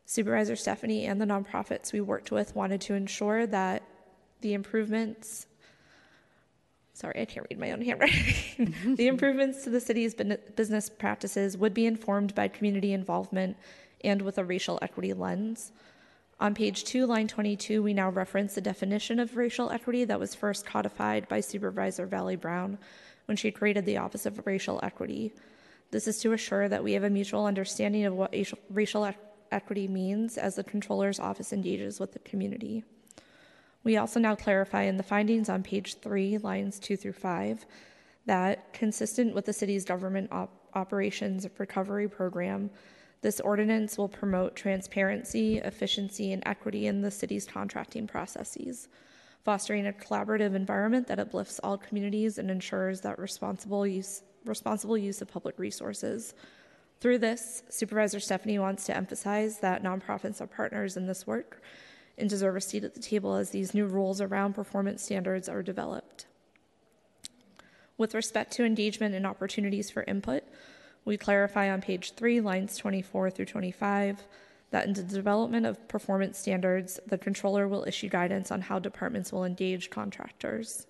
Supervisor 0.06 0.56
Stefani 0.56 1.08
and 1.08 1.20
the 1.20 1.26
nonprofits 1.26 1.92
we 1.92 2.02
worked 2.02 2.32
with 2.32 2.56
wanted 2.56 2.82
to 2.82 2.94
ensure 2.94 3.48
that 3.48 3.82
the 4.42 4.54
improvements 4.54 5.48
sorry, 7.00 7.22
I 7.22 7.26
can't 7.26 7.48
read 7.50 7.60
my 7.60 7.72
own 7.72 7.82
handwriting. 7.82 8.76
the 8.98 9.08
improvements 9.08 9.64
to 9.64 9.70
the 9.70 9.80
city's 9.80 10.14
business 10.14 10.90
practices 10.90 11.58
would 11.58 11.74
be 11.74 11.86
informed 11.86 12.36
by 12.36 12.50
community 12.50 12.92
involvement 12.92 13.56
and 14.04 14.22
with 14.22 14.38
a 14.38 14.44
racial 14.44 14.78
equity 14.82 15.14
lens. 15.14 15.72
On 16.42 16.54
page 16.54 16.84
2, 16.84 17.06
line 17.06 17.28
22, 17.28 17.82
we 17.82 17.94
now 17.94 18.10
reference 18.10 18.56
the 18.56 18.62
definition 18.62 19.20
of 19.20 19.38
racial 19.38 19.72
equity 19.72 20.06
that 20.06 20.20
was 20.20 20.36
first 20.36 20.66
codified 20.66 21.28
by 21.28 21.40
Supervisor 21.40 22.06
Vallie 22.06 22.36
Brown 22.36 22.78
when 23.26 23.38
she 23.38 23.52
created 23.52 23.86
the 23.86 23.98
Office 23.98 24.26
of 24.26 24.46
Racial 24.46 24.80
Equity. 24.84 25.34
This 25.92 26.08
is 26.08 26.20
to 26.20 26.34
assure 26.34 26.70
that 26.70 26.84
we 26.84 26.94
have 26.94 27.04
a 27.04 27.10
mutual 27.10 27.46
understanding 27.46 28.06
of 28.06 28.14
what 28.14 28.34
racial 28.70 29.10
equity 29.52 29.88
means 29.88 30.38
as 30.38 30.56
the 30.56 30.64
Controller's 30.64 31.20
Office 31.20 31.52
engages 31.54 32.00
with 32.00 32.14
the 32.14 32.20
community. 32.20 32.84
We 33.84 33.98
also 33.98 34.20
now 34.20 34.36
clarify 34.36 34.84
in 34.84 34.98
the 34.98 35.04
findings 35.04 35.50
on 35.50 35.64
page 35.64 35.96
3, 35.96 36.40
lines 36.40 36.80
2 36.80 36.98
through 36.98 37.14
5, 37.14 37.66
that 38.26 38.74
consistent 38.74 39.34
with 39.34 39.46
the 39.46 39.54
city's 39.54 39.86
government 39.86 40.32
op- 40.32 40.52
operations 40.74 41.48
recovery 41.58 42.08
program, 42.08 42.70
this 43.22 43.40
ordinance 43.40 43.98
will 43.98 44.08
promote 44.08 44.56
transparency, 44.56 45.58
efficiency, 45.58 46.32
and 46.32 46.44
equity 46.46 46.88
in 46.88 47.02
the 47.02 47.12
city's 47.12 47.46
contracting 47.46 48.08
processes, 48.08 48.88
fostering 49.44 49.88
a 49.88 49.94
collaborative 49.94 50.56
environment 50.56 51.08
that 51.08 51.20
uplifts 51.20 51.60
all 51.64 51.78
communities 51.78 52.38
and 52.38 52.52
ensures 52.52 53.02
that 53.02 53.20
responsible 53.20 53.88
use, 53.88 54.24
responsible 54.46 54.98
use 54.98 55.22
of 55.22 55.28
public 55.28 55.58
resources. 55.58 56.34
Through 57.00 57.20
this, 57.20 57.64
Supervisor 57.70 58.20
Stefani 58.20 58.60
wants 58.60 58.86
to 58.86 58.96
emphasize 58.96 59.60
that 59.60 59.84
nonprofits 59.84 60.42
are 60.42 60.48
partners 60.48 60.98
in 60.98 61.08
this 61.08 61.26
work 61.26 61.62
and 62.20 62.30
deserve 62.30 62.56
a 62.56 62.62
seat 62.62 62.84
at 62.84 62.94
the 62.94 63.00
table 63.00 63.36
as 63.36 63.50
these 63.50 63.74
new 63.74 63.86
rules 63.86 64.22
around 64.22 64.54
performance 64.54 65.04
standards 65.04 65.48
are 65.50 65.64
developed. 65.64 66.26
With 67.98 68.14
respect 68.14 68.54
to 68.54 68.66
engagement 68.66 69.16
and 69.16 69.28
opportunities 69.28 69.90
for 69.90 70.04
input, 70.04 70.44
we 71.06 71.18
clarify 71.18 71.72
on 71.72 71.82
page 71.82 72.14
3, 72.14 72.40
lines 72.42 72.78
24 72.78 73.32
through 73.32 73.46
25, 73.46 74.24
that 74.72 74.86
in 74.86 74.94
the 74.94 75.04
development 75.04 75.66
of 75.66 75.88
performance 75.88 76.38
standards, 76.38 77.00
the 77.08 77.18
controller 77.18 77.68
will 77.68 77.84
issue 77.86 78.08
guidance 78.08 78.52
on 78.52 78.62
how 78.62 78.80
departments 78.80 79.32
will 79.32 79.44
engage 79.44 79.90
contractors. 79.90 80.88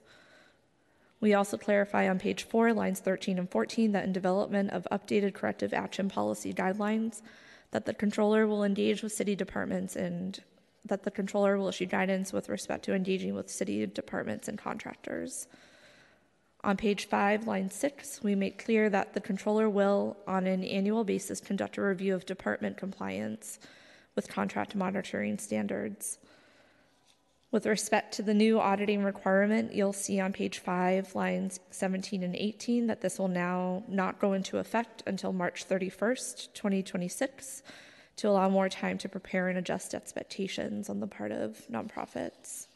We 1.22 1.34
also 1.34 1.58
clarify 1.58 2.10
on 2.10 2.20
page 2.20 2.44
4, 2.44 2.74
lines 2.74 3.00
13 3.00 3.40
and 3.40 3.50
14, 3.50 3.92
that 3.92 4.06
in 4.06 4.14
development 4.14 4.72
of 4.72 4.88
updated 4.92 5.34
corrective 5.34 5.74
action 5.74 6.10
policy 6.10 6.54
guidelines, 6.54 7.22
that 7.72 7.86
the 7.86 7.94
controller 7.94 8.48
will 8.48 8.64
engage 8.64 9.04
with 9.04 9.14
city 9.14 9.36
departments 9.36 9.96
and 9.96 10.42
that 10.90 11.04
the 11.04 11.12
controller 11.12 11.58
will 11.58 11.70
issue 11.70 11.86
guidance 11.86 12.34
with 12.34 12.50
respect 12.50 12.86
to 12.86 12.94
engaging 12.94 13.34
with 13.34 13.50
city 13.50 13.86
departments 13.86 14.48
and 14.48 14.58
contractors. 14.58 15.48
On 16.64 16.76
page 16.76 17.06
5, 17.06 17.48
line 17.48 17.70
6, 17.70 18.22
we 18.22 18.36
make 18.36 18.64
clear 18.64 18.90
that 18.90 19.14
the 19.14 19.22
controller 19.22 19.70
will, 19.70 20.18
on 20.28 20.46
an 20.46 20.64
annual 20.64 21.06
basis, 21.06 21.40
conduct 21.40 21.78
a 21.78 21.82
review 21.82 22.14
of 22.14 22.26
department 22.26 22.76
compliance 22.76 23.60
with 24.14 24.28
contract 24.28 24.76
monitoring 24.76 25.38
standards. 25.38 26.20
With 27.52 27.66
respect 27.66 28.14
to 28.16 28.22
the 28.22 28.34
new 28.34 28.60
auditing 28.60 29.04
requirement, 29.04 29.74
you'll 29.74 29.94
see 29.94 30.20
on 30.20 30.34
page 30.34 30.60
5, 30.60 31.16
lines 31.16 31.60
17 31.72 32.22
and 32.22 32.36
18, 32.36 32.88
that 32.88 33.02
this 33.02 33.18
will 33.18 33.30
now 33.30 33.84
not 33.88 34.20
go 34.20 34.34
into 34.34 34.58
effect 34.58 35.02
until 35.08 35.34
March 35.34 35.68
31st, 35.68 36.54
2026, 36.54 37.64
to 38.20 38.30
allow 38.30 38.50
more 38.50 38.68
time 38.68 38.98
to 38.98 39.10
prepare 39.10 39.48
and 39.48 39.58
adjust 39.58 39.94
expectations 39.94 40.90
on 40.90 41.00
the 41.00 41.08
part 41.08 41.32
of 41.32 41.66
nonprofits. 41.72 42.68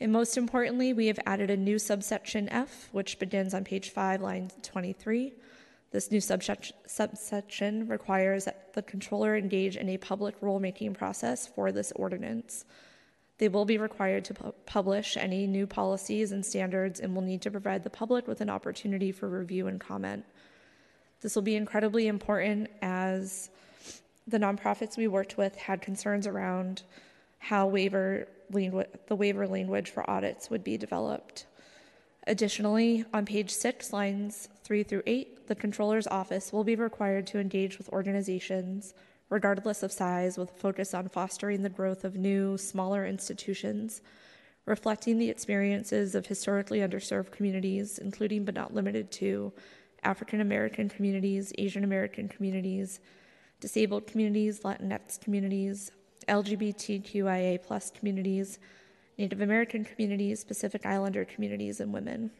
And 0.00 0.10
most 0.10 0.36
importantly, 0.36 0.92
we 0.92 1.06
have 1.06 1.20
added 1.26 1.48
a 1.48 1.56
new 1.56 1.78
subsection 1.78 2.48
F, 2.48 2.88
which 2.90 3.20
begins 3.20 3.54
on 3.54 3.62
page 3.62 3.90
5, 3.90 4.20
line 4.20 4.50
23. 4.62 5.32
This 5.92 6.10
new 6.10 6.20
subsection 6.20 7.86
requires 7.86 8.46
that 8.46 8.74
the 8.74 8.82
controller 8.82 9.36
engage 9.36 9.76
in 9.76 9.90
a 9.90 9.98
public 9.98 10.40
rulemaking 10.40 10.94
process 10.94 11.46
for 11.46 11.70
this 11.70 11.92
ordinance. 11.94 12.64
They 13.38 13.48
will 13.48 13.64
be 13.64 13.78
required 13.78 14.24
to 14.24 14.34
pu- 14.34 14.54
publish 14.66 15.16
any 15.16 15.46
new 15.46 15.68
policies 15.68 16.32
and 16.32 16.44
standards 16.44 16.98
and 16.98 17.14
will 17.14 17.22
need 17.22 17.42
to 17.42 17.50
provide 17.50 17.84
the 17.84 17.90
public 17.90 18.26
with 18.26 18.40
an 18.40 18.50
opportunity 18.50 19.12
for 19.12 19.28
review 19.28 19.68
and 19.68 19.78
comment. 19.78 20.24
This 21.20 21.36
will 21.36 21.42
be 21.42 21.54
incredibly 21.54 22.08
important 22.08 22.70
as 22.80 23.50
the 24.26 24.38
nonprofits 24.38 24.96
we 24.96 25.08
worked 25.08 25.36
with 25.36 25.56
had 25.56 25.82
concerns 25.82 26.26
around 26.26 26.82
how 27.38 27.66
waiver 27.66 28.28
the 28.50 29.16
waiver 29.16 29.48
language 29.48 29.90
for 29.90 30.08
audits 30.08 30.50
would 30.50 30.62
be 30.62 30.76
developed. 30.76 31.46
Additionally, 32.26 33.04
on 33.12 33.24
page 33.24 33.50
six, 33.50 33.92
lines 33.92 34.48
three 34.62 34.82
through 34.82 35.02
eight, 35.06 35.48
the 35.48 35.54
controller's 35.54 36.06
office 36.06 36.52
will 36.52 36.62
be 36.62 36.76
required 36.76 37.26
to 37.26 37.40
engage 37.40 37.78
with 37.78 37.88
organizations, 37.88 38.94
regardless 39.28 39.82
of 39.82 39.90
size, 39.90 40.38
with 40.38 40.50
a 40.50 40.58
focus 40.58 40.94
on 40.94 41.08
fostering 41.08 41.62
the 41.62 41.68
growth 41.68 42.04
of 42.04 42.14
new, 42.14 42.56
smaller 42.56 43.06
institutions, 43.06 44.02
reflecting 44.66 45.18
the 45.18 45.30
experiences 45.30 46.14
of 46.14 46.26
historically 46.26 46.78
underserved 46.78 47.32
communities, 47.32 47.98
including 47.98 48.44
but 48.44 48.54
not 48.54 48.74
limited 48.74 49.10
to 49.10 49.52
African 50.04 50.40
American 50.40 50.88
communities, 50.88 51.52
Asian 51.58 51.82
American 51.82 52.28
communities, 52.28 53.00
disabled 53.62 54.08
communities, 54.08 54.60
Latinx 54.60 55.20
communities, 55.20 55.92
LGBTQIA 56.28 57.62
plus 57.62 57.92
communities, 57.92 58.58
Native 59.16 59.40
American 59.40 59.84
communities, 59.84 60.42
Pacific 60.42 60.84
Islander 60.84 61.24
communities, 61.24 61.78
and 61.80 61.94
women. 61.94 62.32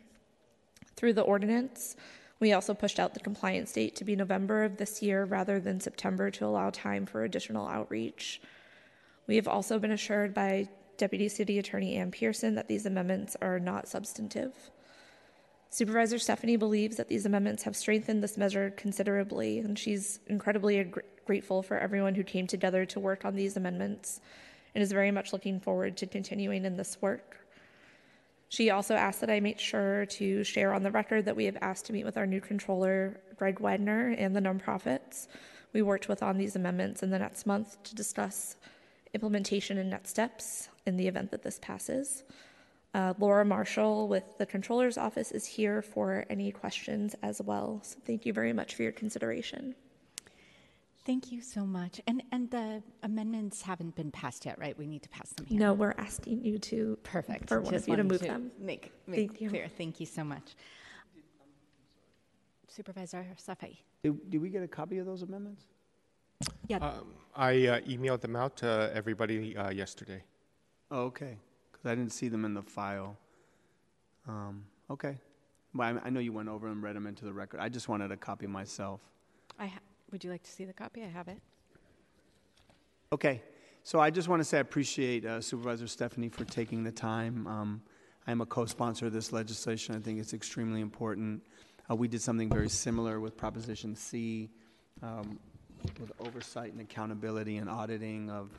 Through 0.96 1.12
the 1.12 1.22
ordinance, 1.22 1.94
we 2.40 2.52
also 2.52 2.74
pushed 2.74 2.98
out 2.98 3.14
the 3.14 3.20
compliance 3.20 3.70
date 3.70 3.94
to 3.96 4.04
be 4.04 4.16
November 4.16 4.64
of 4.64 4.76
this 4.76 5.00
year 5.00 5.24
rather 5.24 5.60
than 5.60 5.78
September 5.78 6.28
to 6.32 6.44
allow 6.44 6.70
time 6.70 7.06
for 7.06 7.22
additional 7.22 7.68
outreach. 7.68 8.42
We 9.28 9.36
have 9.36 9.46
also 9.46 9.78
been 9.78 9.92
assured 9.92 10.34
by 10.34 10.68
Deputy 10.96 11.28
City 11.28 11.60
Attorney 11.60 11.94
Ann 11.94 12.10
Pearson 12.10 12.56
that 12.56 12.66
these 12.66 12.84
amendments 12.84 13.36
are 13.40 13.60
not 13.60 13.86
substantive. 13.86 14.54
Supervisor 15.72 16.18
Stefani 16.18 16.56
believes 16.56 16.98
that 16.98 17.08
these 17.08 17.24
amendments 17.24 17.62
have 17.62 17.74
strengthened 17.74 18.22
this 18.22 18.36
measure 18.36 18.74
considerably, 18.76 19.58
and 19.60 19.78
she's 19.78 20.20
incredibly 20.26 20.80
ag- 20.80 21.02
grateful 21.24 21.62
for 21.62 21.78
everyone 21.78 22.14
who 22.14 22.22
came 22.22 22.46
together 22.46 22.84
to 22.84 23.00
work 23.00 23.24
on 23.24 23.34
these 23.34 23.56
amendments 23.56 24.20
and 24.74 24.82
is 24.82 24.92
very 24.92 25.10
much 25.10 25.32
looking 25.32 25.58
forward 25.58 25.96
to 25.96 26.06
continuing 26.06 26.66
in 26.66 26.76
this 26.76 27.00
work. 27.00 27.38
She 28.50 28.68
also 28.68 28.94
asked 28.94 29.22
that 29.22 29.30
I 29.30 29.40
make 29.40 29.58
sure 29.58 30.04
to 30.04 30.44
share 30.44 30.74
on 30.74 30.82
the 30.82 30.90
record 30.90 31.24
that 31.24 31.36
we 31.36 31.46
have 31.46 31.56
asked 31.62 31.86
to 31.86 31.94
meet 31.94 32.04
with 32.04 32.18
our 32.18 32.26
new 32.26 32.42
controller, 32.42 33.18
Greg 33.36 33.58
Wagner, 33.58 34.10
and 34.10 34.36
the 34.36 34.40
nonprofits 34.40 35.26
we 35.72 35.80
worked 35.80 36.06
with 36.06 36.22
on 36.22 36.36
these 36.36 36.54
amendments 36.54 37.02
in 37.02 37.08
the 37.08 37.18
next 37.18 37.46
month 37.46 37.82
to 37.84 37.94
discuss 37.94 38.56
implementation 39.14 39.78
and 39.78 39.88
next 39.88 40.10
steps 40.10 40.68
in 40.84 40.98
the 40.98 41.08
event 41.08 41.30
that 41.30 41.42
this 41.42 41.58
passes. 41.62 42.24
Uh, 42.94 43.14
Laura 43.18 43.44
Marshall 43.44 44.06
with 44.06 44.36
the 44.36 44.44
Controller's 44.44 44.98
Office 44.98 45.32
is 45.32 45.46
here 45.46 45.80
for 45.80 46.26
any 46.28 46.52
questions 46.52 47.14
as 47.22 47.40
well. 47.40 47.80
So 47.82 47.96
thank 48.04 48.26
you 48.26 48.34
very 48.34 48.52
much 48.52 48.74
for 48.74 48.82
your 48.82 48.92
consideration. 48.92 49.74
Thank 51.04 51.32
you 51.32 51.40
so 51.40 51.64
much. 51.66 52.00
And 52.06 52.22
and 52.30 52.50
the 52.50 52.82
amendments 53.02 53.62
haven't 53.62 53.96
been 53.96 54.12
passed 54.12 54.44
yet, 54.44 54.58
right? 54.58 54.76
We 54.78 54.86
need 54.86 55.02
to 55.02 55.08
pass 55.08 55.30
them 55.30 55.46
here. 55.46 55.58
No, 55.58 55.72
we're 55.72 55.94
asking 55.98 56.44
you 56.44 56.58
to 56.58 56.96
perfect 57.02 57.48
for 57.48 57.60
one 57.60 57.72
Just 57.72 57.84
of 57.84 57.88
you 57.88 57.96
to 57.96 58.02
wanted 58.02 58.12
move 58.12 58.20
them. 58.20 58.52
Make, 58.60 58.92
make 59.06 59.16
Thank 59.16 59.40
you. 59.40 59.48
clear. 59.48 59.68
Thank 59.68 59.98
you 59.98 60.06
so 60.06 60.22
much. 60.22 60.54
Supervisor 62.68 63.26
Safai. 63.36 63.78
Did, 64.04 64.30
did 64.30 64.40
we 64.40 64.48
get 64.48 64.62
a 64.62 64.68
copy 64.68 64.98
of 64.98 65.06
those 65.06 65.22
amendments? 65.22 65.64
Yeah. 66.68 66.76
Um, 66.78 67.14
I 67.34 67.66
uh, 67.66 67.80
emailed 67.80 68.20
them 68.20 68.36
out 68.36 68.56
to 68.58 68.90
everybody 68.94 69.56
uh, 69.56 69.70
yesterday. 69.70 70.22
Oh, 70.90 71.04
okay. 71.04 71.38
Because 71.82 71.92
I 71.92 71.94
didn't 71.96 72.12
see 72.12 72.28
them 72.28 72.44
in 72.44 72.54
the 72.54 72.62
file. 72.62 73.16
Um, 74.28 74.64
okay. 74.88 75.18
But 75.74 75.82
I, 75.82 76.00
I 76.04 76.10
know 76.10 76.20
you 76.20 76.32
went 76.32 76.48
over 76.48 76.68
and 76.68 76.80
read 76.80 76.94
them 76.94 77.08
into 77.08 77.24
the 77.24 77.32
record. 77.32 77.58
I 77.58 77.68
just 77.68 77.88
wanted 77.88 78.12
a 78.12 78.16
copy 78.16 78.46
myself. 78.46 79.00
I 79.58 79.66
ha- 79.66 79.80
would 80.12 80.22
you 80.22 80.30
like 80.30 80.44
to 80.44 80.50
see 80.50 80.64
the 80.64 80.72
copy? 80.72 81.02
I 81.02 81.08
have 81.08 81.26
it. 81.26 81.38
Okay. 83.12 83.42
So 83.82 83.98
I 83.98 84.10
just 84.10 84.28
want 84.28 84.38
to 84.38 84.44
say 84.44 84.58
I 84.58 84.60
appreciate 84.60 85.24
uh, 85.24 85.40
Supervisor 85.40 85.88
Stefani 85.88 86.28
for 86.28 86.44
taking 86.44 86.84
the 86.84 86.92
time. 86.92 87.48
Um, 87.48 87.82
I 88.28 88.30
am 88.30 88.40
a 88.40 88.46
co-sponsor 88.46 89.06
of 89.06 89.12
this 89.12 89.32
legislation. 89.32 89.96
I 89.96 89.98
think 89.98 90.20
it's 90.20 90.34
extremely 90.34 90.80
important. 90.80 91.42
Uh, 91.90 91.96
we 91.96 92.06
did 92.06 92.22
something 92.22 92.48
very 92.48 92.68
similar 92.68 93.18
with 93.18 93.36
Proposition 93.36 93.96
C, 93.96 94.50
um, 95.02 95.40
with 95.98 96.12
oversight 96.20 96.70
and 96.70 96.80
accountability 96.80 97.56
and 97.56 97.68
auditing 97.68 98.30
of 98.30 98.50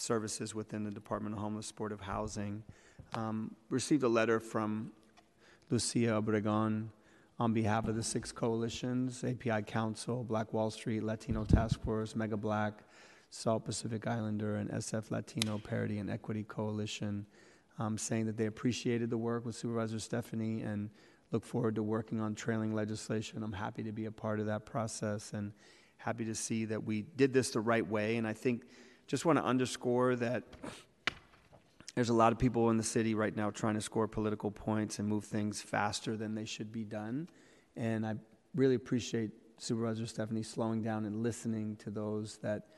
services 0.00 0.54
within 0.54 0.82
the 0.84 0.90
Department 0.90 1.34
of 1.34 1.40
Homeless 1.40 1.66
Supportive 1.66 2.00
Housing. 2.00 2.62
Um, 3.14 3.54
received 3.68 4.02
a 4.02 4.08
letter 4.08 4.40
from 4.40 4.92
Lucia 5.70 6.20
Obregon 6.20 6.88
on 7.38 7.52
behalf 7.52 7.88
of 7.88 7.96
the 7.96 8.02
six 8.02 8.32
coalitions 8.32 9.24
API 9.24 9.62
Council, 9.62 10.24
Black 10.24 10.52
Wall 10.52 10.70
Street, 10.70 11.02
Latino 11.02 11.44
Task 11.44 11.80
Force, 11.82 12.14
Mega 12.14 12.36
Black, 12.36 12.82
South 13.30 13.64
Pacific 13.64 14.06
Islander, 14.06 14.56
and 14.56 14.70
SF 14.70 15.10
Latino 15.10 15.58
Parity 15.58 15.98
and 15.98 16.10
Equity 16.10 16.44
Coalition, 16.44 17.26
um, 17.78 17.96
saying 17.96 18.26
that 18.26 18.36
they 18.36 18.46
appreciated 18.46 19.08
the 19.10 19.18
work 19.18 19.44
with 19.46 19.54
Supervisor 19.54 19.98
Stefani 19.98 20.62
and 20.62 20.90
look 21.32 21.44
forward 21.44 21.76
to 21.76 21.82
working 21.82 22.20
on 22.20 22.34
trailing 22.34 22.74
legislation. 22.74 23.42
I'm 23.42 23.52
happy 23.52 23.82
to 23.84 23.92
be 23.92 24.06
a 24.06 24.12
part 24.12 24.40
of 24.40 24.46
that 24.46 24.66
process 24.66 25.32
and 25.32 25.52
happy 25.96 26.24
to 26.24 26.34
see 26.34 26.64
that 26.64 26.84
we 26.84 27.02
did 27.02 27.32
this 27.32 27.50
the 27.50 27.60
right 27.60 27.86
way. 27.86 28.16
And 28.16 28.26
I 28.26 28.32
think 28.32 28.64
just 29.10 29.24
want 29.24 29.36
to 29.36 29.44
underscore 29.44 30.14
that 30.14 30.44
there's 31.96 32.10
a 32.10 32.14
lot 32.14 32.30
of 32.30 32.38
people 32.38 32.70
in 32.70 32.76
the 32.76 32.82
city 32.84 33.16
right 33.16 33.36
now 33.36 33.50
trying 33.50 33.74
to 33.74 33.80
score 33.80 34.06
political 34.06 34.52
points 34.52 35.00
and 35.00 35.08
move 35.08 35.24
things 35.24 35.60
faster 35.60 36.16
than 36.16 36.32
they 36.36 36.44
should 36.44 36.70
be 36.70 36.84
done. 36.84 37.28
And 37.76 38.06
I 38.06 38.14
really 38.54 38.76
appreciate 38.76 39.32
Supervisor 39.58 40.06
Stefani 40.06 40.44
slowing 40.44 40.80
down 40.80 41.06
and 41.06 41.24
listening 41.24 41.74
to 41.78 41.90
those 41.90 42.38
that 42.44 42.68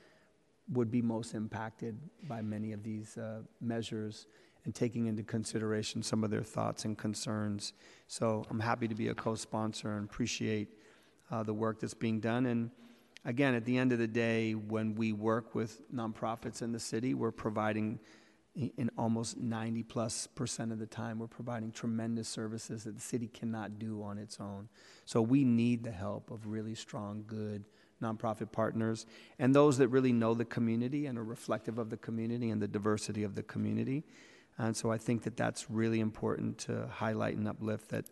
would 0.72 0.90
be 0.90 1.02
most 1.02 1.34
impacted 1.34 1.98
by 2.22 2.40
many 2.40 2.72
of 2.72 2.82
these 2.82 3.18
uh, 3.18 3.42
measures 3.60 4.26
and 4.64 4.74
taking 4.74 5.08
into 5.08 5.22
consideration 5.22 6.02
some 6.02 6.24
of 6.24 6.30
their 6.30 6.42
thoughts 6.42 6.86
and 6.86 6.96
concerns. 6.96 7.74
So 8.06 8.46
I'm 8.48 8.60
happy 8.60 8.88
to 8.88 8.94
be 8.94 9.08
a 9.08 9.14
co 9.14 9.34
sponsor 9.34 9.98
and 9.98 10.08
appreciate 10.08 10.68
uh, 11.30 11.42
the 11.42 11.52
work 11.52 11.78
that's 11.78 11.92
being 11.92 12.20
done. 12.20 12.46
And 12.46 12.70
again, 13.24 13.54
at 13.54 13.64
the 13.64 13.78
end 13.78 13.92
of 13.92 13.98
the 13.98 14.06
day, 14.06 14.52
when 14.52 14.94
we 14.94 15.12
work 15.12 15.54
with 15.54 15.80
nonprofits 15.92 16.62
in 16.62 16.72
the 16.72 16.80
city, 16.80 17.14
we're 17.14 17.30
providing 17.30 17.98
in 18.54 18.90
almost 18.98 19.38
90 19.38 19.82
plus 19.84 20.26
percent 20.26 20.72
of 20.72 20.78
the 20.78 20.86
time, 20.86 21.18
we're 21.18 21.26
providing 21.26 21.72
tremendous 21.72 22.28
services 22.28 22.84
that 22.84 22.94
the 22.94 23.00
city 23.00 23.26
cannot 23.26 23.78
do 23.78 24.02
on 24.02 24.18
its 24.18 24.38
own. 24.40 24.68
So 25.06 25.22
we 25.22 25.42
need 25.42 25.84
the 25.84 25.90
help 25.90 26.30
of 26.30 26.46
really 26.46 26.74
strong, 26.74 27.24
good 27.26 27.64
nonprofit 28.02 28.50
partners 28.52 29.06
and 29.38 29.54
those 29.54 29.78
that 29.78 29.88
really 29.88 30.12
know 30.12 30.34
the 30.34 30.44
community 30.44 31.06
and 31.06 31.16
are 31.16 31.24
reflective 31.24 31.78
of 31.78 31.88
the 31.88 31.96
community 31.96 32.50
and 32.50 32.60
the 32.60 32.68
diversity 32.68 33.22
of 33.22 33.36
the 33.36 33.42
community. 33.44 34.04
And 34.58 34.76
so 34.76 34.90
I 34.90 34.98
think 34.98 35.22
that 35.22 35.36
that's 35.36 35.70
really 35.70 36.00
important 36.00 36.58
to 36.58 36.88
highlight 36.88 37.36
and 37.36 37.48
uplift 37.48 37.88
that 37.90 38.06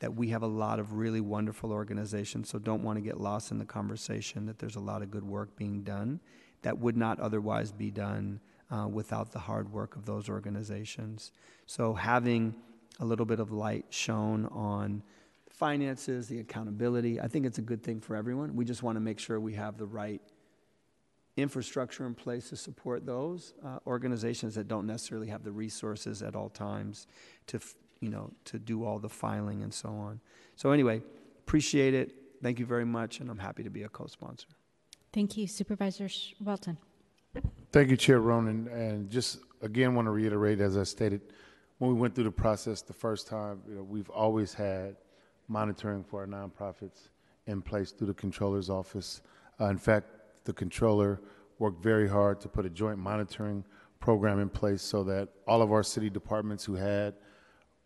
that 0.00 0.14
we 0.14 0.28
have 0.28 0.42
a 0.42 0.46
lot 0.46 0.78
of 0.78 0.92
really 0.92 1.20
wonderful 1.20 1.72
organizations. 1.72 2.48
So 2.48 2.58
don't 2.58 2.82
want 2.82 2.96
to 2.96 3.00
get 3.00 3.20
lost 3.20 3.50
in 3.50 3.58
the 3.58 3.64
conversation 3.64 4.46
that 4.46 4.58
there's 4.58 4.76
a 4.76 4.80
lot 4.80 5.02
of 5.02 5.10
good 5.10 5.24
work 5.24 5.56
being 5.56 5.82
done 5.82 6.20
that 6.62 6.78
would 6.78 6.96
not 6.96 7.18
otherwise 7.20 7.72
be 7.72 7.90
done 7.90 8.40
uh, 8.70 8.86
without 8.86 9.32
the 9.32 9.38
hard 9.38 9.72
work 9.72 9.96
of 9.96 10.04
those 10.04 10.28
organizations. 10.28 11.32
So 11.66 11.94
having 11.94 12.54
a 13.00 13.04
little 13.04 13.26
bit 13.26 13.40
of 13.40 13.50
light 13.50 13.86
shown 13.90 14.46
on 14.46 15.02
finances, 15.48 16.28
the 16.28 16.40
accountability, 16.40 17.20
I 17.20 17.26
think 17.28 17.46
it's 17.46 17.58
a 17.58 17.62
good 17.62 17.82
thing 17.82 18.00
for 18.00 18.14
everyone. 18.14 18.54
We 18.54 18.64
just 18.64 18.82
want 18.82 18.96
to 18.96 19.00
make 19.00 19.18
sure 19.18 19.40
we 19.40 19.54
have 19.54 19.78
the 19.78 19.86
right 19.86 20.20
infrastructure 21.36 22.04
in 22.06 22.14
place 22.14 22.48
to 22.50 22.56
support 22.56 23.06
those 23.06 23.54
uh, 23.64 23.78
organizations 23.86 24.56
that 24.56 24.68
don't 24.68 24.86
necessarily 24.86 25.28
have 25.28 25.44
the 25.44 25.52
resources 25.52 26.22
at 26.22 26.34
all 26.34 26.48
times 26.48 27.06
to, 27.46 27.60
you 28.00 28.08
know, 28.08 28.30
to 28.44 28.58
do 28.58 28.84
all 28.84 28.98
the 28.98 29.08
filing 29.08 29.62
and 29.62 29.72
so 29.72 29.88
on. 29.88 30.20
So 30.56 30.70
anyway, 30.72 31.02
appreciate 31.40 31.94
it. 31.94 32.14
Thank 32.42 32.58
you 32.58 32.66
very 32.66 32.84
much, 32.84 33.20
and 33.20 33.30
I'm 33.30 33.38
happy 33.38 33.62
to 33.64 33.70
be 33.70 33.82
a 33.82 33.88
co-sponsor. 33.88 34.46
Thank 35.12 35.36
you, 35.36 35.46
Supervisor 35.46 36.08
Walton. 36.40 36.78
Thank 37.72 37.90
you, 37.90 37.96
Chair 37.96 38.20
Ronen, 38.20 38.72
and 38.72 39.10
just 39.10 39.40
again 39.62 39.94
want 39.94 40.06
to 40.06 40.10
reiterate, 40.10 40.60
as 40.60 40.76
I 40.76 40.84
stated, 40.84 41.20
when 41.78 41.92
we 41.92 41.98
went 41.98 42.14
through 42.14 42.24
the 42.24 42.30
process 42.30 42.82
the 42.82 42.92
first 42.92 43.26
time, 43.26 43.62
you 43.68 43.76
know, 43.76 43.82
we've 43.82 44.10
always 44.10 44.52
had 44.52 44.96
monitoring 45.48 46.04
for 46.04 46.20
our 46.20 46.26
nonprofits 46.26 47.08
in 47.46 47.62
place 47.62 47.90
through 47.90 48.08
the 48.08 48.14
controller's 48.14 48.68
office. 48.68 49.22
Uh, 49.60 49.66
in 49.66 49.78
fact, 49.78 50.06
the 50.44 50.52
controller 50.52 51.20
worked 51.58 51.82
very 51.82 52.08
hard 52.08 52.40
to 52.40 52.48
put 52.48 52.66
a 52.66 52.70
joint 52.70 52.98
monitoring 52.98 53.64
program 54.00 54.38
in 54.38 54.48
place 54.48 54.82
so 54.82 55.02
that 55.04 55.28
all 55.46 55.62
of 55.62 55.72
our 55.72 55.82
city 55.82 56.10
departments 56.10 56.64
who 56.64 56.74
had 56.74 57.14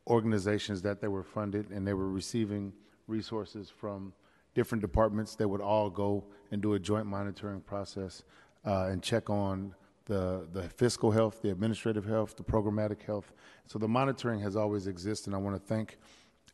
organizations 0.07 0.83
that 0.83 1.01
they 1.01 1.09
were 1.09 1.23
funded 1.23 1.71
and 1.71 1.87
they 1.87 1.95
were 1.95 2.11
receiving 2.11 2.73
resources 3.07 3.71
from 3.71 4.13
different 4.55 4.83
departments, 4.83 5.35
they 5.35 5.47
would 5.47 5.61
all 5.61 5.89
go 5.89 6.25
and 6.51 6.61
do 6.61 6.75
a 6.75 6.79
joint 6.79 7.07
monitoring 7.07 7.61
process 7.61 8.25
uh, 8.67 8.89
and 8.91 9.03
check 9.03 9.31
on 9.31 9.75
the, 10.07 10.47
the 10.53 10.63
fiscal 10.63 11.11
health, 11.11 11.41
the 11.43 11.51
administrative 11.51 12.05
health, 12.05 12.37
the 12.37 12.43
programmatic 12.43 13.03
health. 13.03 13.33
So 13.67 13.79
the 13.79 13.89
monitoring 13.89 14.41
has 14.41 14.57
always 14.57 14.87
existed, 14.87 15.29
and 15.29 15.37
I 15.37 15.39
want 15.39 15.57
to 15.57 15.63
thank 15.63 15.99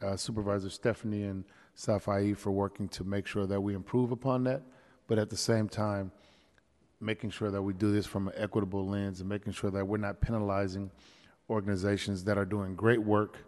uh, 0.01 0.16
Supervisor 0.16 0.70
Stefani 0.70 1.25
and 1.25 1.45
Safai 1.77 2.37
for 2.37 2.51
working 2.51 2.89
to 2.91 3.05
make 3.05 3.27
sure 3.27 3.47
that 3.47 3.61
we 3.61 3.75
improve 3.75 4.12
upon 4.12 4.45
that 4.45 4.62
but 5.09 5.19
at 5.19 5.31
the 5.31 5.37
same 5.37 5.69
time, 5.69 6.12
making 7.01 7.31
sure 7.31 7.51
that 7.51 7.62
we 7.62 7.73
do 7.73 7.91
this 7.91 8.07
from 8.07 8.29
an 8.29 8.35
equitable 8.37 8.87
lens 8.87 9.20
and 9.20 9.29
making 9.29 9.53
sure 9.53 9.70
that 9.70 9.85
we're 9.85 9.97
not 9.97 10.20
penalizing 10.20 10.91
organizations 11.51 12.25
that 12.25 12.39
are 12.39 12.45
doing 12.45 12.75
great 12.75 13.03
work 13.03 13.39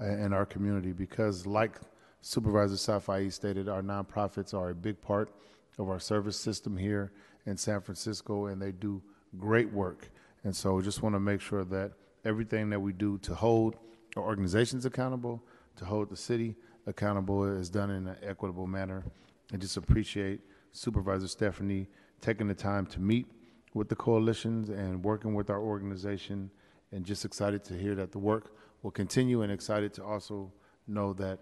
uh, 0.00 0.06
in 0.06 0.32
our 0.32 0.46
community 0.46 0.92
because 0.92 1.46
like 1.46 1.80
Supervisor 2.20 2.74
Safai 2.74 3.32
stated, 3.32 3.68
our 3.68 3.82
nonprofits 3.82 4.52
are 4.52 4.70
a 4.70 4.74
big 4.74 5.00
part 5.00 5.30
of 5.78 5.88
our 5.88 6.00
service 6.00 6.38
system 6.38 6.76
here 6.76 7.12
in 7.46 7.56
San 7.56 7.80
Francisco 7.80 8.46
and 8.46 8.60
they 8.60 8.72
do 8.72 9.02
great 9.38 9.72
work. 9.72 10.10
And 10.44 10.54
so 10.54 10.80
just 10.80 11.02
want 11.02 11.14
to 11.14 11.20
make 11.20 11.40
sure 11.40 11.64
that 11.64 11.92
everything 12.24 12.70
that 12.70 12.80
we 12.80 12.92
do 12.92 13.18
to 13.18 13.34
hold 13.34 13.76
our 14.16 14.22
organizations 14.22 14.84
accountable, 14.86 15.42
to 15.76 15.84
hold 15.84 16.10
the 16.10 16.16
city 16.16 16.56
accountable 16.86 17.44
is 17.44 17.68
done 17.68 17.90
in 17.90 18.06
an 18.08 18.16
equitable 18.22 18.66
manner. 18.66 19.04
And 19.52 19.60
just 19.60 19.76
appreciate 19.76 20.40
Supervisor 20.72 21.28
Stefani 21.28 21.86
taking 22.20 22.48
the 22.48 22.54
time 22.54 22.86
to 22.86 23.00
meet 23.00 23.26
with 23.74 23.88
the 23.88 23.94
coalitions 23.94 24.70
and 24.70 25.04
working 25.04 25.34
with 25.34 25.50
our 25.50 25.60
organization, 25.60 26.50
and 26.92 27.04
just 27.04 27.24
excited 27.24 27.64
to 27.64 27.74
hear 27.74 27.94
that 27.94 28.12
the 28.12 28.18
work 28.18 28.54
will 28.82 28.90
continue 28.90 29.42
and 29.42 29.52
excited 29.52 29.92
to 29.94 30.04
also 30.04 30.52
know 30.86 31.12
that 31.14 31.38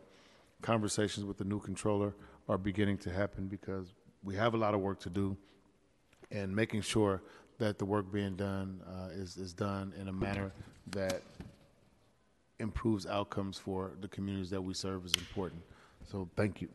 conversations 0.62 1.26
with 1.26 1.36
the 1.36 1.44
new 1.44 1.60
controller 1.60 2.14
are 2.48 2.58
beginning 2.58 2.98
to 2.98 3.10
happen 3.10 3.46
because 3.46 3.92
we 4.22 4.34
have 4.34 4.54
a 4.54 4.56
lot 4.56 4.74
of 4.74 4.80
work 4.80 4.98
to 5.00 5.10
do 5.10 5.36
and 6.30 6.54
making 6.54 6.80
sure 6.80 7.22
that 7.58 7.78
the 7.78 7.84
work 7.84 8.10
being 8.12 8.34
done 8.36 8.80
uh, 8.86 9.08
is, 9.12 9.36
is 9.36 9.52
done 9.52 9.92
in 10.00 10.08
a 10.08 10.12
manner 10.12 10.52
that 10.90 11.22
improves 12.58 13.06
outcomes 13.06 13.58
for 13.58 13.92
the 14.00 14.08
communities 14.08 14.50
that 14.50 14.60
we 14.60 14.74
serve 14.74 15.04
is 15.04 15.12
important. 15.14 15.62
So 16.10 16.28
thank 16.36 16.60
you. 16.60 16.68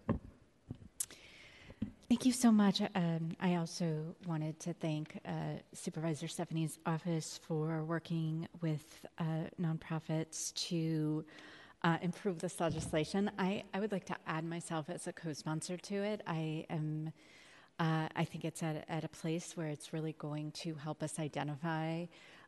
Thank 2.09 2.25
you 2.25 2.31
so 2.31 2.51
much. 2.51 2.81
Um, 2.95 3.35
I 3.39 3.57
also 3.57 4.15
wanted 4.25 4.59
to 4.61 4.73
thank 4.73 5.19
uh, 5.27 5.59
Supervisor 5.73 6.27
Stefani's 6.27 6.79
office 6.87 7.39
for 7.47 7.83
working 7.83 8.47
with 8.61 9.05
uh, 9.19 9.23
nonprofits 9.61 10.51
to 10.69 11.23
uh, 11.83 11.97
improve 12.01 12.39
this 12.39 12.59
legislation. 12.59 13.29
I, 13.37 13.61
I 13.75 13.79
would 13.79 13.91
like 13.91 14.05
to 14.05 14.15
add 14.25 14.43
myself 14.43 14.89
as 14.89 15.05
a 15.05 15.13
co-sponsor 15.13 15.77
to 15.77 15.95
it. 15.97 16.21
I 16.25 16.65
am. 16.71 17.13
Uh, 17.77 18.07
I 18.15 18.23
think 18.23 18.43
it's 18.43 18.63
at, 18.63 18.85
at 18.89 19.03
a 19.03 19.09
place 19.09 19.55
where 19.55 19.67
it's 19.67 19.93
really 19.93 20.13
going 20.13 20.51
to 20.63 20.73
help 20.73 21.03
us 21.03 21.19
identify 21.19 22.05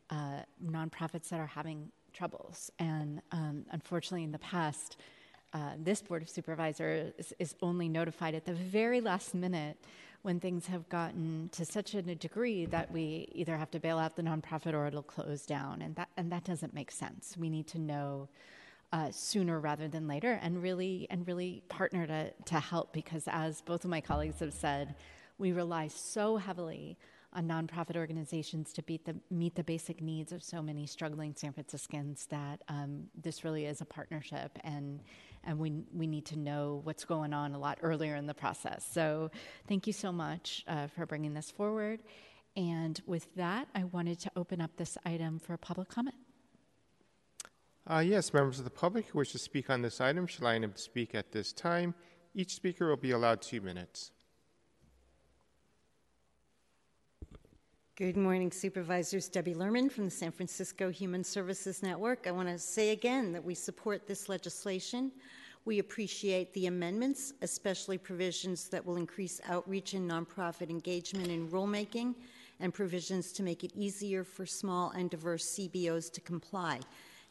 uh, 0.10 0.40
nonprofits 0.66 1.30
that 1.30 1.40
are 1.40 1.46
having 1.46 1.92
troubles. 2.14 2.72
And 2.80 3.22
um, 3.32 3.66
unfortunately, 3.72 4.24
in 4.24 4.32
the 4.32 4.40
past, 4.40 4.98
uh, 5.54 5.72
this 5.78 6.02
Board 6.02 6.22
of 6.22 6.30
Supervisors 6.30 7.34
is, 7.40 7.56
only 7.62 7.90
notified 7.90 8.36
at 8.36 8.46
the 8.46 8.54
very 8.54 9.02
last 9.02 9.34
minute 9.36 9.78
when 10.22 10.40
things 10.40 10.68
have 10.68 10.88
gotten 10.88 11.50
to 11.52 11.66
such 11.66 11.94
a 11.94 12.02
degree 12.02 12.66
that 12.66 12.92
we 12.92 13.28
either 13.34 13.58
have 13.58 13.72
to 13.72 13.80
bail 13.80 13.98
out 13.98 14.16
the 14.16 14.22
nonprofit 14.22 14.74
or 14.74 14.88
it'll 14.88 15.02
close 15.02 15.46
down. 15.46 15.82
And 15.82 15.96
that, 15.96 16.10
and 16.16 16.32
that 16.32 16.44
doesn't 16.44 16.74
make 16.74 16.92
sense. 16.92 17.36
We 17.38 17.50
need 17.50 17.68
to 17.68 17.80
know 17.80 18.30
uh, 18.94 19.10
sooner 19.12 19.60
rather 19.60 19.88
than 19.88 20.08
later 20.08 20.40
and 20.42 20.62
really, 20.62 21.08
and 21.10 21.26
really 21.28 21.64
partner 21.70 22.06
to, 22.08 22.32
to 22.46 22.60
help 22.60 22.94
because, 22.94 23.24
as 23.28 23.62
both 23.62 23.84
of 23.84 23.90
my 23.90 24.02
colleagues 24.02 24.40
have 24.40 24.54
said, 24.54 24.96
we 25.38 25.52
rely 25.52 25.88
so 25.88 26.38
heavily 26.38 26.98
on 27.34 27.48
nonprofit 27.48 27.96
organizations 27.96 28.74
to 28.74 28.84
the, 28.88 29.16
meet 29.30 29.56
the 29.56 29.64
basic 29.64 30.02
needs 30.02 30.32
of 30.32 30.44
so 30.44 30.62
many 30.62 30.86
struggling 30.86 31.34
San 31.36 31.54
Franciscans 31.54 32.26
that 32.28 32.62
um, 32.68 33.08
this 33.22 33.44
really 33.44 33.66
is 33.66 33.82
a 33.82 33.86
partnership 33.86 34.60
and 34.64 35.00
and 35.44 35.58
we, 35.60 35.84
we 35.94 36.08
need 36.08 36.26
to 36.28 36.38
know 36.38 36.82
what's 36.84 37.06
going 37.06 37.34
on 37.34 37.54
a 37.54 37.60
lot 37.60 37.80
earlier 37.82 38.16
in 38.16 38.28
the 38.28 38.34
process. 38.34 38.88
So 38.92 39.32
thank 39.68 39.88
you 39.88 39.94
so 39.94 40.12
much 40.12 40.64
uh, 40.68 40.88
for 40.88 41.06
bringing 41.06 41.34
this 41.34 41.52
forward. 41.52 42.02
And 42.56 43.02
with 43.06 43.34
that, 43.36 43.68
I 43.74 43.86
wanted 43.86 44.20
to 44.20 44.32
open 44.36 44.62
up 44.62 44.76
this 44.78 44.98
item 45.06 45.40
for 45.40 45.56
public 45.58 45.90
comment. 45.90 46.16
Uh, 47.90 48.00
yes, 48.00 48.34
members 48.34 48.60
of 48.60 48.66
the 48.66 48.72
public 48.72 49.08
who 49.08 49.20
wish 49.20 49.32
to 49.32 49.40
speak 49.40 49.70
on 49.70 49.82
this 49.82 50.00
item 50.00 50.28
should 50.28 50.44
line 50.44 50.64
up 50.64 50.76
to 50.76 50.82
speak 50.82 51.16
at 51.16 51.32
this 51.32 51.52
time. 51.52 51.96
Each 52.36 52.54
speaker 52.54 52.90
will 52.90 52.98
be 52.98 53.12
allowed 53.12 53.42
two 53.42 53.62
minutes. 53.62 54.12
Good 58.02 58.18
morning, 58.18 58.52
Supervisors. 58.52 59.30
Debbie 59.30 59.54
Lerman 59.54 59.92
from 59.92 60.06
the 60.06 60.10
San 60.10 60.32
Francisco 60.32 60.90
Human 60.90 61.24
Services 61.24 61.84
Network. 61.84 62.26
I 62.26 62.32
want 62.32 62.48
to 62.48 62.58
say 62.58 62.90
again 62.90 63.32
that 63.32 63.44
we 63.44 63.54
support 63.54 64.08
this 64.08 64.28
legislation. 64.28 65.12
We 65.66 65.78
appreciate 65.78 66.52
the 66.56 66.66
amendments, 66.66 67.34
especially 67.44 68.00
provisions 68.00 68.70
that 68.70 68.84
will 68.84 68.96
increase 68.96 69.40
outreach 69.48 69.94
and 69.94 70.10
nonprofit 70.10 70.72
engagement 70.72 71.28
in 71.28 71.48
rulemaking 71.50 72.16
and 72.60 72.74
provisions 72.74 73.32
to 73.34 73.44
make 73.44 73.64
it 73.64 73.72
easier 73.76 74.24
for 74.24 74.48
small 74.48 74.90
and 74.98 75.08
diverse 75.12 75.46
CBOs 75.60 76.12
to 76.14 76.22
comply. 76.22 76.80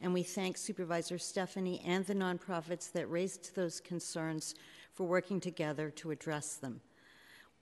And 0.01 0.15
we 0.15 0.23
thank 0.23 0.57
Supervisor 0.57 1.19
Stefani 1.19 1.83
and 1.85 2.07
the 2.07 2.15
nonprofits 2.15 2.93
that 2.93 3.11
raised 3.11 3.57
those 3.57 3.81
concerns 3.81 4.55
for 4.93 5.03
working 5.03 5.41
together 5.41 5.91
to 5.97 6.13
address 6.13 6.55
them. 6.55 6.81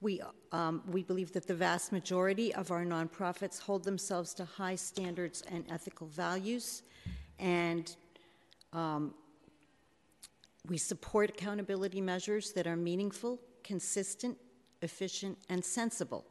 We, 0.01 0.21
um, 0.53 0.83
we 0.91 1.03
believe 1.03 1.33
that 1.33 1.47
the 1.47 1.55
vast 1.55 1.91
majority 1.91 2.55
of 2.55 2.71
our 2.71 2.85
nonprofits 2.85 3.61
hold 3.61 3.83
themselves 3.83 4.33
to 4.35 4.45
high 4.45 4.77
standards 4.77 5.43
and 5.51 5.65
ethical 5.71 6.07
values, 6.07 6.83
and 7.41 7.95
um, 8.73 9.13
we 10.69 10.79
support 10.79 11.31
accountability 11.31 12.01
measures 12.01 12.53
that 12.53 12.67
are 12.67 12.77
meaningful, 12.77 13.41
consistent, 13.65 14.39
efficient, 14.83 15.37
and 15.49 15.65
sensible. 15.65 16.25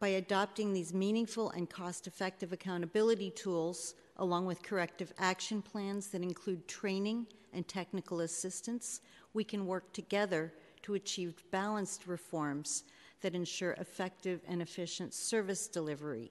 By 0.00 0.08
adopting 0.08 0.72
these 0.72 0.92
meaningful 0.92 1.50
and 1.50 1.70
cost 1.70 2.06
effective 2.06 2.52
accountability 2.52 3.30
tools, 3.30 3.94
along 4.16 4.46
with 4.46 4.62
corrective 4.62 5.12
action 5.18 5.62
plans 5.62 6.08
that 6.08 6.22
include 6.22 6.66
training 6.66 7.26
and 7.52 7.66
technical 7.68 8.20
assistance, 8.20 9.00
we 9.32 9.44
can 9.44 9.66
work 9.66 9.92
together 9.92 10.52
to 10.86 10.94
achieve 10.94 11.42
balanced 11.50 12.06
reforms 12.06 12.84
that 13.20 13.34
ensure 13.34 13.72
effective 13.72 14.40
and 14.46 14.62
efficient 14.62 15.12
service 15.12 15.66
delivery. 15.66 16.30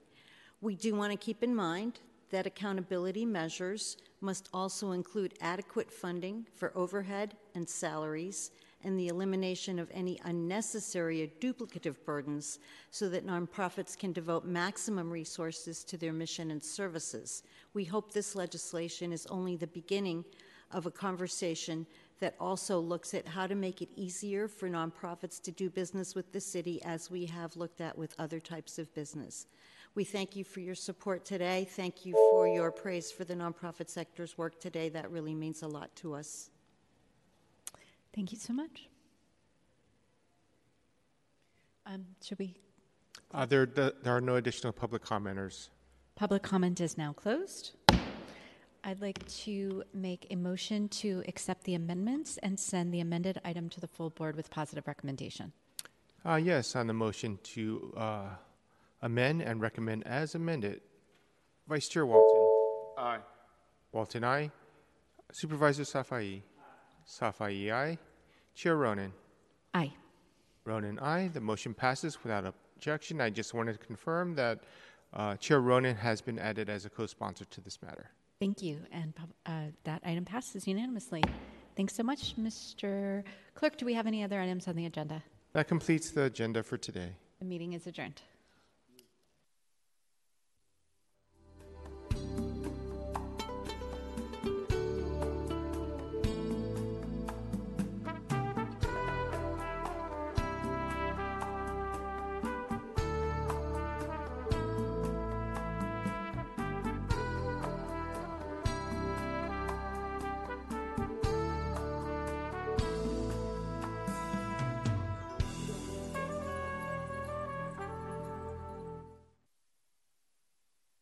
We 0.62 0.76
do 0.76 0.96
want 0.96 1.12
to 1.12 1.18
keep 1.18 1.44
in 1.44 1.54
mind 1.54 2.00
that 2.32 2.48
accountability 2.48 3.26
measures 3.26 3.98
must 4.22 4.48
also 4.54 4.92
include 4.92 5.34
adequate 5.42 5.92
funding 5.92 6.48
for 6.56 6.72
overhead 6.74 7.36
and 7.54 7.68
salaries 7.68 8.52
and 8.86 8.98
the 8.98 9.10
elimination 9.10 9.78
of 9.78 9.92
any 9.94 10.22
unnecessary 10.24 11.22
or 11.22 11.28
duplicative 11.42 11.98
burdens 12.06 12.60
so 12.92 13.10
that 13.10 13.28
nonprofits 13.28 13.98
can 13.98 14.14
devote 14.14 14.46
maximum 14.46 15.12
resources 15.12 15.84
to 15.84 15.98
their 15.98 16.14
mission 16.14 16.52
and 16.52 16.64
services. 16.64 17.44
We 17.74 17.84
hope 17.84 18.14
this 18.14 18.36
legislation 18.36 19.12
is 19.12 19.26
only 19.26 19.58
the 19.58 19.68
beginning 19.68 20.24
of 20.72 20.86
a 20.86 20.92
conversation 20.92 21.86
that 22.20 22.36
also 22.40 22.80
looks 22.80 23.14
at 23.14 23.28
how 23.28 23.48
to 23.48 23.56
make 23.56 23.82
it 23.82 23.90
easier 23.96 24.48
for 24.48 24.70
nonprofits 24.70 25.42
to 25.42 25.52
do 25.52 25.70
business 25.70 26.16
with 26.16 26.32
the 26.32 26.40
city 26.40 26.82
as 26.84 27.12
we 27.12 27.26
have 27.26 27.56
looked 27.56 27.82
at 27.82 27.98
with 27.98 28.16
other 28.18 28.40
types 28.40 28.80
of 28.80 28.94
business. 28.94 29.48
We 29.96 30.04
thank 30.04 30.36
you 30.36 30.44
for 30.44 30.60
your 30.60 30.76
support 30.76 31.24
today. 31.24 31.68
Thank 31.72 32.06
you 32.06 32.14
for 32.14 32.48
your 32.48 32.72
praise 32.72 33.12
for 33.12 33.24
the 33.24 33.34
nonprofit 33.34 33.90
sector's 33.90 34.38
work 34.38 34.60
today. 34.60 34.90
That 34.90 35.10
really 35.10 35.34
means 35.34 35.62
a 35.62 35.68
lot 35.68 35.96
to 35.98 36.16
us. 36.16 36.50
Thank 38.14 38.32
you 38.32 38.38
so 38.38 38.54
much. 38.54 38.88
Um, 41.86 42.06
should 42.22 42.40
we? 42.40 42.56
Uh, 43.34 43.46
there, 43.46 43.66
there 43.66 43.94
are 44.06 44.22
no 44.22 44.36
additional 44.36 44.74
public 44.74 45.04
commenters. 45.04 45.70
Public 46.16 46.44
comment 46.44 46.80
is 46.82 46.98
now 46.98 47.14
closed. 47.14 47.72
I'd 48.88 49.02
like 49.02 49.28
to 49.44 49.84
make 49.96 50.28
a 50.30 50.36
motion 50.36 50.88
to 50.90 51.24
accept 51.28 51.64
the 51.64 51.74
amendments 51.74 52.38
and 52.44 52.60
send 52.60 52.94
the 52.94 53.00
amended 53.00 53.42
item 53.44 53.68
to 53.70 53.82
the 53.82 53.88
full 53.88 54.12
board 54.12 54.36
with 54.36 54.52
positive 54.52 54.86
recommendation. 54.86 55.54
Uh, 56.24 56.36
yes, 56.36 56.76
on 56.76 56.86
the 56.86 56.94
motion 56.94 57.40
to 57.44 57.92
uh, 57.98 58.30
amend 59.02 59.42
and 59.42 59.60
recommend 59.60 60.06
as 60.06 60.36
amended. 60.36 60.82
Vice 61.68 61.88
Chair 61.88 62.06
Walton. 62.06 62.48
Aye. 63.00 63.20
Walton, 63.92 64.24
aye. 64.24 64.52
Supervisor 65.32 65.82
Safai. 65.82 66.44
Safai, 67.10 67.72
aye. 67.74 67.98
Chair 68.54 68.78
Ronen. 68.78 69.12
Aye. 69.74 69.94
Ronen, 70.68 71.02
aye. 71.02 71.32
The 71.34 71.42
motion 71.42 71.74
passes 71.74 72.24
without 72.24 72.46
objection. 72.46 73.20
I 73.20 73.32
just 73.32 73.56
wanted 73.56 73.80
to 73.80 73.86
confirm 73.86 74.36
that 74.36 74.60
uh, 75.12 75.38
Chair 75.38 75.60
Ronen 75.60 75.98
has 75.98 76.22
been 76.22 76.38
added 76.38 76.70
as 76.70 76.86
a 76.86 76.90
co-sponsor 76.90 77.46
to 77.46 77.62
this 77.62 77.82
matter. 77.82 78.12
Thank 78.40 78.62
you, 78.62 78.80
and 78.92 79.14
uh, 79.46 79.52
that 79.86 80.02
item 80.06 80.26
passes 80.26 80.68
unanimously. 80.68 81.24
Thanks 81.78 81.96
so 81.96 82.04
much, 82.04 82.36
Mr. 82.38 83.24
Clerk. 83.54 83.78
Do 83.78 83.86
we 83.86 83.94
have 83.94 84.08
any 84.08 84.24
other 84.24 84.42
items 84.42 84.68
on 84.68 84.76
the 84.76 84.86
agenda? 84.86 85.24
That 85.54 85.70
completes 85.70 86.12
the 86.12 86.24
agenda 86.24 86.62
for 86.62 86.78
today. 86.78 87.16
The 87.40 87.46
meeting 87.46 87.74
is 87.74 87.88
adjourned. 87.88 88.22